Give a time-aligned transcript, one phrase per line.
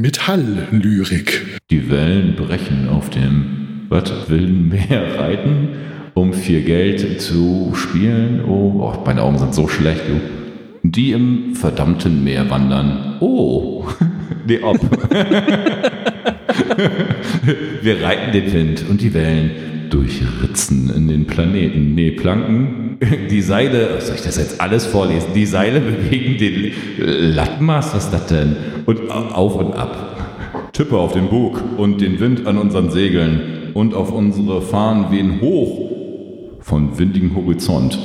[0.00, 1.58] Metalllyrik.
[1.70, 5.68] Die Wellen brechen auf dem was, wilden Meer reiten,
[6.14, 8.42] um viel Geld zu spielen.
[8.46, 10.18] Oh, oh, meine Augen sind so schlecht, du.
[10.82, 13.18] Die im verdammten Meer wandern.
[13.20, 13.84] Oh,
[14.46, 14.78] nee, ob.
[17.82, 19.50] Wir reiten den Wind und die Wellen
[19.90, 21.94] durchritzen in den Planeten.
[21.94, 22.81] Nee, Planken.
[23.30, 25.28] Die Seile, soll ich das jetzt alles vorlesen?
[25.34, 26.72] Die Seile bewegen den
[27.34, 28.56] Lattenmaß, was ist das denn?
[28.86, 30.70] Und auf und ab.
[30.72, 35.40] Tippe auf den Bug und den Wind an unseren Segeln und auf unsere Fahnen wehen
[35.40, 35.90] hoch
[36.60, 37.98] von windigem Horizont.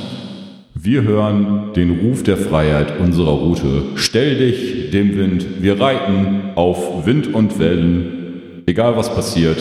[0.74, 3.82] Wir hören den Ruf der Freiheit unserer Route.
[3.94, 8.62] Stell dich dem Wind, wir reiten auf Wind und Wellen.
[8.66, 9.58] Egal was passiert,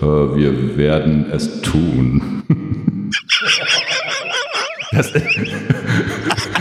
[0.00, 2.42] äh, wir werden es tun.
[4.92, 5.12] Das,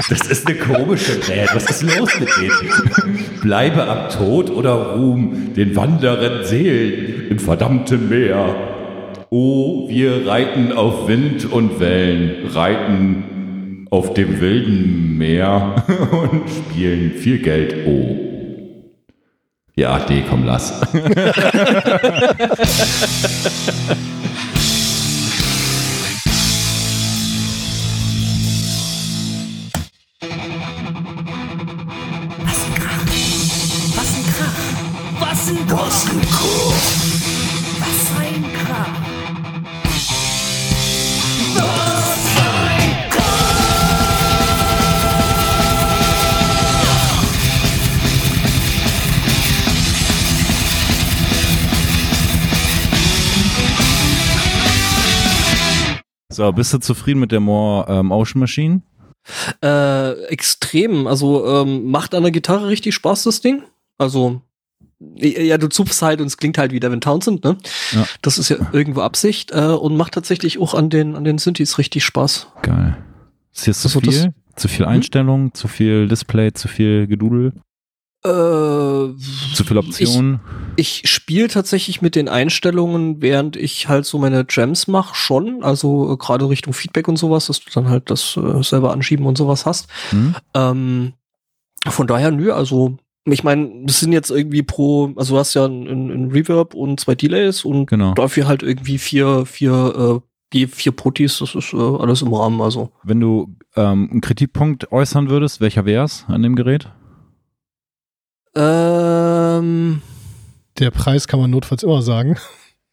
[0.10, 1.50] das ist eine komische Band.
[1.54, 3.26] Was ist los mit denen?
[3.42, 8.56] Bleibe am Tod oder Ruhm den wandernden Seelen im verdammten Meer.
[9.30, 15.76] Oh, wir reiten auf Wind und Wellen, reiten auf dem wilden Meer
[16.12, 17.76] und spielen viel Geld.
[17.86, 18.18] Oh.
[19.76, 20.82] Ja, nee, komm, lass.
[56.42, 58.82] So, bist du zufrieden mit der More ähm, Ocean Machine?
[59.64, 61.06] Äh, extrem.
[61.06, 63.62] Also ähm, macht an der Gitarre richtig Spaß, das Ding.
[64.00, 64.42] Also,
[65.00, 67.58] ja, du zupfst halt und es klingt halt wie Devin Townsend, ne?
[67.92, 68.08] Ja.
[68.24, 69.52] Das ist ja irgendwo Absicht.
[69.52, 72.48] Äh, und macht tatsächlich auch an den, an den Synthes richtig Spaß.
[72.64, 72.98] Geil.
[73.54, 74.34] Ist jetzt zu Also viel?
[74.56, 77.54] Zu viel Einstellung, zu viel Display, zu viel Gedudel,
[78.24, 78.30] Äh,
[79.56, 80.40] zu viel Optionen?
[80.76, 85.64] Ich spiele tatsächlich mit den Einstellungen, während ich halt so meine Jams mache, schon.
[85.64, 89.26] Also äh, gerade Richtung Feedback und sowas, dass du dann halt das äh, selber anschieben
[89.26, 89.88] und sowas hast.
[90.12, 90.36] Hm?
[90.54, 91.14] Ähm,
[91.88, 95.66] von daher, nö, also ich meine, das sind jetzt irgendwie pro, also du hast ja
[95.66, 98.14] ein, ein Reverb und zwei Delays und Genau.
[98.14, 100.22] dafür halt irgendwie vier, vier,
[100.54, 102.92] äh, je vier Putis, das ist äh, alles im Rahmen, also.
[103.04, 106.90] Wenn du ähm, einen Kritikpunkt äußern würdest, welcher wär's an dem Gerät?
[108.56, 110.02] Ähm,
[110.78, 112.38] Der Preis kann man notfalls immer sagen.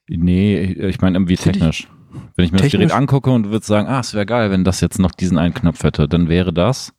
[0.09, 1.89] Nee, ich meine irgendwie technisch.
[2.37, 2.73] Wenn ich mir das?
[2.73, 5.55] Gerät angucke und würde sagen, ah, es wäre geil, wenn das jetzt noch diesen einen
[5.55, 6.93] Knopf hätte, dann wäre das.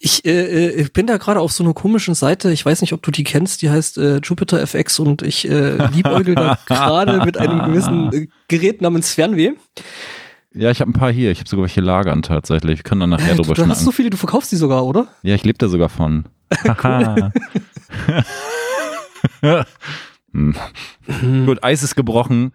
[0.00, 2.92] Ich, äh, äh, ich bin da gerade auf so einer komischen Seite, ich weiß nicht,
[2.92, 7.24] ob du die kennst, die heißt äh, Jupiter FX und ich äh, liebäugel da gerade
[7.24, 9.52] mit einem gewissen äh, Gerät namens Fernweh.
[10.54, 11.30] Ja, ich habe ein paar hier.
[11.30, 12.78] Ich habe sogar welche lagern tatsächlich.
[12.78, 13.84] Wir können dann nachher Äh, du, drüber du hast schnacken.
[13.84, 15.08] so viele, du verkaufst die sogar, oder?
[15.22, 16.24] ja, ich lebe da sogar von.
[16.66, 17.30] Haha.
[20.32, 20.54] Hm.
[21.46, 22.52] Gut, Eis ist gebrochen.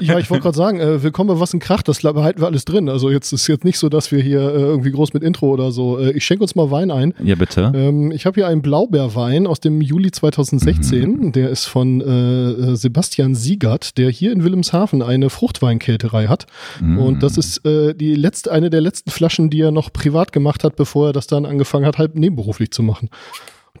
[0.00, 2.64] Ja, ich wollte gerade sagen, äh, willkommen bei Was ein Krach, das behalten wir alles
[2.64, 2.88] drin.
[2.88, 5.70] Also jetzt ist jetzt nicht so, dass wir hier äh, irgendwie groß mit Intro oder
[5.70, 5.98] so.
[5.98, 7.14] Äh, ich schenke uns mal Wein ein.
[7.22, 7.72] Ja, bitte.
[7.74, 11.32] Ähm, ich habe hier einen Blaubeerwein aus dem Juli 2016.
[11.32, 16.46] Der ist von äh, Sebastian Siegert, der hier in Wilhelmshaven eine Fruchtweinkälterei hat.
[16.80, 16.98] Mm.
[16.98, 20.64] Und das ist äh, die letzte, eine der letzten Flaschen, die er noch privat gemacht
[20.64, 23.10] hat, bevor er das dann angefangen hat, halb nebenberuflich zu machen.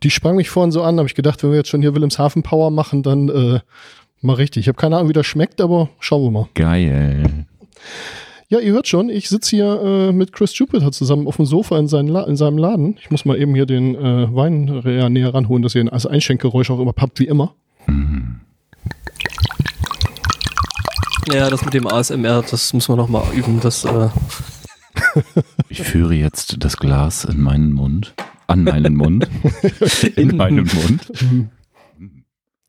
[0.06, 2.44] Die sprang mich vorhin so an, habe ich gedacht, wenn wir jetzt schon hier Wilhelmshaven
[2.44, 3.58] Power machen, dann äh,
[4.20, 4.60] mal richtig.
[4.60, 6.48] Ich habe keine Ahnung, wie das schmeckt, aber schauen wir mal.
[6.54, 7.24] Geil.
[8.46, 11.76] Ja, ihr hört schon, ich sitze hier äh, mit Chris Jupiter zusammen auf dem Sofa
[11.80, 12.96] in, seinen La in seinem Laden.
[13.00, 14.66] Ich muss mal eben hier den äh, Wein
[15.12, 17.56] näher ranholen, dass ihr den als Einschenkgeräusch auch immer pappt, wie immer.
[21.32, 23.58] Ja, das mit dem ASMR, das müssen wir noch mal üben.
[23.60, 24.08] Das, äh,
[25.68, 28.14] Ich führe jetzt das Glas in meinen Mund.
[28.46, 29.28] An meinen Mund.
[30.16, 31.50] In meinen Mund.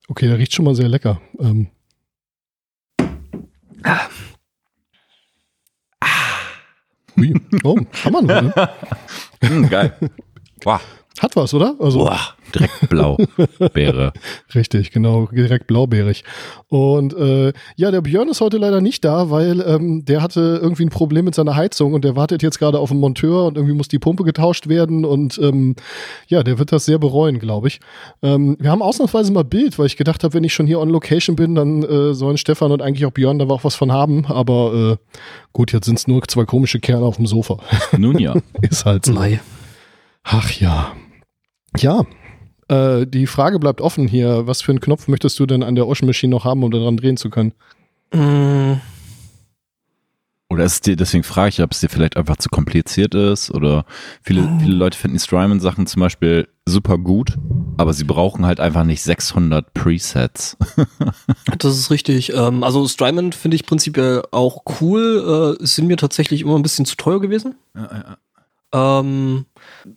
[0.08, 1.22] Okay, der riecht schon mal sehr lecker.
[1.40, 1.68] Ähm.
[7.18, 7.34] Ui.
[7.64, 8.54] Oh, kann man, ne?
[9.44, 9.94] Hm, geil.
[10.62, 10.82] Boah.
[11.20, 11.76] Hat was, oder?
[11.80, 12.20] Also, Boah.
[12.54, 13.18] Direkt blau.
[13.74, 14.14] Beere.
[14.54, 16.24] Richtig, genau, direkt blaubeerig.
[16.70, 20.86] Und äh, ja, der Björn ist heute leider nicht da, weil ähm, der hatte irgendwie
[20.86, 23.76] ein Problem mit seiner Heizung und der wartet jetzt gerade auf einen Monteur und irgendwie
[23.76, 25.76] muss die Pumpe getauscht werden und ähm,
[26.28, 27.80] ja, der wird das sehr bereuen, glaube ich.
[28.22, 30.90] Ähm, wir haben ausnahmsweise mal Bild, weil ich gedacht habe, wenn ich schon hier on
[30.90, 34.26] Location bin, dann äh, sollen Stefan und eigentlich auch Björn da auch was von haben.
[34.28, 35.16] Aber äh,
[35.54, 37.58] gut, jetzt sind es nur zwei komische Kerle auf dem Sofa.
[37.98, 38.36] Nun ja.
[38.62, 39.14] ist halt so.
[39.14, 39.42] Mai.
[40.24, 40.94] Ach ja.
[41.78, 42.06] Ja.
[42.68, 44.48] Äh, die Frage bleibt offen hier.
[44.48, 46.98] Was für einen Knopf möchtest du denn an der Ocean Machine noch haben, um daran
[46.98, 47.54] drehen zu können?
[48.14, 48.74] Mm,
[50.50, 53.52] Oder ist es dir, deswegen frage ich, ob es dir vielleicht einfach zu kompliziert ist
[53.52, 53.86] oder
[54.22, 57.36] viele, viele Leute finden die Strymon-Sachen zum Beispiel super gut,
[57.78, 60.58] aber sie brauchen halt einfach nicht 600 Presets.
[61.60, 62.34] Das ist richtig.
[62.34, 65.58] Ähm, also Strymon finde ich prinzipiell auch cool.
[65.60, 67.56] Äh, sind mir tatsächlich immer ein bisschen zu teuer gewesen.
[68.74, 69.92] Ähm, pff,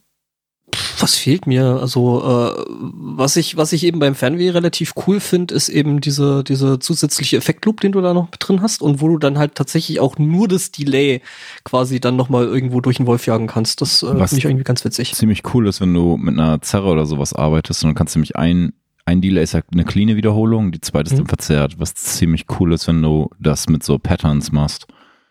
[0.99, 1.78] was fehlt mir?
[1.81, 6.44] Also äh, was ich was ich eben beim Fernweh relativ cool finde, ist eben diese
[6.44, 9.55] diese zusätzliche Effektloop, den du da noch mit drin hast und wo du dann halt
[9.55, 11.22] tatsächlich auch nur das Delay
[11.64, 13.81] quasi dann noch mal irgendwo durch den Wolf jagen kannst.
[13.81, 15.14] Das äh, finde ich irgendwie ganz witzig.
[15.14, 18.19] Ziemlich cool ist, wenn du mit einer Zerre oder sowas arbeitest und dann kannst du
[18.19, 18.72] nämlich ein,
[19.06, 21.19] ein Delay ist ja eine cleane Wiederholung, die zweite ist Mhm.
[21.19, 24.87] dann verzerrt, was ziemlich cool ist, wenn du das mit so Patterns machst.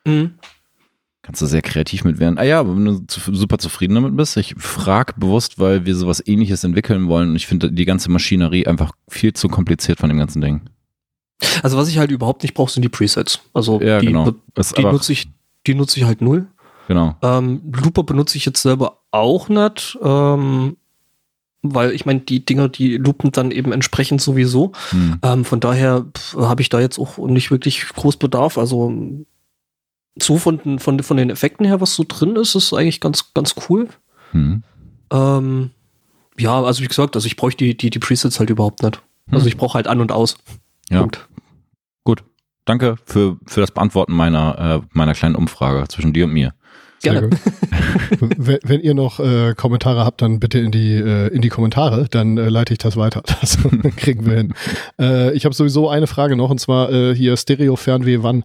[0.05, 0.31] Mhm.
[1.29, 2.39] Kannst du sehr kreativ mit werden.
[2.39, 6.25] Ah ja, aber wenn du super zufrieden damit bist, ich frag bewusst, weil wir sowas
[6.25, 10.17] ähnliches entwickeln wollen und ich finde die ganze Maschinerie einfach viel zu kompliziert von dem
[10.17, 10.61] ganzen Ding.
[11.61, 13.41] Also was ich halt überhaupt nicht brauche, sind die Presets.
[13.53, 14.31] Also Ja, die, genau.
[14.75, 15.29] Die nutze ich
[15.67, 16.47] die nutze ich halt null.
[16.87, 17.15] Genau.
[17.21, 20.77] Ähm, Looper benutze ich jetzt selber auch nicht, ähm,
[21.61, 24.71] weil ich meine, die Dinger, die loopen dann eben entsprechend sowieso.
[24.89, 25.19] Hm.
[25.21, 28.57] Ähm, von daher habe ich da jetzt auch nicht wirklich groß Bedarf.
[28.57, 28.91] Also
[30.23, 33.33] so von, den- von, von den Effekten her, was so drin ist, ist eigentlich ganz,
[33.33, 33.87] ganz cool.
[34.31, 34.63] Hm.
[35.11, 35.71] Ähm,
[36.37, 39.01] ja, also wie gesagt, also ich bräuchte die, die, die Presets halt überhaupt nicht.
[39.31, 39.49] Also Hm.
[39.49, 40.37] ich brauche halt an und aus.
[40.89, 40.99] Ja.
[41.01, 41.27] Punkt.
[42.03, 42.23] Gut.
[42.65, 46.53] Danke für, für das Beantworten meiner, äh, meiner kleinen Umfrage zwischen dir und mir.
[47.01, 47.29] Gerne.
[48.19, 52.07] wenn, wenn ihr noch äh, Kommentare habt, dann bitte in die, äh, in die Kommentare,
[52.09, 53.23] dann äh, leite ich das weiter.
[53.41, 53.57] Das
[53.95, 54.53] kriegen wir hin.
[54.99, 58.43] Äh, ich habe sowieso eine Frage noch, und zwar äh, hier Stereo-Fernweh wann?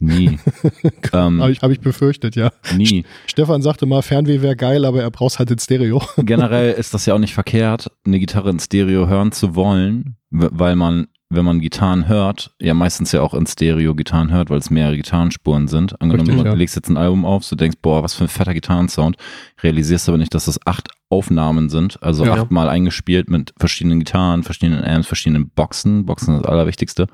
[0.00, 0.38] Nie.
[1.12, 2.50] ähm, Habe ich, hab ich befürchtet, ja.
[2.76, 3.04] nie.
[3.26, 6.02] Stefan sagte mal, Fernweh wäre geil, aber er braucht halt in Stereo.
[6.16, 10.74] Generell ist das ja auch nicht verkehrt, eine Gitarre in Stereo hören zu wollen, weil
[10.76, 14.70] man, wenn man Gitarren hört, ja meistens ja auch in Stereo Gitarren hört, weil es
[14.70, 16.00] mehrere Gitarrenspuren sind.
[16.00, 16.54] Angenommen, Richtig, du ja.
[16.56, 19.16] legst jetzt ein Album auf, du denkst, boah, was für ein fetter Gitarrensound,
[19.62, 22.34] realisierst aber nicht, dass das acht Aufnahmen sind, also Ja.
[22.34, 26.06] achtmal eingespielt mit verschiedenen Gitarren, verschiedenen Amps, verschiedenen Boxen.
[26.06, 27.06] Boxen ist das Allerwichtigste.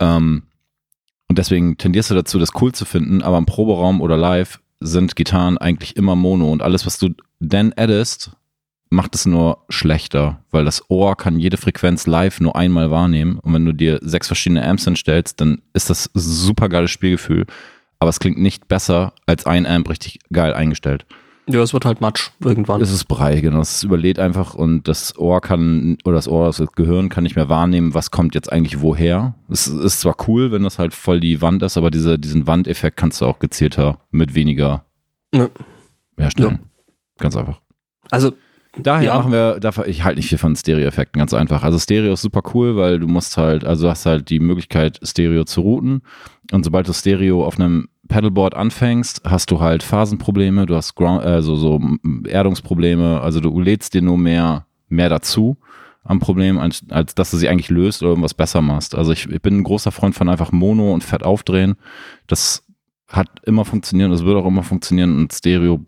[0.00, 0.44] Ähm,
[1.32, 5.16] und deswegen tendierst du dazu, das cool zu finden, aber im Proberaum oder live sind
[5.16, 6.52] Gitarren eigentlich immer Mono.
[6.52, 8.32] Und alles, was du dann addest,
[8.90, 13.38] macht es nur schlechter, weil das Ohr kann jede Frequenz live nur einmal wahrnehmen.
[13.38, 17.46] Und wenn du dir sechs verschiedene Amps hinstellst, dann ist das super geiles Spielgefühl,
[17.98, 21.06] aber es klingt nicht besser als ein Amp richtig geil eingestellt.
[21.48, 22.80] Ja, es wird halt Matsch irgendwann.
[22.80, 23.60] Es ist Brei, genau.
[23.60, 27.48] Es überlädt einfach und das Ohr kann, oder das Ohr, das Gehirn kann nicht mehr
[27.48, 29.34] wahrnehmen, was kommt jetzt eigentlich woher.
[29.48, 32.96] Es ist zwar cool, wenn das halt voll die Wand ist, aber diese, diesen Wandeffekt
[32.96, 34.84] kannst du auch gezielter mit weniger
[35.34, 35.48] Ja.
[36.16, 36.60] herstellen.
[37.18, 37.60] Ganz einfach.
[38.10, 38.32] Also
[38.78, 39.14] Daher Ja.
[39.18, 41.62] machen wir, dafür, ich halte nicht viel von Stereo-Effekten, ganz einfach.
[41.62, 44.98] Also Stereo ist super cool, weil du musst halt, also du hast halt die Möglichkeit,
[45.02, 46.02] Stereo zu routen.
[46.52, 51.22] Und sobald du Stereo auf einem Pedalboard anfängst, hast du halt Phasenprobleme, du hast Ground,
[51.22, 51.80] also so
[52.26, 55.56] Erdungsprobleme, also du lädst dir nur mehr, mehr dazu
[56.04, 58.94] am Problem, als, als dass du sie eigentlich löst oder irgendwas besser machst.
[58.94, 61.76] Also ich, ich bin ein großer Freund von einfach Mono und Fett aufdrehen.
[62.26, 62.64] Das
[63.08, 65.80] hat immer funktioniert, das wird auch immer funktionieren und Stereo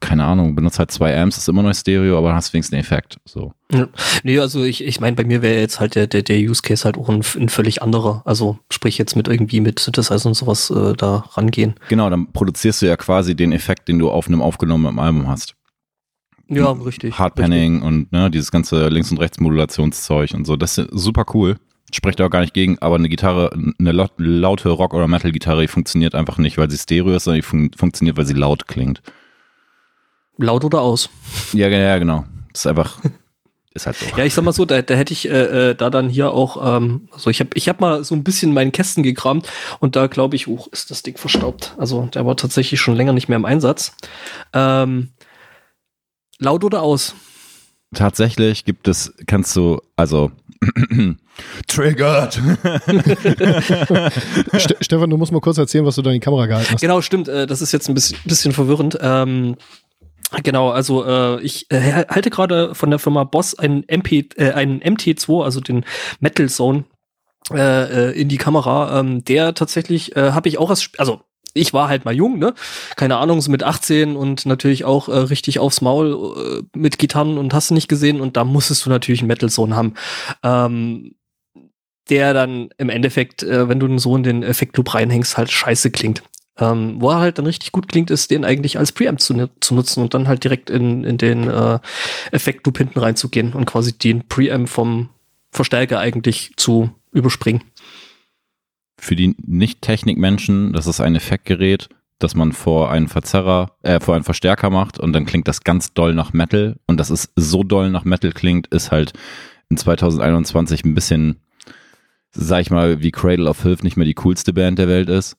[0.00, 2.70] keine Ahnung, benutzt halt zwei Amps, ist immer noch Stereo, aber dann hast du wenigstens
[2.70, 3.18] den Effekt.
[3.24, 3.52] So.
[3.70, 3.88] Ja.
[4.22, 6.84] Nee, also ich, ich meine, bei mir wäre jetzt halt der, der, der Use Case
[6.84, 8.22] halt auch ein, ein völlig anderer.
[8.24, 11.74] Also sprich jetzt mit irgendwie mit Synthesizer und sowas äh, da rangehen.
[11.88, 15.54] Genau, dann produzierst du ja quasi den Effekt, den du auf einem aufgenommenen Album hast.
[16.48, 17.18] Ja, richtig.
[17.18, 20.56] Hardpanning und ne, dieses ganze Links- und Rechts-Modulationszeug und so.
[20.56, 21.56] Das ist super cool.
[21.92, 26.14] Spricht auch gar nicht gegen, aber eine Gitarre, eine laut, laute Rock- oder Metal-Gitarre, funktioniert
[26.14, 29.00] einfach nicht, weil sie Stereo ist, sondern die fun funktioniert, weil sie laut klingt.
[30.36, 31.10] Laut oder aus?
[31.52, 32.24] Ja, ja, genau.
[32.52, 32.98] Das ist einfach,
[33.74, 34.06] ist halt so.
[34.16, 36.76] Ja, ich sag mal so, da, da hätte ich äh, äh, da dann hier auch,
[36.76, 39.48] ähm, also ich habe ich hab mal so ein bisschen meinen Kästen gekramt
[39.80, 41.74] und da glaube ich, uh, ist das Ding verstaubt.
[41.78, 43.92] Also der war tatsächlich schon länger nicht mehr im Einsatz.
[44.52, 45.10] Ähm,
[46.38, 47.14] laut oder aus?
[47.94, 50.32] Tatsächlich gibt es, kannst du, also
[51.66, 52.34] Triggered.
[54.56, 56.80] Ste Stefan, du musst mal kurz erzählen, was du da in die Kamera gehalten hast.
[56.80, 57.28] Genau, stimmt.
[57.28, 58.98] Äh, das ist jetzt ein bisschen, bisschen verwirrend.
[59.00, 59.56] Ähm,
[60.42, 64.80] genau, also äh, ich äh, halte gerade von der Firma Boss einen MP, äh, einen
[64.80, 65.84] MT2, also den
[66.20, 66.84] Metal Zone,
[67.50, 68.98] äh, äh, in die Kamera.
[68.98, 71.20] Ähm, der tatsächlich äh, habe ich auch als, also
[71.54, 72.54] ich war halt mal jung, ne?
[72.96, 77.38] Keine Ahnung, so mit 18 und natürlich auch äh, richtig aufs Maul äh, mit Gitarren
[77.38, 79.94] und hast du nicht gesehen und da musstest du natürlich einen Metal Zone haben.
[80.42, 81.14] Ähm,
[82.10, 86.22] der dann im Endeffekt, äh, wenn du so in den Effektloop reinhängst, halt scheiße klingt.
[86.58, 89.74] Ähm, wo er halt dann richtig gut klingt, ist, den eigentlich als Preamp zu, zu
[89.74, 91.80] nutzen und dann halt direkt in, in den äh,
[92.30, 95.08] Effektloop hinten reinzugehen und quasi den Preamp vom
[95.50, 97.62] Verstärker eigentlich zu überspringen.
[98.98, 104.24] Für die Nicht-Technik-Menschen, das ist ein Effektgerät, das man vor einen Verzerrer, äh, vor einen
[104.24, 107.90] Verstärker macht und dann klingt das ganz doll nach Metal und dass es so doll
[107.90, 109.12] nach Metal klingt, ist halt
[109.68, 111.36] in 2021 ein bisschen,
[112.30, 115.36] sag ich mal, wie Cradle of Filth nicht mehr die coolste Band der Welt ist.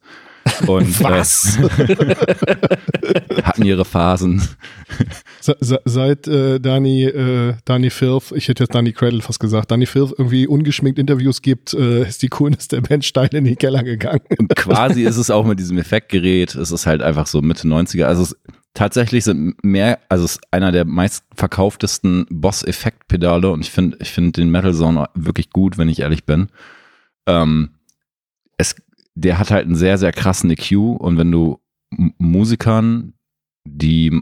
[0.67, 1.57] Und, Was?
[1.57, 2.15] Äh,
[3.43, 4.41] hatten ihre Phasen.
[5.41, 9.71] Se- se- Seit äh, Dani, äh, Dani Filth, ich hätte jetzt Dani Cradle fast gesagt,
[9.71, 13.57] Dani Filth irgendwie ungeschminkt Interviews gibt, äh, ist die Coolness der Band steil in den
[13.57, 14.21] Keller gegangen.
[14.37, 18.03] Und quasi ist es auch mit diesem Effektgerät, es ist halt einfach so Mitte 90er.
[18.05, 18.35] Also es,
[18.73, 24.33] tatsächlich sind mehr, also es ist einer der meistverkauftesten Boss-Effekt-Pedale und ich finde ich finde
[24.33, 26.47] den Metal Zone wirklich gut, wenn ich ehrlich bin.
[27.27, 27.71] Ähm,
[29.15, 31.59] der hat halt einen sehr, sehr krassen EQ und wenn du
[32.17, 33.13] Musikern,
[33.65, 34.21] die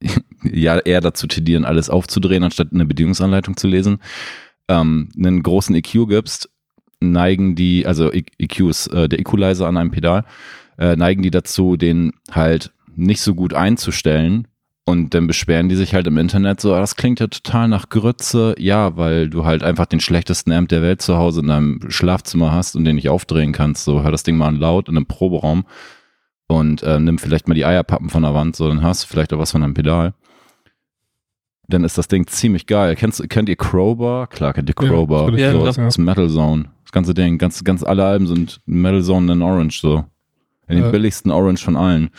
[0.42, 3.98] ja eher dazu tendieren, alles aufzudrehen, anstatt eine Bedienungsanleitung zu lesen,
[4.68, 6.50] ähm, einen großen EQ gibst,
[7.00, 10.24] neigen die, also E- EQ ist äh, der Equalizer an einem Pedal,
[10.78, 14.46] äh, neigen die dazu, den halt nicht so gut einzustellen.
[14.86, 17.88] Und dann beschweren die sich halt im Internet so, "Ah, das klingt ja total nach
[17.88, 18.54] Grütze.
[18.58, 22.52] Ja, weil du halt einfach den schlechtesten Amp der Welt zu Hause in deinem Schlafzimmer
[22.52, 23.84] hast und den nicht aufdrehen kannst.
[23.84, 25.64] So, hör das Ding mal an laut in einem Proberaum
[26.48, 29.32] und äh, nimm vielleicht mal die Eierpappen von der Wand, so, dann hast du vielleicht
[29.32, 30.12] auch was von einem Pedal.
[31.66, 32.94] Dann ist das Ding ziemlich geil.
[32.94, 34.26] Kennst, kennt ihr Crowbar?
[34.26, 35.32] Klar, kennt ihr Crowbar.
[35.38, 36.66] Ja, so, das ist Metal Zone.
[36.82, 40.04] Das ganze Ding, ganz, ganz alle Alben sind Metal Zone in Orange, so.
[40.68, 40.90] In den Äh.
[40.90, 42.10] billigsten Orange von allen.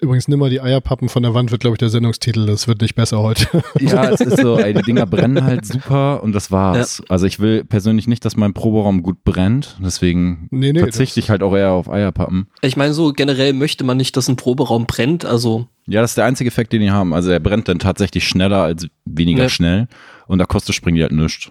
[0.00, 2.46] Übrigens, nimm mal die Eierpappen von der Wand, wird, glaube ich, der Sendungstitel.
[2.46, 3.46] Das wird nicht besser heute.
[3.80, 7.02] Ja, es ist so, ey, die Dinger brennen halt super und das war's.
[7.08, 11.30] Also ich will persönlich nicht, dass mein Proberaum gut brennt, deswegen Nee, nee, verzichte ich
[11.30, 12.48] halt auch eher auf Eierpappen.
[12.62, 16.18] Ich meine, so generell möchte man nicht, dass ein Proberaum brennt, also Ja, das ist
[16.18, 17.12] der einzige Effekt, den die haben.
[17.14, 19.48] Also er brennt dann tatsächlich schneller als weniger Ja.
[19.48, 19.88] schnell
[20.26, 21.50] und da kostet springen die halt nichts.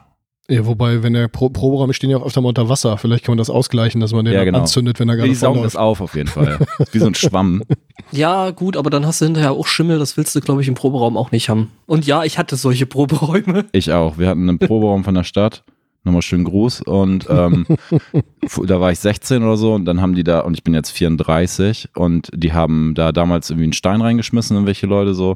[0.49, 2.97] Ja, wobei, wenn der Pro Proberaum stehen ja auch öfter mal unter Wasser.
[2.97, 4.59] Vielleicht kann man das ausgleichen, dass man den Ja, dann genau.
[4.59, 6.59] anzündet, wenn er gerade Die saugen das auf auf jeden Fall.
[6.93, 7.63] Wie so ein Schwamm.
[8.13, 10.73] ja, gut, aber dann hast du hinterher auch Schimmel, das willst du, glaube ich, im
[10.75, 11.71] Proberaum auch nicht haben.
[11.85, 13.65] Und ja, ich hatte solche Proberäume.
[13.73, 14.17] Ich auch.
[14.17, 15.63] Wir hatten einen Proberaum von der Stadt.
[16.05, 16.83] Nochmal schönen Gruß.
[16.83, 17.65] Und ähm,
[18.65, 20.91] da war ich 16 oder so und dann haben die da, und ich bin jetzt
[20.91, 25.35] 34 und die haben da damals irgendwie einen Stein reingeschmissen in welche Leute so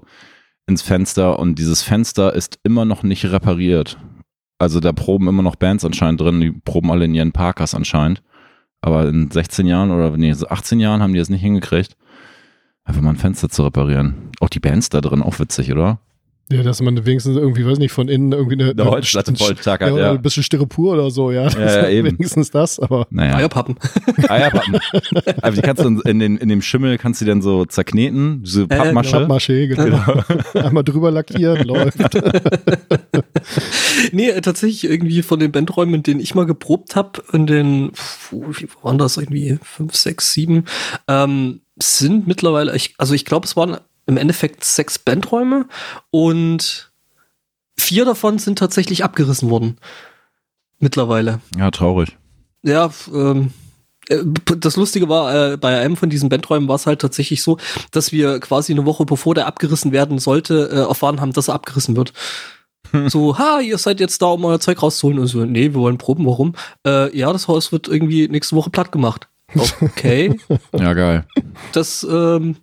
[0.68, 3.98] ins Fenster und dieses Fenster ist immer noch nicht repariert.
[4.62, 8.22] Also da proben immer noch Bands anscheinend drin, die proben alle in ihren Parkers anscheinend.
[8.80, 11.98] Aber in 16 Jahren oder nee, so 18 Jahren haben die das nicht hingekriegt,
[12.84, 14.30] einfach mal ein Fenster zu reparieren.
[14.40, 16.00] Auch die Bands da drin, auch witzig, oder?
[16.52, 19.78] Ja, dass man wenigstens irgendwie, weiß nicht, von innen irgendwie eine, Eine Holzplatte voll ja,
[19.98, 20.12] ja.
[20.12, 21.46] ein bisschen Styropor oder so, ja.
[21.46, 22.12] Das Ja, ja, eben.
[22.12, 23.38] Wenigstens das, aber Naja.
[23.38, 23.76] Eierpappen.
[24.28, 24.80] Eierpappen.
[25.42, 28.62] Also die kannst du in, den, in dem Schimmel kannst du dann so zerkneten, diese
[28.62, 29.18] Ja, ja, Pappmasche.
[29.18, 30.24] Pappmaché, genau.
[30.66, 31.98] Einmal drüber lackieren, läuft.
[34.12, 37.92] nee, äh, tatsächlich irgendwie von den Bandräumen, in denen ich mal geprobt habe, in den,
[38.32, 40.66] wie waren das irgendwie, fünf, sechs, sieben,
[41.08, 43.78] ähm, sind mittlerweile, ich, also ich glaube, es waren
[44.12, 45.66] im Endeffekt sechs Bandräume
[46.12, 46.92] und
[47.78, 49.78] vier davon sind tatsächlich abgerissen worden.
[50.80, 51.40] Mittlerweile.
[51.58, 52.18] Ja, traurig.
[52.64, 53.54] Ja, ähm,
[54.10, 54.20] äh,
[54.58, 57.58] das Lustige war, äh, bei einem von diesen Bandräumen war es halt tatsächlich so,
[57.92, 61.56] dass wir quasi eine Woche bevor der abgerissen werden sollte, äh, erfahren haben, dass er
[61.56, 62.14] abgerissen wird.
[63.08, 65.18] So, ha, ihr seid jetzt da, um euer Zeug rauszuholen.
[65.20, 66.56] Und so, nee, wir wollen proben, warum?
[66.86, 69.30] Äh, ja, das Haus wird irgendwie nächste Woche platt gemacht.
[69.82, 70.38] Okay,
[70.78, 71.26] Ja, geil.
[71.72, 72.58] das, ähm,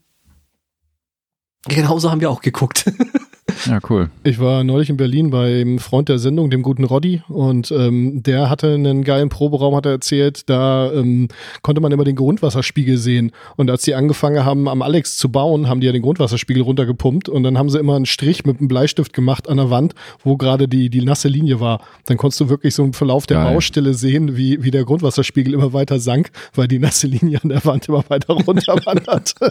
[1.66, 2.90] genauso haben wir auch geguckt.
[3.66, 4.10] Ja, cool.
[4.24, 8.50] Ich war neulich in Berlin beim Freund der Sendung, dem guten Roddy, und ähm, der
[8.50, 11.28] hatte einen geilen Proberaum, hat er erzählt, da ähm,
[11.62, 13.32] konnte man immer den Grundwasserspiegel sehen.
[13.56, 17.28] Und als sie angefangen haben, am Alex zu bauen, haben die ja den Grundwasserspiegel runtergepumpt
[17.28, 20.36] und dann haben sie immer einen Strich mit einem Bleistift gemacht an der Wand, wo
[20.36, 21.80] gerade die, die nasse Linie war.
[22.06, 23.54] Dann konntest du wirklich so im Verlauf der Geil.
[23.54, 27.64] Baustelle sehen, wie, wie der Grundwasserspiegel immer weiter sank, weil die nasse Linie an der
[27.64, 29.50] Wand immer weiter runterwanderte.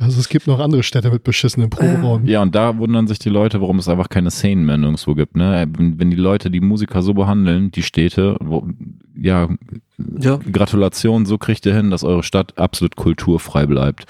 [0.00, 2.26] Also es gibt noch andere Städte mit beschissenen Proberäumen.
[2.26, 5.36] Ja, und da wundern sich die Leute, warum es einfach keine Szenen mehr nirgendwo gibt.
[5.36, 5.68] Ne?
[5.76, 8.66] Wenn, wenn die Leute die Musiker so behandeln, die Städte, wo,
[9.14, 9.50] ja,
[10.18, 10.38] ja.
[10.50, 14.06] Gratulation, so kriegt ihr hin, dass eure Stadt absolut kulturfrei bleibt.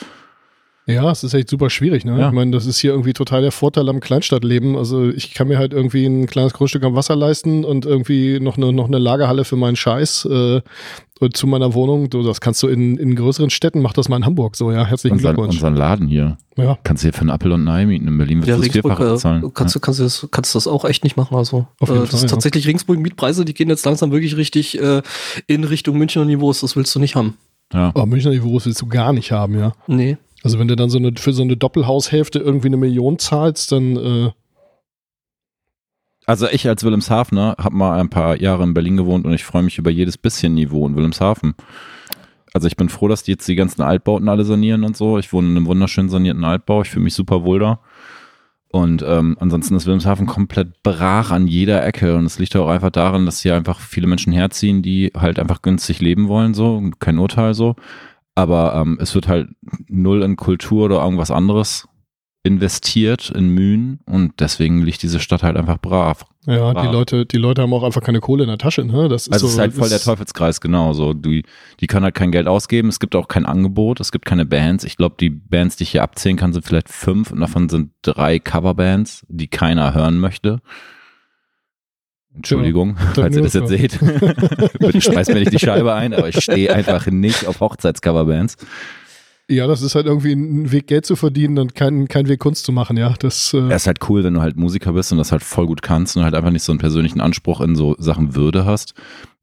[0.86, 2.18] Ja, es ist echt super schwierig, ne?
[2.18, 2.28] Ja.
[2.28, 4.76] Ich meine, das ist hier irgendwie total der Vorteil am Kleinstadtleben.
[4.76, 8.56] Also ich kann mir halt irgendwie ein kleines Grundstück am Wasser leisten und irgendwie noch
[8.56, 10.60] eine, noch eine Lagerhalle für meinen Scheiß äh,
[11.28, 12.08] zu meiner Wohnung.
[12.08, 14.86] Du, das kannst du in, in größeren Städten, mach das mal in Hamburg so, ja.
[14.86, 15.56] Herzlichen Unser, Glückwunsch.
[15.56, 16.38] unseren Laden hier.
[16.56, 16.78] ja.
[16.82, 18.08] Kannst du hier für einen Apfel und ein Ei mieten.
[18.08, 19.54] In Berlin Ja, wirst du das Regensburg, Vierfache äh, bezahlen.
[19.54, 21.36] kannst, du, kannst, du das, kannst du das auch echt nicht machen.
[21.36, 22.28] Also, Auf äh, jeden das Fall, ist ja.
[22.28, 25.02] tatsächlich Regensburg Mietpreise, die gehen jetzt langsam wirklich richtig äh,
[25.46, 26.60] in Richtung Münchner Niveaus.
[26.60, 27.36] Das willst du nicht haben.
[27.72, 27.88] Ja.
[27.88, 29.72] Aber Münchner Niveaus willst du gar nicht haben, ja.
[29.86, 30.16] Nee.
[30.42, 33.96] Also wenn du dann so eine, für so eine Doppelhaushälfte irgendwie eine Million zahlst, dann
[33.96, 34.30] äh,
[36.26, 39.62] Also ich als Wilhelmshavener habe mal ein paar Jahre in Berlin gewohnt und ich freue
[39.62, 41.54] mich über jedes bisschen Niveau in Wilhelmshaven.
[42.52, 45.18] Also ich bin froh, dass die jetzt die ganzen Altbauten alle sanieren und so.
[45.18, 46.82] Ich wohne in einem wunderschön sanierten Altbau.
[46.82, 47.80] Ich fühle mich super wohl da.
[48.72, 52.16] Und ähm, ansonsten ist Wilhelmshaven komplett brach an jeder Ecke.
[52.16, 55.62] Und es liegt auch einfach daran, dass hier einfach viele Menschen herziehen, die halt einfach
[55.62, 56.82] günstig leben wollen, so.
[57.00, 57.74] Kein Urteil so.
[58.36, 59.48] Aber ähm, es wird halt
[59.88, 61.88] null in Kultur oder irgendwas anderes
[62.42, 64.00] investiert, in Mühen.
[64.06, 66.24] Und deswegen liegt diese Stadt halt einfach brav.
[66.46, 66.92] ja, die Wow.
[66.92, 69.08] Leute, die Leute haben auch einfach keine Kohle in der Tasche, ne?
[69.08, 70.94] Das ist Also so, es ist halt voll der Teufelskreis, genau.
[70.94, 71.44] So, die,
[71.80, 74.84] die können halt kein Geld ausgeben, es gibt auch kein Angebot, es gibt keine Bands.
[74.84, 77.90] Ich glaube, die Bands, die ich hier abzählen kann, sind vielleicht fünf und davon sind
[78.00, 80.60] drei Coverbands, die keiner hören möchte.
[82.34, 83.76] Entschuldigung, falls ihr das jetzt ja.
[83.78, 83.98] seht.
[84.78, 88.56] Bitte schmeißt mir nicht die Scheibe ein, aber ich stehe einfach nicht auf Hochzeitscoverbands.
[89.50, 92.64] Ja, das ist halt irgendwie ein Weg, Geld zu verdienen und kein, kein Weg, Kunst
[92.64, 93.14] zu machen, ja.
[93.18, 95.66] Das, äh, Es ist halt cool, wenn du halt Musiker bist und das halt voll
[95.66, 98.94] gut kannst und halt einfach nicht so einen persönlichen Anspruch in so Sachen Würde hast.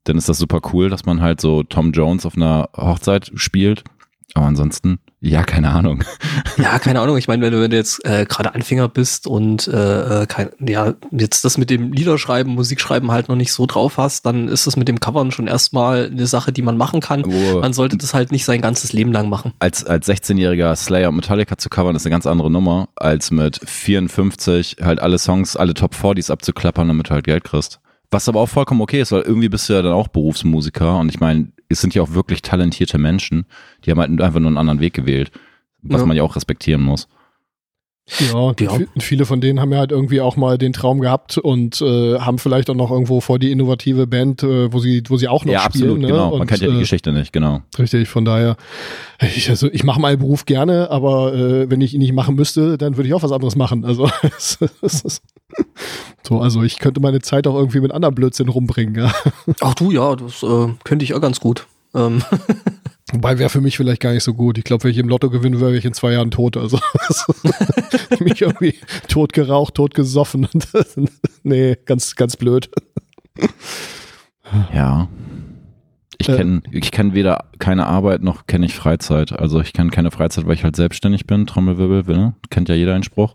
[0.04, 3.84] Dann ist das super cool, dass man halt so Tom Jones auf einer Hochzeit spielt.
[4.32, 6.04] Aber ansonsten, ja, keine Ahnung.
[6.56, 7.16] Ja, keine Ahnung.
[7.18, 10.48] Ich meine, wenn du, wenn du jetzt äh, gerade Anfänger bist und äh, äh, kein,
[10.58, 14.66] ja, jetzt das mit dem Liederschreiben, Musikschreiben halt noch nicht so drauf hast, dann ist
[14.66, 17.22] das mit dem Covern schon erstmal eine Sache, die man machen kann.
[17.24, 19.52] Wo- Man sollte das halt nicht sein ganzes Leben lang machen.
[19.60, 23.60] als, als 16-jähriger Slayer und Metallica zu covern, ist eine ganz andere Nummer, als mit
[23.64, 27.78] 54 halt alle Songs, alle Top 40s abzuklappern, damit du halt Geld kriegst.
[28.10, 31.08] Was aber auch vollkommen okay ist, weil irgendwie bist du ja dann auch Berufsmusiker und
[31.10, 33.46] ich meine, es sind ja auch wirklich talentierte Menschen,
[33.84, 35.30] die haben halt einfach nur einen anderen Weg gewählt,
[35.82, 36.06] was Ja.
[36.06, 37.08] man ja auch respektieren muss.
[38.20, 38.72] Ja, Ja.
[38.72, 42.18] vi- viele von denen haben ja halt irgendwie auch mal den Traum gehabt und äh,
[42.18, 45.44] haben vielleicht auch noch irgendwo vor die innovative Band, äh, wo sie, wo sie auch
[45.44, 45.84] noch ja, spielen.
[45.84, 46.06] absolut, ne?
[46.08, 46.30] genau.
[46.30, 47.60] Man und, kennt ja die äh, Geschichte nicht, genau.
[47.78, 48.56] Richtig, von daher,
[49.20, 52.78] ich, also ich mache meinen Beruf gerne, aber äh, wenn ich ihn nicht machen müsste,
[52.78, 53.84] dann würde ich auch was anderes machen.
[53.84, 54.08] Also
[56.22, 59.12] so, also ich könnte meine Zeit auch irgendwie mit anderem Blödsinn rumbringen, ja.
[59.60, 61.66] Ach du, ja, das äh, könnte ich auch ganz gut.
[61.94, 62.22] Ähm,
[63.12, 64.58] Wobei wäre für mich vielleicht gar nicht so gut.
[64.58, 66.56] Ich glaube, wenn ich im Lotto gewinne, wäre ich in zwei Jahren tot.
[66.58, 66.78] Also
[68.20, 68.74] mich irgendwie
[69.08, 70.46] tot geraucht, tot gesoffen.
[71.42, 72.68] Nee, ganz, ganz blöd.
[74.74, 75.08] Ja.
[76.20, 76.36] Ich Äh.
[76.36, 79.32] kenne ich kenn weder keine Arbeit noch kenne ich Freizeit.
[79.32, 82.34] Also ich kenne keine Freizeit, weil ich halt selbstständig bin, Trommelwirbel, ne?
[82.50, 83.34] kennt ja jeder einen Spruch.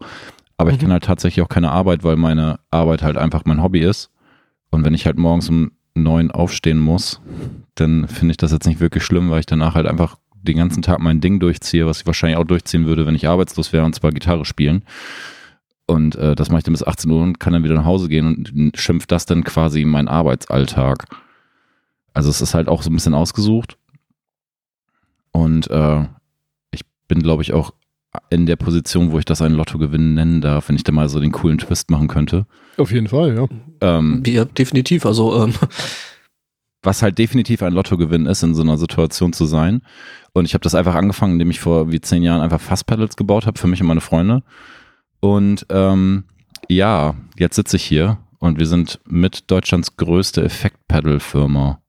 [0.57, 0.81] Aber ich Mhm.
[0.81, 4.11] kenne halt tatsächlich auch keine Arbeit, weil meine Arbeit halt einfach mein Hobby ist.
[4.69, 7.21] Und wenn ich halt morgens um neun aufstehen muss,
[7.75, 10.81] dann finde ich das jetzt nicht wirklich schlimm, weil ich danach halt einfach den ganzen
[10.81, 13.95] Tag mein Ding durchziehe, was ich wahrscheinlich auch durchziehen würde, wenn ich arbeitslos wäre, und
[13.95, 14.83] zwar Gitarre spielen.
[15.85, 18.07] Und äh, das mache ich dann bis 18 Uhr und kann dann wieder nach Hause
[18.07, 21.05] gehen und schimpft das dann quasi mein Arbeitsalltag.
[22.13, 23.77] Also es ist halt auch so ein bisschen ausgesucht.
[25.31, 26.05] Und äh,
[26.71, 27.73] ich bin, glaube ich, auch
[28.29, 31.19] in der Position, wo ich das ein Lottogewinn nennen darf, wenn ich da mal so
[31.19, 32.45] den coolen Twist machen könnte.
[32.77, 33.47] Auf jeden Fall, ja.
[33.81, 35.05] Ähm, ja, definitiv.
[35.05, 35.53] Also ähm,
[36.83, 39.81] was halt definitiv ein Lottogewinn ist, in so einer Situation zu sein.
[40.33, 43.47] Und ich habe das einfach angefangen, indem ich vor wie zehn Jahren einfach Fasspedals gebaut
[43.47, 44.43] habe für mich und meine Freunde.
[45.19, 46.25] Und ähm,
[46.69, 51.79] ja, jetzt sitze ich hier und wir sind mit Deutschlands größte Effekt-Pedal-Firma.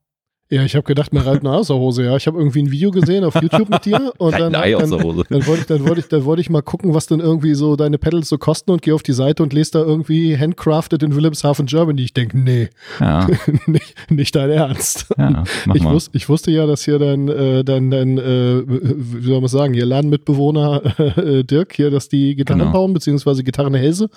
[0.51, 2.15] Ja, ich habe gedacht, mir reibt eine Außerhose, ja.
[2.15, 5.23] Ich habe irgendwie ein Video gesehen auf YouTube mit dir und dann, Ei dann, Hose.
[5.27, 7.75] dann wollte ich, dann wollte ich, dann wollte ich mal gucken, was denn irgendwie so
[7.75, 11.15] deine Pedals so kosten und gehe auf die Seite und lese da irgendwie handcrafted in
[11.15, 12.03] Wilhelmshaven, Germany.
[12.03, 13.27] Ich denke, nee, Ja,
[13.65, 15.07] nicht, nicht dein Ernst.
[15.17, 15.93] ja, mach Ich, mal.
[15.95, 19.73] wus, ich wusste ja, dass hier dein, äh, dein, dein äh, wie soll man sagen,
[19.73, 20.81] hier Ladenmitbewohner
[21.17, 22.71] äh, Dirk hier, dass die Gitarren Genau.
[22.71, 24.09] bauen, beziehungsweise Gitarrenhälse.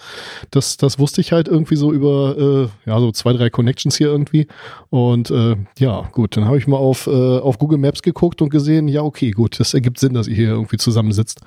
[0.50, 4.08] Das, das wusste ich halt irgendwie so über, äh, ja, so zwei, drei Connections hier
[4.08, 4.46] irgendwie.
[4.90, 8.48] Und äh, ja, gut, dann habe ich mal auf, äh, auf Google Maps geguckt und
[8.48, 11.42] gesehen, ja, okay, gut, das ergibt Sinn, dass ihr hier irgendwie zusammensitzt.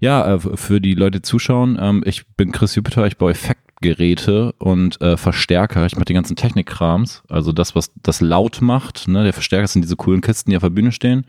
[0.00, 5.00] Ja, äh, für die Leute zuschauen, ähm, ich bin Chris Jupiter, ich baue Effektgeräte und
[5.00, 5.86] äh, Verstärker.
[5.86, 9.08] Ich mache die ganzen Technikkrams, also das, was das laut macht.
[9.08, 9.24] Ne?
[9.24, 11.24] Der Verstärker sind diese coolen Kisten, die auf der Bühne stehen.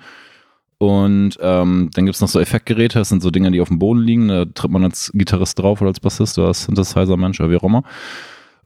[0.78, 4.02] Und ähm, dann gibt's noch so Effektgeräte, das sind so Dinge, die auf dem Boden
[4.02, 4.28] liegen.
[4.28, 7.64] Da tritt man als Gitarrist drauf oder als Bassist oder als Synthesizer-Mensch oder wie auch
[7.64, 7.84] immer.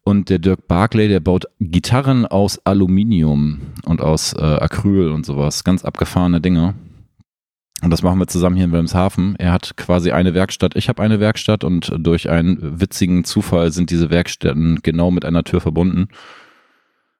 [0.07, 5.63] Und der Dirk Barclay, der baut Gitarren aus Aluminium und aus äh, Acryl und sowas.
[5.63, 6.75] Ganz abgefahrene Dinge.
[7.81, 9.35] Und das machen wir zusammen hier in Wilhelmshaven.
[9.37, 13.89] Er hat quasi eine Werkstatt, ich habe eine Werkstatt und durch einen witzigen Zufall sind
[13.89, 16.09] diese Werkstätten genau mit einer Tür verbunden,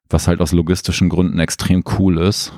[0.08, 2.54] was halt aus logistischen Gründen extrem cool ist.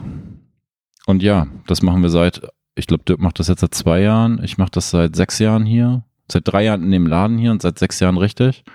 [1.05, 2.41] Und ja, das machen wir seit,
[2.75, 5.65] ich glaube, Dirk macht das jetzt seit zwei Jahren, ich mache das seit sechs Jahren
[5.65, 8.65] hier, seit drei Jahren in dem Laden hier und seit sechs Jahren richtig.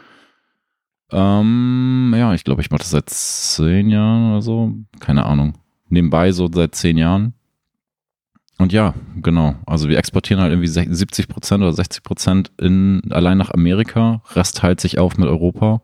[1.12, 5.54] Ähm, ja, ich glaube, ich mache das seit zehn Jahren oder so, keine Ahnung.
[5.88, 7.34] Nebenbei so seit zehn Jahren.
[8.58, 9.56] Und ja, genau.
[9.66, 14.22] Also wir exportieren halt irgendwie 70 Prozent oder 60 Prozent in, allein nach Amerika.
[14.34, 15.80] Rest teilt sich auf mit Europa.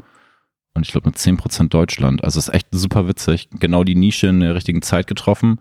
[0.75, 2.23] Und ich glaube mit 10 Prozent Deutschland.
[2.23, 3.49] Also ist echt super witzig.
[3.59, 5.61] Genau die Nische in der richtigen Zeit getroffen.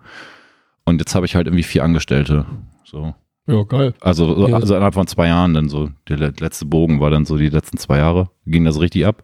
[0.86, 2.46] Und jetzt habe ich halt irgendwie vier Angestellte.
[2.86, 3.16] So.
[3.48, 3.94] Ja, geil.
[4.02, 5.90] Also, also innerhalb von zwei Jahren dann so.
[6.08, 8.30] Der le- letzte Bogen war dann so die letzten zwei Jahre.
[8.46, 9.24] Ging das richtig ab.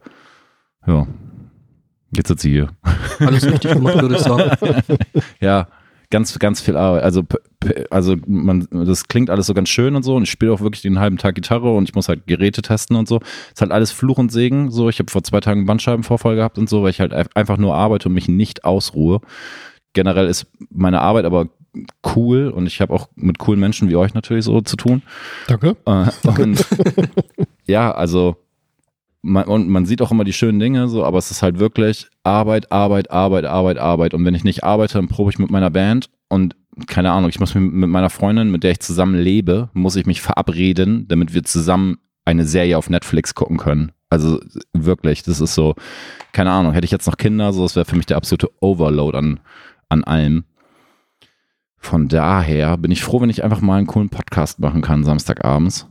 [0.88, 1.08] Ja.
[2.16, 2.70] Jetzt sitzt sie hier.
[3.20, 4.52] Alles richtig gemacht, würde ich sagen.
[5.40, 5.68] Ja,
[6.10, 7.04] ganz, ganz viel Arbeit.
[7.04, 7.24] Also,
[7.90, 10.16] also man, das klingt alles so ganz schön und so.
[10.16, 12.96] Und ich spiele auch wirklich den halben Tag Gitarre und ich muss halt Geräte testen
[12.96, 13.20] und so.
[13.52, 14.70] Ist halt alles Fluch und Segen.
[14.70, 17.58] So, ich habe vor zwei Tagen einen Bandscheibenvorfall gehabt und so, weil ich halt einfach
[17.58, 19.22] nur arbeite und mich nicht ausruhe.
[19.94, 21.48] Generell ist meine Arbeit aber
[22.16, 25.02] cool und ich habe auch mit coolen Menschen wie euch natürlich so zu tun.
[25.48, 25.76] Danke.
[25.86, 26.06] Äh,
[26.40, 26.66] und
[27.66, 28.36] ja, also
[29.24, 32.08] man, und man sieht auch immer die schönen Dinge, so, aber es ist halt wirklich
[32.24, 34.14] Arbeit, Arbeit, Arbeit, Arbeit, Arbeit.
[34.14, 36.56] Und wenn ich nicht arbeite, dann probe ich mit meiner Band und
[36.88, 40.06] keine Ahnung, ich muss mich mit meiner Freundin, mit der ich zusammen lebe, muss ich
[40.06, 43.92] mich verabreden, damit wir zusammen eine Serie auf Netflix gucken können.
[44.10, 44.40] Also
[44.74, 45.76] wirklich, das ist so,
[46.32, 49.18] keine Ahnung, hätte ich jetzt noch Kinder, so, das wäre für mich der absolute Overload
[49.18, 49.40] an,
[49.90, 50.44] an allem.
[51.78, 55.88] Von daher bin ich froh, wenn ich einfach mal einen coolen Podcast machen kann, Samstagabends.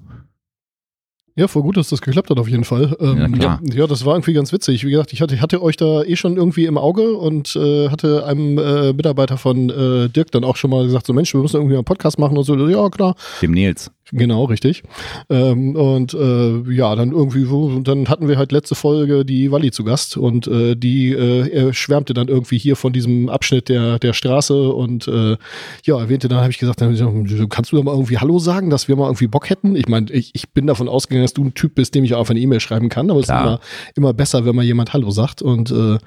[1.34, 2.94] Ja, voll gut, dass das geklappt hat auf jeden Fall.
[3.00, 3.58] Ähm, Ja.
[3.62, 4.84] Ja, das war irgendwie ganz witzig.
[4.84, 8.26] Wie gesagt, ich hatte, hatte euch da eh schon irgendwie im Auge und äh, hatte
[8.26, 11.56] einem äh, Mitarbeiter von äh, Dirk dann auch schon mal gesagt, so Mensch, wir müssen
[11.56, 12.54] irgendwie einen Podcast machen und so.
[12.68, 13.14] Ja, klar.
[13.40, 13.90] Dem Nils.
[14.12, 14.82] Genau, richtig.
[15.30, 19.50] Ähm, und äh, ja, dann irgendwie, so- und dann hatten wir halt letzte Folge die
[19.50, 23.70] Walli zu Gast und äh, die äh, er schwärmte dann irgendwie hier von diesem Abschnitt
[23.70, 25.36] der, der Straße und äh,
[25.84, 26.94] ja, erwähnte dann, habe ich gesagt, dann,
[27.48, 29.76] kannst du da mal irgendwie Hallo sagen, dass wir mal irgendwie Bock hätten?
[29.76, 32.28] Ich meine, ich, ich bin davon ausgegangen, dass du ein Typ bist, dem ich auch
[32.28, 33.60] eine E-Mail schreiben kann, aber es ist immer,
[33.96, 35.42] immer besser, wenn mal jemand Hallo sagt.
[35.42, 35.98] Und äh,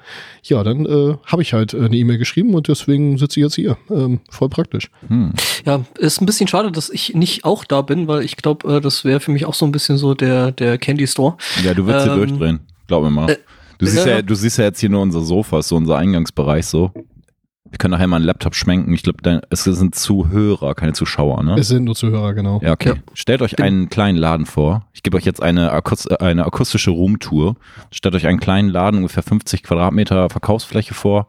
[0.44, 3.76] ja, dann äh, habe ich halt eine E-Mail geschrieben und deswegen sitze ich jetzt hier.
[3.90, 4.90] Ähm, voll praktisch.
[5.08, 5.32] Hm.
[5.64, 8.80] Ja, ist ein bisschen schade, dass ich nicht auch da bin, weil ich glaube, äh,
[8.80, 11.36] das wäre für mich auch so ein bisschen so der, der Candy Store.
[11.64, 12.60] Ja, du wirst hier Ähm, durchdrehen.
[12.86, 13.30] Glaub mir mal.
[13.30, 13.36] äh,
[13.78, 14.22] Du siehst, ja, ja.
[14.22, 16.92] du siehst ja jetzt hier nur unser Sofa, so unser Eingangsbereich so.
[17.68, 18.94] Wir können nachher mal einen Laptop schwenken.
[18.94, 21.56] Ich glaube, es sind Zuhörer, keine Zuschauer, ne?
[21.58, 22.60] Es sind nur Zuhörer, genau.
[22.62, 22.90] Ja, okay.
[22.90, 22.94] Ja.
[23.12, 24.86] Stellt euch einen kleinen Laden vor.
[24.94, 27.56] Ich gebe euch jetzt eine, äh, eine akustische Roomtour.
[27.90, 31.26] Stellt euch einen kleinen Laden, ungefähr 50 Quadratmeter Verkaufsfläche vor,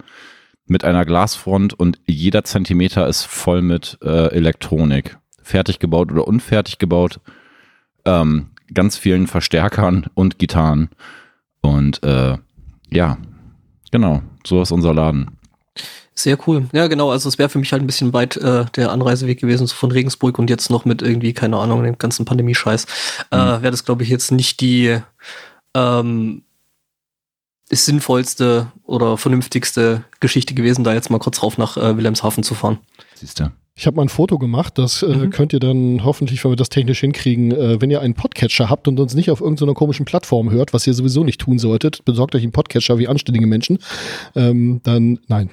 [0.67, 5.17] mit einer Glasfront und jeder Zentimeter ist voll mit äh, Elektronik.
[5.47, 7.21] Fertig gebaut oder unfertig gebaut.
[8.03, 10.89] Ähm, ganz vielen Verstärkern und Gitarren.
[11.61, 12.37] Und äh,
[12.89, 13.17] ja,
[13.91, 15.37] genau, so ist unser Laden.
[16.13, 16.67] Sehr cool.
[16.73, 17.11] Ja, genau.
[17.11, 19.91] Also es wäre für mich halt ein bisschen weit äh, der Anreiseweg gewesen so von
[19.91, 22.85] Regensburg und jetzt noch mit irgendwie, keine Ahnung, dem ganzen Pandemie-Scheiß.
[23.31, 24.99] Äh, wäre das, glaube ich, jetzt nicht die
[25.75, 26.43] ähm,
[27.69, 32.79] sinnvollste oder vernünftigste Geschichte gewesen, da jetzt mal kurz rauf nach äh, Wilhelmshaven zu fahren.
[33.15, 33.51] Siehst du?
[33.79, 35.29] Ich habe mal ein Foto gemacht, das äh, Mhm.
[35.29, 38.87] könnt ihr dann hoffentlich, wenn wir das technisch hinkriegen, äh, wenn ihr einen Podcatcher habt
[38.87, 42.33] und uns nicht auf irgendeiner komischen Plattform hört, was ihr sowieso nicht tun solltet, besorgt
[42.33, 43.77] euch einen Podcatcher wie anständige Menschen,
[44.35, 45.51] ähm, dann, nein,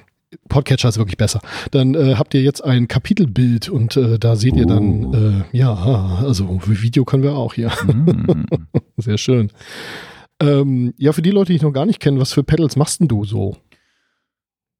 [0.49, 1.39] Podcatcher ist wirklich besser.
[1.69, 5.13] Dann äh, habt ihr jetzt ein Kapitelbild und äh, da seht ihr dann, Oh.
[5.15, 5.73] äh, ja,
[6.25, 7.69] also Video können wir auch hier.
[7.85, 8.45] Mm.
[8.97, 9.51] Sehr schön.
[10.41, 12.99] Ähm, ja, für die Leute, die ich noch gar nicht kenne, was für Pedals machst
[12.99, 13.55] denn du so?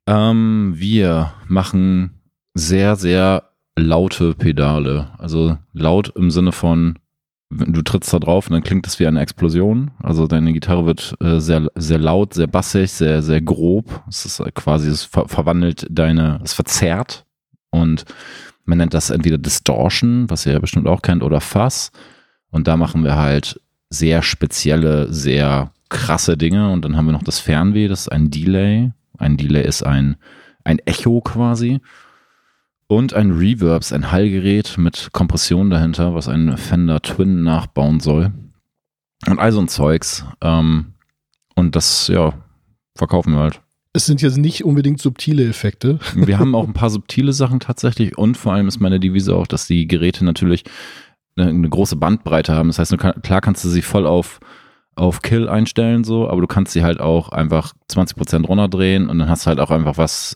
[0.08, 2.14] Ähm, wir machen
[2.56, 3.44] sehr, sehr
[3.78, 5.12] laute Pedale.
[5.20, 6.98] Also laut im Sinne von,
[7.52, 9.91] du trittst da drauf und dann klingt es wie eine Explosion.
[10.02, 14.04] Also deine Gitarre wird äh, sehr, sehr laut, sehr bassig, sehr, sehr grob.
[14.08, 17.26] Es ist äh, quasi, es ver verwandelt deine, es verzerrt.
[17.70, 18.06] Und
[18.63, 21.91] man nennt das entweder Distortion, was ihr ja bestimmt auch kennt, oder Fuzz.
[22.50, 26.72] Und da machen wir halt sehr spezielle, sehr krasse Dinge.
[26.72, 28.91] Und dann haben wir noch das Fernweh, das ist ein Delay.
[29.18, 30.15] Ein Delay ist ein,
[30.63, 31.82] ein Echo quasi.
[32.88, 38.32] Und ein Reverbs, ein Hallgerät mit Kompression dahinter, was ein Fender Twin nachbauen soll.
[39.28, 40.24] Und all so ein Zeugs.
[40.41, 40.93] Ähm,
[41.56, 42.34] und das, ja,
[42.95, 43.62] verkaufen wir halt.
[43.93, 46.00] Es sind jetzt nicht unbedingt subtile Effekte.
[46.13, 49.48] Wir haben auch ein paar subtile Sachen tatsächlich und vor allem ist meine Devise auch,
[49.48, 50.65] dass die Geräte natürlich
[51.38, 52.67] eine, eine große Bandbreite haben.
[52.67, 54.39] Das heißt, du kann, klar kannst du sie voll auf,
[54.95, 59.30] auf Kill einstellen, so, aber du kannst sie halt auch einfach 20% runterdrehen und dann
[59.30, 60.36] hast du halt auch einfach was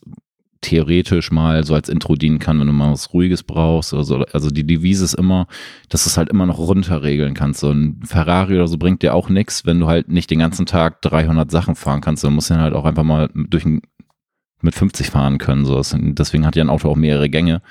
[0.62, 4.26] theoretisch mal so als Intro dienen kann, wenn du mal was Ruhiges brauchst oder so.
[4.34, 5.48] Also die Devise ist immer,
[5.88, 7.62] dass du es halt immer noch runterregeln kannst.
[7.62, 10.66] So ein Ferrari oder so bringt dir auch nichts, wenn du halt nicht den ganzen
[10.66, 12.24] Tag 300 Sachen fahren kannst.
[12.24, 13.82] Du musst dann halt auch einfach mal durch ein
[14.62, 15.64] mit 50 fahren können.
[15.64, 15.82] So.
[15.82, 17.62] Deswegen hat ja ein Auto auch mehrere Gänge.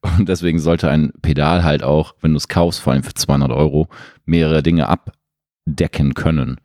[0.00, 3.52] Und deswegen sollte ein Pedal halt auch, wenn du es kaufst, vor allem für 200
[3.52, 3.88] Euro,
[4.24, 6.56] mehrere Dinge abdecken können.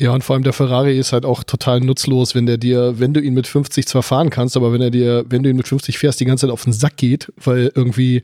[0.00, 3.12] Ja, und vor allem der Ferrari ist halt auch total nutzlos, wenn der dir, wenn
[3.12, 5.68] du ihn mit 50 zwar fahren kannst, aber wenn er dir, wenn du ihn mit
[5.68, 8.22] 50 fährst, die ganze Zeit auf den Sack geht, weil irgendwie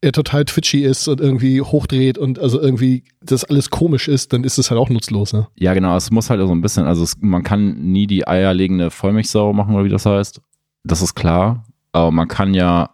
[0.00, 4.42] er total twitchy ist und irgendwie hochdreht und also irgendwie das alles komisch ist, dann
[4.42, 5.48] ist es halt auch nutzlos, ne?
[5.56, 5.94] Ja, genau.
[5.98, 9.74] Es muss halt so ein bisschen, also es, man kann nie die eierlegende Vollmilchsau machen,
[9.74, 10.40] oder wie das heißt.
[10.82, 11.62] Das ist klar.
[11.92, 12.90] Aber man kann ja,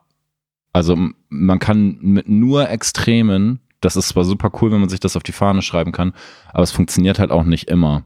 [0.72, 5.16] also man kann mit nur Extremen, das ist zwar super cool, wenn man sich das
[5.16, 6.14] auf die Fahne schreiben kann,
[6.52, 8.04] aber es funktioniert halt auch nicht immer.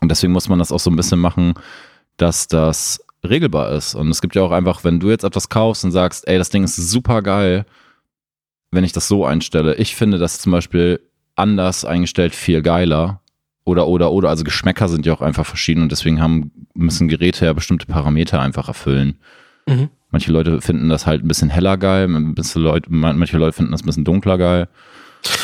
[0.00, 1.54] Und deswegen muss man das auch so ein bisschen machen,
[2.16, 3.94] dass das regelbar ist.
[3.94, 6.50] Und es gibt ja auch einfach, wenn du jetzt etwas kaufst und sagst, ey, das
[6.50, 7.64] Ding ist super geil,
[8.70, 9.74] wenn ich das so einstelle.
[9.76, 11.00] Ich finde das zum Beispiel
[11.34, 13.20] anders eingestellt viel geiler.
[13.64, 14.28] Oder, oder, oder.
[14.28, 18.40] Also Geschmäcker sind ja auch einfach verschieden und deswegen haben, müssen Geräte ja bestimmte Parameter
[18.40, 19.18] einfach erfüllen.
[19.66, 19.88] Mhm.
[20.14, 23.72] Manche Leute finden das halt ein bisschen heller geil, ein bisschen Leute, manche Leute finden
[23.72, 24.68] das ein bisschen dunkler geil.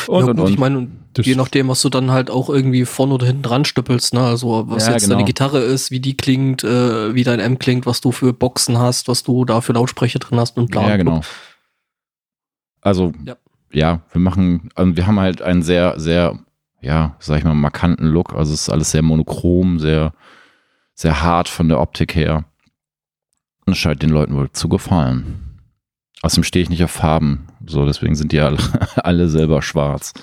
[0.07, 0.53] Und, ja, und, gut, und.
[0.53, 3.65] ich meine, und je nachdem, was du dann halt auch irgendwie vorne oder hinten dran
[3.65, 4.21] stüppelst, ne?
[4.21, 5.15] Also was Ja, jetzt genau.
[5.15, 8.77] deine Gitarre ist, wie die klingt, äh, wie dein M klingt, was du für Boxen
[8.79, 10.87] hast, was du da für Lautsprecher drin hast und bla.
[10.87, 11.19] Ja, genau.
[12.81, 13.35] Also, ja,
[13.73, 13.99] Ja.
[14.13, 16.39] wir machen, also wir haben halt einen sehr, sehr,
[16.81, 18.33] ja, sag ich mal, markanten Look.
[18.33, 20.13] Also es ist alles sehr monochrom, sehr,
[20.95, 22.45] sehr hart von der Optik her.
[23.71, 25.59] Es scheint den Leuten wohl zu gefallen.
[26.21, 27.47] Außerdem stehe ich nicht auf Farben.
[27.65, 28.57] So, deswegen sind die alle,
[29.03, 30.13] alle selber schwarz.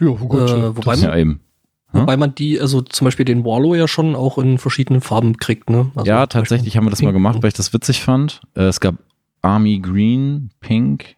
[0.00, 0.40] Ja, gut.
[0.50, 1.40] Äh, wobei Ja, eben.
[1.88, 2.00] Hm?
[2.02, 5.68] Wobei man die, also zum Beispiel den Warlow ja schon auch in verschiedenen Farben kriegt,
[5.68, 5.90] ne?
[5.94, 8.40] Also ja, Beispiel tatsächlich haben wir das mal gemacht, weil ich das witzig fand.
[8.54, 8.94] Äh, es gab
[9.42, 11.16] Army Green, Pink,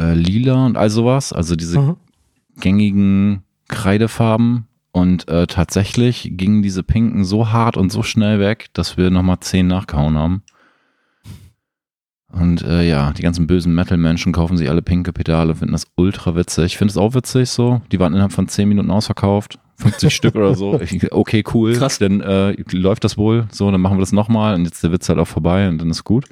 [0.00, 1.32] äh, Lila und all sowas.
[1.32, 1.96] Also diese Mhm.
[2.60, 4.66] gängigen Kreidefarben.
[4.92, 9.40] Und äh, tatsächlich gingen diese Pinken so hart und so schnell weg, dass wir nochmal
[9.40, 10.42] zehn nachgehauen haben.
[12.30, 16.36] Und äh, ja, die ganzen bösen Metal-Menschen kaufen sich alle pinke Pedale, finden das ultra
[16.36, 16.66] witzig.
[16.66, 17.80] Ich finde es auch witzig so.
[17.90, 19.58] Die waren innerhalb von 10 Minuten ausverkauft.
[19.76, 20.78] 50 Stück oder so.
[20.80, 21.74] Ich, okay, cool.
[21.74, 21.98] Krass.
[21.98, 23.46] Dann äh, läuft das wohl.
[23.50, 25.78] So, dann machen wir das nochmal und jetzt ist der Witz halt auch vorbei und
[25.78, 26.26] dann ist gut.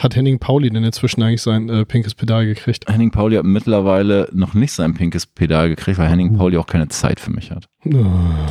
[0.00, 2.86] Hat Henning Pauli denn inzwischen eigentlich sein äh, pinkes Pedal gekriegt?
[2.90, 6.38] Henning Pauli hat mittlerweile noch nicht sein pinkes Pedal gekriegt, weil Henning Uh.
[6.38, 7.68] Pauli auch keine Zeit für mich hat.
[7.84, 8.06] Oh,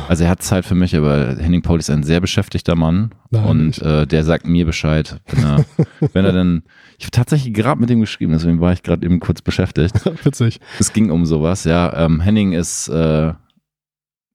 [0.08, 3.44] Also er hat Zeit für mich, aber Henning Pauli ist ein sehr beschäftigter Mann Nein,
[3.46, 5.64] und äh, der sagt mir Bescheid, wenn er,
[6.12, 6.62] wenn er dann,
[6.98, 9.94] ich habe tatsächlich gerade mit ihm geschrieben, deswegen war ich gerade eben kurz beschäftigt.
[10.24, 10.60] witzig.
[10.78, 11.92] Es ging um sowas, ja.
[11.96, 13.32] Ähm, Henning ist äh,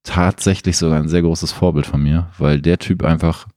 [0.04, 3.48] tatsächlich sogar ein sehr großes Vorbild von mir, weil der Typ einfach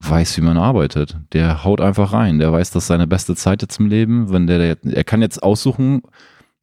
[0.00, 1.16] weiß, wie man arbeitet.
[1.32, 2.38] Der haut einfach rein.
[2.38, 4.30] Der weiß, das ist seine beste Zeit jetzt im Leben.
[4.30, 6.02] Wenn der, der er kann jetzt aussuchen,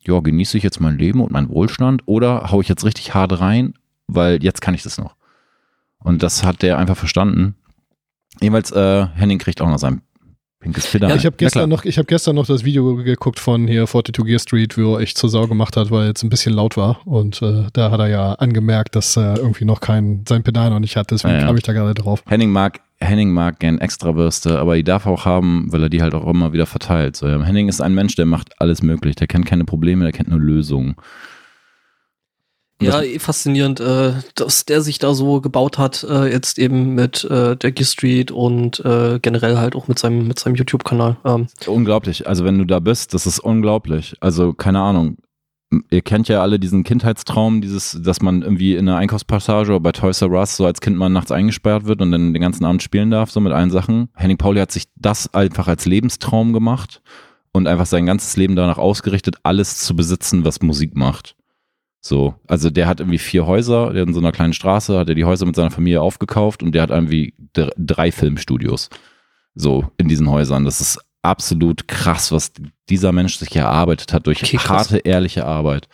[0.06, 3.40] ja, genieße ich jetzt mein Leben und meinen Wohlstand oder hau ich jetzt richtig hart
[3.40, 3.74] rein,
[4.08, 5.16] weil jetzt kann ich das noch.
[6.00, 7.56] Und das hat der einfach verstanden.
[8.42, 10.02] Jedenfalls, äh, Henning kriegt auch noch sein
[10.60, 11.12] pinkes Pedal.
[11.12, 14.26] Ja, ich habe gestern noch, ich habe gestern noch das Video geguckt von hier 42
[14.26, 17.06] Gear Street, wo er echt zur Sau gemacht hat, weil es ein bisschen laut war.
[17.06, 20.80] Und äh, da hat er ja angemerkt, dass er irgendwie noch kein, sein Pedal noch
[20.80, 21.12] nicht hat.
[21.12, 21.46] Deswegen Ja, ja.
[21.48, 22.24] kam ich da gerade drauf.
[22.28, 26.02] Henning mag, Henning mag gern Extrabürste, aber die darf er auch haben, weil er die
[26.02, 27.16] halt auch immer wieder verteilt.
[27.16, 29.16] So, ja, Henning ist ein Mensch, der macht alles möglich.
[29.16, 30.96] Der kennt keine Probleme, der kennt nur Lösungen.
[32.80, 36.96] Und Ja, eh faszinierend, äh, dass der sich da so gebaut hat, äh, jetzt eben
[36.96, 41.18] mit äh, der Gear Street und äh, generell halt auch mit seinem, mit seinem YouTube-Kanal.
[41.24, 42.28] Ähm, Unglaublich.
[42.28, 44.16] Also wenn du da bist, das ist unglaublich.
[44.20, 45.18] Also keine Ahnung.
[45.90, 49.92] Ihr kennt ja alle diesen Kindheitstraum, dieses, dass man irgendwie in einer Einkaufspassage oder bei
[49.92, 52.84] Toys R Us so als Kind mal nachts eingesperrt wird und dann den ganzen Abend
[52.84, 54.10] spielen darf, so mit allen Sachen.
[54.16, 57.02] Henning Pauli hat sich das einfach als Lebenstraum gemacht
[57.52, 61.36] und einfach sein ganzes Leben danach ausgerichtet, alles zu besitzen, was Musik macht.
[62.02, 65.16] So, also der hat irgendwie vier Häuser, der in so einer kleinen Straße, hat er
[65.16, 68.90] die Häuser mit seiner Familie aufgekauft und der hat irgendwie dr- drei Filmstudios.
[69.56, 70.66] So, in diesen Häusern.
[70.66, 72.52] Das ist absolut krass, was
[72.90, 75.88] dieser Mensch sich erarbeitet hat durch Okay, harte, ehrliche Arbeit.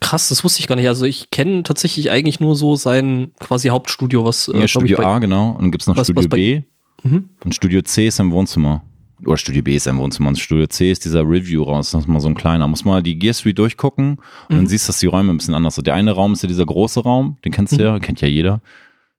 [0.00, 0.88] krass, das wusste ich gar nicht.
[0.88, 5.02] Also ich kenne tatsächlich eigentlich nur so sein quasi Hauptstudio, was äh, Ja, Studio ich,
[5.04, 5.50] bei, A, genau.
[5.50, 6.62] Und dann gibt's noch Was- Studio was bei- B.
[7.02, 7.28] Mhm.
[7.44, 8.82] Und Studio C ist im Wohnzimmer.
[9.26, 10.30] Oder Studio B ist im Wohnzimmer.
[10.30, 11.90] Und Studio C ist dieser Review raus.
[11.90, 12.66] Das ist mal so ein kleiner.
[12.68, 14.66] Muss mal die Gear Street durchgucken und dann Mhm.
[14.66, 15.86] siehst du, dass die Räume ein bisschen anders sind.
[15.86, 18.62] Der eine Raum ist ja dieser große Raum, den kennst du ja, kennt ja jeder.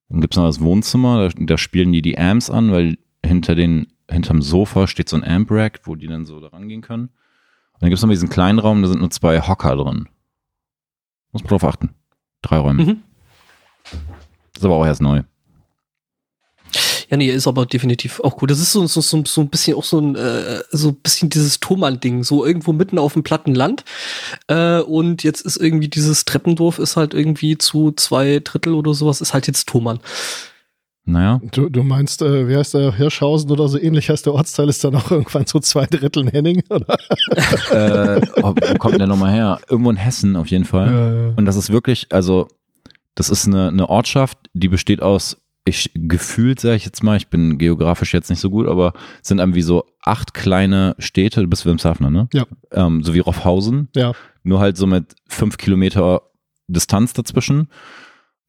[0.09, 3.87] Dann gibt's noch das Wohnzimmer, da, da spielen die die Amps an, weil hinter den,
[4.11, 7.05] hinterm Sofa steht so ein Amp-Rack, wo die dann so da rangehen können.
[7.73, 10.07] Und dann gibt's noch diesen kleinen Raum, da sind nur zwei Hocker drin.
[11.31, 11.95] Muss man drauf achten.
[12.41, 12.83] Drei Räume.
[12.83, 13.03] Mhm.
[14.55, 15.23] ist aber auch erst neu.
[17.11, 18.51] Ja, nee, ist aber definitiv auch gut.
[18.51, 21.29] Das ist so, so, so, so ein bisschen auch so ein, äh, so ein bisschen
[21.29, 23.83] dieses Thomann-Ding, so irgendwo mitten auf dem platten Land.
[24.47, 29.19] Äh, und jetzt ist irgendwie dieses Treppendorf ist halt irgendwie zu zwei Drittel oder sowas,
[29.19, 29.99] ist halt jetzt Thomann.
[31.03, 31.41] Naja.
[31.51, 34.83] Du, du meinst, äh, wie heißt der Hirschhausen oder so ähnlich heißt der Ortsteil, ist
[34.83, 36.61] dann auch irgendwann so zwei Drittel Henning?
[36.69, 36.95] Oder?
[38.17, 39.59] äh, oh, wo kommt der nochmal her?
[39.69, 40.91] Irgendwo in Hessen auf jeden Fall.
[40.91, 41.33] Ja, ja.
[41.35, 42.47] Und das ist wirklich, also
[43.15, 47.27] Das ist eine, eine Ortschaft, die besteht aus, ich gefühlt, sage ich jetzt mal, ich
[47.27, 51.47] bin geografisch jetzt nicht so gut, aber es sind irgendwie so acht kleine Städte, du
[51.47, 52.27] bist Wilmshafner, ne?
[52.33, 52.45] Ja.
[52.71, 54.13] Ähm, so wie Roffhausen, Ja.
[54.43, 56.21] nur halt so mit fünf Kilometer
[56.67, 57.67] Distanz dazwischen.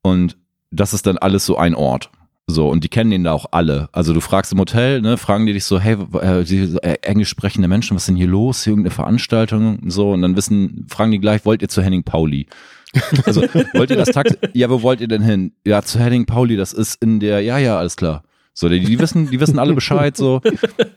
[0.02, 0.36] Und
[0.70, 2.10] das ist dann alles so ein Ort.
[2.48, 3.88] So, und die kennen den da auch alle.
[3.92, 7.28] Also du fragst im Hotel, ne, fragen die dich so, hey, äh, die, äh, englisch
[7.28, 8.66] sprechende Menschen, was ist denn hier los?
[8.66, 9.78] Irgendeine Veranstaltung?
[9.86, 12.46] So, und dann wissen, fragen die gleich, wollt ihr zu Henning Pauli?
[13.24, 13.40] Also,
[13.72, 14.36] wollt ihr das Taxi?
[14.52, 15.52] Ja, wo wollt ihr denn hin?
[15.64, 18.22] Ja, zu Henning Pauli, das ist in der, ja, ja, alles klar.
[18.54, 20.42] So, die, die wissen, die wissen alle Bescheid, so.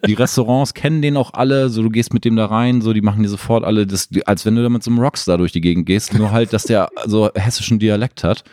[0.06, 3.00] Die Restaurants kennen den auch alle, so, du gehst mit dem da rein, so, die
[3.00, 5.62] machen dir sofort alle, das, als wenn du da mit so einem Rockstar durch die
[5.62, 8.44] Gegend gehst, nur halt, dass der so hessischen Dialekt hat.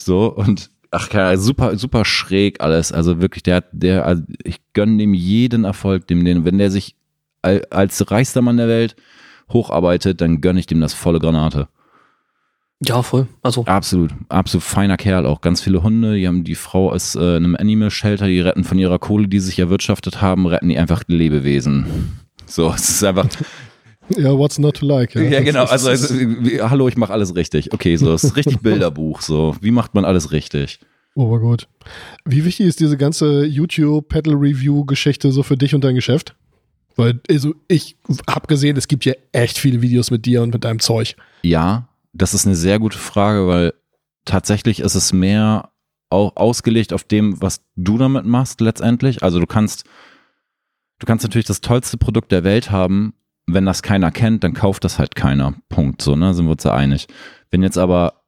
[0.00, 2.92] So, und, ach, keine Ahnung, super, super schräg alles.
[2.92, 6.70] Also wirklich, der, hat- der, also ich gönne dem jeden Erfolg, dem, den, wenn der
[6.70, 6.94] sich
[7.42, 8.94] al- als reichster Mann der Welt
[9.52, 11.68] hocharbeitet, dann gönne ich dem das volle Granate.
[12.84, 13.28] Ja, voll.
[13.42, 15.40] Also, Absolut, absolut feiner Kerl auch.
[15.40, 18.76] Ganz viele Hunde, die haben die Frau aus äh, einem Animal Shelter, die retten von
[18.78, 22.18] ihrer Kohle, die sie sich erwirtschaftet haben, retten die einfach Lebewesen.
[22.46, 23.28] So, es ist einfach,
[24.16, 25.14] Ja, what's not to like?
[25.14, 27.72] ja, Das genau, also, also wie- hallo, ich mache alles richtig.
[27.72, 30.80] Okay, so, es ist richtig Bilderbuch, so, wie macht man alles richtig?
[31.14, 31.68] Oh gut.
[32.24, 33.44] Wie wichtig ist diese ganze
[34.26, 36.34] YouTube-Pedal-Review-Geschichte so für dich und dein Geschäft?
[36.96, 37.96] Weil, also, ich
[38.28, 41.16] habe gesehen, es gibt ja echt viele Videos mit dir und mit deinem Zeug.
[41.42, 43.72] Ja, das ist eine sehr gute Frage, weil
[44.24, 45.70] tatsächlich ist es mehr
[46.10, 49.22] au- ausgelegt auf dem, was du damit machst letztendlich.
[49.22, 49.84] Also du kannst,
[50.98, 53.14] du kannst natürlich das tollste Produkt der Welt haben.
[53.46, 55.54] Wenn das keiner kennt, dann kauft das halt keiner.
[55.68, 56.02] Punkt.
[56.02, 56.34] So, ne?
[56.34, 57.06] Sind wir uns ja einig.
[57.50, 58.22] Wenn jetzt aber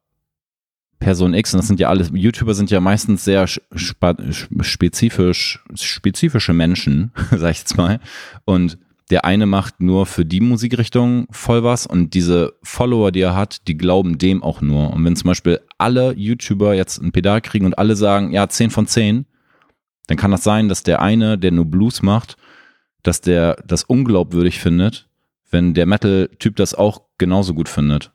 [0.99, 7.11] Person X, und das sind ja alles, YouTuber sind ja meistens sehr spezifisch, spezifische Menschen,
[7.31, 7.99] sag ich jetzt mal.
[8.45, 8.77] Und
[9.11, 13.67] der eine macht nur für die Musikrichtung voll was und diese Follower, die er hat,
[13.67, 14.91] die glauben dem auch nur.
[14.91, 18.71] Und wenn zum Beispiel alle YouTuber jetzt ein Pedal kriegen und alle sagen, ja, 10
[18.71, 19.25] von 10,
[20.07, 22.35] dann kann das sein, dass der eine, der nur Blues macht,
[23.05, 25.07] dass der das unglaubwürdig findet,
[25.51, 28.11] wenn der Metal-Typ das auch genauso gut findet.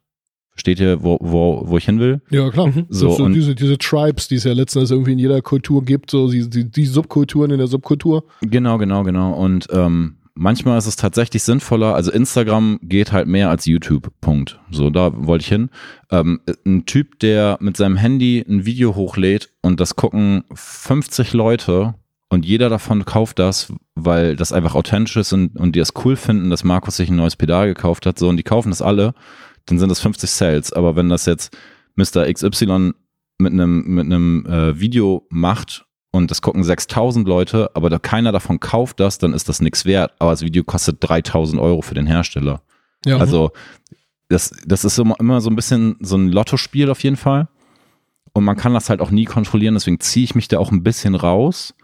[0.50, 2.20] Versteht ihr, wo, wo, wo ich hin will?
[2.30, 2.66] Ja, klar.
[2.66, 2.86] Mhm.
[2.90, 6.10] So, So, diese, diese Tribes, die es ja letzten Endes irgendwie in jeder Kultur gibt,
[6.10, 8.24] so die, die, die Subkulturen in der Subkultur.
[8.42, 9.32] Genau, genau, genau.
[9.32, 14.58] Und ähm, manchmal ist es tatsächlich sinnvoller, also Instagram geht halt mehr als YouTube, Punkt.
[14.70, 15.70] So, da wollte ich hin.
[16.10, 21.94] Ähm, ein Typ, der mit seinem Handy ein Video hochlädt und das gucken 50 Leute
[22.30, 26.16] und jeder davon kauft das, weil das einfach authentisch ist und, und die es cool
[26.16, 29.14] finden, dass Markus sich ein neues Pedal gekauft hat, so, und die kaufen das alle,
[29.66, 30.72] dann sind das 50 Sales.
[30.72, 31.56] Aber wenn das jetzt
[31.96, 32.32] Mr.
[32.32, 32.92] XY
[33.38, 38.30] mit einem, mit einem äh, Video macht und das gucken 6000 Leute, aber da keiner
[38.30, 40.12] davon kauft das, dann ist das nichts wert.
[40.20, 42.62] Aber das Video kostet 3000 Euro für den Hersteller.
[43.04, 43.16] Ja.
[43.18, 43.50] Also
[44.28, 47.48] das, das ist immer, immer so ein bisschen so ein Lottospiel auf jeden Fall.
[48.32, 50.84] Und man kann das halt auch nie kontrollieren, deswegen ziehe ich mich da auch ein
[50.84, 51.74] bisschen raus,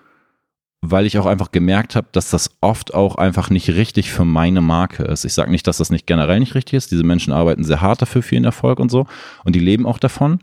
[0.83, 4.61] weil ich auch einfach gemerkt habe, dass das oft auch einfach nicht richtig für meine
[4.61, 5.25] Marke ist.
[5.25, 6.91] Ich sage nicht, dass das nicht generell nicht richtig ist.
[6.91, 9.07] Diese Menschen arbeiten sehr hart dafür für ihren Erfolg und so
[9.45, 10.41] und die leben auch davon.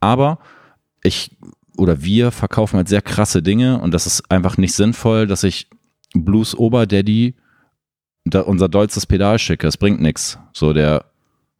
[0.00, 0.38] Aber
[1.02, 1.36] ich
[1.76, 5.68] oder wir verkaufen halt sehr krasse Dinge und das ist einfach nicht sinnvoll, dass ich
[6.12, 7.36] Blues Oberdaddy
[8.24, 9.66] da unser dollstes Pedal schicke.
[9.66, 10.38] Es bringt nichts.
[10.52, 11.04] So, der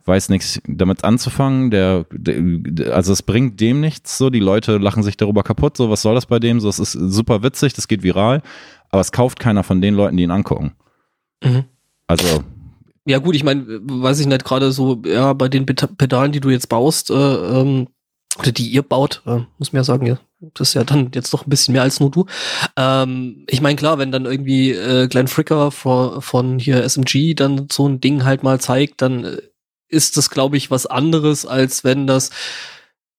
[0.08, 1.70] weiß nichts damit anzufangen.
[1.70, 4.18] Der, der, also es bringt dem nichts.
[4.18, 5.76] So, die Leute lachen sich darüber kaputt.
[5.76, 6.58] So, was soll das bei dem?
[6.58, 8.42] So, es ist super witzig, das geht viral,
[8.90, 10.72] aber es kauft keiner von den Leuten, die ihn angucken.
[11.44, 11.64] Mhm.
[12.08, 12.42] Also,
[13.06, 16.40] Ja gut, ich meine, weiß ich nicht, gerade so, ja, bei den Ped- Pedalen, die
[16.40, 17.86] du jetzt baust, äh, ähm,
[18.38, 20.18] oder die ihr baut, äh, muss man ja sagen, ja,
[20.54, 22.26] das ist ja dann jetzt doch ein bisschen mehr als nur du.
[22.76, 27.66] Ähm, ich meine, klar, wenn dann irgendwie äh, Glenn Fricker von, von hier SMG dann
[27.72, 29.38] so ein Ding halt mal zeigt, dann äh,
[29.88, 32.30] ist das, glaube ich, was anderes, als wenn das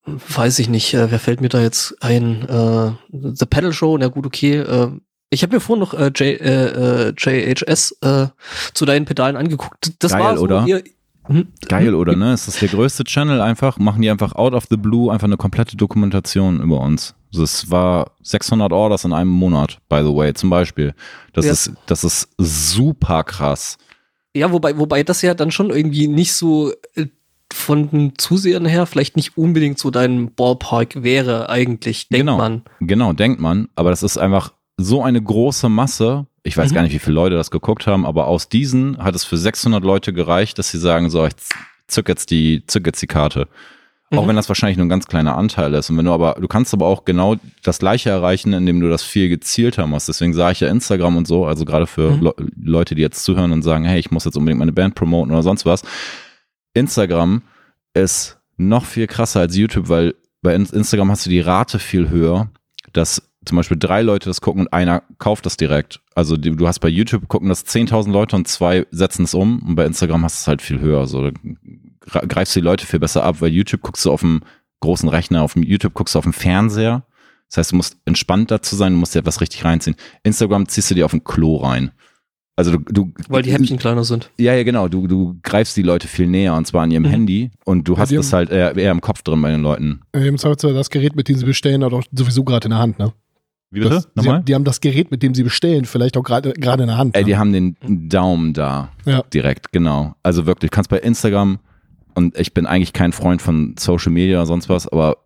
[0.05, 2.47] weiß ich nicht, äh, wer fällt mir da jetzt ein?
[2.47, 4.57] Äh, The Pedal Show, na gut, okay.
[4.57, 4.91] Äh,
[5.29, 8.27] ich habe mir vorhin noch äh, J, äh, äh, JHS äh,
[8.73, 9.93] zu deinen Pedalen angeguckt.
[9.99, 10.65] Das Geil, war so oder?
[10.65, 10.83] Ihr,
[11.25, 12.33] hm, geil, oder ne?
[12.33, 15.37] Es ist der größte Channel einfach, machen die einfach out of the blue einfach eine
[15.37, 17.13] komplette Dokumentation über uns.
[17.31, 20.95] Das war 600 Orders in einem Monat, by the way, zum Beispiel.
[21.33, 21.51] Das Ja.
[21.51, 23.77] ist, das ist super krass.
[24.35, 27.07] Ja, wobei, wobei das ja dann schon irgendwie nicht so äh,
[27.51, 32.37] von den Zusehern her vielleicht nicht unbedingt so dein Ballpark wäre eigentlich, denkt Genau.
[32.37, 32.61] man.
[32.79, 33.69] Genau, denkt man.
[33.75, 36.27] Aber das ist einfach so eine große Masse.
[36.43, 36.75] Ich weiß Mhm.
[36.75, 39.83] gar nicht, wie viele Leute das geguckt haben, aber aus diesen hat es für 600
[39.83, 41.33] Leute gereicht, dass sie sagen, so, ich
[41.87, 43.47] zück jetzt die, zück jetzt die Karte.
[44.11, 44.29] Auch Mhm.
[44.29, 45.89] wenn das wahrscheinlich nur ein ganz kleiner Anteil ist.
[45.91, 49.03] Und wenn du aber, du kannst aber auch genau das Gleiche erreichen, indem du das
[49.03, 50.07] viel gezielter machst.
[50.09, 52.21] Deswegen sage ich ja Instagram und so, also gerade für Mhm.
[52.23, 55.31] Le Leute, die jetzt zuhören und sagen, hey, ich muss jetzt unbedingt meine Band promoten
[55.31, 55.83] oder sonst was.
[56.73, 57.41] Instagram
[57.93, 62.09] ist noch viel krasser als YouTube, weil bei In- Instagram hast du die Rate viel
[62.09, 62.49] höher,
[62.93, 66.01] dass zum Beispiel drei Leute das gucken und einer kauft das direkt.
[66.13, 69.75] Also du hast bei YouTube gucken das 10.000 Leute und zwei setzen es um und
[69.75, 71.07] bei Instagram hast du es halt viel höher.
[71.07, 71.31] So,
[72.11, 74.41] greifst du die Leute viel besser ab, weil YouTube guckst du auf dem
[74.81, 77.03] großen Rechner, auf dem YouTube guckst du auf dem Fernseher.
[77.49, 79.95] Das heißt, du musst entspannt dazu sein, du musst dir etwas richtig reinziehen.
[80.23, 81.91] Instagram ziehst du dir auf dem Klo rein.
[82.55, 84.29] Also du, du Weil die Häppchen kleiner sind.
[84.37, 84.89] ja, ja, genau.
[84.89, 87.07] Du, du greifst die Leute viel näher und zwar an ihrem Mhm.
[87.09, 89.49] Handy und du Ja, hast die das haben- halt eher, eher im Kopf drin bei
[89.49, 90.01] den Leuten.
[90.11, 92.99] Im Zweifelsfall das Gerät, mit dem sie bestellen, hat auch sowieso gerade in der Hand,
[92.99, 93.13] ne?
[93.71, 96.51] Wie Das, sie, haben- die haben das Gerät, mit dem sie bestellen, vielleicht auch gerade
[96.53, 97.15] gerade in der Hand.
[97.15, 97.27] Ey, Ne?
[97.27, 97.77] die haben den
[98.09, 98.89] Daumen da.
[99.05, 99.21] Ja.
[99.33, 100.15] Direkt, genau.
[100.21, 101.59] Also wirklich, du kannst bei Instagram,
[102.19, 105.19] und ich bin eigentlich kein Freund von Social Media oder sonst was, aber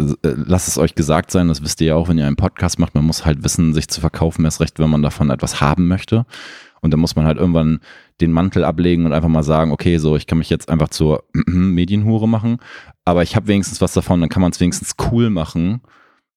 [0.00, 2.78] äh, lasst es euch gesagt sein, das wisst ihr ja auch, wenn ihr einen Podcast
[2.78, 5.86] macht, man muss halt wissen, sich zu verkaufen, erst recht, wenn man davon etwas haben
[5.86, 6.24] möchte.
[6.80, 7.80] Und dann muss man halt irgendwann
[8.22, 11.24] den Mantel ablegen und einfach mal sagen, okay, so, ich kann mich jetzt einfach zur
[11.46, 12.56] Medienhure machen,
[13.04, 15.82] aber ich habe wenigstens was davon, dann kann man es wenigstens cool machen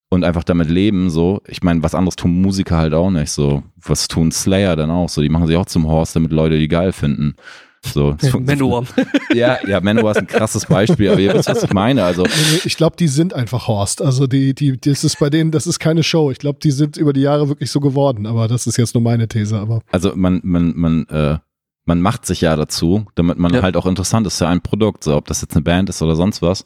[0.10, 1.42] und einfach damit leben, so.
[1.48, 3.64] Ich meine, was anderes tun Musiker halt auch nicht, so.
[3.82, 5.22] Was tun Slayer dann auch, so.
[5.22, 7.36] Die machen sich auch zum Horst, damit Leute die geil finden.
[7.84, 8.16] So.
[8.40, 8.86] Manowar.
[9.34, 12.04] Ja, ja, Manowar ist ein krasses Beispiel, aber ihr wisst, was ich meine.
[12.04, 12.26] Also,
[12.64, 14.02] Ich glaube, die sind einfach Horst.
[14.02, 16.30] Also die, die, das ist bei denen, das ist keine Show.
[16.32, 18.26] Ich glaube, die sind über die Jahre wirklich so geworden.
[18.28, 19.58] Aber das ist jetzt nur meine These.
[19.58, 21.38] Aber also man, man, man, äh,
[21.86, 23.64] man macht sich ja dazu, damit man Ja.
[23.64, 26.16] halt auch interessant ist, ja ein Produkt, so, ob das jetzt eine Band ist oder
[26.16, 26.64] sonst was.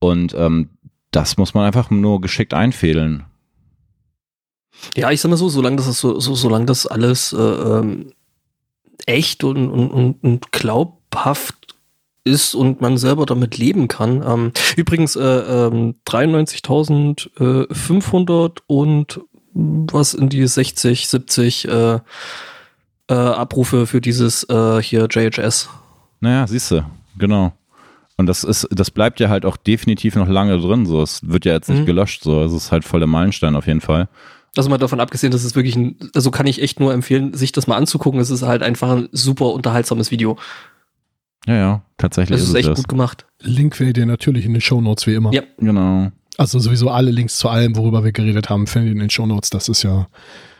[0.00, 0.70] Und ähm,
[1.12, 3.24] das muss man einfach nur geschickt einfädeln.
[4.94, 8.12] Ja, ich sag mal so, solange das so, so solange das alles äh, ähm,
[9.06, 9.90] echt und, und,
[10.22, 11.74] und, glaubhaft
[12.24, 14.22] ist und man selber damit leben kann.
[14.26, 19.20] Ähm, übrigens äh, ähm, 93.500 und
[19.54, 21.98] was in die 60, 70 äh,
[23.08, 25.68] äh, Abrufe für dieses äh, hier JHS.
[26.20, 26.84] Naja, siehst du,
[27.18, 27.52] genau.
[28.18, 30.86] Und das ist, das bleibt ja halt auch definitiv noch lange drin.
[30.86, 31.86] So, es wird ja jetzt nicht Mhm.
[31.86, 32.22] gelöscht.
[32.22, 34.08] So, es ist halt voll der Meilenstein auf jeden Fall.
[34.56, 37.52] Also mal davon abgesehen, dass es wirklich ein, also kann ich echt nur empfehlen, sich
[37.52, 38.20] das mal anzugucken.
[38.20, 40.38] Es ist halt einfach ein super unterhaltsames Video.
[41.46, 42.78] Ja, ja, tatsächlich Das ist ist es echt das.
[42.78, 43.26] gut gemacht.
[43.40, 45.32] Link findet ihr natürlich in den Shownotes wie immer.
[45.32, 45.42] Ja.
[45.58, 46.10] Genau.
[46.38, 49.50] Also sowieso alle Links zu allem, worüber wir geredet haben, findet ihr in den Shownotes.
[49.50, 50.08] Das ist ja,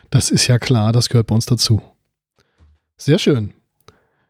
[0.09, 0.91] das ist ja klar.
[0.93, 1.81] Das gehört bei uns dazu.
[2.97, 3.53] Sehr schön.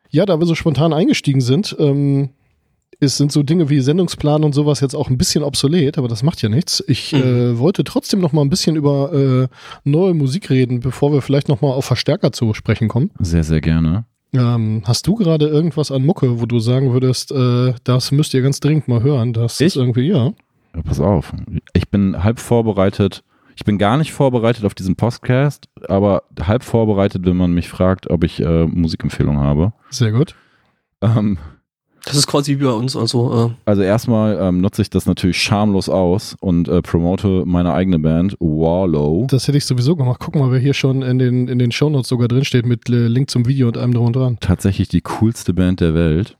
[0.09, 2.29] Ja, da wir so spontan eingestiegen sind, ähm,
[2.99, 6.23] es sind so Dinge wie Sendungsplan und sowas jetzt auch ein bisschen obsolet, aber das
[6.23, 6.83] macht ja nichts.
[6.87, 7.19] Ich Mhm.
[7.21, 9.47] äh, wollte trotzdem noch mal ein bisschen über äh,
[9.83, 13.11] neue Musik reden, bevor wir vielleicht noch mal auf Verstärker zu sprechen kommen.
[13.19, 14.05] Sehr, sehr gerne.
[14.33, 18.41] Ähm, hast du gerade irgendwas an Mucke, wo du sagen würdest, äh, das müsst ihr
[18.41, 19.31] ganz dringend mal hören?
[19.33, 19.67] Das Ich?
[19.67, 20.31] ist irgendwie, ja.
[20.75, 21.33] Ja, pass auf.
[21.73, 23.23] Ich bin halb vorbereitet.
[23.55, 28.09] Ich bin gar nicht vorbereitet auf diesen Podcast, aber halb vorbereitet, wenn man mich fragt,
[28.09, 29.73] ob ich äh, Musikempfehlungen habe.
[29.89, 30.35] Sehr gut.
[31.01, 31.37] Ähm,
[32.07, 35.89] Das ist quasi wie bei uns, also also erstmal ähm, nutze ich das natürlich schamlos
[35.89, 39.27] aus und äh, promote meine eigene Band, Wallow.
[39.29, 40.21] Das hätte ich sowieso gemacht.
[40.23, 43.29] Guck mal, wer hier schon in den, in den Shownotes sogar drinsteht mit äh, Link
[43.29, 44.37] zum Video und allem drum und dran.
[44.39, 46.37] Tatsächlich die coolste Band der Welt.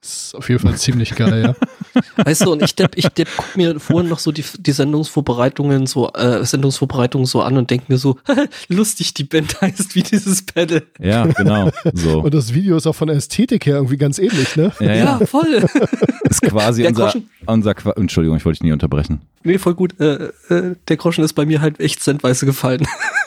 [0.00, 1.54] Das ist auf jeden Fall ziemlich geil, ja.
[2.16, 5.86] weißt du, und ich depp, ich depp, guck mir vorhin noch so die, die Sendungsvorbereitungen
[5.86, 8.18] so, äh, Sendungsvorbereitungen so an und denk mir so,
[8.68, 10.82] lustig, die Band heißt wie dieses Pedal.
[10.98, 11.70] Ja, genau.
[11.92, 12.20] So.
[12.22, 14.72] Und das Video ist auch von der Ästhetik her irgendwie ganz ähnlich, ne?
[14.80, 15.18] Ja, ja.
[15.26, 15.64] voll.
[16.28, 19.20] Ist quasi Der unser, Groschen- unser Qua Entschuldigung, ich wollte dich nie unterbrechen.
[19.44, 19.98] nee, voll gut.
[20.00, 22.84] Äh, äh, der Groschen ist bei mir halt echt centweise gefallen.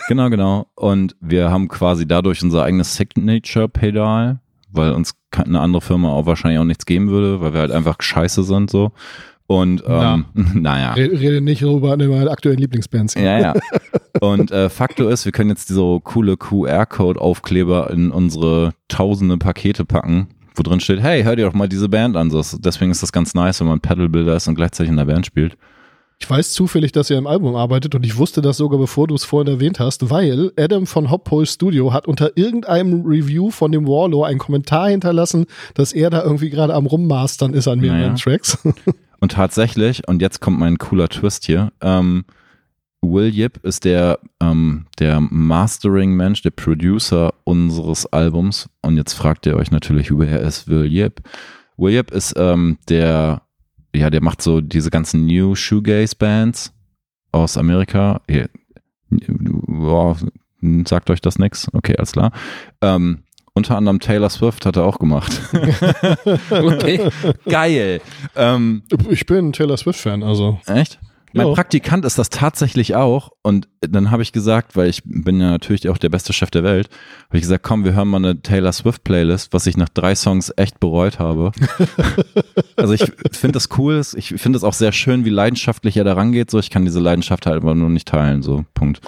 [0.09, 0.67] Genau, genau.
[0.75, 4.39] Und wir haben quasi dadurch unser eigenes Signature-Pedal,
[4.71, 7.97] weil uns eine andere Firma auch wahrscheinlich auch nichts geben würde, weil wir halt einfach
[7.99, 8.91] scheiße sind so.
[9.49, 10.93] Und ähm, naja.
[10.93, 13.15] Rede, rede nicht über meine aktuellen Lieblingsbands.
[13.15, 13.53] Ja, ja.
[14.21, 20.27] Und äh, Faktor ist, wir können jetzt so coole QR-Code-Aufkleber in unsere tausende Pakete packen,
[20.53, 22.29] wo drin steht, hey, hör dir doch mal diese Band an.
[22.29, 25.25] So, deswegen ist das ganz nice, wenn man Pedalbilder ist und gleichzeitig in der Band
[25.25, 25.57] spielt.
[26.21, 29.15] Ich weiß zufällig, dass ihr im Album arbeitet und ich wusste das sogar, bevor du
[29.15, 33.87] es vorhin erwähnt hast, weil Adam von Hoppole Studio hat unter irgendeinem Review von dem
[33.87, 35.45] Warlow einen Kommentar hinterlassen,
[35.75, 38.15] dass er da irgendwie gerade am Rummastern ist an mehreren Naja.
[38.15, 38.57] Tracks.
[39.21, 42.23] Und tatsächlich, und jetzt kommt mein cooler Twist hier, ähm,
[43.01, 48.69] Will Yip ist der, ähm, der Mastering-Mensch, der Producer unseres Albums.
[48.81, 51.21] Und jetzt fragt ihr euch natürlich, wer ist Will Yip?
[51.77, 53.41] Will Yip ist ähm, der,
[53.95, 56.73] ja, der macht so diese ganzen New Shoegaze-Bands
[57.31, 58.21] aus Amerika.
[58.29, 58.49] Hier,
[59.09, 60.17] boah,
[60.85, 61.67] sagt euch das nix?
[61.73, 62.31] Okay, alles klar.
[62.81, 63.23] Ähm,
[63.53, 65.39] unter anderem Taylor Swift hat er auch gemacht.
[66.51, 67.09] Okay.
[67.45, 68.01] Geil.
[68.35, 70.59] Ähm, Ich bin Taylor Swift-Fan, also.
[70.65, 70.99] echt?
[71.33, 71.53] Mein Ja.
[71.53, 73.31] Praktikant ist das tatsächlich auch.
[73.43, 76.63] Und dann habe ich gesagt, weil ich bin ja natürlich auch der beste Chef der
[76.63, 76.89] Welt,
[77.27, 80.15] habe ich gesagt, komm, wir hören mal eine Taylor Swift Playlist, was ich nach drei
[80.15, 81.51] Songs echt bereut habe.
[82.75, 84.01] also ich finde das cool.
[84.15, 86.49] Ich finde es auch sehr schön, wie leidenschaftlich er da rangeht.
[86.51, 88.41] So, ich kann diese Leidenschaft halt aber nur nicht teilen.
[88.41, 89.01] So, Punkt.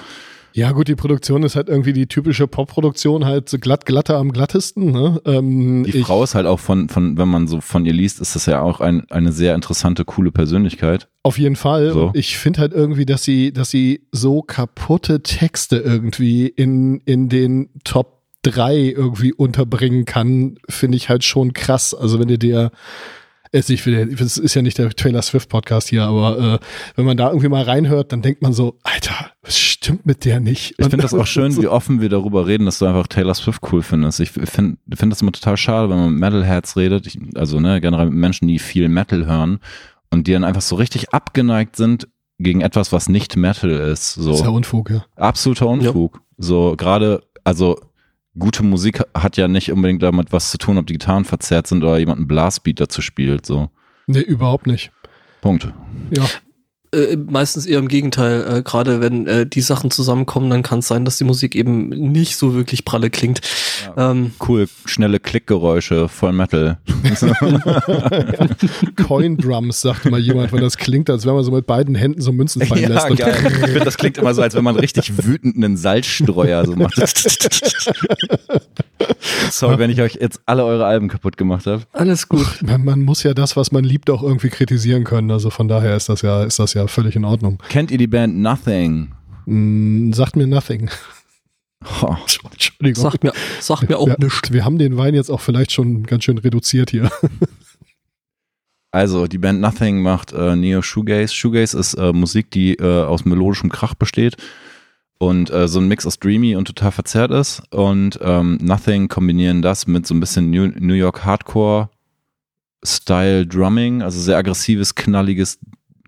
[0.53, 4.31] Ja, gut, die Produktion ist halt irgendwie die typische Pop-Produktion, halt so glatt, glatter am
[4.31, 4.91] glattesten.
[4.91, 5.21] Ne?
[5.25, 8.19] Ähm, Die ich, Frau ist halt auch von, von, wenn man so von ihr liest,
[8.19, 11.07] ist das ja auch ein, eine sehr interessante, coole Persönlichkeit.
[11.23, 11.91] Auf jeden Fall.
[11.93, 12.11] So.
[12.13, 17.69] Ich finde halt irgendwie, dass sie, dass sie so kaputte Texte irgendwie in, in den
[17.83, 21.93] Top 3 irgendwie unterbringen kann, finde ich halt schon krass.
[21.93, 22.71] Also wenn du dir
[23.51, 26.59] es ich will, es ist ja nicht der Taylor Swift Podcast hier, aber äh,
[26.95, 30.39] wenn man da irgendwie mal reinhört, dann denkt man so, Alter, was stimmt mit der
[30.39, 30.75] nicht?
[30.77, 33.35] Ich finde das auch schön, so, wie offen wir darüber reden, dass du einfach Taylor
[33.35, 34.19] Swift cool findest.
[34.21, 37.81] Ich finde find das immer total schade, wenn man mit Metalheads redet, ich, also ne,
[37.81, 39.59] generell mit Menschen, die viel Metal hören
[40.11, 42.07] und die dann einfach so richtig abgeneigt sind
[42.39, 44.13] gegen etwas, was nicht Metal ist.
[44.13, 45.05] So Das ist ja Unfug, ja.
[45.15, 46.21] absoluter Unfug.
[46.37, 47.79] So gerade, also
[48.37, 51.83] gute Musik hat ja nicht unbedingt damit was zu tun, ob die Gitarren verzerrt sind
[51.83, 53.45] oder jemand einen Blastbeat dazu spielt.
[53.45, 53.69] So
[54.07, 54.91] Nee, überhaupt nicht.
[55.41, 55.71] Punkt.
[56.15, 56.25] Ja.
[56.93, 58.57] Äh, meistens eher im Gegenteil.
[58.57, 61.87] Äh, Gerade wenn äh, die Sachen zusammenkommen, dann kann es sein, dass die Musik eben
[61.87, 63.39] nicht so wirklich pralle klingt.
[63.95, 66.79] Ähm, Cool, schnelle Klickgeräusche, voll Metal.
[69.07, 72.19] Coin Drums, sagt mal jemand, weil das klingt, als wenn man so mit beiden Händen
[72.19, 73.09] so Münzen fallen lässt.
[73.09, 73.37] Und geil.
[73.41, 76.97] Ich finde, das klingt immer so, als wenn man richtig wütend einen Salzstreuer so macht.
[79.51, 81.83] Sorry, wenn ich euch jetzt alle eure Alben kaputt gemacht habe.
[81.93, 82.61] alles gut.
[82.61, 85.31] Man, man muss ja das, was man liebt, auch irgendwie kritisieren können.
[85.31, 87.57] Also von daher ist das ja, ist das ja völlig in Ordnung.
[87.69, 89.11] Kennt ihr die Band Nothing?
[89.45, 90.89] Mm, sagt mir nothing.
[92.01, 92.15] Oh,
[92.51, 93.01] Entschuldigung.
[93.01, 94.51] Sagt mir, sagt mir auch wir, nichts.
[94.51, 97.09] wir haben den Wein jetzt auch vielleicht schon ganz schön reduziert hier.
[98.93, 101.33] Also, die Band Nothing macht äh, Neo Shoegaze.
[101.33, 104.35] Shoegaze ist äh, Musik, die äh, aus melodischem Krach besteht
[105.17, 107.63] und äh, so ein Mix aus Dreamy und total verzerrt ist.
[107.71, 111.89] Und ähm, Nothing kombinieren das mit so ein bisschen New, New York Hardcore
[112.83, 115.59] Style Drumming, also sehr aggressives, knalliges,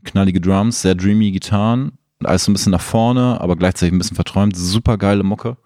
[0.03, 3.97] knallige Drums, sehr dreamy Gitarren und alles so ein bisschen nach vorne, aber gleichzeitig ein
[3.97, 4.55] bisschen verträumt.
[4.55, 5.57] Super geile Mucke.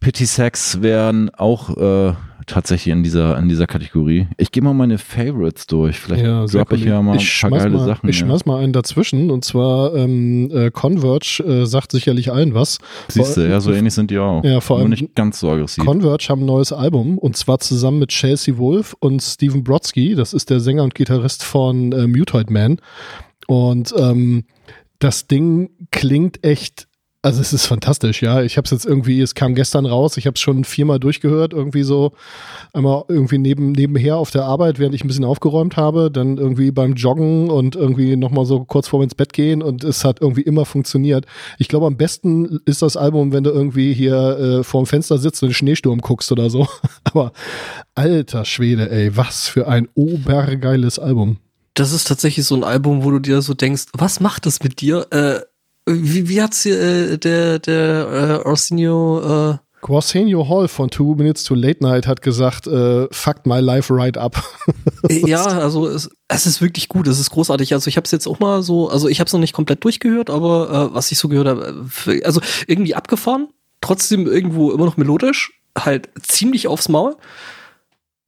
[0.00, 2.14] Pity Sex wären auch äh,
[2.46, 4.28] tatsächlich in dieser, in dieser Kategorie.
[4.36, 5.98] Ich gehe mal meine Favorites durch.
[5.98, 8.08] Vielleicht sehr droppe ich ja mal ein ich paar schmeiß geile mal, Sachen.
[8.08, 8.26] Ich ja.
[8.26, 12.78] schmeiß mal einen dazwischen und zwar ähm, äh, Converge äh, sagt sicherlich allen was.
[13.08, 14.42] Siehst du, ja, so ähnlich sind die auch.
[14.44, 15.84] Ja, vor Nur allem- nicht ganz so aggressiv.
[15.84, 20.14] Converge haben ein neues Album und zwar zusammen mit Chelsea Wolf und Steven Brodsky.
[20.14, 22.78] Das ist der Sänger und Gitarrist von äh, Mutoid Man.
[23.46, 24.44] Und ähm,
[24.98, 26.88] das Ding klingt echt,
[27.24, 28.42] also es ist fantastisch, ja.
[28.42, 31.54] Ich habe es jetzt irgendwie, es kam gestern raus, ich habe es schon viermal durchgehört,
[31.54, 32.12] irgendwie so
[32.74, 36.70] einmal irgendwie neben, nebenher auf der Arbeit, während ich ein bisschen aufgeräumt habe, dann irgendwie
[36.70, 40.42] beim Joggen und irgendwie nochmal so kurz vorm ins Bett gehen und es hat irgendwie
[40.42, 41.24] immer funktioniert.
[41.56, 45.42] Ich glaube, am besten ist das Album, wenn du irgendwie hier äh, vorm Fenster sitzt
[45.42, 46.68] und den Schneesturm guckst oder so.
[47.04, 47.32] Aber
[47.94, 51.38] alter Schwede, ey, was für ein obergeiles Album.
[51.72, 54.82] Das ist tatsächlich so ein Album, wo du dir so denkst, was macht das mit
[54.82, 55.06] dir?
[55.10, 55.40] Äh,
[55.86, 59.58] wie, wie hat's hier äh, der, der äh, Arsenio äh,
[59.92, 64.16] Arsenio Hall von Two Minutes to Late Night hat gesagt, äh, fucked my life right
[64.16, 64.42] up.
[65.10, 67.74] ja, also es, es ist wirklich gut, es ist großartig.
[67.74, 69.84] Also ich habe es jetzt auch mal so, also ich habe es noch nicht komplett
[69.84, 73.48] durchgehört, aber äh, was ich so gehört habe, äh, also irgendwie abgefahren,
[73.80, 77.16] trotzdem irgendwo immer noch melodisch, halt ziemlich aufs Maul.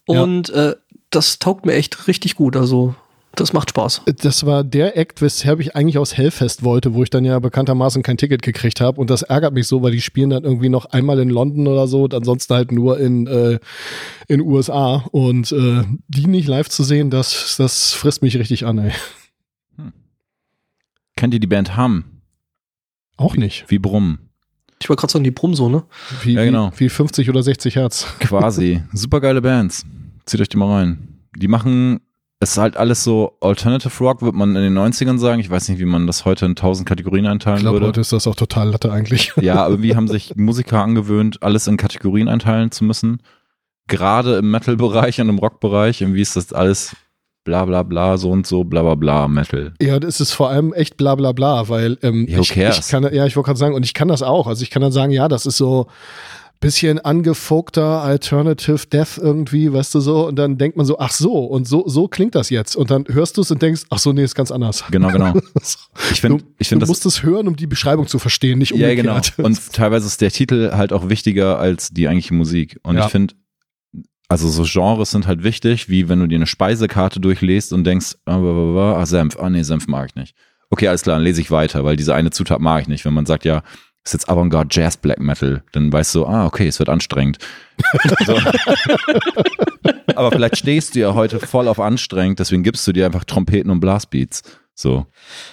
[0.09, 0.22] Ja.
[0.22, 0.76] Und äh,
[1.11, 2.57] das taugt mir echt richtig gut.
[2.57, 2.94] Also
[3.37, 4.03] das macht Spaß.
[4.22, 8.03] Das war der Act, weshalb ich eigentlich aus Hellfest wollte, wo ich dann ja bekanntermaßen
[8.03, 9.01] kein Ticket gekriegt habe.
[9.01, 11.87] Und das ärgert mich so, weil die spielen dann irgendwie noch einmal in London oder
[11.87, 13.59] so und ansonsten halt nur in äh,
[14.28, 15.05] in USA.
[15.12, 18.93] Und äh, die nicht live zu sehen, das, das frisst mich richtig an, ey.
[21.16, 22.05] Kennt ihr die Band Hum?
[23.16, 23.64] Auch nicht.
[23.68, 24.18] Wie Brummen.
[24.80, 25.84] Ich wollte gerade sagen, die Brumm so, ne?
[26.22, 26.70] Wie, Ja, genau.
[26.76, 28.07] wie, wie 50 oder 60 Hertz.
[28.20, 28.82] Quasi.
[28.93, 29.84] Supergeile Bands.
[30.26, 31.22] Zieht euch die mal rein.
[31.34, 32.01] Die machen,
[32.39, 35.41] es ist halt alles so Alternative Rock, wird man in den 90ern sagen.
[35.41, 37.87] Ich weiß nicht, wie man das heute in tausend Kategorien Ich einteilen glaube, würde.
[37.89, 39.32] heute ist das auch total Latte eigentlich.
[39.41, 43.22] Ja, irgendwie haben sich Musiker angewöhnt, alles in Kategorien einteilen zu müssen.
[43.89, 46.03] Gerade im Metal-Bereich und im Rock-Bereich.
[46.03, 46.95] Irgendwie ist das alles
[47.45, 49.72] bla bla bla, so und so, bla bla bla, Metal.
[49.80, 53.24] Ja, das ist vor allem echt bla bla bla, weil ähm, ich, ich kann, ja,
[53.24, 54.47] ich wollte gerade sagen, und ich kann das auch.
[54.47, 55.87] Also ich kann dann sagen, ja, das ist so
[56.61, 61.44] bisschen angefokter Alternative Death irgendwie, weißt du so, und dann denkt man so, ach so,
[61.44, 62.76] und so, so klingt das jetzt.
[62.76, 64.84] Und dann hörst du es und denkst, ach so, nee, ist ganz anders.
[64.90, 65.34] Genau, genau.
[66.11, 66.88] Ich Du, finde, ich finde du das.
[66.88, 69.34] musst es hören, um die Beschreibung zu verstehen, nicht Ja, umgekehrt.
[69.36, 69.46] genau.
[69.46, 72.78] Und teilweise ist der Titel halt auch wichtiger als die eigentliche Musik.
[72.82, 73.07] Und Ja.
[73.07, 73.34] ich finde,
[74.28, 78.16] also so Genres sind halt wichtig, wie wenn du dir eine Speisekarte durchliest und denkst,
[78.26, 80.34] ah, ah Senf, ah nee, Senf mag ich nicht.
[80.70, 83.04] okay, alles klar, dann lese ich weiter, weil diese eine Zutat mag ich nicht.
[83.04, 83.62] Wenn man sagt, ja,
[84.07, 87.38] ist jetzt Avantgarde Jazz Black Metal, dann weißt du, ah, okay, es wird anstrengend.
[88.26, 88.38] so.
[90.14, 93.70] Aber vielleicht stehst du ja heute voll auf anstrengend, deswegen gibst du dir einfach Trompeten
[93.70, 94.42] und Blastbeats.
[94.78, 95.07] So.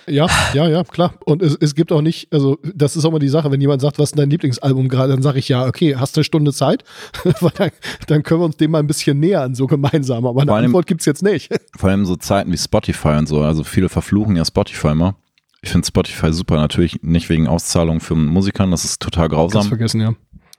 [0.05, 1.13] Ja, ja, ja, klar.
[1.25, 3.81] Und es, es gibt auch nicht, also das ist auch mal die Sache, wenn jemand
[3.81, 6.51] sagt, was ist dein Lieblingsalbum gerade, dann sage ich ja, okay, hast du eine Stunde
[6.51, 6.83] Zeit?
[7.57, 7.71] Dann,
[8.07, 10.25] dann können wir uns dem mal ein bisschen nähern, so gemeinsam.
[10.25, 11.53] Aber eine allem- Antwort gibt's jetzt nicht.
[11.77, 13.41] Vor allem so Zeiten wie Spotify und so.
[13.41, 15.15] Also viele verfluchen ja Spotify immer.
[15.63, 19.63] Ich finde Spotify super, natürlich nicht wegen Auszahlungen für Musikern, das ist total grausam.
[19.69, 20.13] vergessen, ja.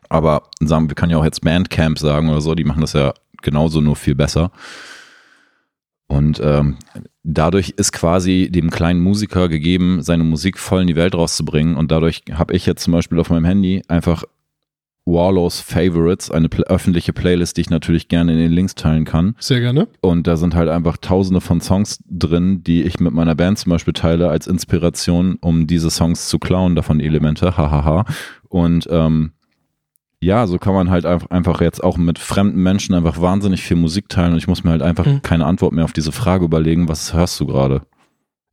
[0.08, 3.12] Aber sagen, wir können ja auch jetzt Bandcamp sagen oder so, die machen das ja
[3.42, 4.50] genauso, nur viel besser.
[6.06, 6.78] Und ähm,
[7.22, 11.76] dadurch ist quasi dem kleinen Musiker gegeben, seine Musik voll in die Welt rauszubringen.
[11.76, 14.24] Und dadurch habe ich jetzt zum Beispiel auf meinem Handy einfach
[15.06, 19.34] Warlows Favorites, eine pl öffentliche Playlist, die ich natürlich gerne in den Links teilen kann.
[19.38, 19.86] Sehr gerne.
[20.00, 23.70] Und da sind halt einfach tausende von Songs drin, die ich mit meiner Band zum
[23.70, 28.06] Beispiel teile als Inspiration, um diese Songs zu klauen, davon Elemente, hahaha.
[28.48, 29.32] Und ähm,
[30.20, 34.08] ja, so kann man halt einfach, jetzt auch mit fremden Menschen einfach wahnsinnig viel Musik
[34.08, 35.20] teilen und ich muss mir halt einfach Mhm.
[35.20, 37.82] keine Antwort mehr auf diese Frage überlegen, was hörst du gerade?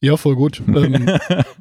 [0.04, 0.62] Ja, voll gut.
[0.68, 1.10] ähm,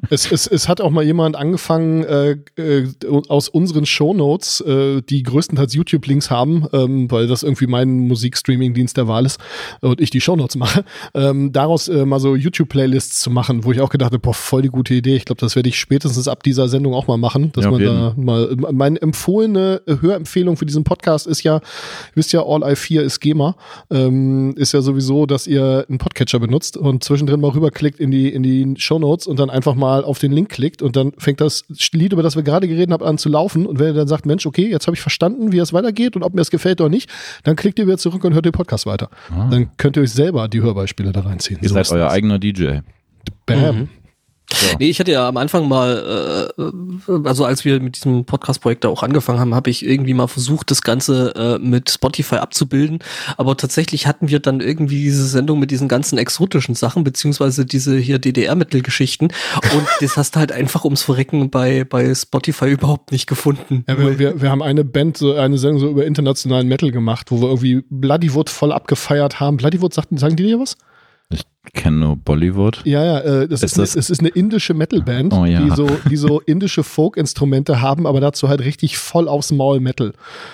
[0.09, 2.87] es, es, es hat auch mal jemand angefangen, äh, äh,
[3.27, 9.07] aus unseren Shownotes, äh, die größtenteils YouTube-Links haben, ähm, weil das irgendwie mein Musikstreaming-Dienst der
[9.07, 9.39] Wahl ist
[9.81, 10.83] und ich die Shownotes mache,
[11.13, 14.63] ähm, daraus äh, mal so YouTube-Playlists zu machen, wo ich auch gedacht habe, boah, voll
[14.63, 15.15] die gute Idee.
[15.15, 17.83] Ich glaube, das werde ich spätestens ab dieser Sendung auch mal machen, dass Ja, man
[17.83, 21.61] da mal, meine empfohlene Hörempfehlung für diesen Podcast ist ja, ihr
[22.15, 23.55] wisst ja, All I4 ist GEMA,
[23.91, 28.30] ähm, ist ja sowieso, dass ihr einen Podcatcher benutzt und zwischendrin mal rüberklickt in die,
[28.31, 31.65] in die Shownotes und dann einfach mal auf den Link klickt und dann fängt das
[31.93, 34.25] Lied, über das wir gerade geredet haben, an zu laufen und wenn ihr dann sagt,
[34.25, 36.89] Mensch, okay, jetzt habe ich verstanden, wie es weitergeht und ob mir es gefällt oder
[36.89, 37.09] nicht,
[37.43, 39.09] dann klickt ihr wieder zurück und hört den Podcast weiter.
[39.29, 41.59] Dann könnt ihr euch selber die Hörbeispiele da reinziehen.
[41.61, 42.13] Ihr So seid euer das.
[42.13, 42.79] eigener DJ.
[43.45, 43.75] Bam.
[43.81, 43.89] Mhm.
[44.79, 48.89] Nee, ich hatte ja am Anfang mal, äh, also als wir mit diesem Podcast-Projekt da
[48.89, 52.99] auch angefangen haben, habe ich irgendwie mal versucht, das Ganze äh, mit Spotify abzubilden.
[53.37, 57.97] Aber tatsächlich hatten wir dann irgendwie diese Sendung mit diesen ganzen exotischen Sachen, beziehungsweise diese
[57.97, 59.27] hier DDR-Mittelgeschichten.
[59.73, 63.85] Und das hast du halt einfach ums Verrecken bei, bei Spotify überhaupt nicht gefunden.
[63.87, 67.31] Ja, wir, wir, wir haben eine Band, so eine Sendung so über internationalen Metal gemacht,
[67.31, 69.57] wo wir irgendwie Bloodywood voll abgefeiert haben.
[69.57, 70.77] Bloodywood, sagten, sagen die dir was?
[71.29, 72.81] Ich kenne nur Bollywood.
[72.85, 75.61] Ja, ja, äh, das Ist ist, eine, das- es ist eine indische Metalband, Oh, ja.
[75.61, 80.13] die, so, die so indische Folk-Instrumente haben, aber dazu halt richtig voll aufs Maul Metal.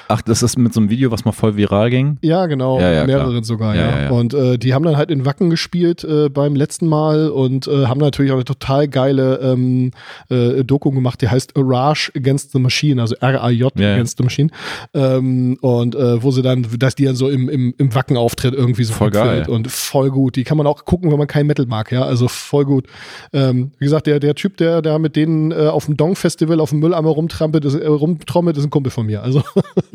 [0.10, 2.18] Ach, das ist mit so einem Video, was mal voll viral ging.
[2.22, 4.10] Ja, genau, Ja, ja, mehreren sogar, Ja.
[4.10, 7.86] Und äh, die haben dann halt in Wacken gespielt äh, beim letzten Mal und äh,
[7.86, 9.92] haben natürlich auch eine total geile ähm,
[10.30, 13.74] äh, Doku gemacht, die heißt Rage Against the Machine, also R-A-J.
[13.78, 14.50] Against the Machine.
[14.94, 18.84] Ähm, und äh, wo sie dann, dass die dann so im, im, im Wacken-Auftritt irgendwie
[18.84, 19.46] so Voll geil.
[19.48, 20.36] und voll gut.
[20.36, 22.88] Die kann man auch gucken, wenn man kein Metal mag, ja, also voll gut.
[23.34, 26.70] Ähm, wie gesagt, der, der Typ, der da mit denen äh, auf dem Dong-Festival auf
[26.72, 29.24] dem Mülleimer rumtrampelt, ist, äh, rumtrommelt, ist ein Kumpel von mir.
[29.24, 29.44] Also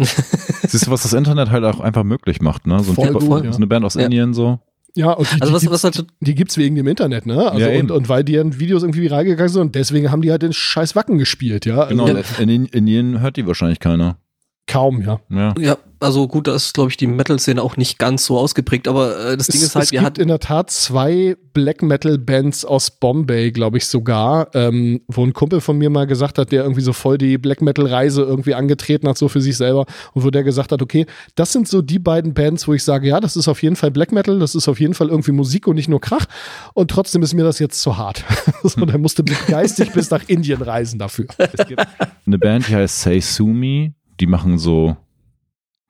[0.66, 2.80] Siehst du, was das Internet halt auch einfach möglich macht, ne?
[2.80, 3.50] So, ein Voll Typ, gut, so ja.
[3.52, 4.02] eine Band aus Ja.
[4.02, 4.58] Indien so.
[4.94, 7.50] Ja, und die, Also die, was, gibt's, was halt die gibt's wegen dem Internet, ne?
[7.50, 7.90] Also Ja, und, eben.
[7.90, 10.94] und weil deren Videos irgendwie viral gegangen sind und deswegen haben die halt den scheiß
[10.94, 11.84] Wacken gespielt, ja?
[11.84, 14.18] Also Genau, in, in Indien hört die wahrscheinlich keiner.
[14.66, 15.20] Kaum, ja.
[15.28, 15.54] Ja.
[15.58, 19.32] Ja, also gut, da ist, glaube ich, die Metal-Szene auch nicht ganz so ausgeprägt, aber
[19.32, 20.20] äh, das Ding es, ist halt, es wir gibt hatten.
[20.20, 25.32] in der Tat zwei Black Metal Bands aus Bombay, glaube ich sogar, ähm, wo ein
[25.32, 28.54] Kumpel von mir mal gesagt hat, der irgendwie so voll die Black Metal Reise irgendwie
[28.54, 29.84] angetreten hat, so für sich selber,
[30.14, 33.08] und wo der gesagt hat, okay, das sind so die beiden Bands, wo ich sage,
[33.08, 35.66] ja, das ist auf jeden Fall Black Metal, das ist auf jeden Fall irgendwie Musik
[35.66, 36.26] und nicht nur Krach,
[36.74, 38.24] und trotzdem ist mir das jetzt zu hart.
[38.62, 41.26] so, der musste geistig bis nach Indien reisen dafür.
[41.36, 41.82] Es gibt
[42.26, 43.92] eine Band, die heißt Say Sumi.
[44.22, 44.96] Die machen so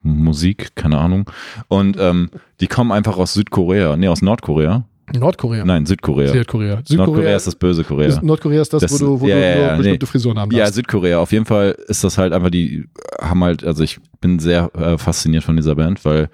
[0.01, 1.29] Musik, keine Ahnung.
[1.67, 2.29] Und ähm,
[2.59, 3.95] die kommen einfach aus Südkorea.
[3.95, 4.85] Nee, aus Nordkorea.
[5.15, 5.63] Nordkorea.
[5.65, 6.31] Nein, Südkorea.
[6.33, 6.81] Südkorea.
[6.89, 8.07] Nordkorea ist das böse Korea.
[8.07, 10.09] ist, Nordkorea ist das, Das- wo du, wo ja, du ja, ja, bestimmte nee.
[10.11, 10.73] Frisuren haben Ja, darfst.
[10.73, 11.19] Südkorea.
[11.19, 12.85] Auf jeden Fall ist das halt einfach, die
[13.21, 16.29] haben halt, also ich bin sehr äh, fasziniert von dieser Band, weil,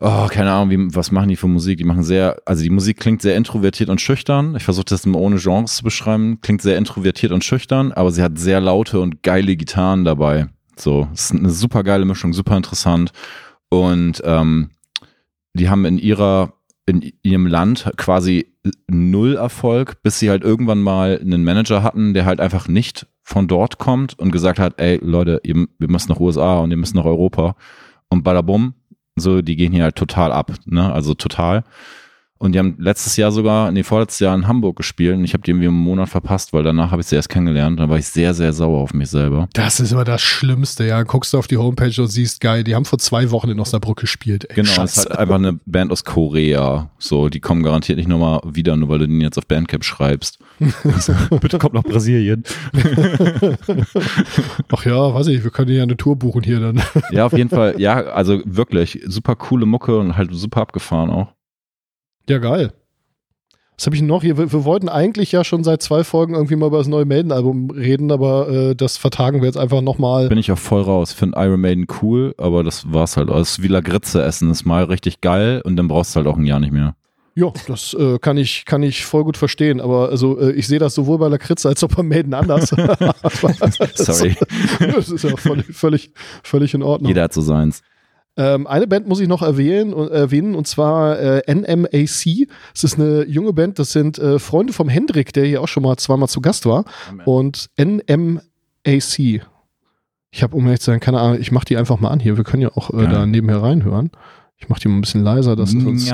[0.00, 1.76] oh, keine Ahnung, wie, was machen die für Musik?
[1.78, 4.56] Die machen sehr, also die Musik klingt sehr introvertiert und schüchtern.
[4.56, 6.38] Ich versuche das mal ohne Genres zu beschreiben.
[6.40, 10.46] Klingt sehr introvertiert und schüchtern, aber sie hat sehr laute und geile Gitarren dabei.
[10.76, 13.12] So, es ist eine super geile Mischung, super interessant.
[13.68, 14.70] Und ähm,
[15.54, 16.54] die haben in ihrer,
[16.86, 18.54] in ihrem Land quasi
[18.88, 23.48] null Erfolg, bis sie halt irgendwann mal einen Manager hatten, der halt einfach nicht von
[23.48, 26.94] dort kommt und gesagt hat, ey Leute, ihr, wir müssen nach USA und ihr müsst
[26.94, 27.56] nach Europa.
[28.10, 28.74] Und badabum,
[29.16, 30.92] so, die gehen hier halt total ab, ne?
[30.92, 31.64] Also total.
[32.44, 35.42] Und die haben letztes Jahr sogar, nee, vorletztes Jahr in Hamburg gespielt und ich habe
[35.42, 37.80] die irgendwie einen Monat verpasst, weil danach habe ich sie erst kennengelernt.
[37.80, 39.48] Da war ich sehr, sehr sauer auf mich selber.
[39.54, 41.02] Das ist immer das Schlimmste, ja.
[41.04, 43.98] Guckst du auf die Homepage und siehst, geil, die haben vor zwei Wochen in Osnabrück
[43.98, 44.44] gespielt.
[44.50, 45.08] Ey, Genau, es ist Scheiße.
[45.08, 46.90] halt einfach eine Band aus Korea.
[46.98, 50.38] So, die kommen garantiert nicht nochmal wieder, nur weil du den jetzt auf Bandcamp schreibst.
[51.40, 52.44] Bitte kommt nach Brasilien.
[54.70, 56.82] Ach ja, weiß ich, wir können ja eine Tour buchen hier dann.
[57.10, 57.80] ja, auf jeden Fall.
[57.80, 61.28] Ja, also wirklich super coole Mucke und halt super abgefahren auch.
[62.28, 62.72] Ja, geil.
[63.76, 64.38] Was habe ich noch hier?
[64.38, 67.70] Wir, wir, wollten eigentlich ja schon seit zwei Folgen irgendwie mal über das neue Maiden-Album
[67.70, 70.28] reden, aber äh, das vertagen wir jetzt einfach nochmal.
[70.28, 71.12] Bin ich auch voll raus.
[71.12, 73.30] Finde Iron Maiden cool, aber das war's halt.
[73.30, 74.50] Das ist wie Lagritze essen.
[74.50, 76.94] Ist mal richtig geil und dann brauchst du halt auch ein Jahr nicht mehr.
[77.36, 80.78] Ja, das äh, kann, ich, kann ich voll gut verstehen, aber also äh, ich sehe
[80.78, 82.68] das sowohl bei Lakritze als auch bei Maiden anders.
[83.94, 84.36] Sorry.
[84.78, 86.12] das ist ja völlig, völlig,
[86.44, 87.08] völlig in Ordnung.
[87.08, 87.82] Jeder hat so seins.
[88.36, 92.48] Ähm, eine Band muss ich noch erwähnen, erwähnen und zwar äh, NMAC.
[92.74, 95.84] Es ist eine junge Band, das sind äh, Freunde vom Hendrik, der hier auch schon
[95.84, 96.84] mal zweimal zu Gast war.
[97.08, 97.26] Amen.
[97.26, 99.42] Und NMAC.
[100.30, 102.36] Ich habe, um ehrlich zu sein, keine Ahnung, ich mache die einfach mal an hier.
[102.36, 104.10] Wir können ja auch äh, da nebenher reinhören.
[104.56, 105.54] Ich mache die mal ein bisschen leiser.
[105.54, 106.04] Das ist uns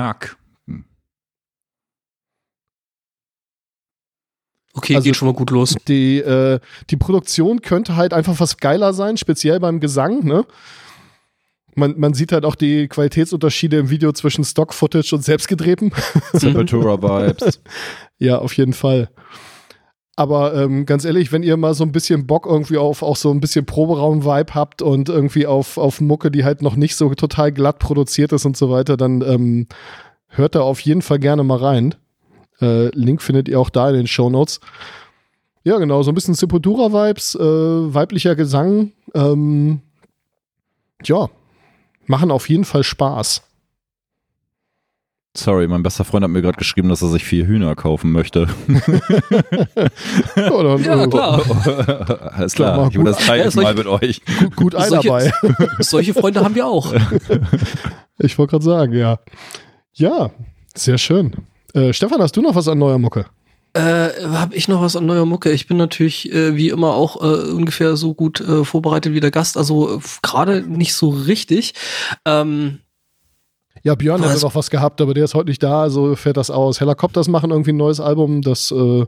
[4.73, 5.75] Okay, also geht schon mal gut los.
[5.87, 6.59] Die, äh,
[6.89, 10.45] die Produktion könnte halt einfach was geiler sein, speziell beim Gesang, ne?
[11.75, 15.91] Man, man sieht halt auch die Qualitätsunterschiede im Video zwischen Stock-Footage und selbstgedrehtem.
[16.33, 17.61] Sepultura-Vibes.
[18.17, 19.09] ja, auf jeden Fall.
[20.15, 23.31] Aber ähm, ganz ehrlich, wenn ihr mal so ein bisschen Bock irgendwie auf auch so
[23.31, 27.51] ein bisschen Proberaum-Vibe habt und irgendwie auf, auf Mucke, die halt noch nicht so total
[27.51, 29.67] glatt produziert ist und so weiter, dann ähm,
[30.27, 31.95] hört da auf jeden Fall gerne mal rein.
[32.61, 34.59] Äh, Link findet ihr auch da in den Show Notes.
[35.63, 38.91] Ja, genau, so ein bisschen Sepultura-Vibes, äh, weiblicher Gesang.
[39.13, 39.81] Ähm,
[41.03, 41.29] ja,
[42.05, 43.43] machen auf jeden Fall Spaß.
[45.33, 48.49] Sorry, mein bester Freund hat mir gerade geschrieben, dass er sich vier Hühner kaufen möchte.
[50.35, 51.41] ja, dann, ja, klar.
[52.33, 54.21] Alles klar, klar ich will das teile ja, mal mit euch.
[54.25, 55.31] Gut, gut ein solche, dabei.
[55.79, 56.93] solche Freunde haben wir auch.
[58.19, 59.19] Ich wollte gerade sagen, ja.
[59.93, 60.31] Ja,
[60.75, 61.33] sehr schön.
[61.73, 63.25] Äh, Stefan, hast du noch was an neuer Mucke?
[63.73, 65.51] Äh, habe ich noch was an neuer Mucke?
[65.51, 69.31] Ich bin natürlich äh, wie immer auch äh, ungefähr so gut äh, vorbereitet wie der
[69.31, 71.73] Gast, also äh, gerade nicht so richtig.
[72.25, 72.79] Ähm,
[73.83, 76.51] ja, Björn hat noch was gehabt, aber der ist heute nicht da, also fährt das
[76.51, 76.81] aus.
[76.81, 79.05] Helicopters machen irgendwie ein neues Album, das äh,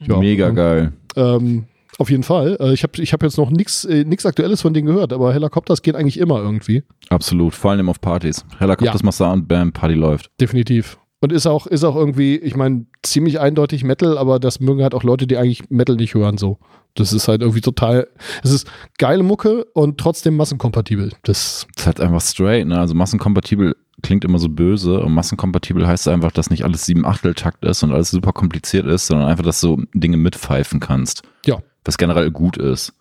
[0.00, 0.92] ja, mega geil.
[1.14, 1.66] Ähm,
[1.98, 2.56] auf jeden Fall.
[2.60, 5.82] Äh, ich habe ich hab jetzt noch nichts äh, Aktuelles von denen gehört, aber Helicopters
[5.82, 6.82] geht eigentlich immer irgendwie.
[7.10, 8.44] Absolut, vor allem auf Partys.
[8.58, 9.04] Helicopters ja.
[9.04, 10.30] machst du an, bam, Party läuft.
[10.40, 10.98] Definitiv.
[11.20, 14.94] Und ist auch, ist auch irgendwie, ich meine, ziemlich eindeutig Metal, aber das mögen halt
[14.94, 16.58] auch Leute, die eigentlich Metal nicht hören, so.
[16.94, 18.08] Das ist halt irgendwie total,
[18.42, 18.66] es ist
[18.98, 21.10] geile Mucke und trotzdem massenkompatibel.
[21.22, 22.78] Das, das ist halt einfach straight, ne?
[22.78, 27.34] Also massenkompatibel klingt immer so böse und massenkompatibel heißt einfach, dass nicht alles sieben Achtel
[27.34, 31.22] Takt ist und alles super kompliziert ist, sondern einfach, dass du Dinge mitpfeifen kannst.
[31.46, 31.62] Ja.
[31.84, 32.92] Was generell gut ist.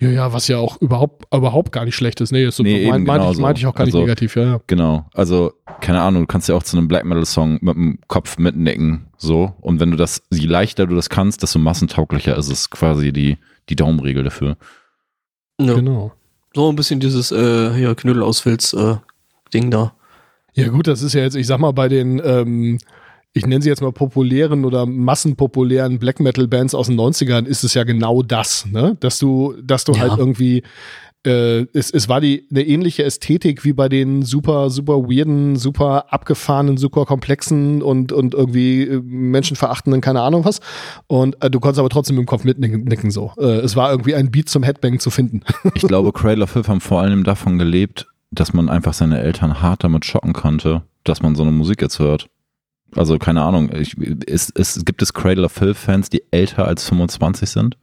[0.00, 2.32] Ja, ja, was ja auch überhaupt, überhaupt gar nicht schlecht ist.
[2.32, 4.44] Nee, ist so, nee, mein, meinte, ich, meinte ich auch gar also, nicht negativ, ja,
[4.44, 4.60] ja.
[4.66, 5.06] Genau.
[5.12, 9.08] Also, keine Ahnung, du kannst ja auch zu einem Black Metal-Song mit dem Kopf mitnicken,
[9.18, 9.52] so.
[9.60, 13.36] Und wenn du das, je leichter du das kannst, desto massentauglicher ist es quasi die,
[13.68, 14.56] die Daumenregel dafür.
[15.60, 15.74] Ja.
[15.74, 16.12] Genau.
[16.54, 18.96] So ein bisschen dieses, äh, hier, Knödel aus Filz, äh,
[19.52, 19.92] Ding da.
[20.54, 22.78] Ja, gut, das ist ja jetzt, ich sag mal, bei den, ähm,
[23.32, 27.62] ich nenne sie jetzt mal populären oder massenpopulären Black Metal Bands aus den 90ern ist
[27.62, 28.96] es ja genau das, ne?
[29.00, 30.00] Dass du, dass du ja.
[30.00, 30.62] halt irgendwie
[31.26, 36.12] äh, es, es war die eine ähnliche Ästhetik wie bei den super, super weirden, super
[36.12, 40.60] abgefahrenen, super komplexen und, und irgendwie äh, menschenverachtenden, keine Ahnung was.
[41.08, 43.32] Und äh, du konntest aber trotzdem im Kopf mitnicken so.
[43.38, 45.42] Äh, es war irgendwie ein Beat zum Headbang zu finden.
[45.74, 49.60] ich glaube, Cradle of Filth haben vor allem davon gelebt, dass man einfach seine Eltern
[49.60, 52.28] hart damit schocken konnte, dass man so eine Musik jetzt hört.
[52.96, 56.88] Also keine Ahnung, ich, es, es, gibt es Cradle of Filth Fans, die älter als
[56.88, 57.76] 25 sind?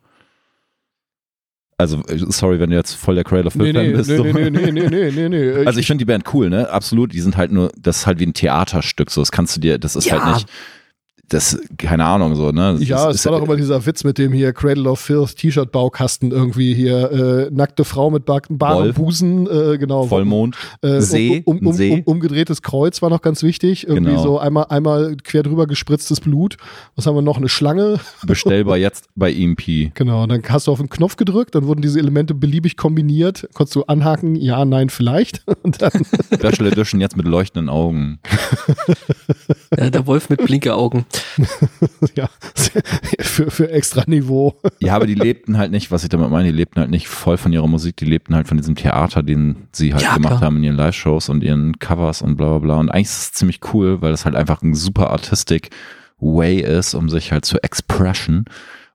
[1.79, 4.09] Also, sorry, wenn du jetzt voll der Cradle of Filth Fan nee, bist.
[4.09, 4.23] Nee, so.
[4.23, 5.51] nee, nee, nee, nee, nee, nee.
[5.65, 6.69] Also ich finde die Band cool, ne?
[6.69, 7.13] Absolut.
[7.13, 9.11] Die sind halt nur, das ist halt wie ein Theaterstück.
[9.11, 10.23] So, das kannst du dir, das ist ja.
[10.23, 10.49] halt nicht
[11.29, 12.77] das, keine Ahnung, so, ne?
[12.79, 15.35] Das ja, ist, es war doch immer dieser Witz mit dem hier Cradle of Filth
[15.35, 20.05] T-Shirt-Baukasten irgendwie hier, äh, nackte Frau mit barem Busen, äh, genau.
[20.05, 22.01] Vollmond, äh, See, um, um, um, See.
[22.05, 24.23] umgedrehtes Kreuz war noch ganz wichtig, irgendwie genau.
[24.23, 26.55] so einmal, einmal quer drüber gespritztes Blut.
[26.95, 27.37] Was haben wir noch?
[27.37, 27.99] Eine Schlange.
[28.25, 29.93] Bestellbar jetzt bei EMP.
[29.95, 33.75] Genau, dann hast du auf den Knopf gedrückt, dann wurden diese Elemente beliebig kombiniert, konntest
[33.75, 35.43] du anhaken, ja, nein, vielleicht.
[35.63, 35.91] Und dann
[36.33, 38.19] Special Edition jetzt mit leuchtenden Augen.
[39.77, 41.05] ja, der Wolf mit Blinkeraugen.
[42.15, 42.29] ja,
[43.19, 44.59] für, für extra Niveau.
[44.79, 47.37] Ja, aber die lebten halt nicht, was ich damit meine, die lebten halt nicht voll
[47.37, 50.41] von ihrer Musik, die lebten halt von diesem Theater, den sie halt ja, gemacht klar.
[50.41, 52.75] haben in ihren Live-Shows und ihren Covers und bla bla bla.
[52.75, 55.69] Und eigentlich ist es ziemlich cool, weil das halt einfach ein super artistic
[56.19, 58.45] Way ist, um sich halt zu expressen.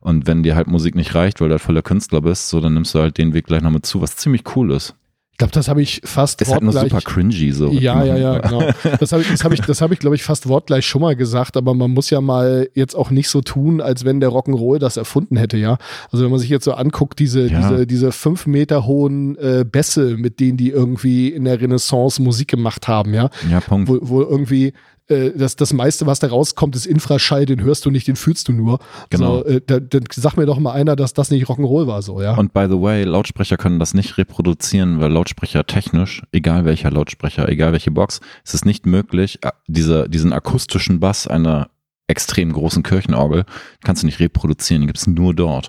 [0.01, 2.75] Und wenn dir halt Musik nicht reicht, weil du halt voller Künstler bist, so dann
[2.75, 4.97] nimmst du halt den Weg gleich noch mit zu, was ziemlich cool ist.
[5.33, 6.91] Ich glaube, das habe ich fast Ist halt nur wortgleich.
[7.03, 7.71] super cringy so.
[7.73, 8.63] Ja, ja, ja, genau.
[9.01, 11.17] Das habe ich, das habe ich, das habe ich, glaube ich, fast wortgleich schon mal
[11.17, 14.79] gesagt, aber man muss ja mal jetzt auch nicht so tun, als wenn der Rock'n'Roll
[14.79, 15.79] das erfunden hätte, ja.
[16.13, 17.71] Also wenn man sich jetzt so anguckt, diese, Ja.
[17.71, 22.49] diese, diese fünf Meter hohen äh, Bässe, mit denen die irgendwie in der Renaissance Musik
[22.49, 23.89] gemacht haben, ja, Ja, Punkt.
[23.89, 24.75] wo, wo irgendwie
[25.13, 28.49] äh, das, das meiste, was da rauskommt, ist Infraschall, den hörst du nicht, den fühlst
[28.49, 28.79] du nur.
[29.11, 29.39] Genau.
[29.39, 32.21] So, äh, da, dann sag mir doch mal einer, dass das nicht Rock'n'Roll war, so,
[32.21, 32.35] ja.
[32.37, 37.49] Und by the way, Lautsprecher können das nicht reproduzieren, weil Lautsprecher technisch, egal welcher Lautsprecher,
[37.49, 41.69] egal welche Box, es ist nicht möglich, äh, diese, diesen akustischen Bass einer
[42.09, 43.45] extrem großen Kirchenorgel
[43.83, 45.69] kannst du nicht reproduzieren, den gibt es nur dort.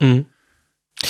[0.00, 0.26] Mhm.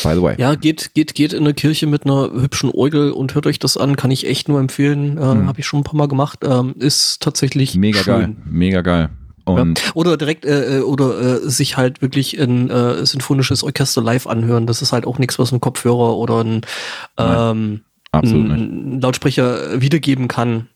[0.03, 0.34] By the way.
[0.38, 3.76] Ja, geht, geht, geht in eine Kirche mit einer hübschen Orgel und hört euch das
[3.76, 5.18] an, kann ich echt nur empfehlen.
[5.18, 5.47] Äh, Mhm.
[5.49, 6.41] Habe ich schon ein paar Mal gemacht.
[6.45, 8.20] Ähm, ist tatsächlich Mega schön.
[8.20, 9.09] geil, mega geil.
[9.47, 9.91] Und ja.
[9.95, 14.66] Oder direkt, äh, äh, oder äh, sich halt wirklich ein äh, sinfonisches Orchester live anhören.
[14.66, 16.61] Das ist halt auch nichts, was ein Kopfhörer oder ein,
[17.18, 17.80] ähm,
[18.12, 18.61] absolut nicht.
[18.61, 20.68] ein Lautsprecher wiedergeben kann.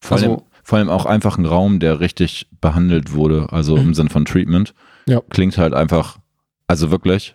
[0.00, 3.94] Vor allem, also- vor allem auch einfach ein Raum, der richtig behandelt wurde, also im
[3.94, 4.74] Sinn von Treatment.
[5.06, 5.20] Ja.
[5.30, 6.18] Klingt halt einfach,
[6.68, 7.34] also wirklich,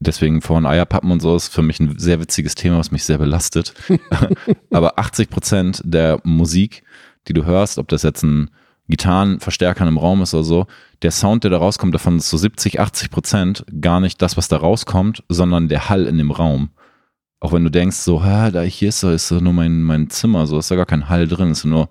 [0.00, 3.18] deswegen vorhin Eierpappen und so ist für mich ein sehr witziges Thema, was mich sehr
[3.18, 3.74] belastet.
[4.70, 6.82] Aber 80 Prozent der Musik,
[7.26, 8.50] die du hörst, ob das jetzt ein
[8.88, 10.66] Gitarrenverstärker im Raum ist oder so,
[11.02, 14.48] der Sound, der da rauskommt, davon ist so 70, 80 Prozent gar nicht das, was
[14.48, 16.70] da rauskommt, sondern der Hall in dem Raum.
[17.40, 20.10] Auch wenn du denkst, so, ha, da hier ist so, ist so nur mein, mein
[20.10, 21.88] Zimmer, so ist da gar kein Hall drin, ist nur,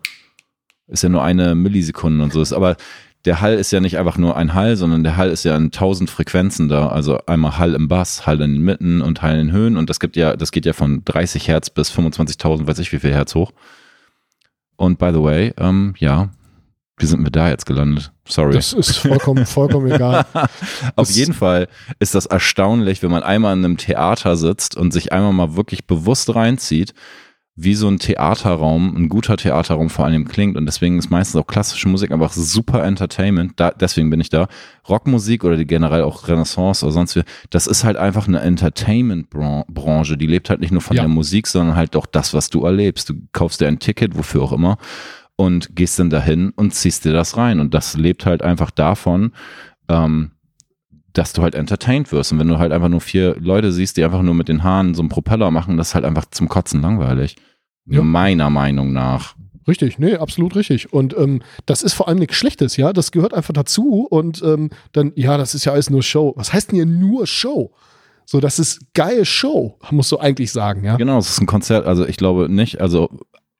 [0.88, 2.52] ist ja nur eine Millisekunde und so ist.
[2.52, 2.76] Aber
[3.28, 5.72] der Hall ist ja nicht einfach nur ein Hall, sondern der Hall ist ja in
[5.72, 6.88] tausend Frequenzen da.
[6.88, 9.76] Also einmal Hall im Bass, Hall in den Mitten und Hall in den Höhen.
[9.76, 13.00] Und das gibt ja, das geht ja von 30 Hertz bis 25.000, weiß ich wie
[13.00, 13.52] viel Hertz hoch.
[14.78, 16.30] Und by the way, ähm, ja,
[16.98, 18.14] wie sind wir da jetzt gelandet?
[18.26, 18.54] Sorry.
[18.54, 20.26] Das ist vollkommen, vollkommen egal.
[20.96, 21.68] Auf jeden Fall
[22.00, 25.86] ist das erstaunlich, wenn man einmal in einem Theater sitzt und sich einmal mal wirklich
[25.86, 26.94] bewusst reinzieht,
[27.60, 30.56] wie so ein Theaterraum, ein guter Theaterraum vor allem klingt.
[30.58, 33.54] Und deswegen ist meistens auch klassische Musik einfach super Entertainment.
[33.56, 34.48] Da, deswegen bin ich da.
[34.88, 40.18] Rockmusik oder die generell auch Renaissance oder sonst wie, das ist halt einfach eine Entertainment-Branche.
[40.18, 41.04] Die lebt halt nicht nur von Ja.
[41.04, 43.10] der Musik, sondern halt auch das, was du erlebst.
[43.10, 44.78] Du kaufst dir ein Ticket, wofür auch immer,
[45.36, 47.60] und gehst dann dahin und ziehst dir das rein.
[47.60, 49.32] Und das lebt halt einfach davon,
[49.90, 50.32] ähm,
[51.18, 52.32] dass du halt entertained wirst.
[52.32, 54.94] Und wenn du halt einfach nur vier Leute siehst, die einfach nur mit den Haaren
[54.94, 57.36] so einen Propeller machen, das ist halt einfach zum Kotzen langweilig.
[57.86, 58.02] Ja.
[58.02, 59.36] Meiner Meinung nach.
[59.68, 60.94] Richtig, nee, absolut richtig.
[60.94, 62.94] Und ähm, das ist vor allem nichts Schlechtes, ja.
[62.94, 64.08] Das gehört einfach dazu.
[64.10, 66.34] Und ähm, dann, ja, das ist ja alles nur Show.
[66.38, 67.74] Was heißt denn hier nur Show?
[68.26, 70.98] So, das ist geile Show, musst du eigentlich sagen, ja.
[70.98, 73.10] Genau, es ist ein Konzert, also ich glaube nicht, also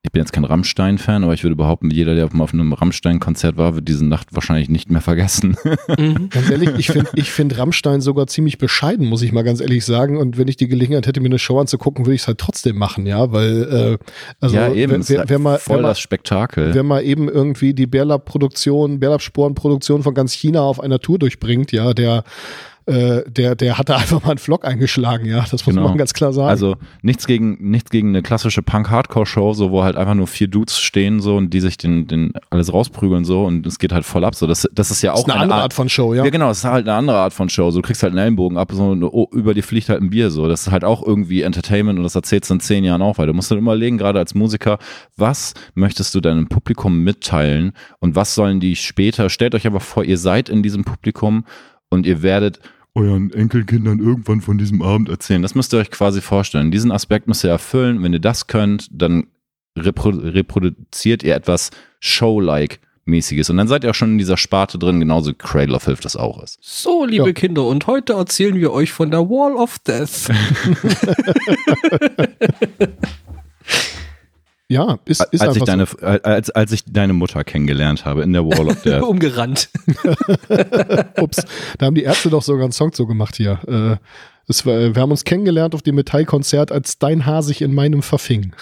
[0.02, 3.56] ich bin jetzt kein Rammstein-Fan, aber ich würde behaupten, jeder, der mal auf einem Rammstein-Konzert
[3.56, 5.56] war, wird diese Nacht wahrscheinlich nicht mehr vergessen.
[5.98, 6.28] Mhm.
[6.28, 9.84] Ganz ehrlich, ich finde ich find Rammstein sogar ziemlich bescheiden, muss ich mal ganz ehrlich
[9.84, 10.16] sagen.
[10.16, 12.76] Und wenn ich die Gelegenheit hätte, mir eine Show anzugucken, würde ich es halt trotzdem
[12.76, 14.04] machen, ja, weil, äh,
[14.40, 16.74] also, ja, eben, wer, wer, wer, mal, voll wer, mal, das Spektakel.
[16.74, 21.94] wer mal eben irgendwie die Bärlab-Produktion, Bärlab-Sporen-Produktion von ganz China auf einer Tour durchbringt, ja,
[21.94, 22.24] der,
[22.88, 25.88] äh, der, der hat da einfach mal einen Vlog eingeschlagen, ja, das muss Genau.
[25.88, 26.48] man ganz klar sagen.
[26.48, 30.78] Also nichts gegen, nichts gegen eine klassische Punk-Hardcore-Show, so wo halt einfach nur vier Dudes
[30.80, 34.24] stehen so und die sich den, den alles rausprügeln so und es geht halt voll
[34.24, 34.34] ab.
[34.34, 36.24] So, das, das ist ja auch ist eine andere Art von Show, ja.
[36.24, 37.70] Ja, genau, es ist halt eine andere Art von Show.
[37.70, 40.08] So, du kriegst halt einen Ellenbogen ab, so und, oh, über dir fliegt halt ein
[40.08, 40.30] Bier.
[40.30, 43.18] So, das ist halt auch irgendwie Entertainment und das erzählst du in zehn Jahren auch
[43.18, 43.28] weiter.
[43.28, 44.78] Du musst dann überlegen, gerade als Musiker,
[45.16, 49.28] was möchtest du deinem Publikum mitteilen und was sollen die später?
[49.28, 51.44] Stellt euch aber vor, ihr seid in diesem Publikum
[51.90, 52.60] und ihr werdet
[52.98, 55.42] euren Enkelkindern irgendwann von diesem Abend erzählen.
[55.42, 56.70] Das müsst ihr euch quasi vorstellen.
[56.70, 58.02] Diesen Aspekt müsst ihr erfüllen.
[58.02, 59.28] Wenn ihr das könnt, dann
[59.78, 61.70] repro reproduziert ihr etwas
[62.00, 63.48] Show-like mäßiges.
[63.50, 66.04] Und dann seid ihr auch schon in dieser Sparte drin, genauso wie Cradle of Filth
[66.04, 66.58] das auch ist.
[66.60, 67.32] So, liebe Ja.
[67.32, 70.28] Kinder, und heute erzählen wir euch von der Wall of Death.
[74.70, 78.44] Ja, ist, ist als, ich deine, als, als ich deine Mutter kennengelernt habe in der
[78.44, 79.02] Wall of Death.
[79.08, 79.70] Umgerannt.
[80.02, 80.14] so.
[81.22, 81.42] Ups,
[81.78, 83.58] da haben die Ärzte doch sogar einen Song so gemacht hier.
[83.66, 83.96] Äh,
[84.48, 88.02] es war, wir haben uns kennengelernt auf dem Metallkonzert, als dein Haar sich in meinem
[88.02, 88.52] verfing.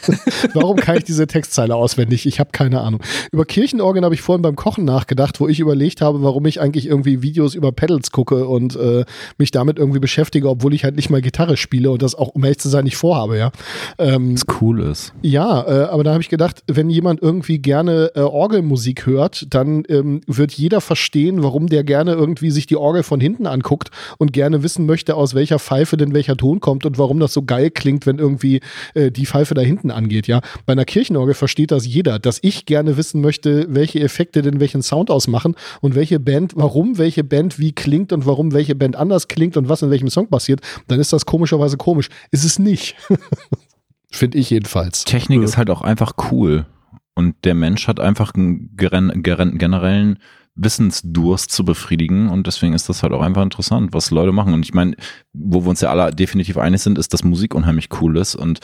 [0.54, 2.26] Warum kann ich diese Textzeile auswendig?
[2.26, 3.00] Ich habe keine Ahnung.
[3.30, 6.86] Über Kirchenorgeln habe ich vorhin beim Kochen nachgedacht, wo ich überlegt habe, warum ich eigentlich
[6.86, 9.04] irgendwie Videos über Pedals gucke und äh,
[9.38, 12.42] mich damit irgendwie beschäftige, obwohl ich halt nicht mal Gitarre spiele und das auch, um
[12.42, 13.52] ehrlich zu sein, nicht vorhabe, ja.
[13.98, 15.12] Ähm, Was cool ist.
[15.22, 19.84] ja, äh, aber da habe ich gedacht, wenn jemand irgendwie gerne äh, Orgelmusik hört, dann
[19.88, 24.32] ähm, wird jeder verstehen, warum der gerne irgendwie sich die Orgel von hinten anguckt und
[24.32, 27.70] gerne wissen möchte, aus welcher Pfeife denn welcher Ton kommt und warum das so geil
[27.70, 28.60] klingt, wenn irgendwie
[28.94, 30.26] äh, die Pfeife da hinten angeht.
[30.26, 34.58] Ja, bei einer Kirchenorgel versteht das jeder, dass ich gerne wissen möchte, welche Effekte denn
[34.58, 38.96] welchen Sound ausmachen und welche Band, warum welche Band wie klingt und warum welche Band
[38.96, 40.60] anders klingt und was in welchem Song passiert.
[40.88, 42.08] Dann ist das komischerweise komisch.
[42.32, 42.96] Ist es nicht.
[44.10, 45.04] Finde ich jedenfalls.
[45.04, 45.44] Technik Ja.
[45.44, 46.66] ist halt auch einfach cool.
[47.14, 50.18] Und der Mensch hat einfach einen generellen
[50.56, 52.28] Wissensdurst zu befriedigen.
[52.28, 54.52] Und deswegen ist das halt auch einfach interessant, was Leute machen.
[54.54, 54.96] Und ich meine,
[55.32, 58.34] wo wir uns ja alle definitiv einig sind, ist, dass Musik unheimlich cool ist.
[58.34, 58.60] Und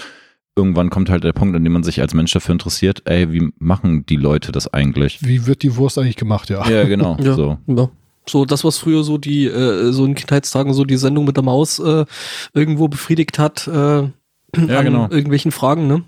[0.56, 3.52] irgendwann kommt halt der Punkt, an dem man sich als Mensch dafür interessiert, ey, wie
[3.58, 5.18] machen die Leute das eigentlich?
[5.22, 6.68] Wie wird die Wurst eigentlich gemacht, ja?
[6.68, 7.16] Ja, genau.
[7.20, 7.34] Ja.
[7.34, 7.58] So.
[7.66, 7.88] Ja.
[8.28, 11.42] So, das, was früher so die, äh, so in Kindheitstagen so die Sendung mit der
[11.42, 12.04] Maus äh,
[12.54, 14.10] irgendwo befriedigt hat, äh, Ja,
[14.54, 15.08] an genau.
[15.10, 16.04] irgendwelchen Fragen, ne?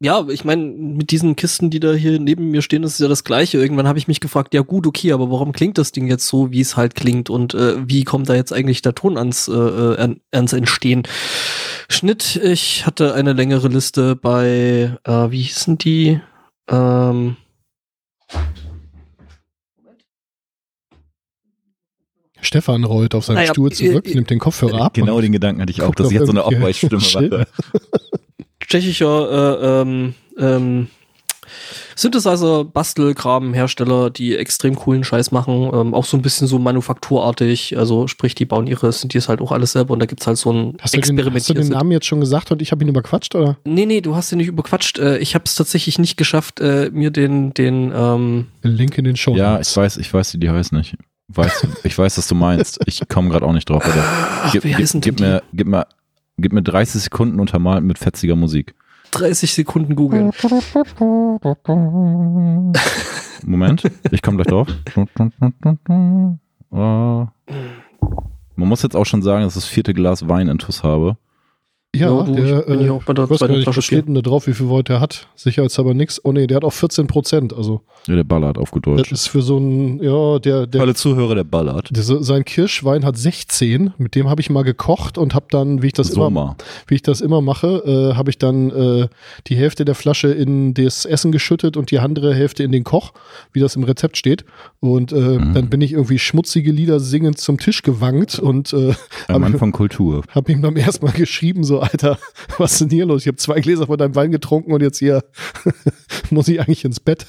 [0.00, 3.08] Ja, ich meine, mit diesen Kisten, die da hier neben mir stehen, ist es ja
[3.08, 3.58] das Gleiche.
[3.58, 6.52] Irgendwann habe ich mich gefragt, ja gut, okay, aber warum klingt das Ding jetzt so,
[6.52, 9.52] wie es halt klingt und äh, wie kommt da jetzt eigentlich der Ton ans, äh,
[9.54, 11.02] äh, an- ans Entstehen?
[11.90, 16.20] Schnitt, ich hatte eine längere Liste bei, äh, wie hießen die?
[16.70, 17.36] Ähm,
[22.40, 24.94] Stefan rollt auf seinen Naja, Stuhl zurück, äh, nimmt den Kopfhörer ab.
[24.94, 27.46] Genau den Gedanken hatte ich auch, dass ich jetzt so eine Abweichstimme mache.
[28.68, 30.86] Tschechischer äh, ähm, ähm,
[31.96, 37.76] Synthesizer, Bastelkram, Hersteller, die extrem coolen Scheiß machen, ähm, auch so ein bisschen so manufakturartig,
[37.76, 40.52] also sprich, die bauen ihre Synthes halt auch alles selber und da gibt's halt so
[40.52, 42.84] ein Hast du, den, hast du den Experimentier- Namen jetzt schon gesagt und ich habe
[42.84, 43.56] ihn überquatscht, oder?
[43.64, 44.98] Nee, nee, du hast den nicht überquatscht.
[44.98, 49.16] Äh, ich habe es tatsächlich nicht geschafft, äh, mir den, den, ähm, Link in den
[49.16, 49.34] Show.
[49.34, 50.94] Ja, ich weiß, ich weiß, wie die heißt nicht.
[51.30, 52.78] Weiß, ich weiß, was du meinst.
[52.86, 53.84] Ich komme gerade auch nicht drauf.
[53.84, 54.04] Aber
[54.44, 55.86] ach, gib, wie heißen gib, denn gib, mir, gib, mir,
[56.38, 58.74] gib mir 30 Sekunden untermalt mit fetziger Musik.
[58.74, 59.18] die?
[59.18, 60.32] 30 Sekunden googeln.
[63.44, 64.68] Moment, ich komme gleich drauf.
[66.72, 67.26] Äh,
[68.58, 71.16] Man muss jetzt auch schon sagen, dass ich das vierte Glas Wein intus habe.
[71.98, 73.82] Ja, Ja, du, der, ich bin äh, hier auch bei der ich weiß gar nicht,
[73.82, 75.26] steht denn da drauf, wie viel Volt der hat?
[75.34, 76.20] Sicherheitshalber nix.
[76.24, 77.52] Oh nee, der hat auch 14 Prozent.
[77.54, 80.94] Also, Ja, der ballert auf gut das ist für so ein, ja, der, der, Alle
[80.94, 81.88] Zuhörer, der ballert.
[81.94, 83.92] der sein Kirschwein hat 16.
[83.98, 86.56] Mit dem habe ich mal gekocht und habe dann, wie ich das immer, Sommer.
[86.86, 87.82] wie ich das immer mache,
[88.12, 89.08] äh, habe ich dann äh,
[89.46, 93.12] die Hälfte der Flasche in das Essen geschüttet und die andere Hälfte in den Koch,
[93.52, 94.44] wie das im Rezept steht.
[94.80, 95.54] Und äh, Mhm.
[95.54, 98.94] dann bin ich irgendwie schmutzige Lieder singend zum Tisch gewankt und äh, Ein
[99.28, 100.22] hab Mann ich- von Kultur.
[100.30, 102.18] hab ihm beim ersten Mal geschrieben, so, Alter,
[102.58, 103.22] was ist denn hier los?
[103.22, 105.22] Ich habe zwei Gläser von deinem Wein getrunken und jetzt hier
[106.30, 107.26] muss ich eigentlich ins Bett.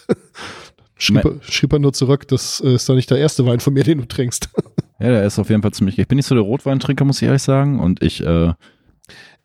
[0.97, 3.74] Schrieb, er, schrieb er nur zurück, das äh, ist doch nicht der erste Wein von
[3.74, 4.49] mir, den du trinkst.
[5.01, 5.97] Ja, der ist auf jeden Fall ziemlich.
[5.97, 7.80] Ich bin nicht so der Rotweintrinker, muss ich ehrlich sagen.
[7.80, 8.51] Und ich, äh,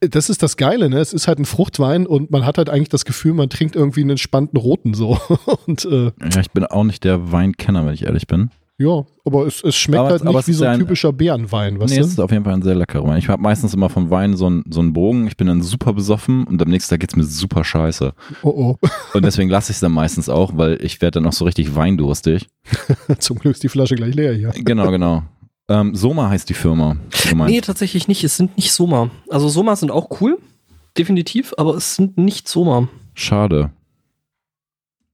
[0.00, 0.98] Das ist das Geile, ne?
[0.98, 4.00] Es ist halt ein Fruchtwein und man hat halt eigentlich das Gefühl, man trinkt irgendwie
[4.00, 5.16] einen entspannten Roten so.
[5.66, 8.50] Und äh, ja, ich bin auch nicht der Weinkenner, wenn ich ehrlich bin.
[8.78, 10.78] Ja, aber es, es schmeckt Aber halt es- nicht es wie so ein ja ein-
[10.80, 13.18] typischer Bärenwein, weißt nee, es ist auf jeden Fall ein sehr leckerer Wein.
[13.18, 15.26] Ich habe meistens immer von Wein so einen so einen Bogen.
[15.26, 18.12] Ich bin dann super besoffen und am nächsten Tag geht's mir super scheiße.
[18.42, 18.48] Oh
[18.82, 18.88] oh.
[19.14, 21.74] Und deswegen lasse ich es dann meistens auch, weil ich werde dann auch so richtig
[21.76, 22.48] weindurstig.
[23.18, 24.50] Zum Glück ist die Flasche gleich leer hier.
[24.56, 25.22] Genau, genau.
[25.68, 26.96] Ähm, Soma heißt die Firma.
[27.46, 28.22] Nee, tatsächlich nicht.
[28.24, 29.10] Es sind nicht Soma.
[29.30, 30.38] Also Soma sind auch cool.
[30.98, 32.88] Definitiv, aber es sind nicht Soma.
[33.14, 33.70] Schade.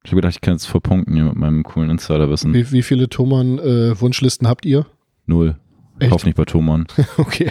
[0.04, 2.54] Ich habe gedacht, ich kann jetzt verpunkten hier mit meinem coolen Insiderwissen.
[2.54, 4.86] Wie, wie viele Thomann äh, Wunschlisten habt ihr?
[5.26, 5.56] Null.
[5.98, 6.10] Ich Echt?
[6.12, 6.86] kauf nicht bei Thomann.
[7.18, 7.50] Okay.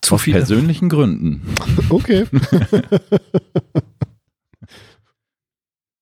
[0.00, 0.36] Zu Aus viele.
[0.38, 1.42] persönlichen Gründen.
[1.88, 2.24] Okay.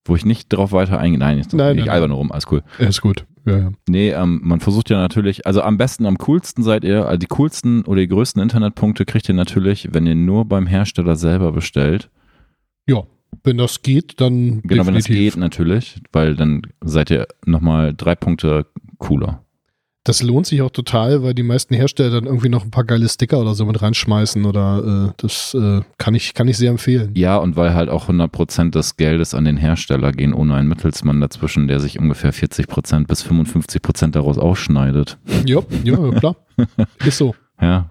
[0.05, 1.19] Wo ich nicht drauf weiter eingehe.
[1.21, 2.65] Nein, ich, Nein, ich nein, albern nur rum, alles cool.
[2.81, 3.25] Ja, ist gut.
[3.47, 3.71] Ja, ja.
[3.89, 7.27] Nee, ähm, man versucht ja natürlich, also am besten, am coolsten seid ihr, also die
[7.29, 12.11] coolsten oder die größten Internetpunkte kriegt ihr natürlich, wenn ihr nur beim Hersteller selber bestellt.
[12.87, 13.03] ja,
[13.45, 15.35] wenn das geht, dann Genau, wenn das definitiv.
[15.35, 18.67] geht natürlich, weil dann seid ihr nochmal drei Punkte
[18.99, 19.45] cooler.
[20.05, 23.09] Das lohnt sich auch total, weil die meisten Hersteller dann irgendwie noch ein paar geile
[23.09, 27.13] Sticker oder so mit reinschmeißen oder äh, das äh, kann ich kann ich sehr empfehlen.
[27.15, 31.21] Ja, und weil halt auch 100% des Geldes an den Hersteller gehen, ohne einen Mittelsmann
[31.21, 35.19] dazwischen, der sich ungefähr 40% bis 55% daraus ausschneidet.
[35.47, 36.35] Ja, ja, klar.
[37.05, 37.37] Ist so.
[37.61, 37.91] Ja,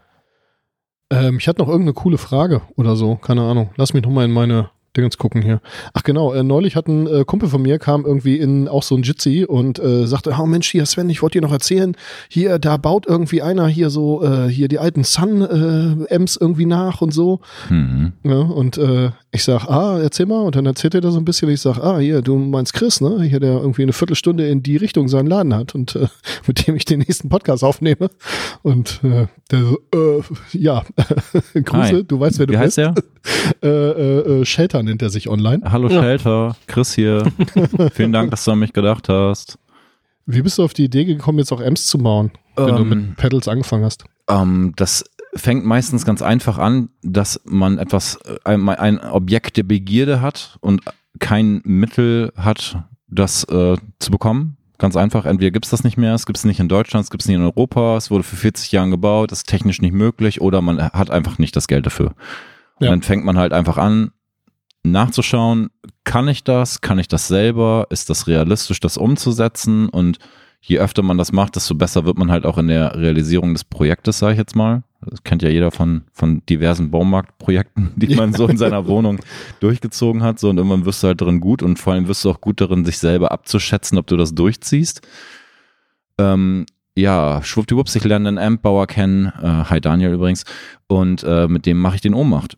[1.10, 3.70] Ähm, ich hatte noch irgendeine coole Frage oder so, keine Ahnung.
[3.78, 5.62] Lass mich noch mal in meine Dingens gucken hier.
[5.94, 8.96] Ach genau, äh, neulich hat ein äh, Kumpel von mir, kam irgendwie in auch so
[8.96, 11.96] ein Jitsi und äh, sagte, oh Mensch, hier Sven, ich wollte dir noch erzählen,
[12.28, 17.14] hier, da baut irgendwie einer hier so, äh, hier die alten Sun-Ems irgendwie nach und
[17.14, 17.40] so.
[17.68, 18.14] hm.
[18.24, 20.42] Ja, und äh, ich sag, ah, erzähl mal.
[20.42, 21.50] Und dann erzählt er da so ein bisschen.
[21.50, 23.22] Ich sag, ah, hier, du meinst Chris, ne?
[23.24, 26.08] Hier, der irgendwie eine Viertelstunde in die Richtung seinen Laden hat und äh,
[26.48, 28.10] mit dem ich den nächsten Podcast aufnehme.
[28.62, 30.22] Und äh, der so, äh,
[30.52, 30.84] ja,
[31.54, 32.04] Grüße, Hi.
[32.04, 32.78] du weißt, wer du Wie heißt bist.
[32.78, 32.94] der?
[33.64, 35.62] Äh, äh, äh, Shelter nennt er sich online.
[35.72, 36.02] Hallo Ja.
[36.02, 37.24] Shelter, Chris hier.
[37.94, 39.58] Vielen Dank, dass du an mich gedacht hast.
[40.26, 42.90] Wie bist du auf die Idee gekommen, jetzt auch Ems zu bauen, wenn du Ähm,
[42.90, 44.06] mit Pedals angefangen hast?
[44.28, 45.04] Ähm, das
[45.36, 50.58] fängt meistens ganz einfach an, dass man etwas, äh, ein, ein Objekt der Begierde hat
[50.62, 50.82] und
[51.20, 54.58] kein Mittel hat, das äh, zu bekommen.
[54.78, 57.12] Ganz einfach, entweder gibt es das nicht mehr, es gibt es nicht in Deutschland, es
[57.12, 60.42] gibt es nicht in Europa, es wurde für 40 Jahren gebaut, ist technisch nicht möglich
[60.42, 62.14] oder man hat einfach nicht das Geld dafür.
[62.76, 62.90] Und Ja.
[62.90, 64.12] dann fängt man halt einfach an,
[64.84, 65.70] nachzuschauen,
[66.04, 70.18] kann ich das, kann ich das selber, ist das realistisch, das umzusetzen und
[70.62, 73.64] je öfter man das macht, desto besser wird man halt auch in der Realisierung des
[73.64, 74.84] Projektes, sage ich jetzt mal.
[75.04, 79.20] Das kennt ja jeder von, von diversen Baumarktprojekten, die man so in seiner Wohnung
[79.60, 80.40] durchgezogen hat.
[80.40, 82.62] So, und irgendwann wirst du halt darin gut und vor allem wirst du auch gut
[82.62, 85.02] darin, sich selber abzuschätzen, ob du das durchziehst.
[86.20, 90.44] Ähm, ja, schwuppdiwupps, ich lerne einen Amp-Bauer kennen, äh, hi Daniel übrigens,
[90.88, 92.58] und äh, mit dem mache ich den Ohnmacht.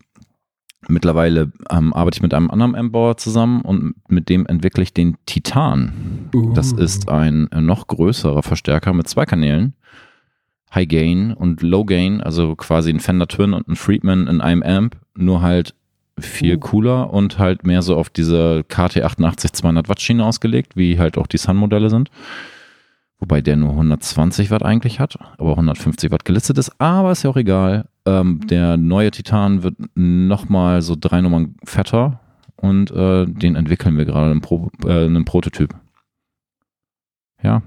[0.88, 5.18] Mittlerweile ähm, arbeite ich mit einem anderen Amp-Bauer zusammen und mit dem entwickle ich den
[5.26, 6.30] Titan.
[6.54, 6.78] Das Uh.
[6.78, 9.74] ist ein noch größerer Verstärker mit zwei Kanälen.
[10.74, 14.64] High Gain und Low Gain, also quasi ein Fender Twin und ein Friedman in einem
[14.64, 15.76] Amp, nur halt
[16.20, 16.60] viel Uh.
[16.60, 21.28] cooler und halt mehr so auf diese KT88 200 Watt Schiene ausgelegt, wie halt auch
[21.28, 22.10] die Sun-Modelle sind.
[23.20, 27.30] Wobei der nur 120 Watt eigentlich hat, aber 150 Watt gelistet ist, aber ist ja
[27.30, 27.86] auch egal.
[28.06, 32.20] Ähm, der neue Titan wird nochmal so drei Nummern fetter
[32.58, 35.74] und äh, den entwickeln wir gerade im, Pro, äh, in einem Prototyp.
[37.42, 37.62] Ja.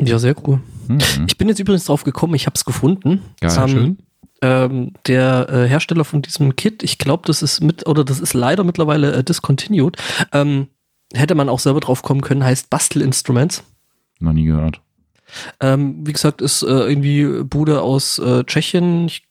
[0.00, 0.60] Ja, sehr cool.
[0.88, 1.26] Mhm.
[1.26, 3.22] Ich bin jetzt übrigens drauf gekommen, ich habe es gefunden.
[3.40, 3.50] Geil.
[3.50, 3.98] Es haben, Schön.
[4.42, 8.34] ähm, der äh, Hersteller von diesem Kit, ich glaube, das ist mit, oder das ist
[8.34, 9.96] leider mittlerweile äh, discontinued,
[10.32, 10.68] ähm,
[11.14, 13.62] hätte man auch selber drauf kommen können, heißt Bastel Instruments.
[14.18, 14.80] Noch nie gehört.
[15.60, 19.06] Ähm, wie gesagt, ist äh, irgendwie Bude aus äh, Tschechien.
[19.06, 19.22] Ich,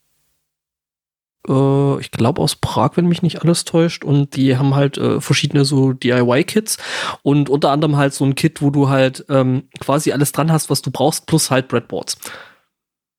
[1.48, 4.04] äh, ich glaube aus Prag, wenn mich nicht alles täuscht.
[4.04, 6.78] Und die haben halt äh, verschiedene so DIY-Kits
[7.22, 10.70] und unter anderem halt so ein Kit, wo du halt ähm, quasi alles dran hast,
[10.70, 12.16] was du brauchst, plus halt Breadboards.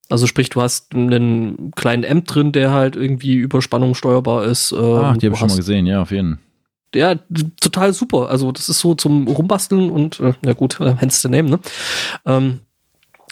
[0.10, 4.72] Also sprich, du hast einen kleinen Amp drin, der halt irgendwie über Spannung steuerbar ist.
[4.72, 6.40] Ähm, Ah, die habe ich schon mal gesehen, ja, auf jeden Fall.
[6.96, 7.16] ja,
[7.60, 8.30] total super.
[8.30, 11.60] Also das ist so zum Rumbasteln und äh, na gut, äh, hence the name, ne?
[12.26, 12.60] Ähm,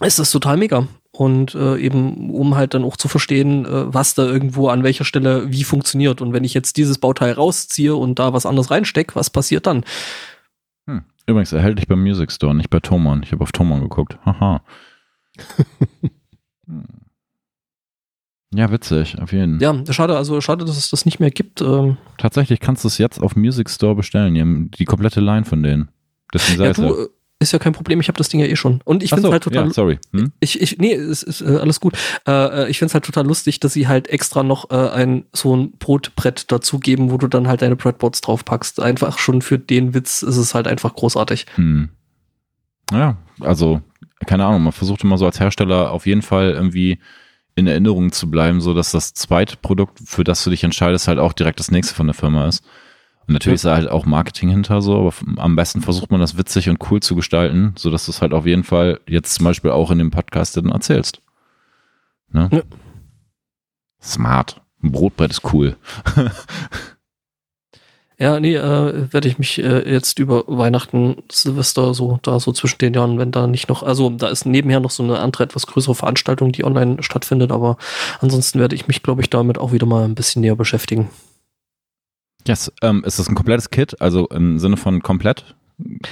[0.02, 0.88] ist das total mega.
[1.14, 5.04] Und äh, eben, um halt dann auch zu verstehen, äh, was da irgendwo an welcher
[5.04, 6.22] Stelle wie funktioniert.
[6.22, 9.84] Und wenn ich jetzt dieses Bauteil rausziehe und da was anderes reinstecke, was passiert dann?
[10.88, 11.04] Hm.
[11.28, 13.24] Übrigens, erhältlich beim Music Store, nicht bei Thomann.
[13.24, 14.18] Ich habe auf Thomann geguckt.
[14.26, 14.62] Haha.
[16.68, 16.86] Hm.
[18.54, 19.84] ja, witzig, auf jeden Fall.
[19.84, 21.60] Ja, schade, also schade, dass es das nicht mehr gibt.
[21.60, 24.36] Ähm, Tatsächlich kannst du es jetzt auf Music Store bestellen.
[24.36, 25.90] Die haben die komplette Line von denen.
[26.34, 27.04] Deswegen sei ja, es du, ja.
[27.04, 27.08] äh,
[27.42, 28.82] ist ja kein Problem, ich habe das Ding ja eh schon.
[28.86, 30.00] Und ich finde so, halt total ja, sorry.
[30.14, 30.32] Hm?
[30.40, 31.98] Ich, ich, nee, es ist äh, alles gut.
[32.28, 35.56] Äh, äh, ich find's halt total lustig, dass sie halt extra noch äh, ein so
[35.56, 38.80] ein Brotbrett dazugeben, wo du dann halt deine Breadboards draufpackst.
[38.80, 41.48] Einfach schon für den Witz ist es halt einfach großartig.
[41.56, 41.90] Hm.
[42.92, 43.82] Ja, also,
[44.26, 47.00] keine Ahnung, man versucht immer so als Hersteller auf jeden Fall irgendwie
[47.56, 51.20] in Erinnerung zu bleiben, so dass das zweite Produkt, für das du dich entscheidest, halt
[51.20, 52.64] auch direkt das nächste von der Firma ist.
[53.28, 56.38] Und natürlich ist da halt auch Marketing hinter so, aber am besten versucht man das
[56.38, 59.46] witzig und cool zu gestalten, so dass du es halt auf jeden Fall jetzt zum
[59.46, 61.22] Beispiel auch in dem Podcast dann erzählst.
[62.32, 62.50] Ne?
[62.52, 62.62] Ja.
[64.02, 64.62] Smart.
[64.84, 65.76] Ein Brotbrett ist cool.
[68.22, 72.78] Ja, nee, äh, werde ich mich äh, jetzt über Weihnachten, Silvester, so da so zwischen
[72.78, 75.66] den Jahren, wenn da nicht noch, also da ist nebenher noch so eine andere, etwas
[75.66, 77.78] größere Veranstaltung, die online stattfindet, aber
[78.20, 81.10] ansonsten werde ich mich, glaube ich, damit auch wieder mal ein bisschen näher beschäftigen.
[82.48, 82.72] Yes.
[82.82, 84.00] Ähm, ist das ein komplettes Kit?
[84.02, 85.56] Also im Sinne von komplett?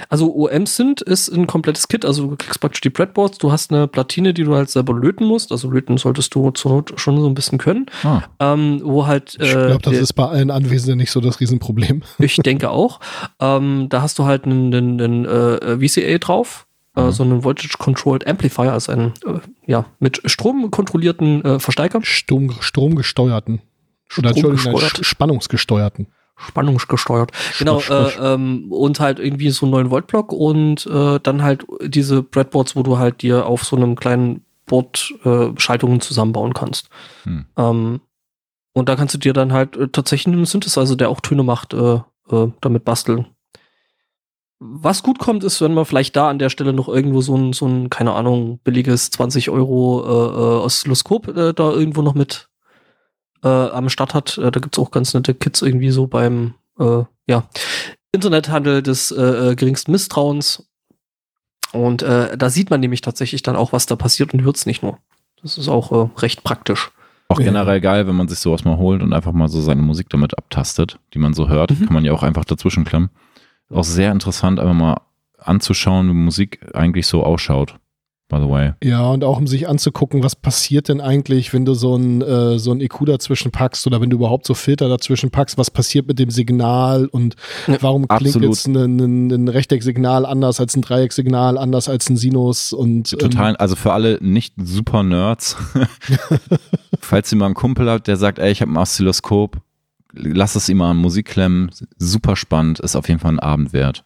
[0.09, 3.87] Also OM-Synth ist ein komplettes Kit, also du kriegst praktisch die Breadboards, du hast eine
[3.87, 7.27] Platine, die du halt selber löten musst, also löten solltest du zur Not schon so
[7.27, 10.49] ein bisschen können, Ah, ähm, wo halt, Ich äh, glaube, das der- ist bei allen
[10.49, 12.01] Anwesenden nicht so das Riesenproblem.
[12.17, 12.99] ich denke auch,
[13.39, 16.65] ähm, da hast du halt einen, einen, einen äh, VCA drauf,
[16.95, 17.11] äh, Mhm.
[17.11, 22.55] so einen Voltage Controlled Amplifier, also einen, äh, ja, mit Strom kontrollierten äh, Verstärker, Strom,
[22.59, 23.61] stromgesteuerten.
[24.17, 26.07] Oder Entschuldigung, spannungsgesteuerten.
[26.39, 27.31] Spannungsgesteuert.
[27.57, 31.43] Genau, Schnuff, äh, ähm, und halt irgendwie so einen 9 Volt Block und äh, dann
[31.43, 36.53] halt diese Breadboards, wo du halt dir auf so einem kleinen Board äh, Schaltungen zusammenbauen
[36.53, 36.89] kannst.
[37.23, 37.45] Hm.
[37.57, 38.01] Ähm,
[38.73, 41.73] und da kannst du dir dann halt äh, tatsächlich einen Synthesizer, der auch Töne macht,
[41.73, 41.99] äh,
[42.29, 43.27] äh, damit basteln.
[44.61, 47.53] Was gut kommt, ist, wenn man vielleicht da an der Stelle noch irgendwo so ein,
[47.53, 52.48] so ein keine Ahnung, billiges 20 Euro äh, äh, Oszilloskop äh, da irgendwo noch mit
[53.43, 54.37] äh, am Start hat.
[54.37, 57.47] Äh, da gibt's auch ganz nette Kits irgendwie so beim äh, ja,
[58.11, 60.67] Internethandel des äh, äh, geringsten Misstrauens.
[61.71, 64.81] Und äh, da sieht man nämlich tatsächlich dann auch, was da passiert und hört's nicht
[64.81, 64.97] nur.
[65.41, 66.91] Das ist auch äh, recht praktisch.
[67.27, 70.09] Auch generell geil, wenn man sich sowas mal holt und einfach mal so seine Musik
[70.09, 71.69] damit abtastet, die man so hört.
[71.71, 71.85] Mhm.
[71.85, 73.09] Kann man ja auch einfach dazwischen klemmen.
[73.71, 75.01] Auch sehr interessant, einfach mal
[75.37, 77.75] anzuschauen, wie Musik eigentlich so ausschaut.
[78.29, 78.71] By the way.
[78.83, 82.59] Ja, und auch um sich anzugucken, was passiert denn eigentlich, wenn du so ein, äh,
[82.59, 86.07] so ein EQ dazwischen packst oder wenn du überhaupt so Filter dazwischen packst, was passiert
[86.07, 87.35] mit dem Signal und
[87.67, 88.49] Ja, warum klingt absolut.
[88.49, 93.19] jetzt ein, ein, ein Rechtecksignal anders als ein Dreiecksignal, anders als ein Sinus und ähm,
[93.19, 95.57] Total, also für alle nicht super Nerds,
[96.99, 99.57] falls ihr mal einen Kumpel habt, der sagt, ey, ich habe ein Oszilloskop,
[100.13, 103.73] lass es ihm mal an Musik klemmen, super spannend, ist auf jeden Fall ein Abend
[103.73, 104.05] wert.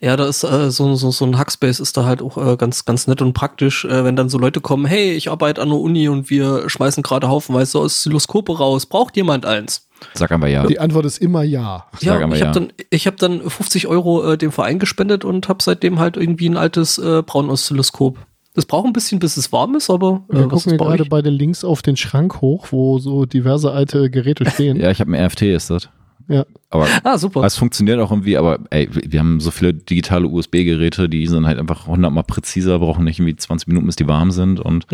[0.00, 2.84] Ja, da ist äh, so, so, so ein Hackspace ist da halt auch äh, ganz,
[2.84, 5.78] ganz nett und praktisch, äh, wenn dann so Leute kommen, hey, ich arbeite an der
[5.78, 9.88] Uni und wir schmeißen gerade haufenweise Oszilloskope raus, braucht jemand eins?
[10.14, 10.66] Sag aber ja.
[10.66, 11.86] die Antwort ist immer ja.
[11.94, 12.46] Sag Ja, ich ja.
[12.46, 16.16] habe dann, ich hab dann 50 Euro äh, dem Verein gespendet und habe seitdem halt
[16.16, 18.18] irgendwie ein altes äh, Braun-Oszilloskop.
[18.54, 21.30] Es braucht ein bisschen, bis es warm ist, aber Wir äh, was gucken gerade beide
[21.30, 24.80] links auf den Schrank hoch, wo so diverse alte Geräte stehen.
[24.80, 25.88] Ja, ich habe ein RFT, ist das.
[26.28, 26.44] Ja.
[26.70, 27.44] Aber Ah, super.
[27.44, 31.58] es funktioniert auch irgendwie, aber ey, wir haben so viele digitale USB-Geräte, die sind halt
[31.58, 34.86] einfach hundertmal präziser, brauchen nicht irgendwie 20 Minuten, bis die warm sind und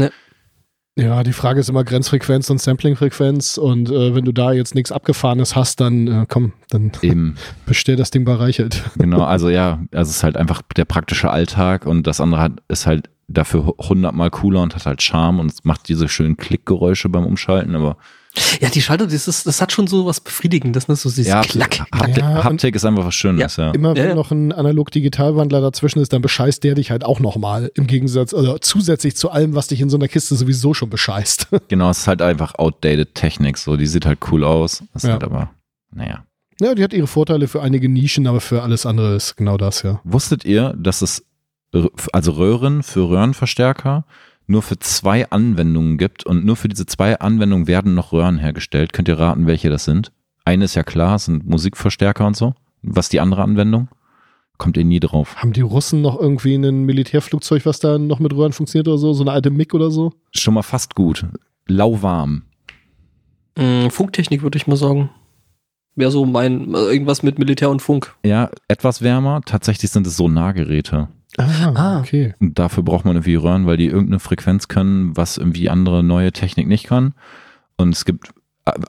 [0.95, 4.93] Ja, die Frage ist immer Grenzfrequenz und Samplingfrequenz und äh, wenn du da jetzt nichts
[4.93, 8.83] Abgefahrenes hast, dann äh, komm, dann eben, bestell das Ding bei Reichelt.
[8.99, 12.53] genau, also ja, also es ist halt einfach der praktische Alltag und das andere hat,
[12.69, 17.09] ist halt dafür hundertmal cooler und hat halt Charme und es macht diese schönen Klickgeräusche
[17.09, 17.97] beim Umschalten, aber
[18.61, 20.97] Ja, die Schalter, das, ist, das hat schon so was Befriedigendes, ne?
[20.97, 21.81] So dieses ja, Klack.
[21.95, 23.73] Haptik, Ja, Haptik ist einfach was Schönes, ja.
[23.73, 24.15] Immer wenn Ja, ja.
[24.15, 27.71] noch ein Analog-Digital-Wandler dazwischen ist, dann bescheißt der dich halt auch nochmal.
[27.75, 31.49] Im Gegensatz, oder zusätzlich zu allem, was dich in so einer Kiste sowieso schon bescheißt.
[31.69, 35.13] Genau, es ist halt einfach outdated Technik, so, die sieht halt cool aus, ist Ja.
[35.13, 35.51] halt aber,
[35.95, 36.25] naja.
[36.61, 39.83] ja, die hat ihre Vorteile für einige Nischen, aber für alles andere ist genau das,
[39.83, 40.01] ja.
[40.05, 41.25] Wusstet ihr, dass es
[42.13, 44.05] also Röhren für Röhrenverstärker
[44.53, 48.93] nur für zwei Anwendungen gibt und nur für diese zwei Anwendungen werden noch Röhren hergestellt?
[48.93, 50.13] Könnt ihr raten, welche das sind?
[50.45, 52.55] Eine ist ja klar, es sind Musikverstärker und so.
[52.83, 53.89] Was die andere Anwendung?
[54.59, 55.37] Kommt ihr nie drauf.
[55.37, 59.13] Haben die Russen noch irgendwie ein Militärflugzeug, was da noch mit Röhren funktioniert oder so?
[59.13, 60.13] So eine alte MiG oder so?
[60.33, 61.27] Schon mal fast gut.
[61.67, 62.43] Lauwarm.
[63.57, 65.11] Mm, Funktechnik würde ich mal sagen.
[65.95, 68.15] Wäre so mein, äh, irgendwas mit Militär und Funk.
[68.25, 69.41] Ja, etwas wärmer.
[69.45, 71.09] Tatsächlich sind es Sonargeräte.
[71.39, 72.01] Ah, Ah.
[72.01, 72.35] okay.
[72.41, 76.33] Und dafür braucht man irgendwie Röhren, weil die irgendeine Frequenz können, was irgendwie andere neue
[76.33, 77.15] Technik nicht kann.
[77.77, 78.31] Und es gibt,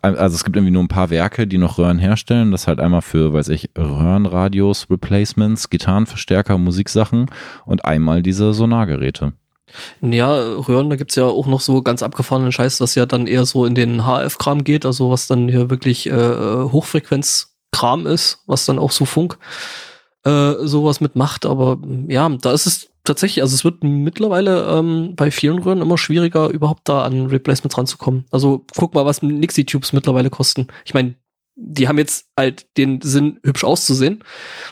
[0.01, 2.51] also es gibt irgendwie nur ein paar Werke, die noch Röhren herstellen.
[2.51, 7.27] Das halt einmal für, weiß ich, Röhrenradios, Replacements, Gitarrenverstärker, Musiksachen
[7.65, 9.33] und einmal diese Sonargeräte.
[10.01, 13.45] Ja, Röhren, da gibt's ja auch noch so ganz abgefahrenen Scheiß, was ja dann eher
[13.45, 18.77] so in den HF-Kram geht, also was dann hier wirklich äh, Hochfrequenz-Kram ist, was dann
[18.79, 19.37] auch so Funk
[20.23, 21.45] äh, sowas mitmacht.
[21.45, 25.81] Aber mm, ja, da ist es tatsächlich, also es wird mittlerweile ähm, bei vielen Röhren
[25.81, 28.25] immer schwieriger, überhaupt da an Replacements ranzukommen.
[28.31, 30.67] Also guck mal, was Nixie-Tubes mittlerweile kosten.
[30.85, 31.15] Ich meine,
[31.55, 34.23] die haben jetzt halt den Sinn, hübsch auszusehen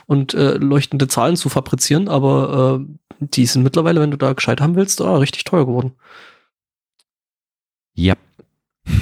[0.06, 4.60] und äh, leuchtende Zahlen zu fabrizieren, aber äh, die sind mittlerweile, wenn du da gescheit
[4.60, 5.92] haben willst, ah, richtig teuer geworden.
[7.94, 8.14] Ja.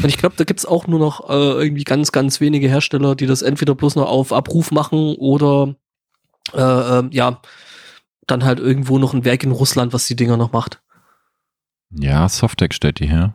[0.03, 3.27] Und ich glaube, da gibt's auch nur noch äh, irgendwie ganz, ganz wenige Hersteller, die
[3.27, 5.75] das entweder bloß noch auf Abruf machen oder
[6.55, 7.41] äh, äh, ja,
[8.27, 10.81] dann halt irgendwo noch ein Werk in Russland, was die Dinger noch macht.
[11.91, 13.35] Ja, Softec stellt die her.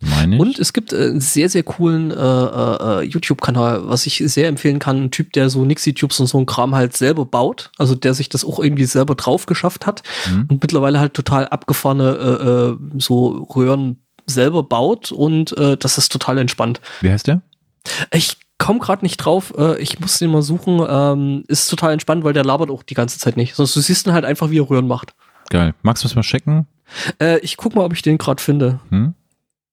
[0.00, 0.40] Meine ich.
[0.40, 4.48] Und es gibt äh, einen sehr, sehr coolen äh, äh, äh, YouTube-Kanal, was ich sehr
[4.48, 5.04] empfehlen kann.
[5.04, 7.70] Ein Typ, der so Nixie-Tubes und so ein Kram halt selber baut.
[7.78, 10.46] Also der sich das auch irgendwie selber drauf geschafft hat Hm?
[10.50, 16.38] und mittlerweile halt total abgefahrene äh, so Röhren selber baut und äh, das ist total
[16.38, 16.80] entspannt.
[17.00, 17.42] Wie heißt der?
[18.12, 20.84] Ich komme gerade nicht drauf, äh, ich muss den mal suchen.
[20.88, 23.54] Ähm, ist total entspannt, weil der labert auch die ganze Zeit nicht.
[23.54, 25.14] Sonst du siehst ihn halt einfach, wie er Röhren macht.
[25.50, 25.74] Geil.
[25.82, 26.66] Magst du es mal checken?
[27.20, 28.80] Äh, ich guck mal, ob ich den gerade finde.
[28.90, 29.14] Hm?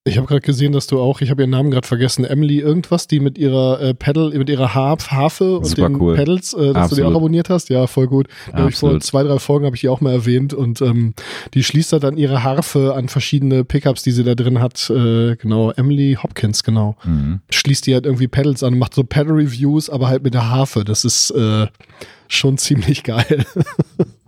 [0.05, 3.07] Ich habe gerade gesehen, dass du auch, ich habe ihren Namen gerade vergessen, Emily irgendwas,
[3.07, 6.15] die mit ihrer äh, Pedal, mit ihrer Harf, Harfe und Super den cool.
[6.15, 7.15] Pedals, äh, dass du die auch Absolut.
[7.15, 7.69] abonniert hast.
[7.69, 8.27] Ja, voll gut.
[8.51, 9.03] Hab ich vor Absolut.
[9.03, 11.13] zwei, drei Folgen habe ich die auch mal erwähnt und ähm,
[11.53, 14.89] die schließt da dann ihre Harfe an verschiedene Pickups, die sie da drin hat.
[14.89, 16.97] Äh, genau, Emily Hopkins, genau.
[17.05, 17.39] Mhm.
[17.49, 20.83] Schließt die halt irgendwie Pedals an und macht so Pedal-Reviews, aber halt mit der Harfe.
[20.83, 21.67] Das ist äh,
[22.27, 23.45] schon ziemlich geil.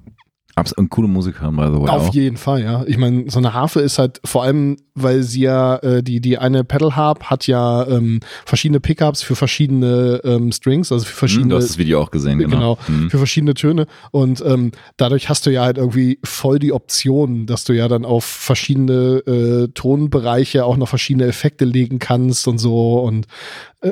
[0.58, 1.90] Abs und coole Musikerin, by the way.
[1.90, 2.14] Auf auch.
[2.14, 2.84] jeden Fall, ja.
[2.88, 6.38] Ich meine, so eine Harfe ist halt vor allem, weil sie ja, äh, die, die
[6.38, 11.18] eine Pedal Harp hat ja ähm, verschiedene Pickups für verschiedene ähm, Strings, also für Hm,
[11.18, 11.50] verschiedene.
[11.50, 12.56] du hast das Video auch gesehen, genau.
[12.56, 13.10] Genau, Hm.
[13.10, 13.86] für verschiedene Töne.
[14.12, 18.06] Und ähm, dadurch hast du ja halt irgendwie voll die Option, dass du ja dann
[18.06, 23.00] auf verschiedene äh, Tonbereiche auch noch verschiedene Effekte legen kannst und so.
[23.02, 23.28] Und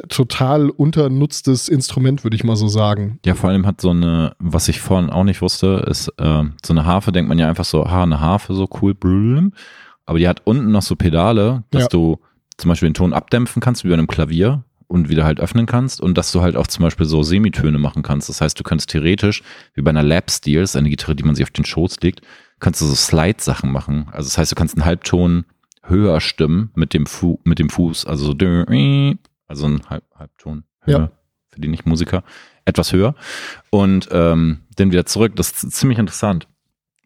[0.02, 3.20] total unternutztes Instrument, würde ich mal so sagen.
[3.26, 6.74] Ja, vor allem hat so eine, was ich vorhin auch nicht wusste, ist äh, so
[6.74, 9.54] eine Harfe, denkt man ja einfach so, ha, eine Harfe, so cool, blüm.
[10.06, 11.88] aber die hat unten noch so Pedale, dass Ja.
[11.90, 12.20] du
[12.58, 16.02] zum Beispiel den Ton abdämpfen kannst, wie bei einem Klavier und wieder halt öffnen kannst
[16.02, 18.30] und dass du halt auch zum Beispiel so Semitöne machen kannst.
[18.30, 19.42] Das heißt, du könntest theoretisch,
[19.74, 22.22] wie bei einer Lap Steel, ist eine Gitarre, die man sich auf den Schoß legt,
[22.60, 24.08] kannst du so Slide-Sachen machen.
[24.12, 25.46] Also das heißt, du kannst einen Halbton
[25.84, 28.34] höher stimmen mit dem, Fu mit dem Fuß, also so,
[29.54, 31.12] also ein Halb Halbton höher Ja.
[31.50, 32.24] für die Nicht-Musiker,
[32.66, 33.16] etwas höher
[33.70, 35.36] und ähm, dann wieder zurück.
[35.36, 36.48] Das ist ziemlich interessant,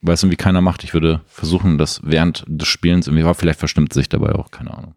[0.01, 0.83] weil es irgendwie keiner macht.
[0.83, 4.73] Ich würde versuchen, das während des Spielens irgendwie war, vielleicht verstimmt sich dabei auch, keine
[4.75, 4.95] Ahnung.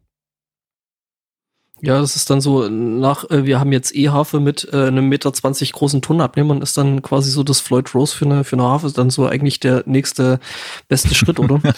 [1.82, 5.32] Ja, das ist dann so nach, äh, wir haben jetzt E-Harfe mit äh, einem Meter
[5.32, 8.64] 20 großen Tonabnehmer und ist dann quasi so das Floyd Rose für eine, für eine
[8.64, 10.40] Harfe, ist dann so eigentlich der nächste
[10.88, 11.60] beste Schritt, oder?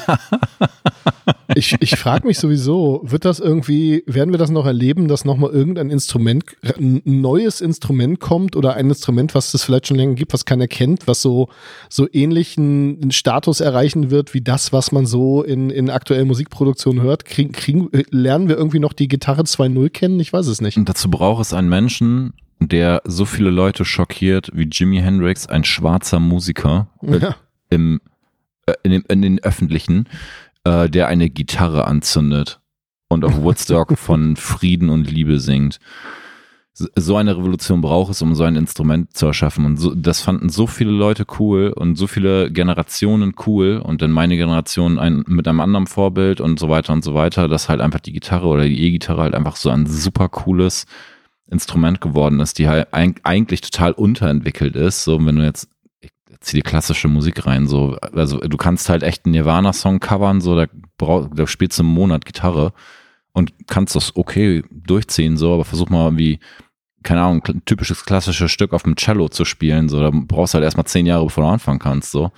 [1.54, 5.50] Ich, ich frage mich sowieso, wird das irgendwie, werden wir das noch erleben, dass nochmal
[5.50, 10.32] irgendein Instrument, ein neues Instrument kommt oder ein Instrument, was es vielleicht schon länger gibt,
[10.32, 11.48] was keiner kennt, was so,
[11.88, 17.24] so ähnlichen Status erreichen wird wie das, was man so in, in aktuellen Musikproduktionen hört?
[17.24, 20.18] Kriegen, kriegen, lernen wir irgendwie noch die Gitarre 2.0 kennen?
[20.20, 20.76] Ich weiß es nicht.
[20.76, 25.64] Und dazu braucht es einen Menschen, der so viele Leute schockiert wie Jimi Hendrix, ein
[25.64, 27.36] schwarzer Musiker äh, Ja.
[27.70, 28.00] im,
[28.66, 30.08] äh, in, dem, in den öffentlichen,
[30.64, 32.60] äh, der eine Gitarre anzündet
[33.08, 35.78] und auf Woodstock von Frieden und Liebe singt.
[36.74, 39.64] So- eine Revolution braucht es, um so ein Instrument zu erschaffen.
[39.66, 44.10] Und so, das fanden so viele Leute cool und so viele Generationen cool und dann
[44.10, 47.80] meine Generation ein, mit einem anderen Vorbild und so weiter und so weiter, dass halt
[47.80, 50.86] einfach die Gitarre oder die E-Gitarre halt einfach so ein super cooles
[51.50, 55.04] Instrument geworden ist, die halt eig eigentlich total unterentwickelt ist.
[55.04, 55.68] So, wenn du jetzt,
[56.00, 60.40] ich zieh die klassische Musik rein, so, also du kannst halt echt einen Nirvana-Song covern,
[60.40, 60.66] so, da,
[60.96, 62.72] brauch, da spielst du einen Monat Gitarre
[63.32, 66.38] und kannst das okay durchziehen, so, aber versuch mal irgendwie,
[67.02, 70.56] keine Ahnung, ein typisches klassisches Stück auf dem Cello zu spielen, so, da brauchst du
[70.56, 72.30] halt erstmal zehn Jahre, bevor du anfangen kannst, so.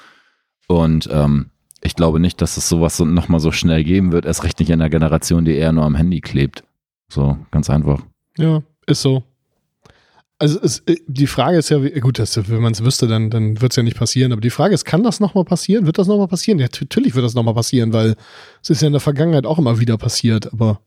[0.67, 1.51] Und ähm,
[1.83, 4.71] ich glaube nicht, dass es sowas so, nochmal so schnell geben wird, erst recht nicht
[4.71, 6.65] in einer Generation, die eher nur am Handy klebt.
[7.09, 8.01] So, ganz einfach.
[8.39, 9.23] Ja, ist so.
[10.39, 13.61] Also es, äh, die Frage ist ja, gut, das, wenn man es wüsste, dann, dann
[13.61, 14.33] wird es ja nicht passieren.
[14.33, 15.87] Aber die Frage ist, kann das nochmal passieren?
[15.87, 16.59] Wird das nochmal passieren?
[16.59, 18.17] Ja, natürlich wird das nochmal passieren, weil
[18.63, 20.53] es ist ja in der Vergangenheit auch immer wieder passiert.
[20.53, 20.81] Aber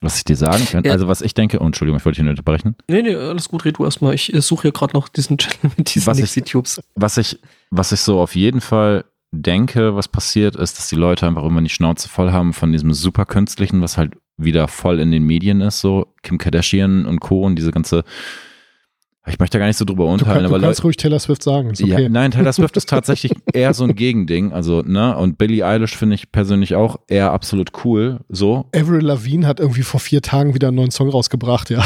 [0.00, 0.92] Was ich dir sagen kann, Ja.
[0.92, 2.76] also was ich denke, oh, Entschuldigung, ich wollte dich nicht unterbrechen.
[2.88, 4.14] nee, nee, alles gut, red du erstmal.
[4.14, 6.54] Ich äh, suche hier gerade noch diesen Channel mit diesen Was ich-.
[6.94, 7.38] Was ich,
[7.70, 11.60] was ich so auf jeden Fall denke, was passiert, ist, dass die Leute einfach immer
[11.60, 15.60] die Schnauze voll haben von diesem super künstlichen, was halt wieder voll in den Medien
[15.60, 17.42] ist, so Kim Kardashian und Co.
[17.44, 18.04] und diese ganze,
[19.26, 21.18] ich möchte da gar nicht so drüber du, urteilen, kann, du aber kannst ruhig Taylor
[21.18, 21.70] Swift sagen.
[21.70, 22.02] Ist okay.
[22.02, 25.96] ja, nein, Taylor Swift ist tatsächlich eher so ein Gegending, also, ne, und Billie Eilish
[25.96, 30.54] finde ich persönlich auch eher absolut cool, so, Avril Lavigne hat irgendwie vor vier Tagen
[30.54, 31.82] wieder einen neuen Song rausgebracht, ja.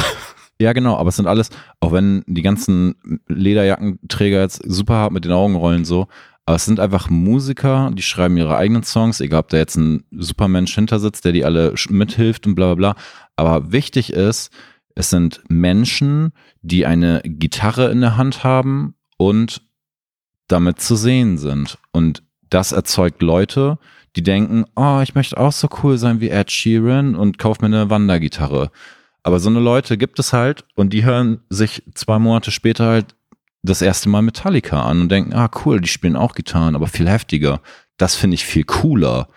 [0.60, 2.96] Ja, genau, aber es sind alles, auch wenn die ganzen
[3.28, 6.08] Lederjackenträger jetzt super hart mit den Augen rollen, so,
[6.48, 10.04] aber es sind einfach Musiker, die schreiben ihre eigenen Songs, egal ob da jetzt ein
[10.10, 13.02] Supermensch hinter sitzt, der die alle mithilft und bla bla bla.
[13.36, 14.50] Aber wichtig ist,
[14.98, 19.62] es sind Menschen, die eine Gitarre in der Hand haben und
[20.48, 21.78] damit zu sehen sind.
[21.92, 23.78] Und das erzeugt Leute,
[24.16, 27.66] die denken, oh, ich möchte auch so cool sein wie Ed Sheeran und kauf mir
[27.66, 28.72] eine Wandergitarre.
[29.22, 33.14] Aber so eine Leute gibt es halt und die hören sich zwei Monate später halt
[33.62, 37.08] das erste Mal Metallica an und denken, ah cool, die spielen auch Gitarren, aber viel
[37.08, 37.60] heftiger.
[37.98, 39.28] Das finde ich viel cooler.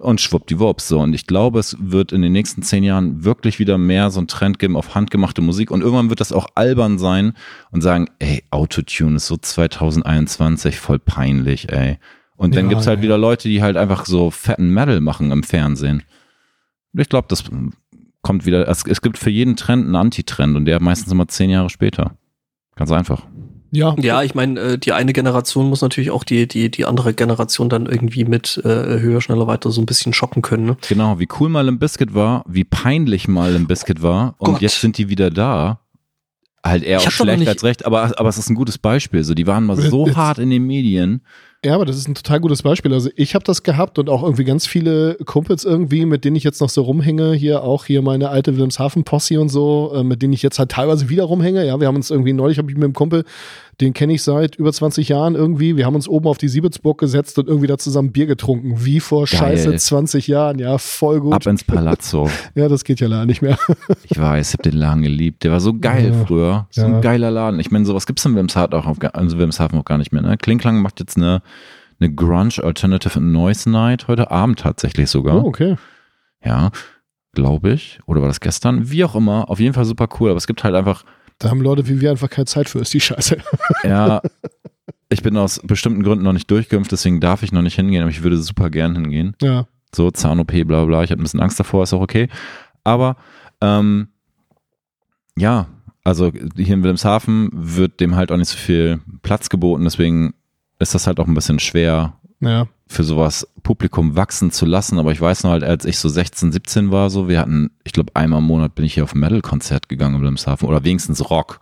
[0.00, 0.98] Und schwuppdiwupps so.
[1.00, 4.28] Und ich glaube, es wird in den nächsten zehn Jahren wirklich wieder mehr so einen
[4.28, 5.70] Trend geben auf handgemachte Musik.
[5.70, 7.34] Und irgendwann wird das auch albern sein
[7.70, 11.98] und sagen, ey, Autotune ist so 2021 voll peinlich, ey.
[12.36, 13.02] Und dann Ja, gibt's halt ey.
[13.04, 16.02] wieder Leute, die halt einfach so fetten Metal machen im Fernsehen.
[16.94, 17.44] Ich glaube, das
[18.22, 21.50] kommt wieder, es, es gibt für jeden Trend einen Antitrend und der meistens immer zehn
[21.50, 22.16] Jahre später.
[22.74, 23.26] Ganz einfach.
[23.72, 27.14] Ja, Ja, ich meine, äh, die eine Generation muss natürlich auch die, die, die andere
[27.14, 28.68] Generation dann irgendwie mit äh,
[29.00, 30.66] höher, schneller, weiter so ein bisschen schocken können.
[30.66, 30.76] Ne?
[30.88, 34.60] Genau, wie cool mal im Biscuit war, wie peinlich mal im Biscuit war und Gott.
[34.62, 35.80] jetzt sind die wieder da.
[36.64, 39.24] Halt eher Ich auch schlecht als recht, aber, aber es ist ein gutes Beispiel.
[39.24, 41.22] So, die waren mal so Jetzt- hart in den Medien.
[41.62, 42.94] Ja, aber das ist ein total gutes Beispiel.
[42.94, 46.42] Also ich habe das gehabt und auch irgendwie ganz viele Kumpels irgendwie, mit denen ich
[46.44, 50.32] jetzt noch so rumhänge, hier auch hier meine alte Wilhelmshaven-Posse und so, äh, mit denen
[50.32, 51.66] ich jetzt halt teilweise wieder rumhänge.
[51.66, 53.24] Ja, wir haben uns irgendwie, neulich habe ich mit einem Kumpel,
[53.82, 56.98] den kenne ich seit über 20 Jahren irgendwie, wir haben uns oben auf die Siebetzburg
[56.98, 59.38] gesetzt und irgendwie da zusammen Bier getrunken, wie vor Geil.
[59.38, 60.58] scheiße 20 Jahren.
[60.58, 61.34] Ja, voll gut.
[61.34, 62.28] Ab ins Palazzo.
[62.54, 63.58] Ja, das geht ja leider nicht mehr.
[64.04, 65.44] Ich weiß, ich hab den Laden geliebt.
[65.44, 66.24] Der war so geil Ja.
[66.26, 66.66] früher.
[66.70, 66.86] So Ja.
[66.88, 67.60] ein geiler Laden.
[67.60, 70.22] Ich meine, sowas gibt's in Wilhelmshaven auch, auf, also Wilhelmshaven auch gar nicht mehr.
[70.22, 70.36] Ne?
[70.36, 71.42] Klingklang macht jetzt eine,
[72.00, 75.44] eine Grunge Alternative and Noise Night heute Abend tatsächlich sogar.
[75.44, 75.76] Oh, okay.
[76.44, 76.70] Ja,
[77.32, 78.00] glaube ich.
[78.06, 78.90] Oder war das gestern?
[78.90, 79.50] Wie auch immer.
[79.50, 80.30] Auf jeden Fall super cool.
[80.30, 81.04] Aber es gibt halt einfach,
[81.38, 83.38] Da haben Leute wie wir einfach keine Zeit für, ist die Scheiße.
[83.84, 84.22] ja,
[85.10, 88.10] ich bin aus bestimmten Gründen noch nicht durchgeimpft, deswegen darf ich noch nicht hingehen, aber
[88.10, 89.36] ich würde super gern hingehen.
[89.42, 89.66] Ja.
[89.94, 91.02] So, Zahn-OP, bla bla.
[91.02, 92.28] Ich hatte ein bisschen Angst davor, ist auch okay.
[92.84, 93.16] Aber,
[93.60, 94.08] ähm,
[95.36, 95.66] ja,
[96.04, 100.34] also hier in Wilhelmshaven wird dem halt auch nicht so viel Platz geboten, deswegen
[100.80, 102.66] ist das halt auch ein bisschen schwer, Ja.
[102.88, 104.98] für sowas Publikum wachsen zu lassen.
[104.98, 107.92] Aber ich weiß noch halt, als ich so 16, 17 war, so, wir hatten, ich
[107.92, 111.30] glaube, einmal im Monat bin ich hier auf ein Metal-Konzert gegangen in Wilhelmshaven oder wenigstens
[111.30, 111.60] Rock.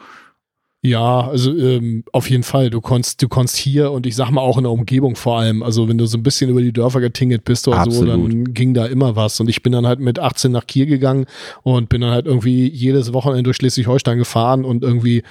[0.80, 2.70] Ja, also ähm, auf jeden Fall.
[2.70, 5.64] Du konntest, du konntest hier und ich sag mal auch in der Umgebung vor allem.
[5.64, 8.32] Also wenn du so ein bisschen über die Dörfer getingelt bist oder so, Absolut.
[8.32, 9.40] dann ging da immer was.
[9.40, 11.26] Und ich bin dann halt mit 18 nach Kiel gegangen
[11.64, 15.24] und bin dann halt irgendwie jedes Wochenende durch Schleswig-Holstein gefahren und irgendwie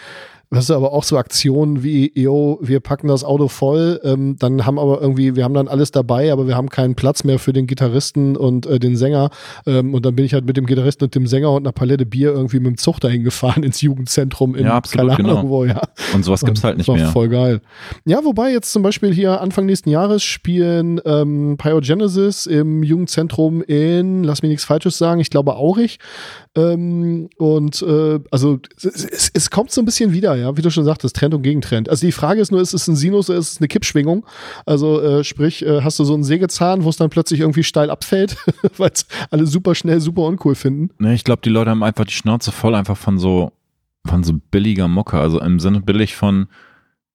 [0.50, 4.66] Weißt du, aber auch so Aktionen wie, yo, wir packen das Auto voll, ähm, dann
[4.66, 7.52] haben aber irgendwie, wir haben dann alles dabei, aber wir haben keinen Platz mehr für
[7.52, 9.30] den Gitarristen und äh, den Sänger.
[9.66, 12.06] Ähm, und dann bin ich halt mit dem Gitarristen und dem Sänger und einer Palette
[12.06, 15.50] Bier irgendwie mit dem Zug dahin gefahren ins Jugendzentrum in Ja, absolut, keine Ahnung genau.
[15.50, 15.82] wo, ja.
[16.14, 17.12] Und sowas gibt's halt nicht das war mehr.
[17.12, 17.60] Voll geil.
[18.06, 24.24] Ja, wobei jetzt zum Beispiel hier Anfang nächsten Jahres spielen ähm, Pyogenesis im Jugendzentrum in,
[24.24, 26.00] lass mich nichts Falsches sagen, ich glaube Aurich.
[26.58, 30.86] Ähm, und äh, also es, es, kommt so ein bisschen wieder, ja, wie du schon
[30.86, 31.88] sagtest, Trend und Gegentrend.
[31.88, 34.26] Also die Frage ist nur, ist es ein Sinus oder ist es eine Kippschwingung?
[34.66, 37.92] Also äh, sprich, äh, hast du so einen Sägezahn, wo es dann plötzlich irgendwie steil
[37.92, 38.38] abfällt,
[38.78, 40.90] weil es alle super schnell, super uncool finden.
[40.98, 43.52] Ne, ich glaube, die Leute haben einfach die Schnauze voll einfach von so,
[44.08, 45.20] von so billiger Mucke.
[45.20, 46.48] Also im Sinne billig von,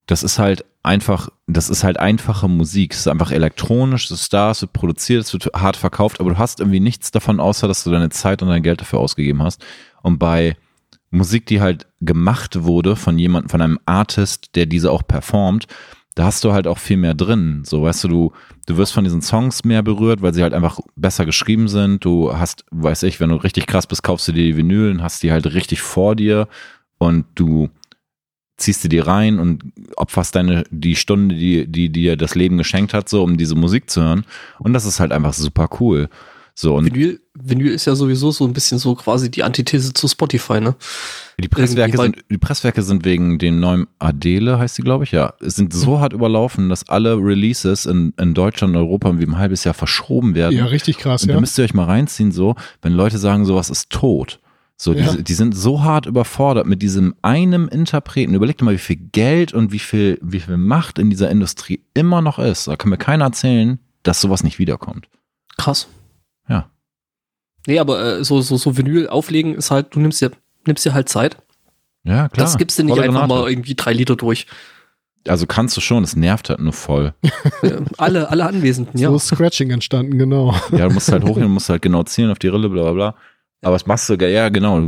[0.07, 2.93] das ist halt einfach, das ist halt einfache Musik.
[2.93, 6.31] Es ist einfach elektronisch, es ist da, es wird produziert, es wird hart verkauft, aber
[6.31, 9.43] du hast irgendwie nichts davon, außer dass du deine Zeit und dein Geld dafür ausgegeben
[9.43, 9.65] hast.
[10.03, 10.57] Und bei
[11.11, 15.67] Musik, die halt gemacht wurde von jemandem, von einem Artist, der diese auch performt,
[16.15, 17.63] da hast du halt auch viel mehr drin.
[17.65, 18.33] So, weißt du, du,
[18.67, 22.05] du wirst von diesen Songs mehr berührt, weil sie halt einfach besser geschrieben sind.
[22.05, 25.23] Du hast, weiß ich, wenn du richtig krass bist, kaufst du dir die Vinylen, hast
[25.23, 26.49] die halt richtig vor dir
[26.99, 27.71] und du
[28.57, 29.65] ziehst du die rein und
[29.97, 33.91] opferst deine, die Stunde, die, die dir das Leben geschenkt hat, so, um diese Musik
[33.91, 34.25] zu hören.
[34.59, 36.09] Und das ist halt einfach super cool.
[36.55, 40.07] So, und Vinyl, Vinyl ist ja sowieso so ein bisschen so quasi die Antithese zu
[40.07, 40.75] Spotify, ne?
[41.41, 45.33] Die Presswerke, sind, die Presswerke sind wegen dem neuen Adele, heißt die, glaube ich, ja,
[45.41, 45.79] sind Mhm.
[45.79, 49.73] so hart überlaufen, dass alle Releases in, in Deutschland und Europa wie ein halbes Jahr
[49.73, 50.55] verschoben werden.
[50.59, 51.41] Ja, richtig krass, und da ja.
[51.41, 54.39] müsst ihr euch mal reinziehen, so, wenn Leute sagen, sowas ist tot.
[54.83, 55.13] So, Ja.
[55.13, 58.35] die, die sind so hart überfordert mit diesem einem Interpreten.
[58.35, 61.85] Überleg dir mal, wie viel Geld und wie viel, wie viel Macht in dieser Industrie
[61.95, 62.67] immer noch ist.
[62.67, 65.09] Da kann mir keiner erzählen, dass sowas nicht wiederkommt.
[65.57, 65.87] Krass.
[66.49, 66.69] Ja.
[67.69, 70.33] Nee, aber äh, so, so, so Vinyl auflegen ist halt, du nimmst dir,
[70.67, 71.37] nimmst dir halt Zeit.
[72.03, 72.45] Ja, klar.
[72.47, 73.41] das gibst du nicht Volle einfach Granate.
[73.43, 74.47] mal irgendwie drei Liter durch.
[75.29, 77.15] Also kannst du schon, es nervt halt nur voll.
[77.99, 79.11] Alle, alle Anwesenden, ja.
[79.11, 80.53] So ist Scratching entstanden, genau.
[80.73, 82.93] Ja, du musst halt hochgehen, du musst halt genau zielen auf die Rille, bla bla
[82.93, 83.15] bla.
[83.63, 84.15] Aber was machst du?
[84.15, 84.81] Ja, genau.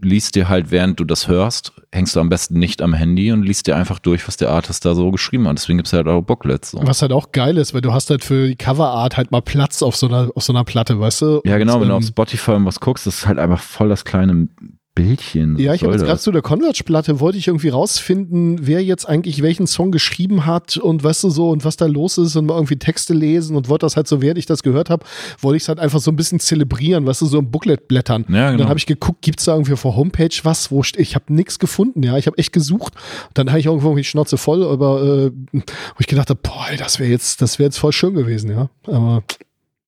[0.00, 3.42] Liest dir halt, während du das hörst, hängst du am besten nicht am Handy und
[3.42, 5.56] liest dir einfach durch, was der Artist da so geschrieben hat.
[5.56, 6.72] Deswegen gibt's halt auch Booklets.
[6.72, 6.80] So.
[6.82, 9.82] Was halt auch geil ist, weil du hast halt für die Coverart halt mal Platz
[9.82, 11.40] auf so einer, auf so einer Platte, weißt du?
[11.44, 14.04] Ja, genau, wenn du ähm, auf Spotify was guckst, das ist halt einfach voll das
[14.04, 14.48] kleine
[14.94, 15.58] Bildchen.
[15.58, 19.42] Ja, ich habe jetzt gerade zu der Converge-Platte, wollte ich irgendwie rausfinden, wer jetzt eigentlich
[19.42, 22.54] welchen Song geschrieben hat und weißt du so und was da los ist und mal
[22.54, 25.04] irgendwie Texte lesen und wollte das halt so, während ich das gehört habe,
[25.40, 28.24] wollte ich es halt einfach so ein bisschen zelebrieren, weißt du, so im Booklet blättern.
[28.28, 28.58] Ja, Und genau.
[28.58, 31.58] dann habe ich geguckt, gibt's da irgendwie auf der Homepage was, wo ich habe nichts
[31.58, 32.94] gefunden, ja, ich habe echt gesucht.
[33.34, 36.76] Dann habe ich irgendwo die Schnauze voll, aber äh, wo ich gedacht habe, boah, ey,
[36.76, 38.70] das wäre jetzt, das wäre jetzt voll schön gewesen, ja.
[38.86, 39.24] Aber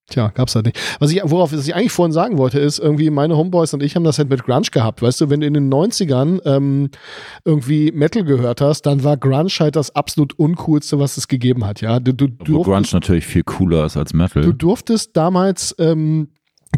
[0.09, 0.79] Tja, gab's halt nicht.
[1.01, 3.97] Was ich, worauf was ich eigentlich vorhin sagen wollte, ist irgendwie meine Homeboys und ich
[3.97, 5.03] haben das halt mit Grunge gehabt.
[5.03, 6.91] Weißt du, wenn du in den 90ern ähm,
[7.45, 11.81] irgendwie Metal gehört hast, dann war Grunge halt das absolut uncoolste, was es gegeben hat.
[11.81, 14.43] Ja, du, du, Wo Grunge natürlich viel cooler ist als Metal.
[14.43, 16.29] du durftest damals, ähm,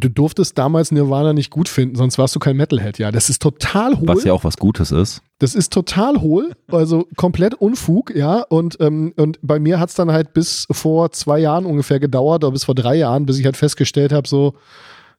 [0.01, 2.99] du durftest damals Nirvana nicht gut finden, sonst warst du kein Metalhead.
[2.99, 4.09] Ja, das ist total hohl.
[4.09, 5.23] was ja auch was Gutes ist.
[5.39, 8.43] Das ist total hohl, also komplett Unfug, ja.
[8.49, 12.53] Und, ähm, und bei mir hat's dann halt bis vor zwei Jahren ungefähr gedauert, oder
[12.53, 14.55] bis vor drei Jahren, bis ich halt festgestellt habe, so,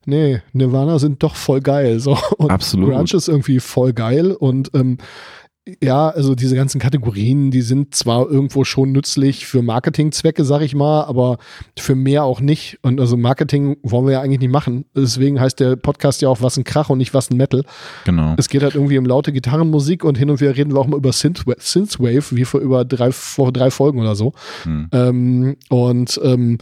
[0.05, 1.99] nee, Nirvana sind doch voll geil.
[1.99, 2.17] So.
[2.37, 2.89] Und Absolut.
[2.89, 4.31] Grunge ist irgendwie voll geil.
[4.31, 4.97] Und ähm,
[5.81, 10.75] ja, also diese ganzen Kategorien, die sind zwar irgendwo schon nützlich für Marketingzwecke, sag ich
[10.75, 11.37] mal, aber
[11.77, 12.79] für mehr auch nicht.
[12.81, 14.85] Und also Marketing wollen wir ja eigentlich nicht machen.
[14.95, 17.63] Deswegen heißt der Podcast ja auch Was ein Krach und nicht Was ein Metal.
[18.05, 18.35] Genau.
[18.37, 20.97] Es geht halt irgendwie um laute Gitarrenmusik und hin und wieder reden wir auch mal
[20.97, 24.33] über Synthwa- Synthwave, wie vor über drei, vor drei Folgen oder so.
[24.63, 24.89] Hm.
[24.91, 26.57] Ähm, und ähm,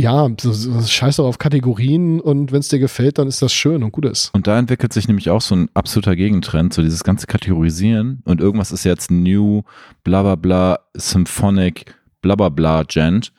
[0.00, 3.52] ja, so, so, scheiß doch auf Kategorien und wenn es dir gefällt, dann ist das
[3.52, 4.30] schön und gut ist.
[4.34, 8.40] Und da entwickelt sich nämlich auch so ein absoluter Gegentrend, so dieses ganze Kategorisieren und
[8.40, 9.62] irgendwas ist jetzt New,
[10.02, 13.32] bla bla bla, Symphonic, bla bla bla, Gent.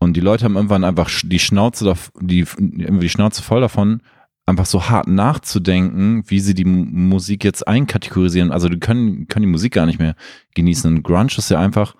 [0.00, 4.00] Und die Leute haben irgendwann einfach die Schnauze, dav- die, die Schnauze voll davon,
[4.46, 8.50] einfach so hart nachzudenken, wie sie die Musik jetzt einkategorisieren.
[8.52, 10.14] Also die können, können die Musik gar nicht mehr
[10.54, 10.94] genießen.
[10.94, 11.94] Und Grunge ist ja einfach,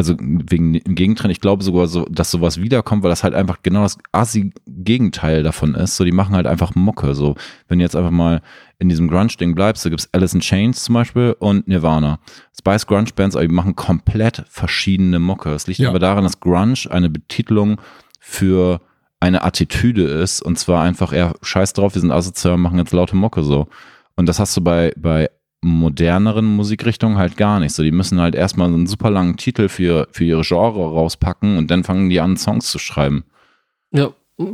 [0.00, 3.58] also wegen dem Gegentrend, ich glaube sogar so, dass sowas wiederkommt, weil das halt einfach
[3.62, 5.96] genau das assi Gegenteil davon ist.
[5.96, 7.14] So, die machen halt einfach Mucke.
[7.14, 7.34] So,
[7.68, 8.40] wenn du jetzt einfach mal
[8.78, 12.18] in diesem Grunge-Ding bleibst, da gibt's Alice in Chains zum Beispiel und Nirvana.
[12.58, 15.50] Spice Grunge-Bands, aber die machen komplett verschiedene Mucke.
[15.50, 15.90] Es liegt Ja.
[15.90, 17.78] aber daran, dass Grunge eine Betitelung
[18.18, 18.80] für
[19.20, 23.16] eine Attitüde ist und zwar einfach, ja, scheiß drauf, wir sind asozial, machen jetzt laute
[23.16, 23.68] Mucke so.
[24.16, 25.28] Und das hast du bei, bei
[25.62, 27.74] moderneren Musikrichtungen halt gar nicht.
[27.74, 31.70] So, die müssen halt erstmal einen super langen Titel für, für ihre Genre rauspacken und
[31.70, 33.24] dann fangen die an, Songs zu schreiben.
[33.92, 34.10] Ja,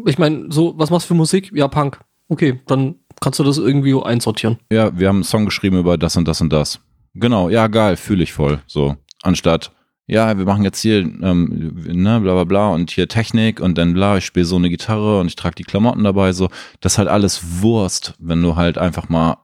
[0.07, 1.53] ich meine, so, was machst du für Musik?
[1.55, 2.01] Ja, Punk.
[2.29, 4.59] Okay, dann kannst du das irgendwie einsortieren.
[4.71, 6.81] Ja, wir haben einen Song geschrieben über das und das und das.
[7.15, 8.61] Genau, ja, geil, fühle ich voll.
[8.67, 9.71] So, anstatt,
[10.09, 13.95] ja, wir machen jetzt hier, ähm, ne, bla bla bla und hier Technik und dann
[13.95, 16.49] bla, ich spiele so eine Gitarre und ich trage die Klamotten dabei, so.
[16.81, 19.39] Das ist halt alles Wurst, wenn du halt einfach mal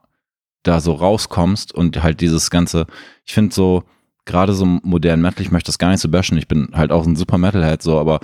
[0.63, 2.87] da so rauskommst und halt dieses ganze,
[3.25, 3.83] ich finde so,
[4.25, 7.05] gerade so modern Metal, ich möchte das gar nicht so bashen, ich bin halt auch
[7.05, 8.19] ein super Metalhead, so, aber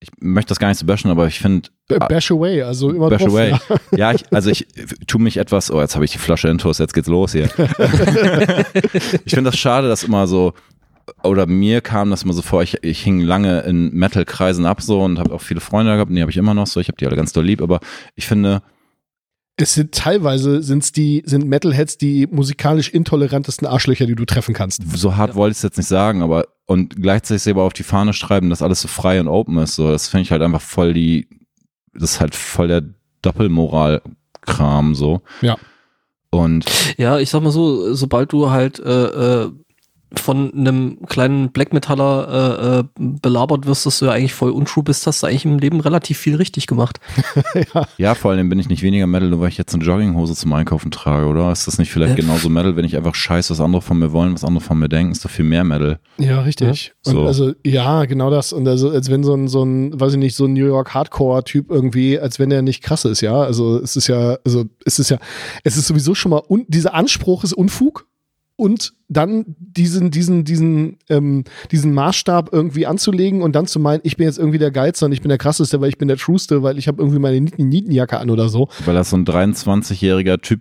[0.00, 3.08] ich möchte das gar nicht so bashen, aber ich finde, B- Bash away, also immer
[3.08, 3.50] Bash drauf, away.
[3.50, 3.60] Ja.
[3.96, 4.66] Ja, ich, also ich
[5.06, 7.44] tue mich etwas, oh, jetzt habe ich die Flasche Intus, jetzt geht's los hier.
[9.24, 10.54] ich finde das schade, dass immer so,
[11.22, 15.02] oder mir kam das immer so vor, ich, ich hing lange in Metal-Kreisen ab so
[15.02, 16.96] und habe auch viele Freunde gehabt, und die habe ich immer noch so, ich habe
[16.96, 17.80] die alle ganz doll lieb, aber
[18.14, 18.62] ich finde,
[19.56, 24.82] Es sind teilweise sind's die, sind Metalheads die musikalisch intolerantesten Arschlöcher, die du treffen kannst.
[24.94, 28.14] so hart wollte ich es jetzt nicht sagen, aber und gleichzeitig aber auf die Fahne
[28.14, 30.94] schreiben, dass alles so frei und open ist, so, das finde ich halt einfach voll
[30.94, 31.28] die,
[31.92, 32.82] das ist halt voll der
[33.20, 35.20] Doppelmoral-Kram, so.
[35.42, 35.58] Ja.
[36.30, 36.64] Und
[36.96, 39.50] Ja, ich sag mal so, sobald du halt äh, äh,
[40.16, 44.82] von einem kleinen Black Metaller äh, äh, belabert wirst, dass du ja eigentlich voll untrue
[44.84, 47.00] bist, hast du eigentlich im Leben relativ viel richtig gemacht.
[47.98, 50.52] Ja, vor allem bin ich nicht weniger Metal, nur weil ich jetzt eine Jogginghose zum
[50.52, 51.50] Einkaufen trage, oder?
[51.52, 52.24] Ist das nicht vielleicht Ja.
[52.24, 54.88] genauso Metal, wenn ich einfach scheiße, was andere von mir wollen, was andere von mir
[54.88, 55.98] denken, ist doch viel mehr Metal.
[56.18, 56.86] Ja, richtig.
[56.86, 57.20] Ja, so.
[57.20, 58.52] Und also, ja, genau das.
[58.52, 60.94] Und also, als wenn so ein, so ein, weiß ich nicht, so ein New York
[60.94, 63.40] Hardcore-Typ irgendwie, als wenn der nicht krass ist, ja.
[63.40, 65.18] Also, es ist ja, also, es ist ja,
[65.64, 68.06] es ist sowieso schon mal, un, dieser Anspruch ist Unfug.
[68.62, 74.16] Und dann diesen, diesen, diesen, ähm, diesen Maßstab irgendwie anzulegen und dann zu meinen, ich
[74.16, 76.62] bin jetzt irgendwie der Geilste und ich bin der Krasseste, weil ich bin der Trueste,
[76.62, 78.68] weil ich habe irgendwie meine Nieten Nietenjacke an oder so.
[78.84, 80.60] Weil das so ein 23-jähriger Typ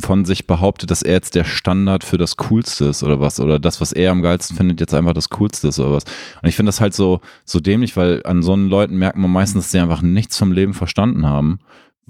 [0.00, 3.38] von sich behauptet, dass er jetzt der Standard für das Coolste ist oder was.
[3.38, 6.02] Oder das, was er am geilsten findet, jetzt einfach das Coolste ist oder was.
[6.42, 9.30] Und ich finde das halt so, so dämlich, weil an so einen Leuten merkt man
[9.30, 11.60] meistens, dass sie einfach nichts vom Leben verstanden haben.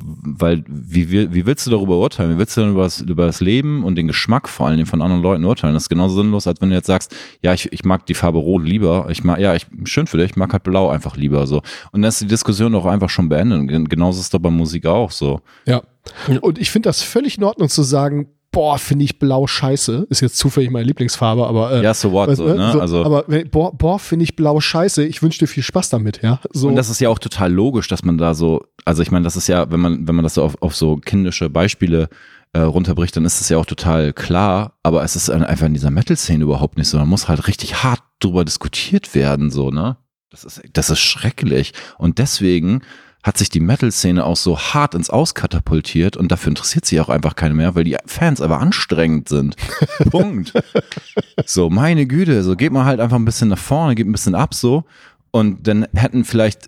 [0.05, 2.35] Weil, wie, will- wie willst du darüber urteilen?
[2.35, 4.87] Wie willst du denn über das, über das Leben und den Geschmack vor allen Dingen
[4.89, 5.75] von anderen Leuten urteilen?
[5.75, 8.39] Das ist genauso sinnlos, als wenn du jetzt sagst, ja, ich, ich mag die Farbe
[8.39, 9.07] Rot lieber.
[9.11, 11.59] Ich mag, ja, ich, schön für dich, ich mag halt Blau einfach lieber so.
[11.93, 13.89] Und dann ist die Diskussion doch einfach schon beendet.
[13.89, 15.41] Genauso ist es doch bei Musik auch so.
[15.67, 15.83] Ja.
[16.41, 20.07] Und ich finde das völlig in Ordnung zu sagen, boah, finde ich blau scheiße.
[20.11, 22.73] Ist jetzt zufällig meine Lieblingsfarbe, aber äh, Ja, so what, weißt so, du, ne?
[22.73, 23.05] so, Also.
[23.05, 25.05] aber boah, boah finde ich blau scheiße.
[25.05, 26.39] Ich wünsche dir viel Spaß damit, ja.
[26.53, 26.69] So.
[26.69, 29.37] Und das ist ja auch total logisch, dass man da so, also ich meine, das
[29.37, 32.09] ist ja, wenn man, wenn man das so auf, auf so kindische Beispiele
[32.53, 35.91] äh, runterbricht, dann ist das ja auch total klar, aber es ist einfach in dieser
[35.91, 36.99] Metal-Szene überhaupt nicht so.
[36.99, 39.97] Da muss halt richtig hart drüber diskutiert werden, so, ne?
[40.31, 41.73] Das ist, das ist schrecklich.
[41.99, 42.83] Und deswegen
[43.23, 47.37] hat sich die Metal-Szene auch so hart ins Auskatapultiert und dafür interessiert sich auch einfach
[47.37, 49.57] keine mehr, weil die Fans einfach anstrengend sind.
[50.11, 50.53] Punkt.
[51.47, 54.35] So, meine Güte, so geht man halt einfach ein bisschen nach vorne, geht ein bisschen
[54.35, 54.85] ab so
[55.31, 56.67] und dann hätten vielleicht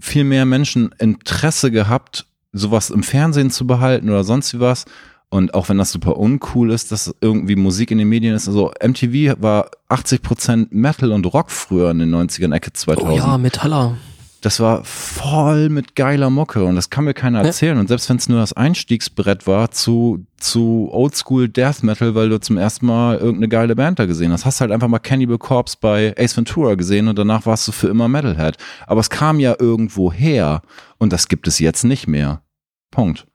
[0.00, 4.84] viel mehr Menschen Interesse gehabt, sowas im Fernsehen zu behalten oder sonst wie was.
[5.30, 8.72] Und auch wenn das super uncool ist, dass irgendwie Musik in den Medien ist, also
[8.82, 13.96] MTV war 80% Metal und Rock früher in den 90ern, Ecke 2000 Oh ja, Metaller.
[14.40, 17.46] Das war voll mit geiler Mucke und das kann mir keiner Ja.
[17.46, 17.78] erzählen.
[17.78, 22.38] Und selbst wenn es nur das Einstiegsbrett war zu, zu Oldschool Death Metal, weil du
[22.40, 25.76] zum ersten Mal irgendeine geile Band da gesehen hast, hast halt einfach mal Cannibal Corpse
[25.80, 28.56] bei Ace Ventura gesehen und danach warst du für immer Metalhead.
[28.86, 30.62] Aber es kam ja irgendwo her
[30.98, 32.42] und das gibt es jetzt nicht mehr.
[32.90, 33.26] Punkt.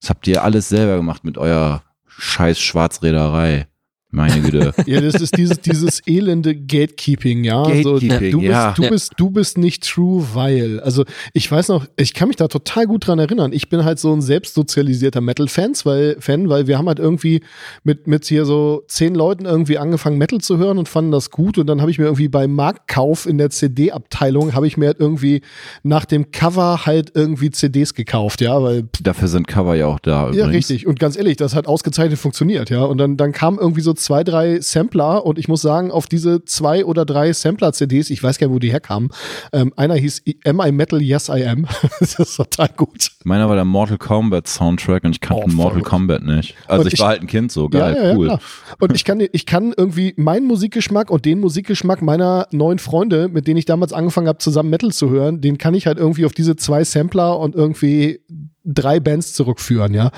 [0.00, 3.66] Das habt ihr alles selber gemacht mit eurer scheiß Schwarzräderei.
[4.14, 4.74] Meine Güte.
[4.86, 7.62] ja, das ist dieses, dieses elende Gatekeeping, ja.
[7.62, 8.72] Gatekeeping, so, du, bist, ja.
[8.72, 8.88] du, Ja.
[8.90, 10.80] bist, du bist nicht true, weil.
[10.80, 13.52] Also ich weiß noch, ich kann mich da total gut dran erinnern.
[13.54, 17.40] Ich bin halt so ein selbstsozialisierter Metal-Fans, weil, Fan, weil wir haben halt irgendwie
[17.84, 21.56] mit, mit hier so zehn Leuten irgendwie angefangen, Metal zu hören und fanden das gut.
[21.56, 25.00] Und dann habe ich mir irgendwie beim Marktkauf in der CD-Abteilung, habe ich mir halt
[25.00, 25.40] irgendwie
[25.82, 30.26] nach dem Cover halt irgendwie CDs gekauft, ja, weil Dafür sind Cover ja auch da.
[30.26, 30.54] ja, übrigens.
[30.70, 30.86] richtig.
[30.86, 32.82] Und ganz ehrlich, das hat ausgezeichnet funktioniert, ja.
[32.84, 36.44] Und dann, dann kamen irgendwie so zwei, drei Sampler und ich muss sagen, auf diese
[36.44, 39.10] zwei oder drei Sampler-CDs, ich weiß gar nicht, wo die herkamen,
[39.52, 41.00] ähm, einer hieß Am I Metal?
[41.00, 41.66] Yes, I Am.
[42.00, 43.10] das ist total gut.
[43.24, 45.82] Meiner war der Mortal Kombat Soundtrack und ich kannte Oh, Mortal.
[45.82, 46.54] Kombat nicht.
[46.66, 48.26] Also ich, ich- war halt ein Kind so, geil, ja, ja, cool.
[48.28, 48.38] Ja,
[48.80, 53.46] und ich kann, ich kann irgendwie meinen Musikgeschmack und den Musikgeschmack meiner neuen Freunde, mit
[53.46, 56.32] denen ich damals angefangen habe, zusammen Metal zu hören, den kann ich halt irgendwie auf
[56.32, 58.20] diese zwei Sampler und irgendwie
[58.64, 60.10] drei Bands zurückführen, ja.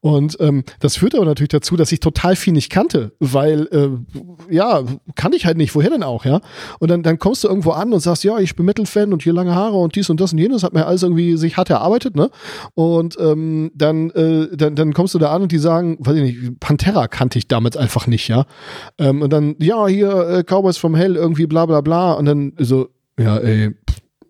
[0.00, 4.52] Und ähm, das führt aber natürlich dazu, dass ich total viel nicht kannte, weil äh,
[4.52, 4.82] ja,
[5.14, 6.40] kannte ich halt nicht, woher denn auch, ja.
[6.78, 9.32] Und dann, dann kommst du irgendwo an und sagst, ja, ich bin Metal-Fan und hier
[9.32, 12.16] lange Haare und dies und das und jenes, hat mir alles irgendwie sich hart erarbeitet,
[12.16, 12.30] ne?
[12.74, 16.22] Und ähm, dann, äh, dann, dann kommst du da an und die sagen, weiß ich
[16.22, 18.46] nicht, Pantera kannte ich damit einfach nicht, ja.
[18.98, 22.12] Ähm, und dann, ja, hier, äh, Cowboys from Hell, irgendwie bla bla bla.
[22.12, 22.88] Und dann so,
[23.18, 23.70] ja, ey,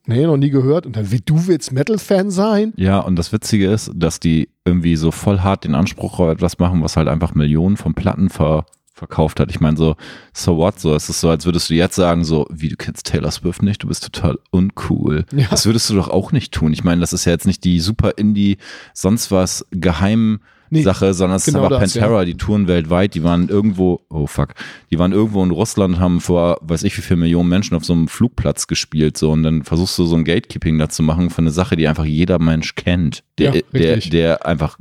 [0.06, 0.86] nee, noch nie gehört.
[0.86, 2.72] Und dann, wie, du willst Metal-Fan sein?
[2.76, 6.59] Ja, und das Witzige ist, dass die irgendwie so voll hart den Anspruch auf etwas
[6.59, 9.51] machen, was halt einfach Millionen von Platten ver verkauft hat.
[9.51, 9.97] Ich meine so,
[10.32, 13.06] so what, so, es ist so, als würdest du jetzt sagen, so, wie du kennst
[13.06, 15.26] Taylor Swift nicht, du bist total uncool.
[15.32, 15.48] Ja.
[15.51, 16.72] Das würdest du doch auch nicht tun.
[16.72, 18.56] Ich meine, das ist ja jetzt nicht die super Indie,
[18.93, 20.39] sonst was geheim
[20.70, 24.01] Nee, Sache, sondern es genau ist einfach das, Pantera, die touren weltweit, die waren irgendwo,
[24.11, 24.55] oh fuck,
[24.91, 27.93] die waren irgendwo in Russland, haben vor, weiß ich wie viele Millionen Menschen auf so
[27.93, 31.39] einem Flugplatz gespielt, so, und dann versuchst du so ein Gatekeeping da zu machen für
[31.39, 34.11] eine Sache, die einfach jeder Mensch kennt, der, Ja, der, richtig.
[34.11, 34.78] der einfach,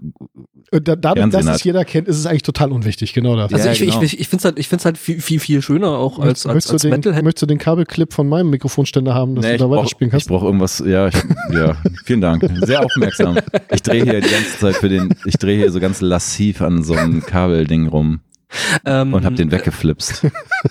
[0.71, 1.65] Und da, dass Fernsehen es hat.
[1.65, 3.53] jeder kennt, ist es eigentlich total unwichtig, genau das.
[3.53, 4.01] Also Ja, ich, genau.
[4.01, 6.53] ich, ich finde es halt, ich find's halt viel, viel, viel schöner auch als, als,
[6.55, 7.23] möchtest, als du den, Metalhead.
[7.23, 10.11] möchtest du den Kabelclip von meinem Mikrofonständer haben, dass Nee, du ich da brauche weiterspielen
[10.11, 10.27] kannst?
[10.29, 11.15] brauch irgendwas, ja, ich,
[11.51, 12.43] ja, vielen Dank.
[12.61, 13.37] Sehr aufmerksam.
[13.71, 16.83] Ich drehe hier die ganze Zeit für den, ich drehe hier so ganz lassiv an
[16.83, 18.21] so einem Kabelding rum
[18.85, 20.27] Ähm, und hab den weggeflipst.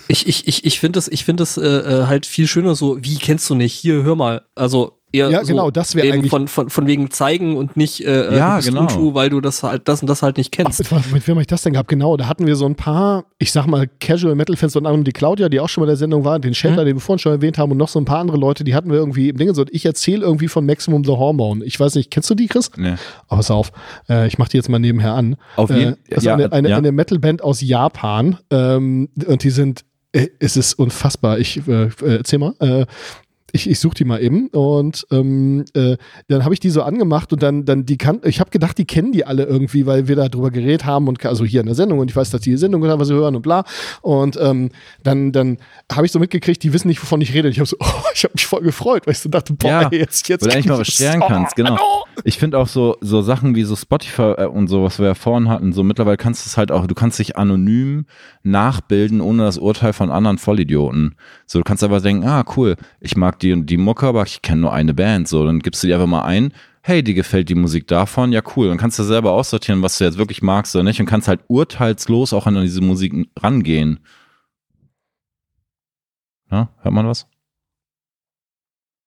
[0.08, 2.98] Ich, ich, ich, ich finde es ich finde es äh, äh, halt viel schöner so,
[3.02, 3.74] wie kennst du nicht?
[3.74, 4.42] Hier, hör mal.
[4.54, 7.76] Also eher Ja, so genau, das wäre eben eigentlich- von, von, von wegen zeigen und
[7.76, 8.80] nicht äh, Ja, du genau.
[8.82, 10.78] untrue, weil du das halt das und das halt nicht Ach, kennst.
[10.80, 11.89] mit, was- mit wem habe ich das denn gehabt?
[11.89, 15.12] Genau, da hatten wir so ein paar, ich sag mal, Casual Metal-Fans, unter anderem die
[15.12, 16.86] Claudia, die auch schon mal in der Sendung war, den Shelter, Mhm.
[16.86, 18.90] den wir vorhin schon erwähnt haben, und noch so ein paar andere Leute, die hatten
[18.90, 19.52] wir irgendwie im Ding.
[19.55, 21.64] So, ich erzähle irgendwie von Maximum the Hormone.
[21.64, 22.70] Ich weiß nicht, kennst du die, Chris?
[22.76, 22.94] Nee.
[23.28, 23.72] Oh, pass auf,
[24.09, 25.36] äh, ich mach die jetzt mal nebenher an.
[25.56, 26.76] Auf jeden- äh, ist ja, eine, eine, ja.
[26.78, 31.39] eine Metal-Band aus Japan ähm, und die sind, äh, es ist unfassbar.
[31.39, 32.55] Ich äh, äh, erzähl mal.
[32.60, 32.86] Äh,
[33.52, 35.96] ich, ich suche die mal eben und ähm, äh,
[36.28, 38.84] dann habe ich die so angemacht und dann dann die kann ich habe gedacht die
[38.84, 41.74] kennen die alle irgendwie weil wir da drüber geredet haben und also hier in der
[41.74, 43.64] Sendung und ich weiß dass die die Sendung hören was sie hören und bla
[44.00, 44.70] und ähm,
[45.02, 45.58] dann dann
[45.92, 48.24] habe ich so mitgekriegt die wissen nicht wovon ich rede ich habe so oh, ich
[48.24, 50.54] habe mich voll gefreut weil ich so dachte boah Ja, ey, jetzt jetzt Wo du
[50.54, 51.28] eigentlich mal was ich scheren das.
[51.28, 51.76] kannst, genau.
[51.80, 55.06] Oh, Ich finde auch so, so Sachen wie so Spotify äh, und so, was wir
[55.06, 58.06] ja vorhin hatten, so mittlerweile kannst du es halt auch, du kannst dich anonym
[58.43, 61.14] nachbilden, ohne das Urteil von anderen Vollidioten.
[61.47, 64.43] So, du kannst einfach denken, ah, cool, ich mag die und die Mucke, aber ich
[64.43, 65.28] kenne nur eine Band.
[65.28, 66.52] So, dann gibst du die einfach mal ein,
[66.82, 68.69] hey, dir gefällt die Musik davon, ja cool.
[68.69, 71.40] Dann kannst du selber aussortieren, was du jetzt wirklich magst oder nicht und kannst halt
[71.48, 74.01] urteilslos auch an diese Musik rangehen.
[76.51, 77.27] Ja, hört man was?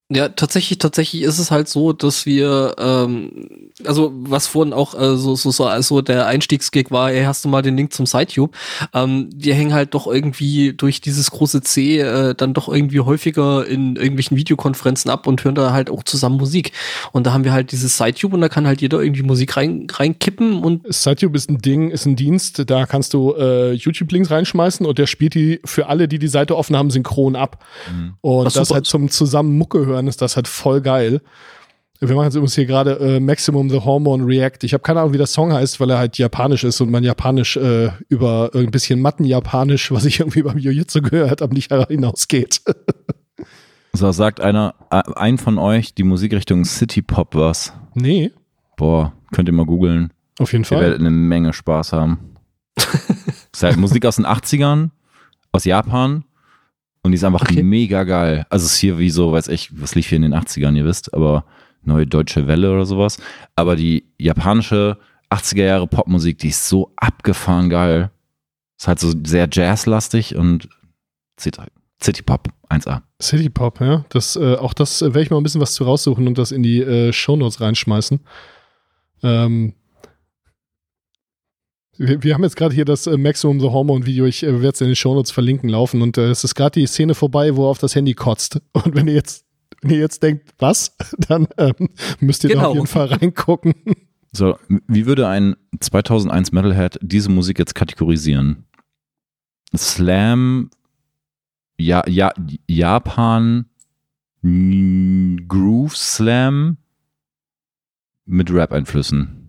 [0.08, 5.18] Ja, tatsächlich, tatsächlich ist es halt so, dass wir, ähm, also was vorhin auch äh,
[5.18, 8.56] so, so, so also der Einstiegsgig war, ey, hast du mal den Link zum SiteTube?
[8.94, 13.66] Ähm, die hängen halt doch irgendwie durch dieses große C äh, dann doch irgendwie häufiger
[13.66, 16.72] in irgendwelchen Videokonferenzen ab und hören da halt auch zusammen Musik.
[17.12, 19.88] Und da haben wir halt dieses SiteTube und da kann halt jeder irgendwie Musik rein
[19.92, 24.86] reinkippen und SiteTube ist ein Ding, ist ein Dienst, da kannst du äh, YouTube-Links reinschmeißen
[24.86, 27.66] und der spielt die für alle, die die Seite offen haben, synchron ab.
[28.22, 28.76] Und Ach, das super.
[28.76, 31.22] halt zum zusammen Mucke hören ist das halt voll geil.
[32.02, 34.60] Wir machen jetzt übrigens hier gerade äh, Maximum the Hormone React.
[34.64, 37.04] Ich habe keine Ahnung, wie der Song heißt, weil er halt japanisch ist und mein
[37.04, 42.62] Japanisch äh, über ein bisschen Matten-Japanisch, was ich irgendwie beim Jiu-Jitsu gehört habe, nicht hinausgeht.
[43.98, 47.72] So, sagt einer, äh, ein von euch, die Musikrichtung City Pop was.
[47.94, 48.30] nee,
[48.76, 50.12] Boah, könnt ihr mal googeln.
[50.38, 50.82] auf jeden Ihr Fall.
[50.82, 52.36] werdet eine Menge Spaß haben.
[53.54, 54.90] ist halt Musik aus den 80ern,
[55.54, 56.26] aus Japan.
[57.06, 57.62] Und die ist einfach Okay.
[57.62, 58.48] mega geil.
[58.50, 60.86] Also es ist hier wie so, weiß ich, was lief hier in den 80ern, ihr
[60.86, 61.46] wisst, aber
[61.84, 63.20] neue deutsche Welle oder sowas.
[63.56, 64.98] Aber die japanische
[65.30, 68.10] 80er Jahre Popmusik, die ist so abgefahren geil.
[68.80, 70.68] Ist halt so sehr jazzlastig und
[71.40, 71.62] City,
[72.04, 73.04] City Pop 1A.
[73.22, 74.04] City Pop, ja.
[74.10, 76.52] Das, äh, auch das äh, werde ich mal ein bisschen was zu raussuchen und das
[76.52, 78.20] in die äh, Shownotes reinschmeißen.
[79.22, 79.74] Ähm,
[81.98, 84.70] wir, wir haben jetzt gerade hier das äh, Maximum the Hormone Video, ich äh, werde
[84.70, 87.66] es in den Shownotes verlinken laufen und äh, es ist gerade die Szene vorbei, wo
[87.66, 88.62] er auf das Handy kotzt.
[88.74, 89.46] Und wenn ihr jetzt,
[89.82, 90.96] wenn ihr jetzt denkt, was,
[91.28, 91.90] dann ähm,
[92.20, 92.70] müsst ihr da Genau.
[92.70, 93.74] auf jeden Fall reingucken.
[94.32, 94.58] So,
[94.88, 98.66] wie würde ein 2001 Metalhead diese Musik jetzt kategorisieren?
[99.76, 100.70] Slam,
[101.78, 102.34] ja, ja,
[102.68, 103.66] Japan,
[104.42, 106.78] Groove Slam
[108.26, 109.45] mit Rap-Einflüssen.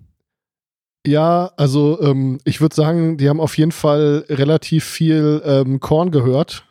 [1.07, 6.11] Ja, also ähm, ich würde sagen, die haben auf jeden Fall relativ viel ähm, Korn
[6.11, 6.65] gehört.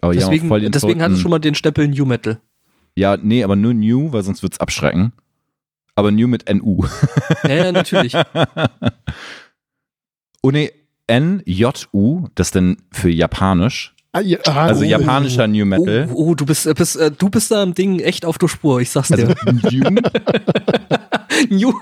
[0.00, 2.38] Aber Deswegen, voll den deswegen hat es schon mal den Stempel New Metal.
[2.94, 5.12] Ja, nee, aber nur New, weil sonst wird's abschrecken.
[5.96, 6.84] Aber New mit NU.
[7.44, 8.14] Ja, ja, natürlich.
[10.42, 10.70] Oh nee,
[11.06, 13.94] N-J-U, das denn für Japanisch.
[14.12, 14.84] Ah, ja, ah, Also oh.
[14.84, 16.08] japanischer New Oh, Metal.
[16.12, 18.80] oh, du bist, äh, bist, äh, du bist da am Ding echt auf der Spur,
[18.82, 19.90] ich sag's Also dir.
[21.50, 21.72] New.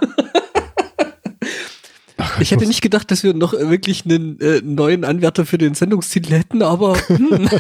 [2.36, 2.42] New.
[2.42, 6.32] Ich hätte nicht gedacht, dass wir noch wirklich einen äh, neuen Anwärter für den Sendungstitel
[6.32, 7.48] hätten, aber hm.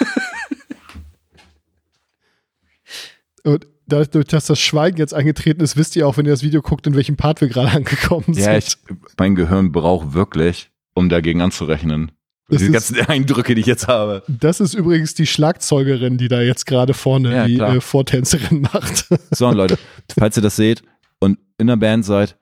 [3.44, 6.62] Und dadurch, dass das Schweigen jetzt eingetreten ist, wisst ihr auch, wenn ihr das Video
[6.62, 8.78] guckt, in welchem Part wir gerade angekommen Ja, sind.
[8.90, 12.12] ich, mein Gehirn braucht wirklich, um dagegen anzurechnen.
[12.48, 14.22] Das Die ist- ganzen Eindrücke, die ich jetzt habe.
[14.28, 19.06] Das ist übrigens die Schlagzeugerin, die da jetzt gerade vorne Ja, die äh, Vortänzerin macht.
[19.30, 19.78] So, Leute,
[20.18, 20.82] falls ihr das seht
[21.18, 22.36] und in der Band seid,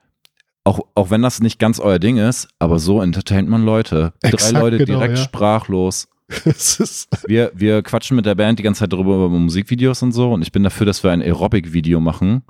[0.64, 4.12] auch, auch wenn das nicht ganz euer Ding ist, aber so entertaint man Leute.
[4.22, 5.24] Exakt, Drei Leute genau, direkt ja.
[5.24, 6.08] sprachlos.
[6.44, 10.32] Ist, Wir, wir quatschen mit der Band die ganze Zeit darüber über Musikvideos und so
[10.32, 12.42] und ich bin dafür, dass wir ein Aerobic-Video machen,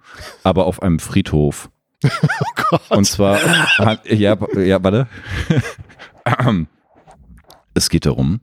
[0.42, 1.70] aber auf einem Friedhof.
[2.04, 2.08] oh
[2.56, 2.90] Gott.
[2.90, 3.38] Und zwar,
[4.06, 5.06] ja, ja, warte.
[7.72, 8.40] Es geht darum,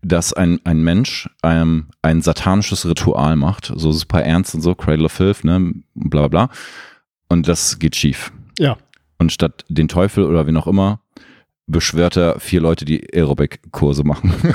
[0.00, 5.04] dass ein, ein Mensch ähm, ein satanisches Ritual macht, so super ernst und so, Cradle
[5.04, 6.50] of Filth, ne, bla bla bla.
[7.28, 8.32] Und das geht schief.
[8.58, 8.78] ja.
[9.20, 11.02] Und statt den Teufel oder wen auch immer,
[11.66, 14.32] beschwört er vier Leute, die Aerobic-Kurse machen.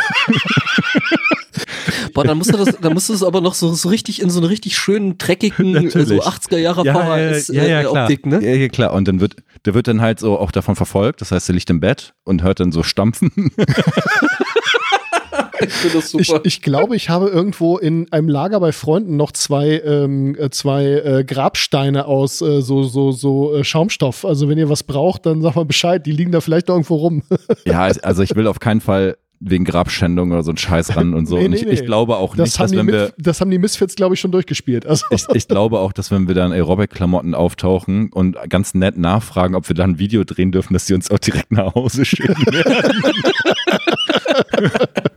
[2.16, 4.32] boah, dann musst du das, dann musst du das aber noch so, so richtig in
[4.32, 6.20] so einer richtig schönen, dreckigen, so Natürlich.
[6.20, 8.44] 80er Jahre VHS äh, Optik, ne?
[8.44, 8.94] Ja, ja, klar.
[8.94, 9.36] Und dann wird,
[9.66, 11.22] der wird dann halt so auch davon verfolgt.
[11.22, 13.52] Das heißt, er liegt im Bett und hört dann so stampfen.
[15.68, 16.42] Ich finde das Ich, super.
[16.44, 20.86] ich glaube, ich habe irgendwo in einem Lager bei Freunden noch zwei, ähm, äh, zwei
[20.86, 24.26] äh, Grabsteine aus äh, so, so, so äh, Schaumstoff.
[24.26, 26.06] Also wenn ihr was braucht, dann sag mal Bescheid.
[26.06, 27.24] Die liegen da vielleicht noch irgendwo rum.
[27.66, 31.26] ja, also ich will auf keinen Fall wegen Grabschändung oder so einen Scheiß ran und
[31.26, 31.38] so.
[31.38, 31.72] Nee, und ich, nee.
[31.72, 34.32] ich glaube auch Das nicht, dass wenn wir, das haben die Misfits, glaube ich, schon
[34.32, 34.86] durchgespielt.
[34.86, 39.56] Also, ich, ich glaube auch, dass wenn wir dann Aerobic-Klamotten auftauchen und ganz nett nachfragen,
[39.56, 42.46] ob wir dann ein Video drehen dürfen, dass die uns auch direkt nach Hause schicken
[42.46, 43.04] werden.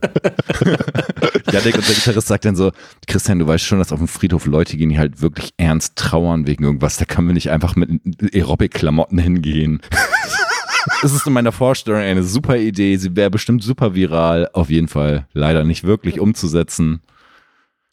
[1.51, 2.71] Janik, unser Gitarrist, sagt dann so,
[3.07, 6.47] Christian, du weißt schon, dass auf dem Friedhof Leute gehen, die halt wirklich ernst trauern
[6.47, 6.97] wegen irgendwas.
[6.97, 7.89] Da können wir nicht einfach mit
[8.33, 9.81] Aerobic-Klamotten hingehen.
[11.01, 12.95] Das ist in meiner Vorstellung eine super Idee.
[12.95, 14.49] Sie wäre bestimmt super viral.
[14.53, 17.01] Auf jeden Fall leider nicht wirklich umzusetzen.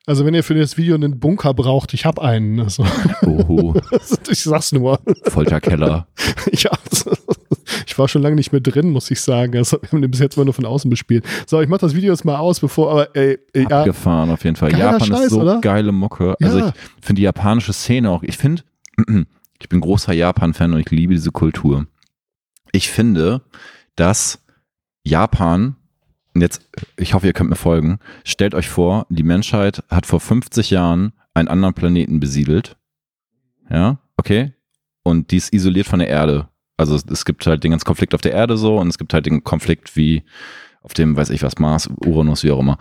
[0.06, 2.60] Also wenn ihr für das Video einen Bunker braucht, ich habe einen.
[2.60, 2.84] Also,
[3.22, 3.74] Oho,
[4.30, 5.00] ich sag's nur.
[5.24, 6.06] Folterkeller.
[6.52, 6.64] Ich,
[7.86, 9.56] ich war schon lange nicht mehr drin, muss ich sagen.
[9.56, 11.24] Also, wir haben den bis jetzt mal nur von außen bespielt.
[11.46, 14.44] So, ich mach das Video jetzt mal aus, bevor, aber ey, ey ja, Abgefahren auf
[14.44, 14.70] jeden Fall.
[14.70, 15.60] Geiler Japan Scheiß, ist so oder?
[15.60, 16.36] geile Mucke.
[16.40, 16.68] Also Ja.
[17.00, 18.62] ich finde die japanische Szene auch, ich finde,
[19.60, 21.86] ich bin großer Japan-Fan und ich liebe diese Kultur.
[22.70, 23.42] Ich finde,
[23.96, 24.38] dass
[25.04, 25.74] Japan,
[26.40, 30.70] jetzt, ich hoffe, ihr könnt mir folgen, stellt euch vor, die Menschheit hat vor 50
[30.70, 32.76] Jahren einen anderen Planeten besiedelt.
[33.70, 34.52] Ja, okay.
[35.02, 36.48] Und die ist isoliert von der Erde.
[36.76, 39.26] Also es gibt halt den ganzen Konflikt auf der Erde so und es gibt halt
[39.26, 40.24] den Konflikt wie
[40.82, 42.78] auf dem, weiß ich was, Mars, Uranus, wie auch immer.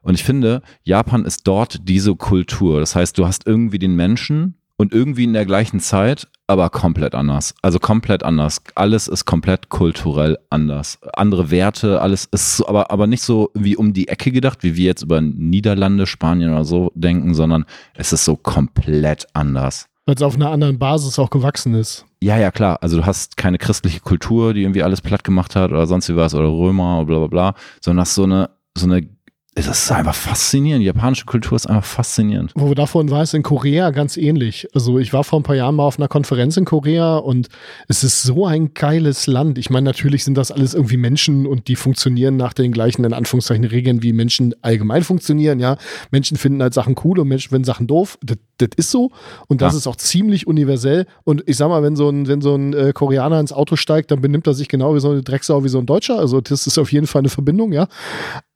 [0.00, 2.80] Und ich finde, Japan ist dort diese Kultur.
[2.80, 7.14] Das heißt, du hast irgendwie den Menschen und irgendwie in der gleichen Zeit, aber komplett
[7.14, 7.54] anders.
[7.62, 8.60] Also komplett anders.
[8.74, 10.98] Alles ist komplett kulturell anders.
[11.14, 14.76] Andere Werte, alles ist so, aber, aber nicht so wie um die Ecke gedacht, wie
[14.76, 17.64] wir jetzt über Niederlande, Spanien oder so denken, sondern
[17.94, 19.86] es ist so komplett anders.
[20.06, 22.04] weil es auf einer anderen Basis auch gewachsen ist.
[22.22, 22.78] Ja, ja, klar.
[22.82, 26.16] Also du hast keine christliche Kultur, die irgendwie alles platt gemacht hat oder sonst wie
[26.16, 29.08] was oder Römer oder bla bla bla, sondern hast so eine, so eine,
[29.56, 30.82] das ist einfach faszinierend.
[30.82, 32.52] Die japanische Kultur ist einfach faszinierend.
[32.56, 34.66] Wo wir davon war es in Korea ganz ähnlich.
[34.74, 37.48] Also ich war vor ein paar Jahren mal auf einer Konferenz in Korea und
[37.86, 39.56] es ist so ein geiles Land.
[39.58, 43.12] Ich meine, natürlich sind das alles irgendwie Menschen und die funktionieren nach den gleichen, in
[43.12, 45.76] Anführungszeichen, Regeln, wie Menschen allgemein funktionieren, ja.
[46.10, 48.18] Menschen finden halt Sachen cool und Menschen finden Sachen doof.
[48.22, 49.10] Das, das ist so.
[49.46, 49.78] Und das Ja.
[49.78, 51.06] ist auch ziemlich universell.
[51.22, 54.10] Und ich sag mal, wenn so ein, wenn so ein äh, Koreaner ins Auto steigt,
[54.10, 56.18] dann benimmt er sich genau wie so eine Drecksau, wie so ein Deutscher.
[56.18, 57.86] Also das ist auf jeden Fall eine Verbindung, ja.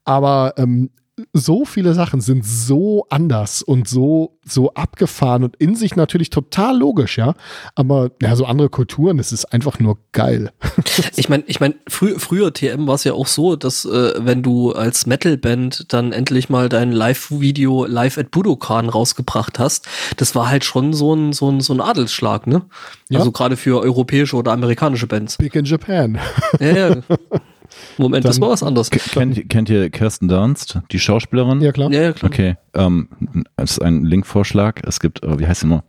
[0.09, 0.89] Aber ähm,
[1.35, 6.79] so viele Sachen sind so anders und so, so abgefahren und in sich natürlich total
[6.79, 7.35] logisch, ja.
[7.75, 10.51] Aber ja, so andere Kulturen, es ist einfach nur geil.
[11.17, 14.43] Ich meine, ich mein, frü früher TM war es ja auch so, dass äh, wenn
[14.43, 19.87] du als Metalband dann endlich mal dein Live-Video Live at Budokan rausgebracht hast,
[20.17, 22.63] das war halt schon so ein, so ein, so ein Adelsschlag, ne?
[23.11, 23.19] Ja.
[23.19, 25.37] Also gerade für europäische oder amerikanische Bands.
[25.37, 26.19] Big in Japan.
[26.61, 26.97] Ja, ja.
[27.97, 28.91] Moment, das Dann- war was anderes.
[28.91, 31.61] Kennt, kennt ihr Kirsten Dunst, die Schauspielerin?
[31.61, 31.91] Ja, klar.
[31.93, 32.31] Ja, ja, klar.
[32.31, 33.09] Okay, ähm,
[33.57, 34.83] das ist ein Linkvorschlag.
[34.87, 35.83] Es gibt, äh, wie heißt sie noch?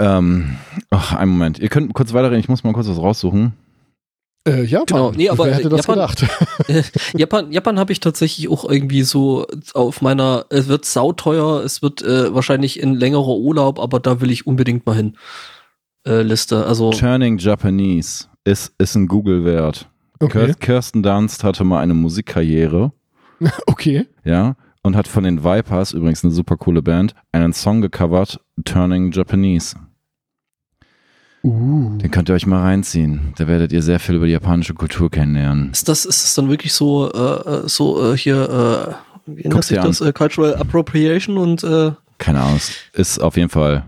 [0.00, 0.56] Ähm,
[0.90, 1.58] ach, einen Moment.
[1.58, 3.54] Ihr könnt kurz weiterreden, ich muss mal kurz was raussuchen.
[4.46, 4.86] Äh, Japan.
[4.86, 6.92] Genau, nee, aber Wer hätte das Japan- gedacht?
[7.16, 12.02] Japan, Japan habe ich tatsächlich auch irgendwie so auf meiner, es wird sauteuer, es wird
[12.02, 15.16] äh, wahrscheinlich ein längerer Urlaub, aber da will ich unbedingt mal hin.
[16.06, 16.64] Äh, Liste.
[16.64, 19.88] Also Turning Japanese ist, ist ein Google-Wert.
[20.20, 20.46] Okay.
[20.46, 22.92] Kir- Kirsten Dunst hatte mal eine Musikkarriere,
[23.66, 24.06] Okay.
[24.24, 29.12] ja, und hat von den Vipers, übrigens eine super coole Band, einen Song gecovert, Turning
[29.12, 29.76] Japanese.
[31.44, 31.96] Uh.
[31.98, 33.32] Den könnt ihr euch mal reinziehen.
[33.36, 35.70] Da werdet ihr sehr viel über die japanische Kultur kennenlernen.
[35.70, 39.62] ist das, ist das dann wirklich so, äh, äh, so äh, hier, äh, wie nennt
[39.64, 40.00] sich das?
[40.00, 43.84] Äh, Cultural Appropriation und äh, Keine Ahnung, es ist auf jeden Fall,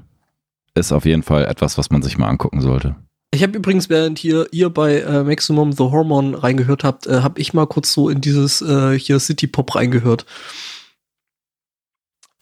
[0.75, 2.95] ist auf jeden Fall etwas, was man sich mal angucken sollte.
[3.33, 7.41] Ich habe übrigens, während hier ihr bei äh, Maximum the Hormone reingehört habt, äh, habe
[7.41, 10.27] ich mal kurz so in dieses äh, hier City Pop reingehört.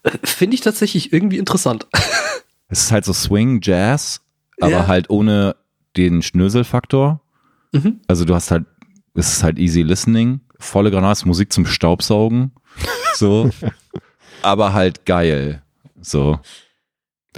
[0.03, 1.87] Äh, Finde ich tatsächlich irgendwie interessant.
[2.71, 4.21] Es ist halt so Swing, Jazz,
[4.61, 4.87] aber Ja.
[4.87, 5.57] halt ohne
[5.97, 7.23] den Schnöselfaktor.
[7.73, 8.01] Mhm.
[8.07, 8.67] Also du hast halt,
[9.15, 12.53] es ist halt easy listening, volle Granate, Musik zum Staubsaugen,
[13.15, 13.49] so,
[14.43, 15.63] aber halt geil,
[16.03, 16.39] so.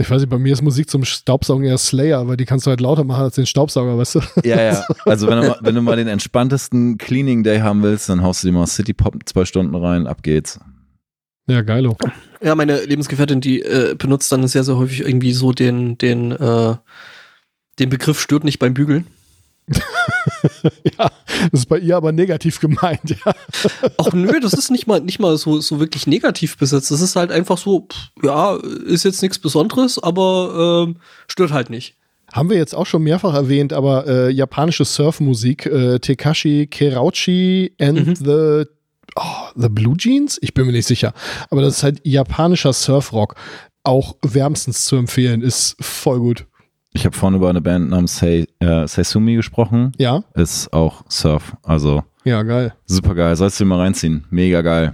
[0.00, 2.70] Ich weiß nicht, bei mir ist Musik zum Staubsaugen eher Slayer, weil die kannst du
[2.70, 4.20] halt lauter machen als den Staubsauger, weißt du?
[4.44, 4.84] Ja, ja.
[5.04, 8.42] Also wenn du, mal, wenn du mal den entspanntesten Cleaning Day haben willst, dann haust
[8.42, 10.58] du dir mal City Pop zwei Stunden rein, ab geht's.
[11.46, 11.96] Ja, geilo.
[12.40, 16.76] Ja, meine Lebensgefährtin, die äh, benutzt dann sehr, sehr häufig irgendwie so den, den, äh,
[17.78, 19.06] den Begriff stört nicht beim Bügeln.
[20.98, 21.10] ja,
[21.50, 23.32] das ist bei ihr aber negativ gemeint, ja.
[23.98, 26.90] Ach nö, das ist nicht mal, nicht mal so, so wirklich negativ besetzt.
[26.90, 28.56] Das ist halt einfach so, pff, ja,
[28.86, 30.96] ist jetzt nichts Besonderes, aber ähm,
[31.28, 31.94] stört halt nicht.
[32.32, 38.06] Haben wir jetzt auch schon mehrfach erwähnt, aber äh, japanische Surfmusik, äh, Tekashi Kerauchi and
[38.06, 38.14] Mhm.
[38.16, 38.64] the,
[39.16, 40.38] oh, the Blue Jeans?
[40.40, 41.12] Ich bin mir nicht sicher.
[41.50, 43.34] Aber das ist halt japanischer Surfrock.
[43.82, 46.46] Auch wärmstens zu empfehlen, ist voll gut.
[46.92, 50.24] Ich habe vorhin über eine Band namens Sei, äh, Seisumi gesprochen, Ja?
[50.34, 52.74] ist auch Surf, also Ja, geil.
[52.86, 54.92] super geil, sollst du dir mal reinziehen, mega geil.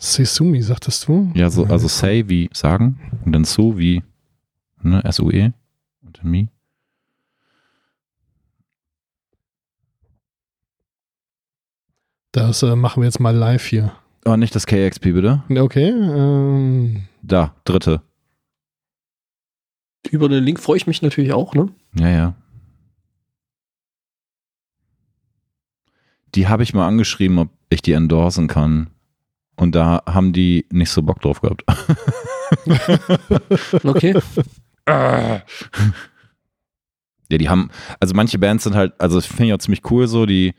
[0.00, 1.32] Seisumi, sagtest du?
[1.34, 4.02] Ja, so, also Say wie sagen und dann Su wie
[4.80, 5.50] ne, S-U-E
[6.02, 6.48] und dann Mi.
[12.32, 13.92] Das äh, machen wir jetzt mal live hier.
[14.24, 15.42] Oh, nicht das KXP bitte.
[15.50, 15.88] Okay.
[15.88, 18.02] Ähm, Da, dritte.
[20.10, 21.68] Über den Link freue ich mich natürlich auch, ne?
[21.94, 22.34] Ja, ja.
[26.34, 28.90] Die habe ich mal angeschrieben, ob ich die endorsen kann.
[29.56, 31.64] Und da haben die nicht so Bock drauf gehabt.
[33.84, 34.14] Okay.
[37.30, 37.68] Ja, die haben,
[38.00, 40.54] also manche Bands sind halt, also finde ich auch ziemlich cool so, die,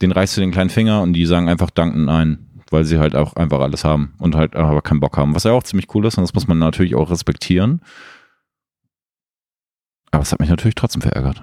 [0.00, 3.14] den reißt du den kleinen Finger und die sagen einfach danken ein, weil sie halt
[3.14, 5.36] auch einfach alles haben und halt aber keinen Bock haben.
[5.36, 7.82] Was ja auch ziemlich cool ist und das muss man natürlich auch respektieren.
[10.12, 11.42] Aber es hat mich natürlich trotzdem verärgert.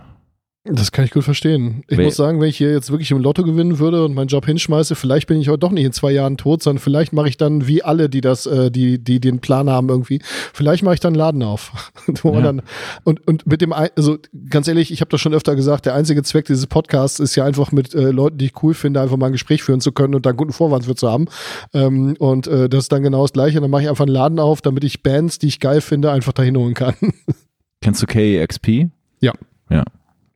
[0.66, 1.84] das kann ich gut verstehen.
[1.88, 4.28] Ich Wer- muss sagen, wenn ich hier jetzt wirklich im Lotto gewinnen würde und meinen
[4.28, 7.30] Job hinschmeiße, vielleicht bin ich heute doch nicht in zwei Jahren tot, sondern vielleicht mache
[7.30, 10.20] ich dann wie alle, die das, äh, die, die den Plan haben irgendwie,
[10.54, 11.72] vielleicht mache ich dann einen Laden auf.
[12.24, 12.42] Ja.
[12.42, 12.62] dann,
[13.04, 14.18] und, und mit dem, also
[14.50, 17.46] ganz ehrlich, ich habe das schon öfter gesagt, der einzige Zweck dieses Podcasts ist ja
[17.46, 20.14] einfach mit äh, Leuten, die ich cool finde, einfach mal ein Gespräch führen zu können
[20.14, 21.26] und da einen guten Vorwand für zu haben.
[21.74, 23.62] Ähm, und äh, das ist dann genau das Gleiche.
[23.62, 26.34] Dann mache ich einfach einen Laden auf, damit ich Bands, die ich geil finde, einfach
[26.34, 26.94] dahin holen kann.
[27.82, 28.90] Kennst du KEXP?
[29.22, 29.34] Ja.
[29.70, 29.84] Ja.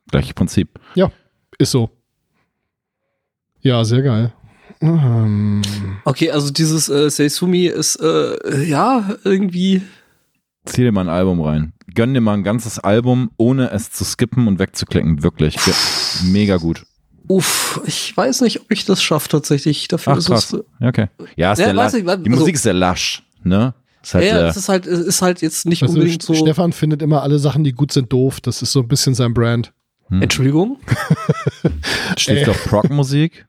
[0.09, 0.79] Gleiches Prinzip.
[1.59, 1.89] ist so.
[3.61, 4.33] Ja, sehr geil.
[4.81, 5.61] Ähm,
[6.05, 9.81] Okay, also dieses äh, Seisumi ist äh, ja irgendwie.
[10.65, 11.73] Zieh dir mal ein Album rein.
[11.93, 15.21] Gönn dir mal ein ganzes Album, ohne es zu skippen und wegzuklicken.
[15.23, 15.55] Wirklich.
[15.63, 15.73] Ge
[16.25, 16.85] mega gut.
[17.29, 19.87] Uff, ich weiß nicht, ob ich das schaffe tatsächlich.
[19.87, 20.53] Dafür Ach, ist krass.
[20.53, 20.59] es.
[20.59, 21.07] äh, Ja, okay.
[21.35, 23.73] Ja, ist Ja, sehr weiß ich, Die also- Musik ist sehr lasch, ne?
[24.03, 26.33] Ist halt ja, es ist halt, es ist halt jetzt nicht du, unbedingt so.
[26.33, 28.41] Stefan findet immer alle Sachen, die gut sind, doof.
[28.41, 29.73] Das ist so ein bisschen sein Brand.
[30.09, 30.77] Entschuldigung.
[32.17, 33.47] Stehst du auf Prog-Musik?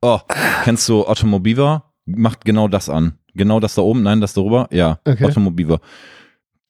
[0.00, 0.20] Oh,
[0.62, 1.90] kennst du Otto Mobiva?
[2.04, 3.18] Macht genau das an.
[3.34, 4.68] Genau das da oben, nein, das darüber?
[4.70, 5.24] Ja, Okay.
[5.24, 5.80] Otto Mobiva.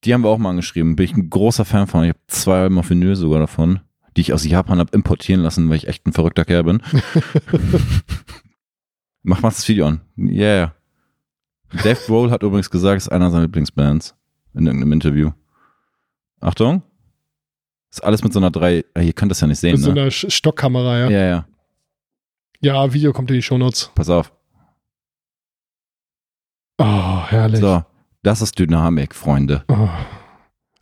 [0.04, 0.96] Die haben wir auch mal angeschrieben.
[0.96, 2.04] Bin ich ein großer Fan von.
[2.04, 3.80] Ich habe zwei Alben auf Vinyl sogar davon,
[4.16, 6.82] die ich aus Japan habe importieren lassen, weil ich echt ein verrückter Kerl bin.
[9.22, 10.00] Mach mal das Video an.
[10.18, 10.74] Yeah.
[11.72, 14.14] Dave Grohl hat übrigens gesagt, es ist einer seiner Lieblingsbands
[14.54, 15.30] in irgendeinem Interview.
[16.40, 16.82] Achtung.
[17.90, 19.92] Ist alles mit so einer drei, ah, ihr könnt das ja nicht sehen, Mit so
[19.92, 20.02] ne?
[20.02, 21.10] einer Stockkamera, ja.
[21.10, 21.46] Ja, ja.
[22.60, 23.90] Ja, Video kommt in die Shownotes.
[23.94, 24.32] Pass auf.
[26.78, 27.60] Oh, herrlich.
[27.60, 27.84] So,
[28.22, 29.64] das ist Dynamik, Freunde.
[29.68, 29.88] Oh.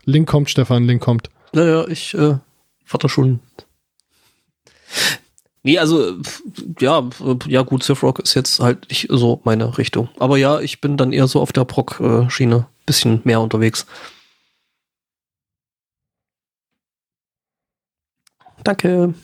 [0.05, 1.29] Link kommt, Stefan, Link kommt.
[1.53, 2.39] Naja, ich äh,
[2.89, 3.41] warte schon.
[5.65, 6.17] Nee, also
[6.81, 7.09] ja,
[7.47, 10.09] ja gut, Surfrock ist jetzt halt nicht so meine Richtung.
[10.19, 13.87] Aber ja, ich bin dann eher so auf der Proc-Schiene, bisschen mehr unterwegs.
[18.65, 19.15] Danke.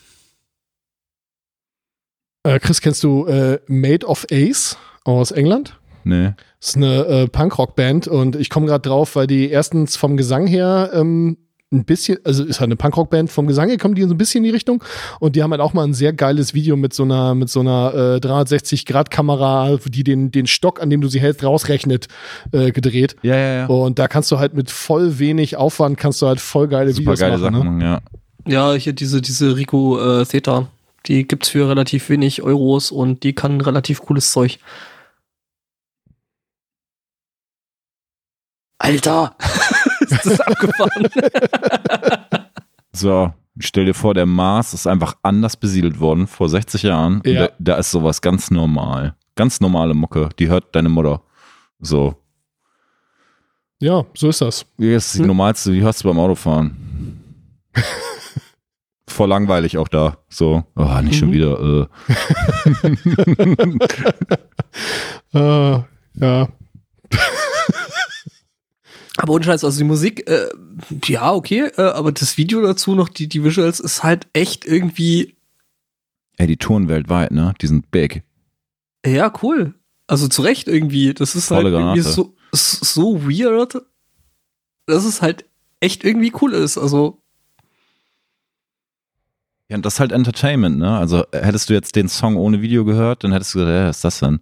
[2.44, 5.78] Äh, Chris, kennst du äh, Made of Ace aus England?
[6.04, 6.34] Nee.
[6.60, 10.46] Das ist eine äh, Punkrock-Band und ich komme gerade drauf, weil die erstens vom Gesang
[10.46, 11.36] her ähm,
[11.70, 14.38] ein bisschen, also ist halt eine Punkrock-Band, vom Gesang her kommen die so ein bisschen
[14.38, 14.82] in die Richtung
[15.20, 17.60] und die haben halt auch mal ein sehr geiles Video mit so einer, mit so
[17.60, 22.08] einer äh, 360-Grad-Kamera, die den, den Stock, an dem du sie hältst, rausrechnet,
[22.52, 23.16] äh, gedreht.
[23.22, 23.66] Ja, ja, ja.
[23.66, 27.12] Und da kannst du halt mit voll wenig Aufwand, kannst du halt voll geile Super
[27.12, 27.54] Videos geile machen.
[27.54, 27.84] Sachen, Ne?
[27.84, 28.00] ja.
[28.46, 30.68] Ja, hier diese, diese Rico äh, Theta.
[31.06, 34.58] Die gibt's für relativ wenig Euros und die kann relativ cooles Zeug.
[38.78, 39.36] Alter!
[40.10, 41.08] ist das abgefahren?
[42.92, 47.16] So, stell dir vor, der Mars ist einfach anders besiedelt worden vor 60 Jahren.
[47.20, 47.48] Und Ja.
[47.48, 49.14] Da, da ist sowas ganz normal.
[49.36, 50.28] Ganz normale Mucke.
[50.38, 51.22] Die hört deine Mutter.
[51.80, 52.16] So.
[53.80, 54.66] Ja, so ist das.
[54.78, 55.26] Die ist die Hm.
[55.28, 57.22] normalste, die hörst du beim Autofahren.
[59.06, 60.18] Voll langweilig auch da.
[60.28, 61.32] So, oh, nicht schon Mhm.
[61.32, 61.88] wieder.
[61.88, 61.88] Äh.
[65.34, 65.82] Äh,
[66.14, 66.48] ja.
[69.20, 70.48] Aber ohne Scheiß, also die Musik, äh,
[71.04, 75.36] ja, okay, äh, aber das Video dazu noch, die, die Visuals, ist halt echt irgendwie,
[76.36, 77.52] Ey, die touren weltweit, ne?
[77.60, 78.22] Die sind big.
[79.04, 79.74] ja, cool.
[80.06, 81.12] Also zu Recht irgendwie.
[81.12, 82.14] Das ist Volle halt irgendwie Granate.
[82.14, 83.82] so, so weird,
[84.86, 85.44] dass es halt
[85.80, 86.78] echt irgendwie cool ist.
[86.78, 87.20] Also,
[89.68, 90.96] Ja, und das ist halt Entertainment, ne?
[90.96, 93.96] Also hättest du jetzt den Song ohne Video gehört, dann hättest du gesagt, ja, was
[93.96, 94.40] ist das denn?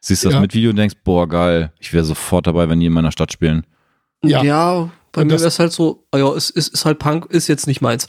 [0.00, 0.40] Siehst du das Ja.
[0.40, 3.32] mit Video und denkst, boah, geil, ich wäre sofort dabei, wenn die in meiner Stadt
[3.32, 3.66] spielen.
[4.28, 4.42] Ja.
[4.42, 7.26] ja, bei Und mir wäre es halt so, ah ja, es ist, ist halt Punk,
[7.30, 8.06] ist jetzt nicht meins.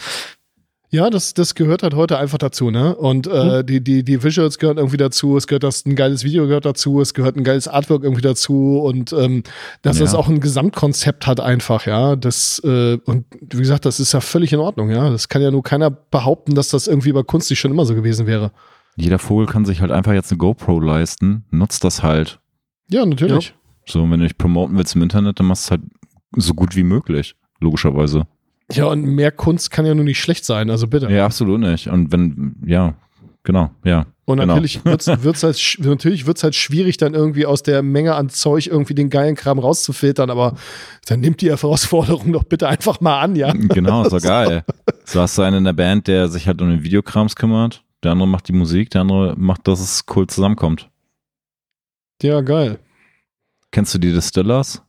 [0.91, 2.95] Ja, das, das gehört halt heute einfach dazu, ne?
[2.95, 3.65] Und äh, Hm.
[3.65, 7.01] die, die, die Visuals gehören irgendwie dazu, es gehört das, ein geiles Video gehört dazu,
[7.01, 9.43] es gehört ein geiles Artwork irgendwie dazu und ähm,
[9.81, 10.05] dass Ja.
[10.05, 12.15] das auch ein Gesamtkonzept hat einfach, ja.
[12.15, 15.09] Das, äh, und wie gesagt, das ist ja völlig in Ordnung, ja.
[15.09, 17.93] Das kann ja nur keiner behaupten, dass das irgendwie bei Kunst nicht schon immer so
[17.95, 18.51] gewesen wäre.
[18.95, 22.39] Jeder Vogel kann sich halt einfach jetzt eine GoPro leisten, nutzt das halt.
[22.89, 23.53] Ja, natürlich.
[23.87, 25.81] So, und wenn du dich promoten willst im Internet, dann machst du es halt
[26.35, 28.27] so gut wie möglich, logischerweise.
[28.71, 31.09] Ja, und mehr Kunst kann ja nur nicht schlecht sein, also bitte.
[31.11, 31.87] Ja, absolut nicht.
[31.87, 32.95] Und wenn, ja,
[33.43, 34.07] genau, ja.
[34.25, 34.53] Und genau.
[34.53, 38.65] natürlich wird's, wird's halt, natürlich wird's halt schwierig, dann irgendwie aus der Menge an Zeug
[38.67, 40.55] irgendwie den geilen Kram rauszufiltern, aber
[41.05, 43.53] dann nimmt die Herausforderung doch bitte einfach mal an, ja.
[43.69, 44.63] Genau, ist doch geil.
[45.05, 48.11] So hast du einen in der Band, der sich halt um den Videokrams kümmert, der
[48.11, 50.89] andere macht die Musik, der andere macht, dass es cool zusammenkommt.
[52.23, 52.79] Ja, geil.
[53.71, 54.81] Kennst du die Distillers?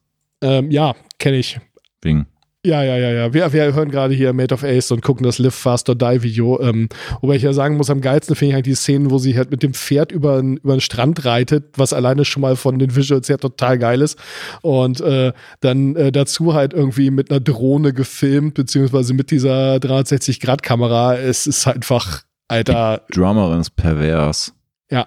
[0.43, 1.59] Ähm, ja, kenne ich.
[2.03, 2.27] Wegen.
[2.65, 3.33] Ja, ja, ja, ja.
[3.33, 6.23] Wir, wir hören gerade hier Made of Ace und gucken das Live Fast or Die
[6.25, 6.61] Video.
[6.61, 6.89] Ähm,
[7.21, 9.53] wobei ich ja sagen muss, am geilsten finde ich halt die Szenen, wo sie halt
[9.53, 12.97] mit dem Pferd über, den- über den Strand reitet, was alleine schon mal von den
[12.97, 14.19] Visuals her total geil ist.
[14.63, 21.19] Und äh, dann äh, dazu halt irgendwie mit einer Drohne gefilmt, beziehungsweise mit dieser 360-Grad-Kamera.
[21.19, 24.53] Es ist einfach, Alter, Drummerin ist pervers.
[24.91, 25.07] ja.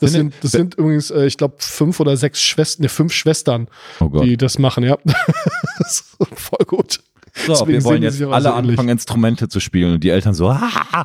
[0.00, 3.68] Das sind, das sind übrigens, äh, ich glaube, fünf oder sechs Schwestern, ne, fünf Schwestern,
[4.00, 4.96] Oh die das machen, ja.
[5.78, 7.00] das ist voll gut.
[7.46, 8.70] So, Deswegen wir wollen jetzt alle so ähnlich.
[8.70, 11.04] anfangen, Instrumente zu spielen und die Eltern so, ah,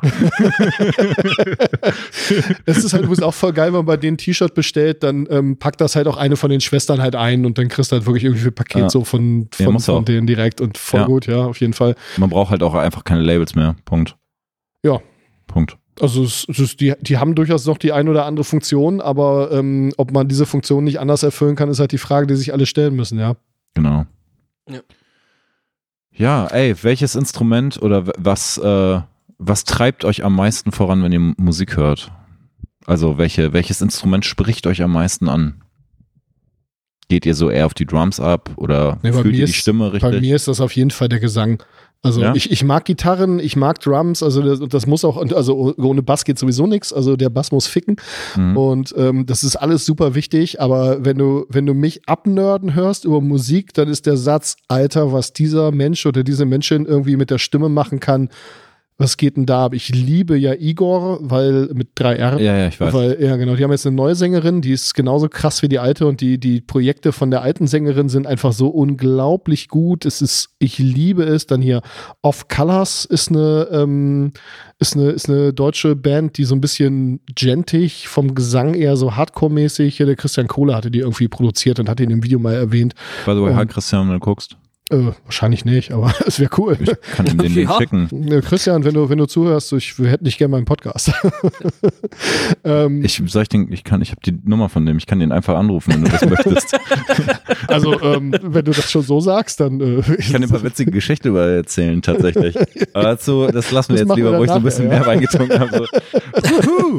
[2.64, 5.26] Es ist halt übrigens auch voll geil, wenn man bei denen ein T-Shirt bestellt, dann
[5.30, 7.96] ähm, packt das halt auch eine von den Schwestern halt ein und dann kriegst du
[7.96, 8.90] halt wirklich irgendwie ein Paket Ja.
[8.90, 11.06] so von, Ja, von, muss von denen direkt und voll Ja.
[11.06, 11.94] gut, ja, auf jeden Fall.
[12.16, 13.76] man braucht halt auch einfach keine Labels mehr.
[13.84, 14.16] Punkt.
[14.82, 15.00] Ja.
[15.46, 15.76] Punkt.
[16.00, 19.50] Also es, es ist, die, die haben durchaus noch die ein oder andere Funktion, aber
[19.52, 22.52] ähm, ob man diese Funktion nicht anders erfüllen kann, ist halt die Frage, die sich
[22.52, 23.36] alle stellen müssen, ja.
[23.74, 24.06] Genau.
[24.68, 24.80] Ja.
[26.14, 29.00] Ja, ey, welches Instrument oder was, äh,
[29.38, 32.10] was treibt euch am meisten voran, wenn ihr Musik hört?
[32.86, 35.62] Also welche, welches Instrument spricht euch am meisten an?
[37.08, 39.56] Geht ihr so eher auf die Drums ab oder Nee, bei fühlt ihr die ist-
[39.56, 40.20] Stimme Bei richtig?
[40.20, 41.62] mir ist das auf jeden Fall der Gesang.
[42.02, 42.34] Also Ja?
[42.34, 46.24] ich, ich mag Gitarren, ich mag Drums, also das, das muss auch, also ohne Bass
[46.24, 47.96] geht sowieso nichts, also der Bass muss ficken.
[48.36, 48.56] Mhm.
[48.56, 53.04] Und ähm, das ist alles super wichtig, aber wenn du, wenn du mich abnörden hörst
[53.04, 57.30] über Musik, dann ist der Satz, Alter, was dieser Mensch oder diese Menschen irgendwie mit
[57.30, 58.30] der Stimme machen kann,
[58.98, 59.74] was geht denn da ab?
[59.74, 62.38] Ich liebe ja Igor, weil mit 3R.
[62.38, 62.92] Ja, ja, ich weiß.
[62.92, 63.56] Weil, ja, genau.
[63.56, 66.38] Die haben jetzt eine neue Sängerin, die ist genauso krass wie die alte und die,
[66.38, 70.04] die Projekte von der alten Sängerin sind einfach so unglaublich gut.
[70.06, 71.46] Es ist, ich liebe es.
[71.46, 71.82] Dann hier
[72.22, 74.32] Off Colors ist eine, ähm,
[74.78, 79.16] ist eine, ist eine deutsche Band, die so ein bisschen gentig vom Gesang eher so
[79.16, 79.96] Hardcore-mäßig.
[79.96, 82.94] Der Christian Kohle hatte die irgendwie produziert und hat ihn im Video mal erwähnt.
[83.24, 84.56] By the way, hi Christian, wenn du guckst.
[84.92, 86.76] Äh, wahrscheinlich nicht, aber es wäre cool.
[86.80, 87.78] Ich kann ihm den Link Ja.
[87.78, 88.08] schicken.
[88.28, 91.12] Ja, Christian, wenn du, wenn du zuhörst, ich hätte nicht gerne meinen Podcast.
[92.64, 95.18] ähm, Ich, soll ich den, ich kann, ich habe die Nummer von dem, ich kann
[95.18, 96.76] den einfach anrufen, wenn du das möchtest.
[97.68, 99.80] also, ähm, wenn du das schon so sagst, dann.
[99.80, 102.56] Äh, Ich kann dir ein paar witzige Geschichten über erzählen, tatsächlich.
[102.92, 104.98] Aber dazu, das lassen wir Das jetzt lieber, wir wo ich so ein bisschen nachher,
[105.00, 105.86] mehr reingetrunken habe.
[106.42, 106.98] So.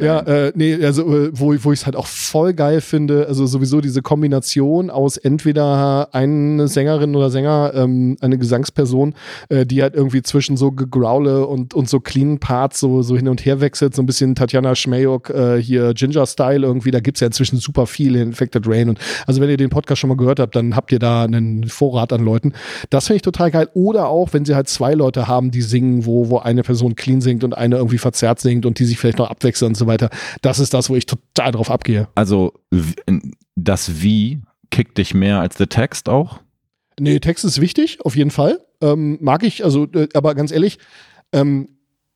[0.00, 3.46] Ja, äh, nee, also äh, wo, wo ich es halt auch voll geil finde, also
[3.46, 6.08] sowieso diese Kombination aus entweder
[6.54, 9.14] eine Sängerin oder Sänger, ähm, eine Gesangsperson,
[9.48, 13.28] äh, die halt irgendwie zwischen so Gegraule und, und so clean Parts so, so hin
[13.28, 17.26] und her wechselt, so ein bisschen Tatjana Schmejok äh, hier Ginger-Style irgendwie, da gibt's ja
[17.26, 20.40] inzwischen super viel in Infected Rain und also wenn ihr den Podcast schon mal gehört
[20.40, 22.52] habt, dann habt ihr da einen Vorrat an Leuten.
[22.90, 23.68] Das finde ich total geil.
[23.74, 27.20] Oder auch, wenn sie halt zwei Leute haben, die singen, wo, wo eine Person clean
[27.20, 30.10] singt und eine irgendwie verzerrt singt und die sich vielleicht noch abwechseln und so weiter.
[30.42, 32.08] Das ist das, wo ich total drauf abgehe.
[32.14, 32.52] Also,
[33.56, 34.40] das Wie
[34.70, 36.40] kickt dich mehr als der Text auch?
[36.98, 38.60] Nee, Text ist wichtig, auf jeden Fall.
[38.82, 40.78] Ähm, mag ich, also, äh, aber ganz ehrlich,
[41.32, 41.68] ähm,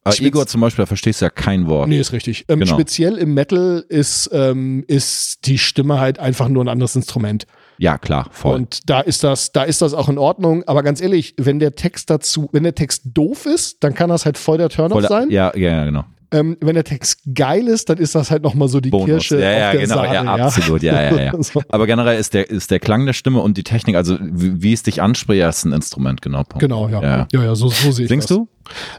[0.02, 1.88] Aber Spitz- Igor zum Beispiel, da verstehst du ja kein Wort.
[1.88, 2.44] nee, ist richtig.
[2.48, 2.74] Ähm, Genau.
[2.74, 7.46] Speziell im Metal ist, ähm, ist die Stimme halt einfach nur ein anderes Instrument.
[7.78, 8.54] Ja, klar, voll.
[8.56, 10.62] Und da ist das, da ist das auch in Ordnung.
[10.68, 14.26] Aber ganz ehrlich, wenn der Text dazu, wenn der Text doof ist, dann kann das
[14.26, 15.30] halt voll der Turn-off sein.
[15.30, 16.04] Ja, ja, ja, genau.
[16.34, 19.06] Ähm, wenn der Text geil ist, dann ist das halt noch mal so die Bonus.
[19.06, 21.32] Kirsche Ja, ja, auf der genau, Sahne, ja, absolut, ja, ja, ja.
[21.42, 21.62] So.
[21.68, 24.72] Aber generell ist der, ist der Klang der Stimme und die Technik, also wie, wie
[24.72, 26.42] es dich anspricht, ist ein Instrument, genau.
[26.42, 26.58] Punkt.
[26.58, 27.00] Genau, ja.
[27.02, 27.28] Ja.
[27.32, 28.36] Ja, ja, so, so sehe ich Singst das.
[28.36, 28.48] du?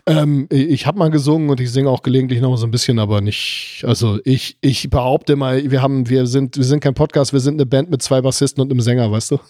[0.05, 3.21] Ähm, ich habe mal gesungen und ich singe auch gelegentlich noch so ein bisschen, aber
[3.21, 3.83] nicht.
[3.87, 7.55] Also ich, ich behaupte mal, wir haben, wir sind, wir sind kein Podcast, wir sind
[7.55, 9.39] eine Band mit zwei Bassisten und einem Sänger, weißt du?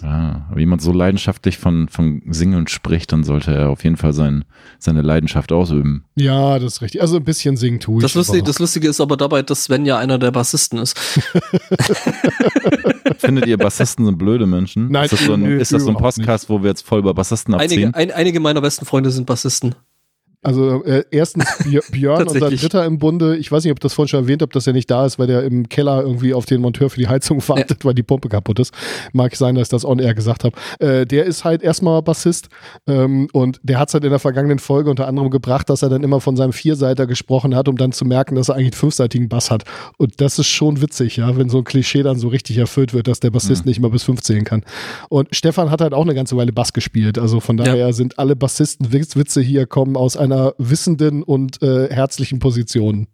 [0.00, 4.12] Ja, aber jemand so leidenschaftlich von, von Singen spricht, dann sollte er auf jeden Fall
[4.12, 4.44] sein,
[4.78, 6.04] seine Leidenschaft ausüben.
[6.14, 7.02] Ja, das ist richtig.
[7.02, 8.02] Also ein bisschen singen tue ich.
[8.02, 10.96] Das Lustige, aber- das Lustige ist aber dabei, dass Sven ja einer der Bassisten ist.
[13.18, 14.88] Findet ihr Bassisten sind blöde Menschen?
[14.90, 17.00] Nein, ist das so ein, nö, ist das so ein Podcast, wo wir jetzt voll
[17.00, 17.94] über Bassisten abziehen?
[17.94, 19.37] Einige, ein, einige meiner besten Freunde sind Bassisten.
[19.38, 19.76] Bassisten?
[20.42, 22.48] Also äh, erstens Björ- Björn, unser.
[22.50, 23.36] Dritter im Bunde.
[23.36, 25.26] Ich weiß nicht, ob das vorhin schon erwähnt habe, dass er nicht da ist, weil
[25.26, 28.60] der im Keller irgendwie auf den Monteur für die Heizung wartet, weil die Pumpe kaputt
[28.60, 28.72] ist.
[29.12, 30.56] Mag sein, dass ich das on air gesagt habe.
[30.78, 32.48] Äh, der ist halt erstmal Bassist
[32.86, 35.88] ähm, und der hat es halt in der vergangenen Folge unter anderem gebracht, dass er
[35.88, 38.72] dann immer von seinem Vierseiter gesprochen hat, um dann zu merken, dass er eigentlich einen
[38.74, 39.64] fünfseitigen Bass hat.
[39.96, 43.08] Und das ist schon witzig, ja, wenn so ein Klischee dann so richtig erfüllt wird,
[43.08, 44.62] dass der Bassist nicht mal bis fünf zählen kann.
[45.08, 47.18] Und Stefan hat halt auch eine ganze Weile Bass gespielt.
[47.18, 47.64] Also von Ja.
[47.64, 50.28] daher sind alle Bassisten-Witze hier kommen aus einer
[50.58, 53.06] wissenden und äh, herzlichen Position.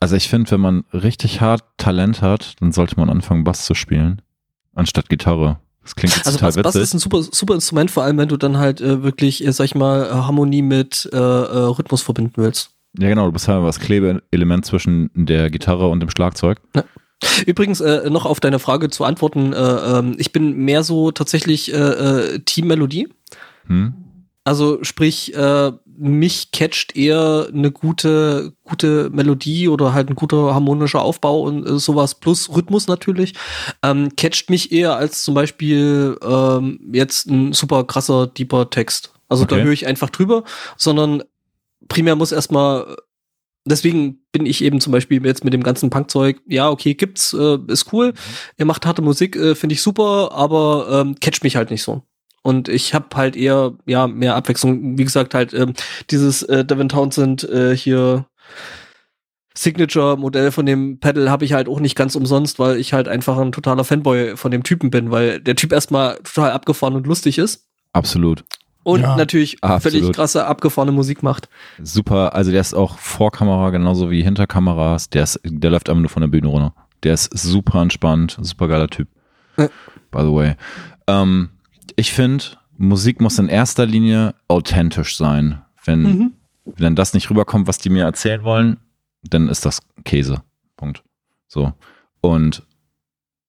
[0.00, 3.74] Also ich finde, wenn man richtig hart Talent hat, dann sollte man anfangen, Bass zu
[3.74, 4.20] spielen,
[4.74, 5.58] anstatt Gitarre.
[5.82, 6.82] Das klingt jetzt Also total Bass, Bass witzig.
[6.82, 9.66] ist ein super, super Instrument, vor allem wenn du dann halt äh, wirklich, äh, sag
[9.66, 12.70] ich mal, äh, Harmonie mit äh, äh, Rhythmus verbinden willst.
[12.98, 16.60] ja genau, du bist halt das Klebeelement zwischen der Gitarre und dem Schlagzeug.
[17.46, 21.72] Übrigens, äh, noch auf deine Frage zu antworten, äh, ähm, ich bin mehr so tatsächlich
[21.72, 23.08] äh, äh, Team Melodie.
[23.66, 23.94] Hm?
[24.46, 31.02] Also sprich, äh, mich catcht eher eine gute, gute Melodie oder halt ein guter harmonischer
[31.02, 33.34] Aufbau und äh, sowas plus Rhythmus natürlich.
[33.82, 39.12] Ähm, catcht mich eher als zum Beispiel ähm, jetzt ein super krasser, deeper Text.
[39.28, 39.64] Also da Okay.
[39.64, 40.44] höre ich einfach drüber,
[40.76, 41.22] sondern
[41.88, 42.96] primär muss erstmal
[43.66, 47.58] Deswegen bin ich eben zum Beispiel jetzt mit dem ganzen Punkzeug, ja, okay, gibt's, äh,
[47.68, 48.12] ist cool.
[48.58, 52.02] Ihr macht harte Musik, äh, finde ich super, aber ähm, catcht mich halt nicht so.
[52.46, 54.98] Und ich habe halt eher, ja, mehr Abwechslung.
[54.98, 55.72] Wie gesagt, halt ähm,
[56.10, 58.26] dieses äh, Devin Townsend äh, hier
[59.56, 63.38] Signature-Modell von dem Pedal habe ich halt auch nicht ganz umsonst, weil ich halt einfach
[63.38, 67.38] ein totaler Fanboy von dem Typen bin, weil der Typ erstmal total abgefahren und lustig
[67.38, 68.44] ist Absolut.
[68.82, 69.82] und Ja, natürlich absolut.
[70.02, 71.48] völlig krasse, abgefahrene Musik macht.
[71.80, 75.08] Super, also der ist auch vor Kamera genauso wie hinter Kameras.
[75.08, 76.74] Der, ist, der läuft einfach nur von der Bühne runter.
[77.04, 79.08] Der ist super entspannt, super geiler Typ.
[79.56, 79.68] Ja.
[80.10, 80.54] By the way.
[81.06, 81.50] Ähm,
[81.96, 82.44] ich finde,
[82.76, 85.62] Musik muss in erster Linie authentisch sein.
[85.84, 86.32] Wenn, Mhm.
[86.64, 88.78] wenn das nicht rüberkommt, was die mir erzählen wollen,
[89.22, 90.42] dann ist das Käse.
[90.76, 91.02] Punkt.
[91.46, 91.72] So.
[92.20, 92.62] Und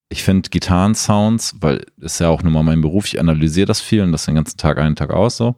[0.10, 4.02] ich finde Gitarrensounds, weil ist ja auch nun mal mein Beruf, ich analysiere das viel
[4.04, 5.56] und das den ganzen Tag einen Tag aus so.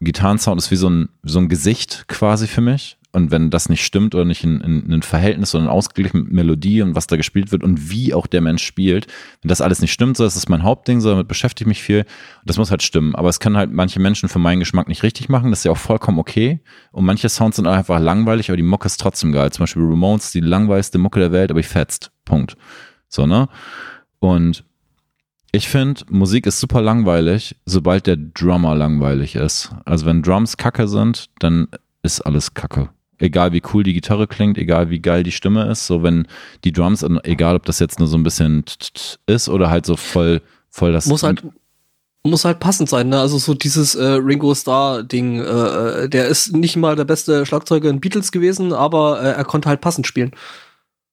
[0.00, 2.98] Gitarrensound ist wie so ein, so ein Gesicht quasi für mich.
[3.14, 6.32] Und wenn das nicht stimmt oder nicht in, in, in ein Verhältnis, sondern ausgeglichen mit
[6.32, 9.06] Melodie und was da gespielt wird und wie auch der Mensch spielt,
[9.40, 11.82] wenn das alles nicht stimmt, so das ist mein Hauptding, so damit beschäftige ich mich
[11.84, 12.06] viel.
[12.44, 13.14] Das muss halt stimmen.
[13.14, 15.50] Aber es können halt manche Menschen für meinen Geschmack nicht richtig machen.
[15.50, 16.58] Das ist ja auch vollkommen okay.
[16.90, 19.52] Und manche Sounds sind einfach langweilig, aber die Mucke ist trotzdem geil.
[19.52, 22.10] Zum Beispiel Ramones, die langweiligste Mucke der Welt, aber ich fetzt.
[22.24, 22.56] Punkt.
[23.08, 23.48] So, ne?
[24.18, 24.64] Und
[25.52, 29.70] ich finde, Musik ist super langweilig, sobald der Drummer langweilig ist.
[29.84, 31.68] Also wenn Drums kacke sind, dann
[32.02, 32.90] ist alles kacke.
[33.18, 36.26] Egal wie cool die Gitarre klingt, egal wie geil die Stimme ist, so wenn
[36.64, 38.64] die Drums, egal ob das jetzt nur so ein bisschen
[39.26, 40.40] ist oder halt so voll
[40.74, 41.06] voll das.
[41.06, 41.42] Muss halt,
[42.24, 43.20] muss halt passend sein, ne?
[43.20, 47.88] Also so dieses äh, Ringo Starr-Ding, äh, äh, der ist nicht mal der beste Schlagzeuger
[47.90, 50.32] in Beatles gewesen, aber äh, er konnte halt passend spielen.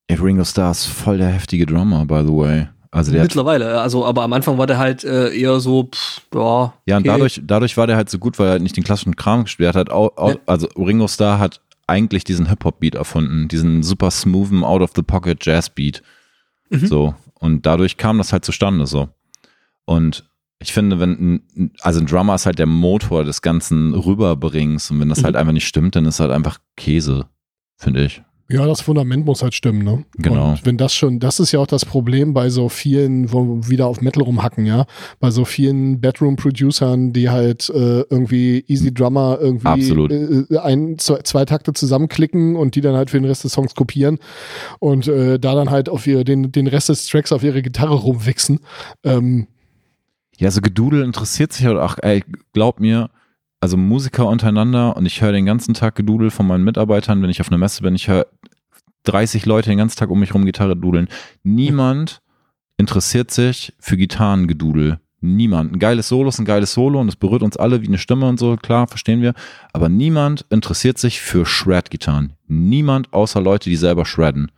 [0.09, 2.67] Ja, Ringo Starr ist voll der heftige Drummer, by the way.
[2.93, 6.73] Also der Mittlerweile, also aber am Anfang war der halt äh, eher so, pff, ja.
[6.85, 7.07] ja, und okay.
[7.07, 9.75] dadurch, dadurch war der halt so gut, weil er halt nicht den klassischen Kram gespielt
[9.75, 9.89] hat.
[9.89, 10.35] Auch, auch.
[10.45, 11.61] Also Ringo Starr hat
[11.91, 16.01] eigentlich diesen Hip-Hop-Beat erfunden, diesen super smoothen Out-of-the-Pocket-Jazz-Beat.
[16.69, 16.85] Mhm.
[16.87, 17.15] So.
[17.35, 19.09] Und dadurch kam das halt zustande so.
[19.85, 20.25] Und
[20.59, 24.99] ich finde, wenn, ein- also ein Drummer ist halt der Motor des ganzen Rüberbringens und
[24.99, 25.25] wenn das Mhm.
[25.25, 27.25] halt einfach nicht stimmt, dann ist halt einfach Käse,
[27.77, 28.21] finde ich.
[28.51, 30.03] Ja, das Fundament muss halt stimmen, ne?
[30.17, 30.51] Genau.
[30.51, 33.69] Und wenn das schon, das ist ja auch das Problem bei so vielen, wo wir
[33.69, 34.85] wieder auf Metal rumhacken, ja,
[35.19, 40.11] bei so vielen Bedroom-Producern, die halt äh, irgendwie Easy Drummer irgendwie Absolut.
[40.11, 43.75] Äh, ein, zwei, zwei Takte zusammenklicken und die dann halt für den Rest des Songs
[43.75, 44.19] kopieren
[44.79, 47.95] und äh, da dann halt auf ihr, den, den Rest des Tracks auf ihre Gitarre
[47.95, 48.59] rumwichsen.
[49.03, 49.47] Ähm,
[50.37, 52.23] Ja, so Gedudel interessiert sich halt auch, ey,
[52.53, 53.09] glaub mir,
[53.61, 57.41] also Musiker untereinander und ich höre den ganzen Tag Gedudel von meinen Mitarbeitern, wenn ich
[57.41, 58.25] auf einer Messe bin, ich höre
[59.03, 61.07] 30 Leute den ganzen Tag um mich rum Gitarre dudeln.
[61.43, 62.21] Niemand
[62.77, 64.99] interessiert sich für Gitarrengedudel.
[65.23, 65.73] Niemand.
[65.73, 68.27] Ein geiles Solo ist ein geiles Solo und es berührt uns alle wie eine Stimme
[68.27, 69.35] und so, klar, verstehen wir.
[69.71, 72.33] Aber niemand interessiert sich für Shred-Gitarren.
[72.47, 74.51] Niemand außer Leute, die selber shredden.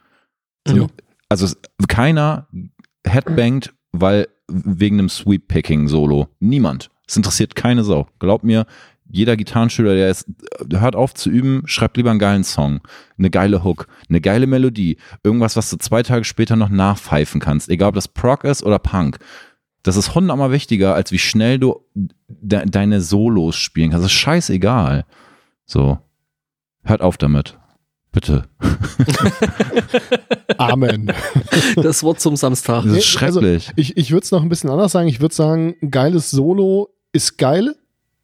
[0.65, 0.90] So.
[1.28, 1.53] Also
[1.90, 2.48] keiner
[3.06, 6.30] headbangt, weil wegen einem Sweep-Picking-Solo.
[6.40, 6.90] Niemand.
[7.06, 8.07] Es interessiert keine Sau.
[8.20, 8.65] Glaub mir,
[9.14, 10.26] jeder Gitarrenschüler, der ist,
[10.72, 12.81] hört auf zu üben, schreibt lieber einen geilen Song,
[13.19, 17.69] eine geile Hook, eine geile Melodie, irgendwas, was du zwei Tage später noch nachpfeifen kannst,
[17.69, 19.19] egal ob das Prog ist oder Punk.
[19.84, 21.85] Das ist hundertmal wichtiger, als wie schnell du
[22.27, 24.06] de deine Solos spielen kannst.
[24.06, 25.06] Das ist scheißegal.
[25.65, 25.99] So.
[26.84, 27.60] Hört auf damit.
[28.11, 28.45] Bitte.
[30.57, 31.11] Amen.
[31.76, 32.84] Das Wort zum Samstag.
[32.85, 33.72] Das ist schrecklich.
[33.76, 35.07] ich ich würde es noch ein bisschen anders sagen.
[35.07, 37.76] Ich würde sagen, geiles Solo ist geil,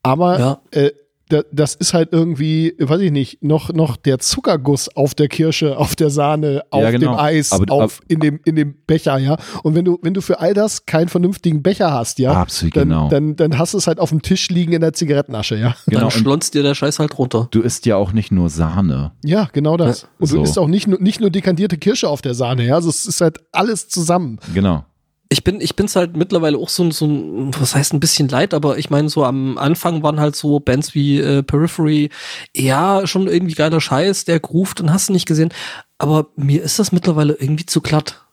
[0.03, 0.61] aber Ja.
[0.71, 0.91] äh,
[1.31, 5.77] da, das ist halt irgendwie, weiß ich nicht, noch, noch der Zuckerguss auf der Kirsche,
[5.77, 7.11] auf der Sahne, auf Ja, genau.
[7.11, 9.37] dem Eis, Aber- auf, in, dem, in dem Becher, ja.
[9.61, 12.89] Und wenn du, wenn du für all das keinen vernünftigen Becher hast, ja, Absolut, dann,
[12.89, 13.09] genau.
[13.09, 15.75] dann, dann hast du es halt auf dem Tisch liegen in der Zigarettenasche, ja.
[15.85, 15.99] genau.
[15.99, 17.47] Dann Und schlonzt dir der Scheiß halt runter.
[17.51, 19.11] du isst ja auch nicht nur Sahne.
[19.23, 20.07] Ja, genau das.
[20.17, 20.37] Und so.
[20.37, 22.73] du isst auch nicht nur, nicht nur dekantierte Kirsche auf der Sahne, ja.
[22.73, 24.39] Also es ist halt alles zusammen.
[24.55, 24.83] Genau.
[25.31, 28.27] Ich bin, ich bin's halt mittlerweile auch so, ein- so ein, was heißt ein bisschen
[28.29, 32.09] leid, aber ich meine, so am Anfang waren halt so Bands wie äh, Periphery,
[32.55, 35.53] ja, schon irgendwie geiler Scheiß, der groovt und hast du nicht gesehen.
[35.99, 38.25] Aber mir ist das mittlerweile irgendwie zu glatt.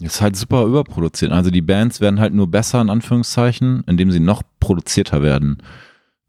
[0.00, 1.32] Ist halt super überproduziert.
[1.32, 5.60] Also die Bands werden halt nur besser, in Anführungszeichen, indem sie noch produzierter werden.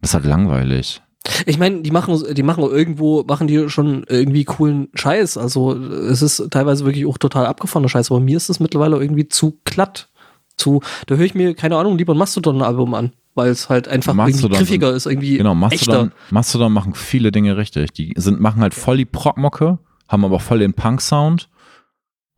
[0.01, 1.01] Das ist halt langweilig.
[1.45, 5.37] Ich meine, die machen, die machen irgendwo, machen die schon irgendwie coolen Scheiß.
[5.37, 9.27] Also es ist teilweise wirklich auch total abgefahrener Scheiß, aber mir ist das mittlerweile irgendwie
[9.27, 10.09] zu glatt.
[10.57, 14.15] Zu, da höre ich mir, keine Ahnung, lieber ein Mastodon-Album an, weil es halt einfach
[14.15, 15.67] Mastodon irgendwie griffiger ist, irgendwie Genau, echter.
[15.67, 17.93] Mastodon, Mastodon machen viele Dinge richtig.
[17.93, 19.77] Die sind, machen halt voll die Progmocke,
[20.07, 21.49] haben aber voll den Punk-Sound.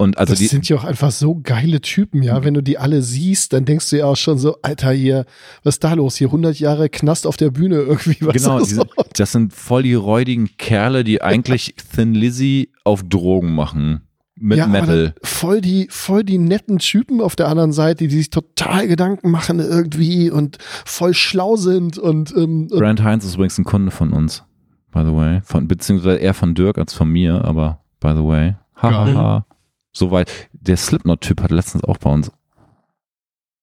[0.01, 2.41] Und also das die, sind ja auch einfach so geile Typen, ja.
[2.45, 5.26] Wenn du die alle siehst, dann denkst du ja auch schon so, Alter, hier,
[5.63, 6.15] was ist da los?
[6.15, 8.15] Hier 100 Jahre Knast auf der Bühne irgendwie.
[8.21, 9.34] Was genau, diese, das?
[9.34, 14.07] sind voll die räudigen Kerle, die eigentlich Thin Lizzy auf Drogen machen.
[14.35, 15.15] Mit ja, Metal.
[15.21, 19.59] voll die, voll die netten Typen auf der anderen Seite, die sich total Gedanken machen
[19.59, 24.13] irgendwie und voll schlau sind und, ähm, und Brand Heinz ist übrigens ein Kunde von
[24.13, 24.45] uns,
[24.93, 25.41] by the way.
[25.43, 28.55] Von, beziehungsweise eher von Dirk als von mir, aber by the way.
[28.76, 29.05] Hahaha.
[29.05, 29.45] Ha, ha.
[29.91, 30.31] Soweit.
[30.53, 32.31] Der Slipknot-Typ hat letztens auch bei uns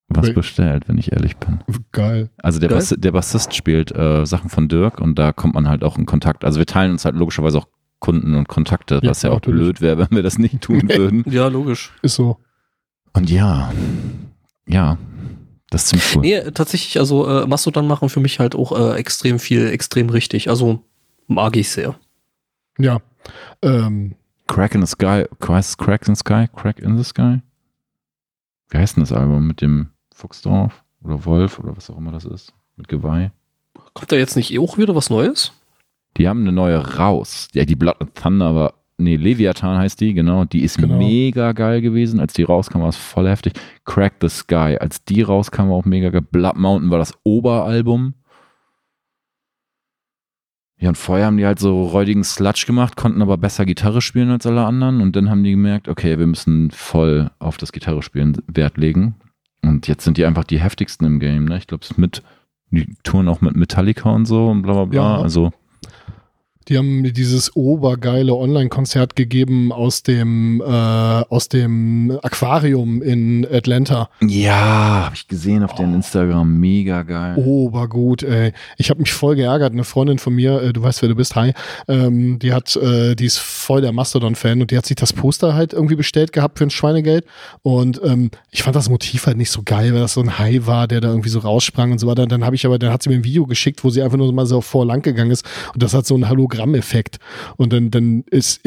[0.09, 0.35] was Okay.
[0.35, 1.59] bestellt, wenn ich ehrlich bin.
[1.93, 2.31] geil.
[2.39, 2.79] Also der, Geil.
[2.79, 6.07] Bass, der Bassist spielt äh, Sachen von Dirk und da kommt man halt auch in
[6.07, 6.45] Kontakt.
[6.45, 7.67] Also wir teilen uns halt logischerweise auch
[7.99, 9.61] Kunden und Kontakte, Ja, was ja auch natürlich.
[9.61, 11.25] blöd wäre, wenn wir das nicht tun würden.
[11.29, 11.93] Ja, logisch.
[12.03, 12.39] Ist so.
[13.15, 13.73] Und ja,
[14.69, 14.97] ja,
[15.71, 16.21] das ist ziemlich cool.
[16.23, 20.49] Nee, tatsächlich, also äh, Mastodon machen für mich halt auch äh, extrem viel, extrem richtig.
[20.51, 20.85] Also
[21.27, 21.97] mag ich sehr.
[22.79, 23.01] Ja.
[23.63, 24.15] Ähm,
[24.47, 26.47] Crack in the Sky, heißt es Crack in the Sky?
[26.55, 27.41] Crack in the Sky?
[28.71, 32.25] Wie heißt denn das Album mit dem Fuchsdorf oder Wolf oder was auch immer das
[32.25, 32.53] ist?
[32.77, 33.31] Mit Geweih?
[33.95, 35.53] Kommt da jetzt nicht eh auch wieder was Neues?
[36.17, 37.49] Die haben eine neue raus.
[37.55, 40.45] Ja, die Blood and Thunder war, nee, Leviathan heißt die, genau.
[40.45, 40.97] Die ist Genau.
[40.99, 42.21] mega geil gewesen.
[42.21, 43.53] Als die rauskam, war es voll heftig.
[43.85, 46.23] Crack the Sky, als die rauskam, war auch mega geil.
[46.23, 48.15] Blood Mountain war das Oberalbum.
[50.79, 54.31] Ja, und vorher haben die halt so räudigen Sludge gemacht, konnten aber besser Gitarre spielen
[54.31, 55.01] als alle anderen.
[55.01, 59.15] Und dann haben die gemerkt, okay, wir müssen voll auf das Gitarre spielen Wert legen.
[59.63, 61.47] Und jetzt sind die einfach die heftigsten im Game.
[61.47, 61.57] Ne?
[61.57, 62.23] Ich glaube, es mit,
[62.71, 65.17] die touren auch mit Metallica und so und bla bla bla.
[65.17, 65.23] Ja.
[65.23, 65.51] Also
[66.69, 74.09] Die haben mir dieses obergeile Online-Konzert gegeben aus dem, äh, aus dem Aquarium in Atlanta.
[74.21, 76.59] Ja, habe ich gesehen auf den Instagram.
[76.59, 77.37] Mega geil.
[77.37, 78.53] Obergut, ey.
[78.79, 79.73] Ich habe mich voll geärgert.
[79.75, 81.53] Eine Freundin von mir, äh, du weißt, wer du bist, hi,
[81.87, 85.55] ähm, die hat, äh, die ist voll der Mastodon-Fan und die hat sich das Poster
[85.55, 87.27] halt irgendwie bestellt gehabt für ein Schweinegeld.
[87.63, 90.61] Und ähm, ich fand das Motiv halt nicht so geil, weil das so ein Hai
[90.65, 92.27] war, der da irgendwie so raussprang und so weiter.
[92.27, 94.33] Dann habe ich aber, dann hat sie mir ein Video geschickt, wo sie einfach nur
[94.33, 97.19] mal so vorlang gegangen ist und das hat so einen Hologramm-Effekt.
[97.57, 98.61] Und dann, dann ist,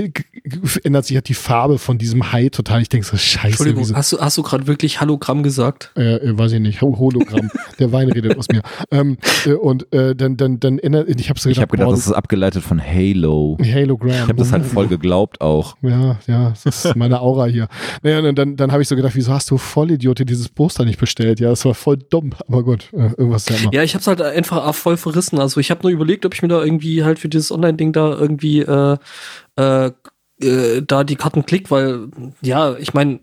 [0.84, 2.82] ändert sich halt die Farbe von diesem Hai total.
[2.82, 3.48] Ich denke so, scheiße.
[3.48, 5.92] Entschuldigung, wieso- hast du, hast du gerade wirklich Hologramm gesagt?
[5.96, 7.50] äh, äh, weiß ich nicht, Ho- Hologramm.
[7.80, 8.62] Der Wein redet aus mir.
[8.92, 11.88] Ähm, äh, und äh, dann, dann, dann ändert, ich habe so Ich gedacht, habe gedacht,
[11.90, 13.58] boah, das ist abgeleitet von Halo.
[13.62, 14.12] Halogram.
[14.12, 15.78] Ich habe das halt voll geglaubt auch.
[15.82, 17.68] Ja, ja, das ist meine Aura hier.
[18.04, 21.00] Naja, und dann, dann habe ich so gedacht, wieso hast du Vollidiote dieses Poster nicht
[21.00, 21.40] bestellt?
[21.40, 23.74] Ja, das war voll dumm, aber gut, äh, irgendwas ja immer.
[23.74, 25.40] Ja, ich hab's halt einfach voll verrissen.
[25.40, 28.10] Also ich habe nur überlegt, ob ich mir da irgendwie halt für dieses Online-Ding da
[28.10, 28.98] irgendwie äh,
[29.58, 29.92] äh,
[30.42, 32.10] äh, da die Karten klick, weil
[32.42, 33.20] ja, ich meine,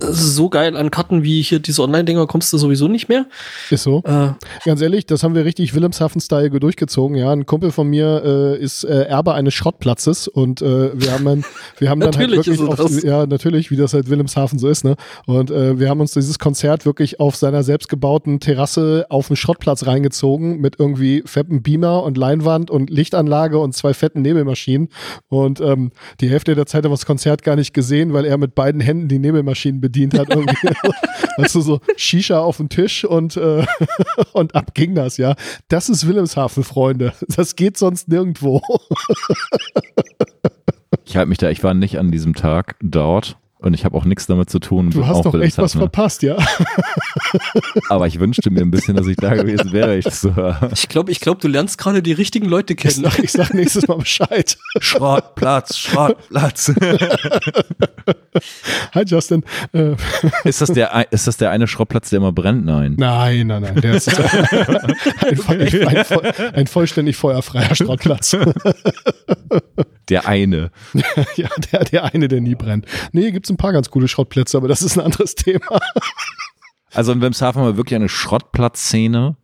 [0.00, 3.26] so geil an Karten wie hier diese Online-Dinger kommst du sowieso nicht mehr.
[3.70, 4.02] Ist so.
[4.04, 4.30] Äh,
[4.64, 7.16] Ganz ehrlich, das haben wir richtig Wilhelmshaven-Style durchgezogen.
[7.16, 11.24] Ja, ein Kumpel von mir äh, ist äh, Erbe eines Schrottplatzes und äh, wir haben
[11.24, 11.44] dann,
[11.78, 14.84] wir haben dann halt Natürlich wirklich auf, ja natürlich, wie das halt Wilhelmshaven so ist,
[14.84, 14.96] ne?
[15.26, 19.86] Und äh, wir haben uns dieses Konzert wirklich auf seiner selbstgebauten Terrasse auf den Schrottplatz
[19.86, 24.88] reingezogen mit irgendwie fetten Beamer und Leinwand und Lichtanlage und zwei fetten Nebelmaschinen.
[25.28, 28.38] Und ähm, die Hälfte der Zeit haben wir das Konzert gar nicht gesehen, weil er
[28.38, 29.18] mit beiden Händen die
[29.64, 30.28] Nebelmaschinen bedient hat.
[30.30, 30.56] Irgendwie.
[31.36, 33.64] weißt du, so Shisha auf dem Tisch und, äh,
[34.32, 35.34] und ab ging das, ja.
[35.68, 37.12] Das ist Wilhelmshaven, Freunde.
[37.28, 38.62] Das geht sonst nirgendwo.
[41.04, 44.04] Ich halte mich da, ich war nicht an diesem Tag dort und ich habe auch
[44.04, 44.90] nichts damit zu tun.
[44.90, 45.82] Du hast auch doch echt was Wilhelmshavener.
[45.84, 46.36] verpasst, ja.
[47.88, 50.70] Aber ich wünschte mir ein bisschen, dass ich da gewesen wäre, ich das so höre.
[50.72, 53.04] ich glaube, ich glaube, du lernst gerade die richtigen Leute Ich kennen.
[53.04, 54.56] sag, ich sag nächstes Mal Bescheid.
[54.80, 56.72] Schrottplatz, Schrottplatz.
[58.94, 59.44] Hi Justin.
[59.72, 59.94] Äh,
[60.44, 62.64] ist, das der, ein- ist das der eine Schrottplatz, der immer brennt?
[62.64, 62.94] Nein.
[62.98, 63.80] nein, nein, nein.
[63.80, 68.36] Der ist ein, ein, voll- ein vollständig feuerfreier Schrottplatz.
[70.08, 70.70] Der eine.
[71.36, 72.86] ja, der, der eine, der nie brennt.
[73.12, 75.80] Nee, gibt's ein paar ganz coole Schrottplätze, aber das ist ein anderes Thema.
[76.92, 79.36] Also in Wilhelmshaven haben wir wirklich eine Schrottplatzszene.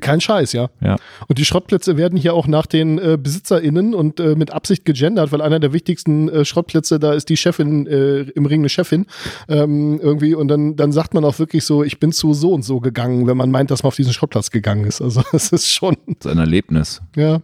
[0.00, 0.68] Kein Scheiß, ja.
[0.82, 0.96] Ja.
[1.28, 5.32] Und die Schrottplätze werden hier auch nach den äh, BesitzerInnen und äh, mit Absicht gegendert,
[5.32, 9.06] weil einer der wichtigsten äh, Schrottplätze, da ist die Chefin, äh, im Ring eine Chefin,
[9.48, 10.34] ähm, irgendwie.
[10.34, 13.26] Und dann, dann sagt man auch wirklich so, ich bin zu so und so gegangen,
[13.26, 15.00] wenn man meint, dass man auf diesen Schrottplatz gegangen ist.
[15.00, 17.00] Also es ist schon, Das ist ein Erlebnis.
[17.16, 17.40] ja.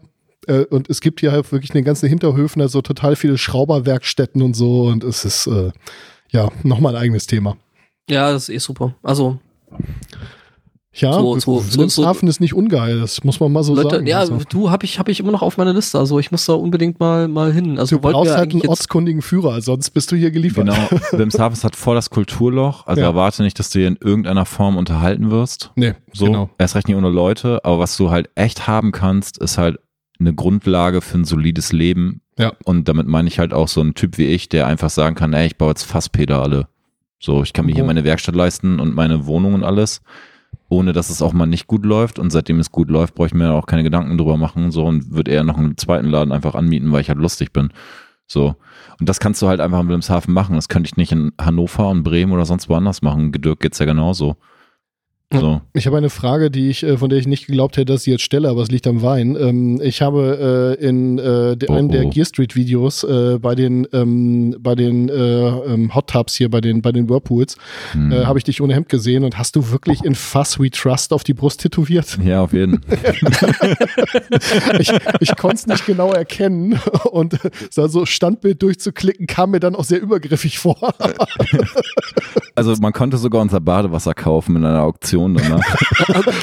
[0.48, 4.54] Äh, und es gibt hier halt wirklich eine ganze Hinterhöfen, also total viele Schrauberwerkstätten und
[4.54, 4.82] so.
[4.84, 5.70] Und es ist, äh,
[6.30, 7.56] ja, nochmal ein eigenes Thema.
[8.08, 8.94] Ja, das ist eh super.
[9.02, 9.38] Also,
[10.96, 14.06] Ja, So- so- so- Wilhelmshaven ist nicht ungeil, das muss man mal so Leute, sagen.
[14.06, 14.38] ja, also.
[14.48, 15.98] du habe ich, hab ich immer noch auf meiner Liste.
[15.98, 17.80] Also ich muss da unbedingt mal, mal hin.
[17.80, 20.66] Also Du brauchst halt einen ortskundigen Führer, sonst bist du hier geliefert.
[20.68, 20.76] Genau.
[21.10, 22.86] Wilhelmshaven hat voll das Kulturloch.
[22.86, 23.08] Also Ja.
[23.08, 25.72] erwarte nicht, dass du hier in irgendeiner Form unterhalten wirst.
[25.74, 26.50] Nee, So, genau.
[26.58, 29.80] erst recht nicht ohne Leute, aber was du halt echt haben kannst, ist halt
[30.26, 32.20] eine Grundlage für ein solides Leben.
[32.38, 32.52] Ja.
[32.64, 35.32] Und damit meine ich halt auch so einen Typ wie ich, der einfach sagen kann,
[35.32, 36.66] ey, ich baue jetzt Fasspedale.
[37.20, 37.86] So, ich kann mir hier Oh.
[37.86, 40.02] meine Werkstatt leisten und meine Wohnung und alles,
[40.68, 42.18] ohne dass es auch mal nicht gut läuft.
[42.18, 44.72] Und seitdem es gut läuft, brauche ich mir auch keine Gedanken drüber machen.
[44.72, 47.70] So, und würde eher noch einen zweiten Laden einfach anmieten, weil ich halt lustig bin.
[48.26, 48.56] So.
[48.98, 50.56] Und das kannst du halt einfach in Wilhelmshaven machen.
[50.56, 53.32] Das könnte ich nicht in Hannover und Bremen oder sonst woanders machen.
[53.32, 54.36] Gedürk geht's ja genauso.
[55.32, 55.60] So.
[55.72, 58.12] Ich habe eine Frage, die ich, äh, von der ich nicht geglaubt hätte, dass ich
[58.12, 59.36] jetzt stelle, aber es liegt am Wein.
[59.40, 62.04] Ähm, ich habe äh, in äh, einem der.
[62.04, 63.04] Gear Street Videos
[63.40, 65.12] bei den ähm, bei den äh,
[65.48, 67.56] ähm, Hot Tubs hier, bei den bei den Whirlpools,
[67.92, 68.12] Hm.
[68.12, 71.12] äh, habe ich dich ohne Hemd gesehen und hast du wirklich in Fuss We Trust
[71.12, 72.18] auf die Brust tätowiert?
[72.24, 72.80] Ja, auf jeden.
[74.78, 76.78] Ich, ich konnte es nicht genau erkennen
[77.10, 77.38] und
[77.70, 80.76] so so Standbild durchzuklicken kam mir dann auch sehr übergriffig vor.
[82.56, 85.60] Also man konnte sogar unser Badewasser kaufen in einer Auktion danach.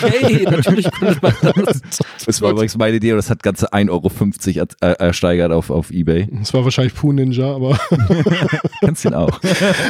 [0.02, 1.82] Okay, natürlich konnte man das.
[2.26, 3.90] Das war übrigens meine Idee und das hat ganze 1,50
[4.60, 6.28] Euro er- ersteigert auf, auf Ebay.
[6.32, 7.78] Das war wahrscheinlich Poo Ninja, aber
[8.82, 9.40] Kannst ihn auch.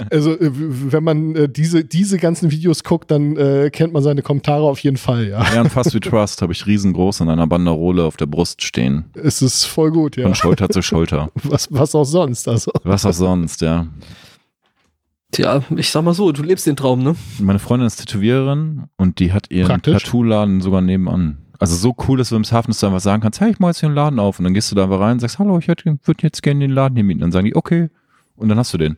[0.09, 4.21] Also, äh, wenn man äh, diese, diese ganzen Videos guckt, dann äh, kennt man seine
[4.21, 5.43] Kommentare auf jeden Fall, ja.
[5.53, 9.05] Ja, und Fast We Trust habe ich riesengroß in einer Banderole auf der Brust stehen.
[9.13, 10.23] Es ist voll gut, ja.
[10.23, 11.29] Von Schulter zu Schulter.
[11.43, 12.71] Was, was auch sonst, also.
[12.83, 13.87] Was auch sonst, ja.
[15.31, 17.15] Tja, ich sag mal so, du lebst den Traum, ne?
[17.39, 19.81] Meine Freundin ist Tätowiererin und die hat ihren.
[19.81, 21.37] Tattoo-Laden sogar nebenan.
[21.57, 23.87] Also so cool ist Wilhelmshaven, dass du einfach sagen kannst, hey, ich mach jetzt hier
[23.87, 24.39] einen Laden auf.
[24.39, 26.71] Und dann gehst du da einfach rein und sagst, hallo, ich würde jetzt gerne den
[26.71, 27.21] Laden hier mieten.
[27.21, 27.89] Dann sagen die, okay.
[28.35, 28.97] Und dann hast du den.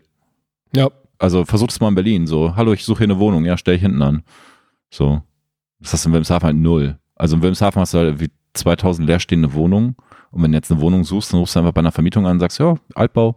[0.76, 0.90] Ja,
[1.20, 2.26] Also versuch es mal in Berlin.
[2.26, 3.46] So, hallo, ich suche hier eine Wohnung.
[3.46, 4.24] Ja, stell ich hinten an.
[4.90, 5.22] So.
[5.80, 6.98] Das hast du in Wilhelmshaven halt null.
[7.16, 9.96] Also in Wilhelmshaven hast du halt wie 2000 leerstehende Wohnungen
[10.32, 12.34] Und wenn du jetzt eine Wohnung suchst, dann rufst du einfach bei einer Vermietung an
[12.34, 13.36] und sagst, ja, Altbau,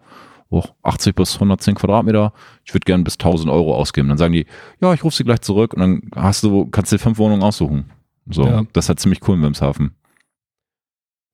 [0.50, 2.32] oh, 80 bis 110 Quadratmeter,
[2.64, 4.08] ich würde gerne bis 1000 Euro ausgeben.
[4.08, 4.46] Dann sagen die,
[4.80, 7.42] ja, ich rufe sie gleich zurück und dann hast du, kannst du dir fünf Wohnungen
[7.42, 7.90] aussuchen.
[8.30, 8.62] So, Ja.
[8.72, 9.92] das ist halt ziemlich cool in Wilmshaven.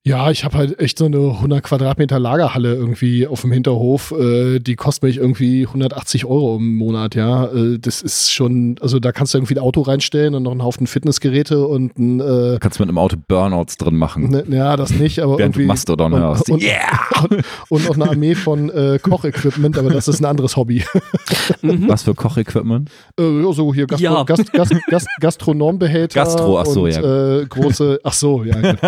[0.04, 4.10] Ja, ich habe halt echt so eine 100 Quadratmeter Lagerhalle irgendwie auf dem Hinterhof.
[4.10, 7.44] Äh, die kostet mich irgendwie 180 Euro im Monat, ja.
[7.46, 10.64] Äh, das ist schon, also da kannst du irgendwie ein Auto reinstellen und noch einen
[10.64, 14.28] Haufen Fitnessgeräte und ein, äh, kannst du mit einem Auto Burnouts drin machen.
[14.30, 15.68] ne, ja, das nicht, aber Während du irgendwie.
[15.68, 16.50] Mastodon und, hörst.
[16.50, 16.64] Und,
[17.30, 20.82] und, und noch eine Armee von äh, Kochequipment, aber das ist ein anderes Hobby.
[21.62, 21.88] Mhm.
[21.88, 22.90] Was für Kochequipment?
[23.20, 24.24] Äh, ja, so hier Gastro Ja.
[24.24, 26.24] Gast, Gast, Gast, Gastronombehälter.
[26.24, 27.38] Gastro, ach so, und, ja.
[27.40, 28.60] Äh, große, ach so, ja.
[28.72, 28.78] Gut.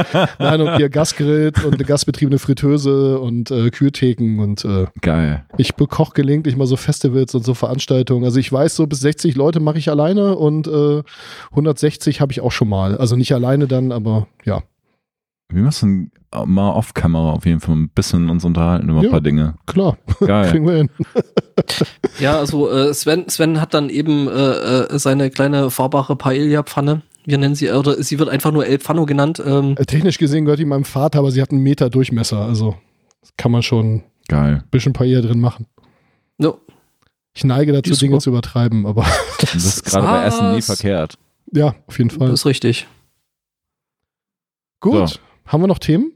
[0.41, 5.45] Nein, und hier Gasgrill und eine gasbetriebene Fritteuse und äh, Kühltheken und äh, Geil.
[5.59, 8.25] ich bekoche gelegentlich mal so Festivals und so Veranstaltungen.
[8.25, 11.03] Also ich weiß, so bis 60 Leute mache ich alleine und äh,
[11.51, 12.97] 160 habe ich auch schon mal.
[12.97, 14.63] Also nicht alleine dann, aber ja.
[15.53, 16.11] Wir müssen
[16.47, 19.11] mal off-Kamera auf jeden Fall ein bisschen uns unterhalten über ein Ja.
[19.11, 19.55] paar Dinge.
[19.67, 20.49] Klar, Geil.
[20.51, 20.91] kriegen wir hin.
[22.19, 27.03] Ja, also äh, Sven, Sven hat dann eben äh, äh, seine kleine fahrbare Paella-Pfanne.
[27.27, 29.43] Wir nennen sie, oder sie wird einfach nur El Pfanno genannt.
[29.45, 32.39] Ähm, Äh, Technisch gesehen gehört die meinem Vater, aber sie hat einen Meter Durchmesser.
[32.41, 32.77] Also
[33.21, 34.65] das kann man schon ein Geil.
[34.71, 35.67] bisschen Paella drin machen.
[36.39, 36.59] no.
[37.37, 38.21] Ich neige dazu, Dinge super.
[38.21, 39.05] zu übertreiben, aber
[39.41, 41.19] Das ist gerade bei Essen nie verkehrt.
[41.53, 42.29] ja, auf jeden Fall.
[42.29, 42.87] Das ist richtig.
[44.81, 45.09] Gut.
[45.09, 45.19] So.
[45.47, 46.13] Haben wir noch Themen?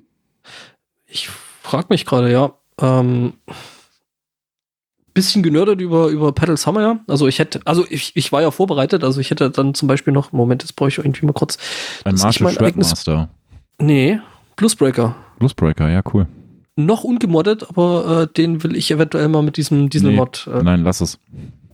[1.06, 2.52] Ich frage mich gerade, ja.
[2.80, 3.32] Ähm,
[5.18, 7.00] bisschen genördet über, über Pedal Summer, ja.
[7.06, 10.12] Also ich hätte, also ich, ich war ja vorbereitet, also ich hätte dann zum Beispiel
[10.12, 11.58] noch, Moment, jetzt brauche ich irgendwie mal kurz.
[12.04, 13.28] Ein eigenes- Shredmaster.
[13.80, 14.18] Nee,
[14.56, 15.14] Bluesbreaker.
[15.38, 16.26] Bluesbreaker, ja, cool.
[16.76, 20.48] Noch ungemoddet, aber äh, den will ich eventuell mal mit diesem Dieselmod.
[20.52, 21.18] Äh, Nein, lass es.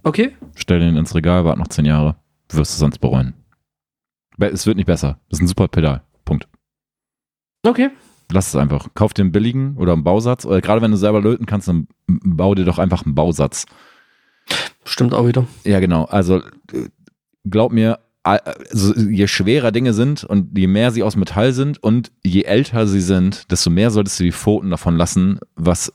[0.02, 0.32] okay.
[0.54, 2.16] Stell den ins Regal, wart noch zehn Jahre.
[2.50, 3.34] Wirst du sonst bereuen.
[4.36, 5.18] Be- Es wird nicht besser.
[5.28, 6.02] Das ist ein super Pedal.
[6.24, 6.48] Punkt.
[7.66, 7.90] Okay.
[8.34, 8.88] Lass es einfach.
[8.94, 10.44] Kauf dir einen billigen oder einen Bausatz.
[10.44, 13.64] Oder gerade wenn du selber löten kannst, dann bau dir doch einfach einen Bausatz.
[14.84, 15.46] Stimmt auch wieder.
[15.62, 16.04] Ja, genau.
[16.06, 16.38] Also
[16.72, 16.88] äh,
[17.44, 22.10] glaub mir, also, je schwerer Dinge sind und je mehr sie aus Metall sind und
[22.24, 25.92] je älter sie sind, desto mehr solltest du die Pfoten davon lassen, was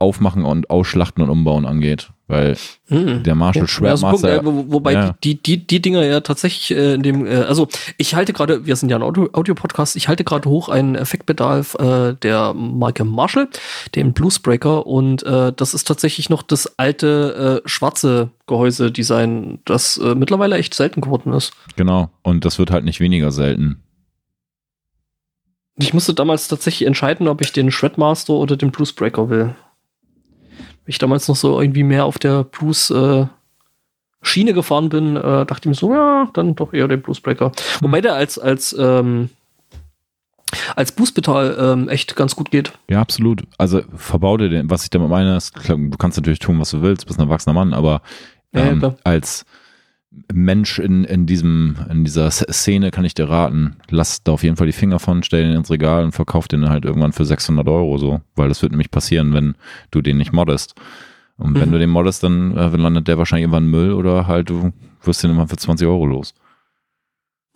[0.00, 2.10] Aufmachen und Ausschlachten und Umbauen angeht.
[2.26, 2.56] Weil
[2.86, 3.22] Hm.
[3.24, 4.40] der Marshall Ja, so Punkt, Shredmaster.
[4.42, 5.16] äh, wo, wobei ja.
[5.24, 7.66] die, die, die Dinger ja tatsächlich äh, in dem, äh, also
[7.98, 11.64] ich halte gerade, wir sind ja ein Audio- Audio-Podcast, ich halte gerade hoch ein Effektpedal
[11.78, 13.48] äh, der Marke Marshall,
[13.96, 20.14] den Bluesbreaker und äh, das ist tatsächlich noch das alte äh, schwarze Gehäuse-Design, das äh,
[20.14, 21.52] mittlerweile echt selten geworden ist.
[21.76, 22.10] Genau.
[22.22, 23.82] Und das wird halt nicht weniger selten.
[25.78, 29.54] Ich musste damals tatsächlich entscheiden, ob ich den Shredmaster oder den Bluesbreaker will.
[30.86, 33.26] Ich damals noch so irgendwie mehr auf der Blues äh,
[34.22, 37.52] Schiene gefahren bin, äh, dachte ich mir so, ja, dann doch eher den Bluesbreaker.
[37.80, 39.30] Wobei der als als ähm,
[40.76, 42.72] als Boostpedal ähm, echt ganz gut geht.
[42.88, 43.42] Ja, absolut.
[43.56, 46.70] Also verbau dir den, was ich damit meine, ist, klar, du kannst natürlich tun, was
[46.70, 48.02] du willst, bist ein erwachsener Mann, aber
[48.52, 49.44] Ja, ja, ähm, als
[50.32, 54.56] Mensch in, in diesem, in dieser Szene kann ich dir raten, lass da auf jeden
[54.56, 57.68] Fall die Finger von, stell den ins Regal und verkauf den halt irgendwann für 600
[57.68, 59.54] Euro so, weil das wird nämlich passieren, wenn
[59.92, 60.74] du den nicht moddest.
[61.36, 61.72] Und wenn Mhm.
[61.72, 64.72] du den moddest, dann äh, landet der wahrscheinlich irgendwann Müll oder halt du
[65.04, 66.34] wirst den immer für 20 Euro los.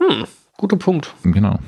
[0.00, 0.24] Hm,
[0.56, 1.12] guter Punkt.
[1.24, 1.58] Genau.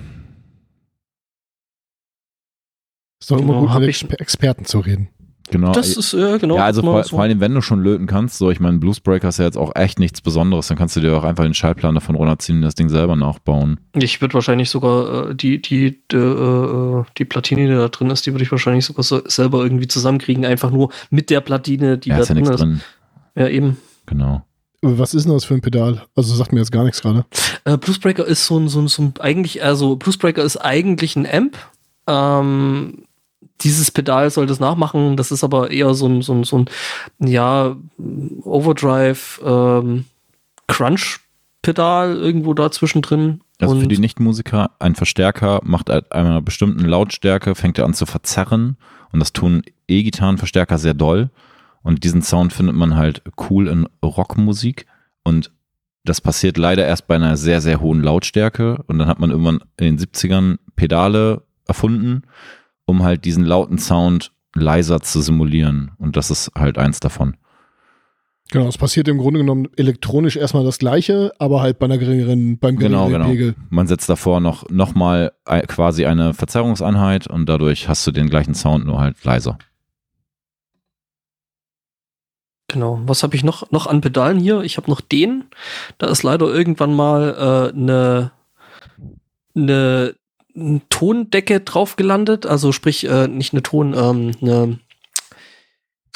[3.20, 5.08] Ist doch immer Genau, gut, mit ich- Exper Experten zu reden.
[5.50, 5.72] Genau.
[5.72, 6.56] Das ist äh, genau.
[6.56, 7.10] ja, also vor, so.
[7.10, 9.74] vor allem, wenn du schon löten kannst, so ich meine, Bluesbreaker ist ja jetzt auch
[9.74, 12.74] echt nichts Besonderes, dann kannst du dir auch einfach den Schaltplan davon runterziehen und das
[12.74, 13.80] Ding selber nachbauen.
[13.94, 18.26] Ich würde wahrscheinlich sogar äh, die, die, die, äh, die Platine, die da drin ist,
[18.26, 22.10] die würde ich wahrscheinlich sogar so selber irgendwie zusammenkriegen, einfach nur mit der Platine, die
[22.10, 22.60] ja, da ist ja drin nichts ist.
[22.60, 22.80] drin.
[23.36, 23.76] Ja, eben.
[24.06, 24.42] Genau.
[24.82, 26.02] Was ist denn das für ein Pedal?
[26.14, 27.24] Also sagt mir jetzt gar nichts gerade.
[27.64, 31.26] Äh, Bluesbreaker ist so ein, so ein, so ein eigentlich, also Bluesbreaker ist eigentlich ein
[31.26, 31.56] Amp.
[32.06, 33.05] Ähm,
[33.62, 36.66] dieses Pedal soll das nachmachen, das ist aber eher so ein, so ein, so ein
[37.18, 37.76] ja,
[38.44, 40.04] Overdrive, ähm,
[40.66, 43.40] Crunch-Pedal irgendwo da zwischendrin.
[43.60, 47.94] Also für Und- die Nichtmusiker, ein Verstärker macht at einer bestimmten Lautstärke, fängt er an
[47.94, 48.76] zu verzerren.
[49.12, 51.30] Und das tun E-Gitarrenverstärker sehr doll.
[51.82, 54.86] Und diesen Sound findet man halt cool in Rockmusik.
[55.22, 55.52] Und
[56.04, 58.82] das passiert leider erst bei einer sehr, sehr hohen Lautstärke.
[58.88, 62.22] Und dann hat man irgendwann in den 70ern Pedale erfunden,
[62.86, 67.36] um halt diesen lauten Sound leiser zu simulieren und das ist halt eins davon.
[68.52, 72.58] Genau, es passiert im Grunde genommen elektronisch erstmal das Gleiche, aber halt bei einer geringeren,
[72.58, 73.32] beim Genau, geringeren genau.
[73.32, 73.54] Pegel.
[73.70, 75.32] Man setzt davor noch, noch mal
[75.66, 79.58] quasi eine Verzerrungseinheit und dadurch hast du den gleichen Sound, nur halt leiser.
[82.68, 83.00] Genau.
[83.04, 84.60] Was habe ich noch, noch an Pedalen hier?
[84.62, 85.44] Ich habe noch den.
[85.98, 88.30] Da ist leider irgendwann mal äh, eine,
[89.56, 90.14] eine eine
[90.88, 94.78] Tondecke drauf gelandet, also sprich äh, nicht eine Ton, ähm, eine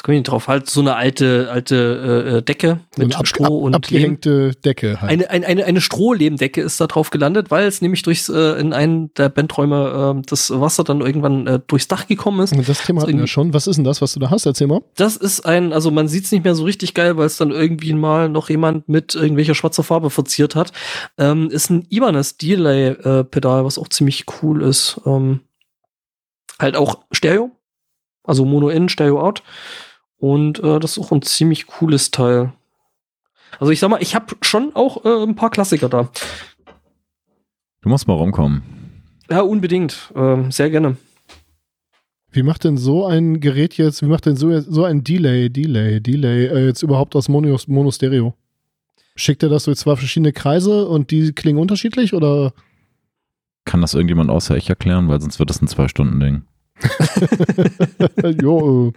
[0.03, 3.45] komme ich nicht drauf, halt so eine alte, alte äh, Decke So mit ab, Stroh
[3.45, 3.75] ab, und Lehm.
[3.75, 5.11] abgehängte Decke halt.
[5.11, 8.73] Eine, eine, eine, eine Strohlehmdecke ist da drauf gelandet, weil es nämlich durchs, äh, in
[8.73, 12.53] einen der Bandräume äh, das Wasser dann irgendwann äh, durchs Dach gekommen ist.
[12.53, 13.53] Und das Thema hatten wir schon.
[13.53, 14.45] Was ist denn das, was du da hast?
[14.45, 14.81] Erzähl mal.
[14.95, 17.51] Das ist ein, also man sieht es nicht mehr so richtig geil, weil es dann
[17.51, 20.71] irgendwie mal noch jemand mit irgendwelcher schwarzer Farbe verziert hat.
[21.17, 24.99] Ähm, ist ein Ibanez Delay äh, Pedal, was auch ziemlich cool ist.
[25.05, 25.41] Ähm,
[26.59, 27.51] halt auch Stereo,
[28.23, 29.43] also Mono in, Stereo out.
[30.21, 32.53] Und äh, das ist auch ein ziemlich cooles Teil.
[33.59, 36.09] Also ich sag mal, ich habe schon auch äh, ein paar Klassiker da.
[37.81, 38.61] Du musst mal rumkommen.
[39.31, 40.13] Ja, unbedingt.
[40.15, 40.95] Ähm, sehr gerne.
[42.31, 45.99] Wie macht denn so ein Gerät jetzt, wie macht denn so, so ein Delay, Delay,
[45.99, 48.35] Delay äh, jetzt überhaupt aus Mono, Mono-Stereo?
[49.15, 52.53] Schickt er das durch zwei verschiedene Kreise und die klingen unterschiedlich oder?
[53.65, 55.07] Kann das irgendjemand außer ich erklären?
[55.09, 56.43] Weil sonst wird das ein Zwei-Stunden-Ding.
[58.41, 58.93] jo, äh,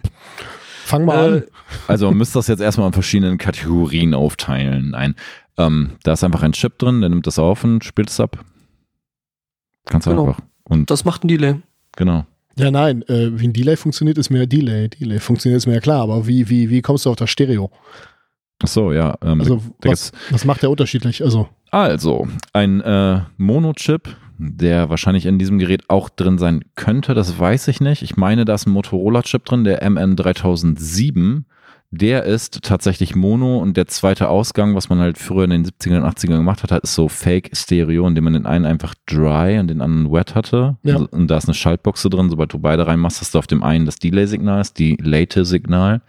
[0.85, 1.43] fang mal Äh, an.
[1.87, 4.93] Also man müsste das jetzt erstmal in verschiedenen Kategorien aufteilen.
[4.95, 5.15] Ein,
[5.57, 8.43] ähm, da ist einfach ein Chip drin, der nimmt das auf und spielt es ab.
[9.85, 10.27] Ganz Genau.
[10.27, 10.41] einfach.
[10.63, 11.55] Und das macht ein Delay.
[11.95, 12.25] genau.
[12.57, 14.87] Ja, nein, äh, wie ein Delay funktioniert, ist mir Delay.
[14.87, 17.69] Delay funktioniert, ist mir ja klar, aber wie, wie, wie kommst du auf das Stereo?
[18.63, 19.13] Ach so, ja.
[19.21, 21.21] Ähm, Also, was, was macht der unterschiedlich?
[21.21, 24.07] Also, Also, ein äh, Mono-Chip,
[24.37, 28.01] der wahrscheinlich in diesem Gerät auch drin sein könnte, das weiß ich nicht.
[28.01, 31.43] Ich meine, da ist ein Motorola-Chip drin, der MN3007.
[31.91, 36.01] Der ist tatsächlich Mono und der zweite Ausgang, was man halt früher in den 70ern
[36.01, 39.81] und 80ern gemacht hat, ist so Fake-Stereo, indem man den einen einfach dry und den
[39.81, 40.77] anderen wet hatte.
[40.83, 40.97] Ja.
[40.97, 42.29] Und, und da ist eine Schaltbuchse drin.
[42.29, 46.01] Sobald du beide reinmachst, hast du auf dem einen das Delay-Signal, das Delay-Signal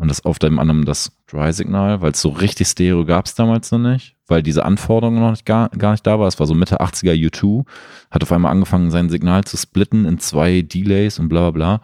[0.00, 3.70] und das auf dem anderen das Dry-Signal, weil es so richtig Stereo gab es damals
[3.70, 6.26] noch nicht, weil diese Anforderung noch nicht, gar, gar nicht da war.
[6.26, 7.66] Es war so Mitte 80er U2,
[8.10, 11.80] hat auf einmal angefangen, sein Signal zu splitten in zwei Delays und bla bla bla.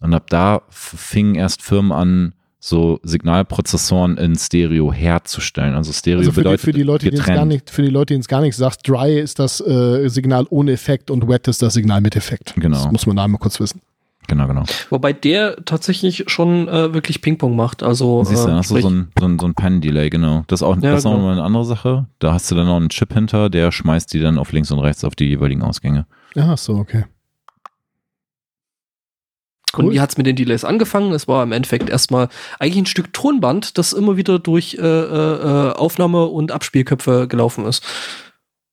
[0.00, 5.74] Und ab da fingen erst Firmen an, so Signalprozessoren in Stereo herzustellen.
[5.74, 7.38] Also Stereo also für, die, bedeutet für die Leute, die es getrennt.
[7.38, 10.46] gar nicht, für die Leute, denen es gar nichts sagt, Dry ist das äh, Signal
[10.50, 12.54] ohne Effekt und Wet ist das Signal mit Effekt.
[12.54, 12.84] Genau.
[12.84, 13.80] Das muss man da einmal kurz wissen.
[14.28, 14.62] Genau, genau.
[14.90, 17.82] Wobei der tatsächlich schon äh, wirklich Ping-Pong macht.
[17.82, 20.44] Also, Siehst du, äh, hast du so ein, so ein, so ein Pen-Delay, genau.
[20.48, 21.16] Das ist auch, Ja, das genau.
[21.16, 22.06] nochmal eine andere Sache.
[22.18, 24.80] Da hast du dann noch einen Chip hinter, der schmeißt die dann auf links und
[24.80, 26.06] rechts auf die jeweiligen Ausgänge.
[26.34, 27.06] Ja, so, okay.
[29.76, 31.12] Und wie hat's mit den Delays angefangen?
[31.12, 32.28] Es war im Endeffekt erstmal
[32.58, 37.84] eigentlich ein Stück Tonband, das immer wieder durch äh, äh, Aufnahme- und Abspielköpfe gelaufen ist,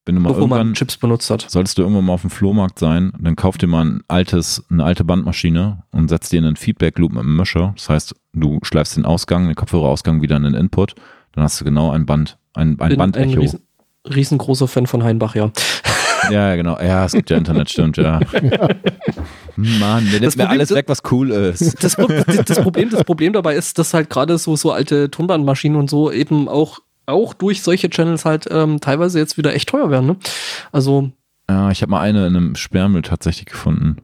[0.05, 1.45] Wenn du mal man irgendwann, Chips benutzt hat.
[1.49, 4.83] solltest du irgendwann mal auf dem Flohmarkt sein, dann kauf dir mal ein altes, eine
[4.83, 7.73] alte Bandmaschine und setzt dir einen Feedback-Loop mit einem Mischer.
[7.75, 10.93] Das heißt, du schleifst den Ausgang, den Kopfhörerausgang wieder in den Input,
[11.31, 13.39] dann hast du genau ein Band, ein, ein Bin ein Bandecho.
[13.41, 13.59] riesen,
[14.07, 15.51] riesengroßer Fan von Heinbach, ja.
[16.31, 16.79] Ja, genau.
[16.79, 18.19] Ja, es gibt ja Internet, stimmt, ja.
[19.55, 21.61] Mann, der nimmt Das mir Problem- alles weg, was cool ist.
[21.81, 21.95] Das,
[22.45, 26.11] das, Problem, das Problem dabei ist, dass halt gerade so, so alte Tonbandmaschinen und so
[26.11, 30.05] eben auch, auch durch solche Channels halt ähm, teilweise jetzt wieder echt teuer werden.
[30.07, 30.17] Ne?
[30.71, 31.11] Also,
[31.49, 33.97] Ja, ich habe mal eine in einem Sperrmüll tatsächlich gefunden.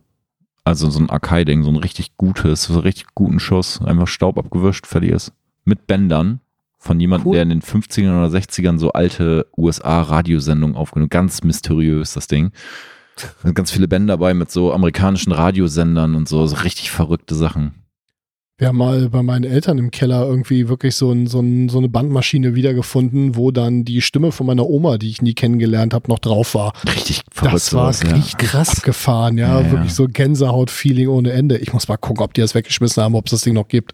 [0.64, 3.82] Also so ein Akai-Ding, so ein richtig gutes, so einen richtig guten Schuss.
[3.82, 5.34] Einfach Staub abgewischt, fertig ist.
[5.65, 6.40] Mit Bändern
[6.78, 7.34] von jemandem, Cool.
[7.34, 12.52] der in den 50ern oder 60ern so alte USA-Radiosendungen aufgenommen Ganz mysteriös, das Ding.
[13.18, 17.36] Da sind ganz viele Bänder dabei mit so amerikanischen Radiosendern und so, so richtig verrückte
[17.36, 17.81] Sachen.
[18.62, 21.80] Wir haben mal bei meinen Eltern im Keller irgendwie wirklich so, ein, so, ein, so
[21.80, 26.08] eine Bandmaschine wiedergefunden, wo dann die Stimme von meiner Oma, die ich nie kennengelernt habe,
[26.12, 26.74] noch drauf war.
[26.86, 27.56] Richtig verrückt.
[27.56, 28.16] Das war sowas, ja.
[28.16, 29.60] richtig krass abgefahren, ja.
[29.60, 29.72] Ja, ja.
[29.72, 31.58] Wirklich so Gänsehaut-Feeling ohne Ende.
[31.58, 33.94] Ich muss mal gucken, ob die das weggeschmissen haben, ob es das Ding noch gibt.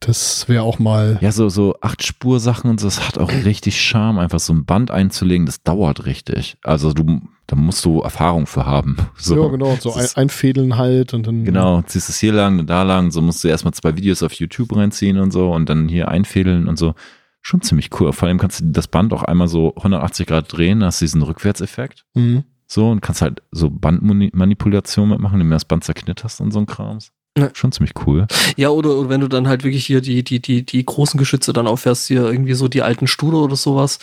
[0.00, 1.18] Das wäre auch mal.
[1.20, 4.90] Ja, so, so Acht-Spur-Sachen und so, das hat auch richtig Charme, einfach so ein Band
[4.90, 6.56] einzulegen, das dauert richtig.
[6.64, 7.20] Also du,
[7.50, 8.96] da musst du Erfahrung für haben.
[9.16, 9.42] So.
[9.42, 11.44] Ja, genau, so ein, einfädeln halt und dann.
[11.44, 14.32] Genau, ziehst es hier lang, dann da lang, so musst du erstmal zwei Videos auf
[14.32, 16.94] YouTube reinziehen und so und dann hier einfädeln und so.
[17.42, 18.12] Schon ziemlich cool.
[18.12, 22.04] Vor allem kannst du das Band auch einmal so 180 Grad drehen, hast diesen Rückwärtseffekt.
[22.14, 22.44] Mhm.
[22.66, 26.66] So und kannst halt so Bandmanipulation mitmachen, indem du das Band zerknitterst und so ein
[26.66, 27.12] Krams.
[27.38, 27.48] Ja.
[27.54, 28.26] Schon ziemlich cool.
[28.56, 31.52] ja, oder, oder wenn du dann halt wirklich hier die, die, die, die großen Geschütze
[31.52, 33.98] dann auffährst, hier irgendwie so die alten Stuhle oder sowas,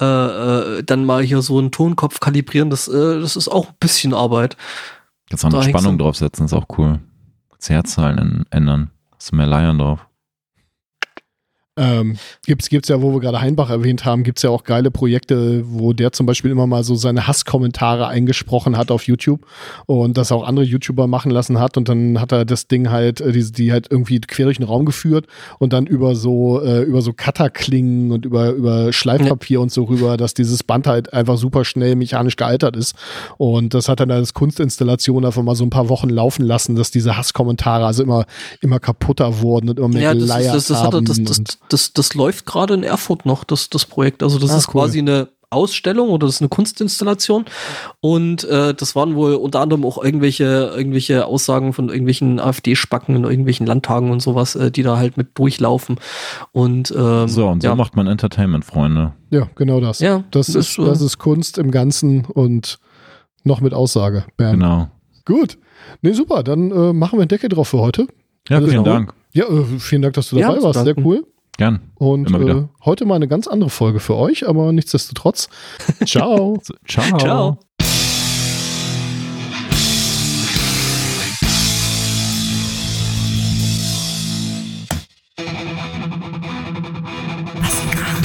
[0.00, 3.76] äh, äh, dann mal hier so einen Tonkopf kalibrieren, das, äh, das ist auch ein
[3.78, 4.56] bisschen Arbeit.
[5.30, 7.00] Kannst auch Da eine hängst Spannung draufsetzen, ist auch cool.
[7.50, 8.90] Kannst Herzahlen ändern.
[9.14, 10.06] Hast du mehr Leiern drauf.
[11.76, 15.64] Ähm, gibt's, gibt's ja, wo wir gerade Heinbach erwähnt haben, gibt's ja auch geile Projekte,
[15.66, 19.44] wo der zum Beispiel immer mal so seine Hasskommentare eingesprochen hat auf YouTube
[19.86, 23.20] und das auch andere YouTuber machen lassen hat und dann hat er das Ding halt,
[23.20, 25.26] äh, die, die halt irgendwie quer durch den Raum geführt
[25.58, 30.16] und dann über so, äh, über so Cutterklingen und über, über Schleifpapier und so rüber,
[30.16, 32.94] dass dieses Band halt einfach super schnell mechanisch gealtert ist.
[33.36, 36.92] Und das hat dann als Kunstinstallation einfach mal so ein paar Wochen laufen lassen, dass
[36.92, 38.26] diese Hasskommentare also immer,
[38.60, 41.22] immer kaputter wurden und immer mehr Ja, das, ist, das, das, hat, er- haben das,
[41.24, 44.22] das, das, das läuft gerade in Erfurt noch, das, das Projekt.
[44.22, 44.82] Also das Ah, ist cool.
[44.82, 47.44] quasi eine Ausstellung oder das ist eine Kunstinstallation.
[48.00, 53.22] Und äh, das waren wohl unter anderem auch irgendwelche, irgendwelche Aussagen von irgendwelchen AfD-Spacken in
[53.24, 55.96] irgendwelchen Landtagen und sowas, äh, die da halt mit durchlaufen.
[56.52, 57.74] Und ähm, So, und so ja.
[57.76, 59.12] macht man Entertainment, Freunde.
[59.30, 60.00] Ja, genau das.
[60.00, 60.84] Ja, das, das ist, so.
[60.86, 62.78] das ist Kunst im Ganzen und
[63.44, 64.24] noch mit Aussage.
[64.36, 64.52] Bam.
[64.54, 64.88] Genau.
[65.24, 65.58] Gut.
[66.02, 66.42] Nee, super.
[66.42, 68.08] Dann äh, machen wir einen Deckel drauf für heute.
[68.48, 68.84] Ja, Alles vielen.
[68.84, 69.14] Dank.
[69.32, 70.84] Ja, äh, vielen Dank, dass du Ja, dabei zu warst.
[70.84, 71.24] Sehr cool.
[71.56, 71.92] Gern.
[71.94, 75.48] Und äh, heute mal eine ganz andere Folge für euch, aber nichtsdestotrotz.
[76.04, 76.58] Ciao.
[76.86, 77.18] Ciao.
[77.18, 77.58] Ciao.
[87.60, 88.20] Was ein Krach.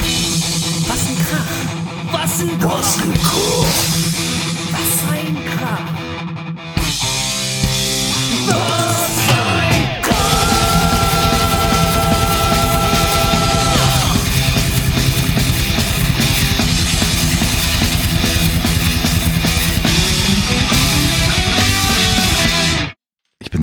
[2.12, 2.82] Was ein Krach.
[2.82, 3.49] Was ein Krach.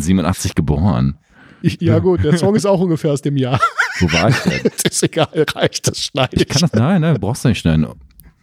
[0.07, 1.17] 87 geboren.
[1.61, 3.59] Ich, ja, gut, der Song ist auch ungefähr aus dem Jahr.
[3.99, 4.71] Wo war ich denn?
[4.89, 7.87] ist egal, reicht, das schneide Ich kann das, nein, nein, brauchst du nicht schneiden.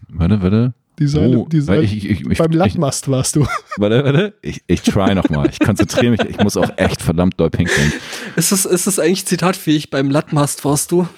[0.09, 0.74] Warte, warte.
[0.99, 1.82] Die Seile, Oh, die Seile.
[1.82, 3.47] ich, ich, ich, Beim Lattmast warst du.
[3.77, 4.35] warte, warte.
[4.43, 5.49] Ich, ich try nochmal.
[5.51, 6.20] Ich konzentriere mich.
[6.20, 7.93] Ich muss auch echt verdammt doll pinkeln.
[8.36, 11.09] Ist es, ist es eigentlich zitatfähig beim Lattmast, warst du?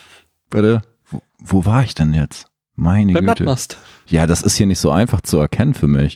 [0.50, 0.82] Warte.
[1.10, 2.46] Wo, wo war ich denn jetzt?
[2.74, 3.44] Meine Beim Güte.
[3.44, 3.78] Lattmast.
[4.06, 6.14] Ja, das ist hier nicht so einfach zu erkennen für mich.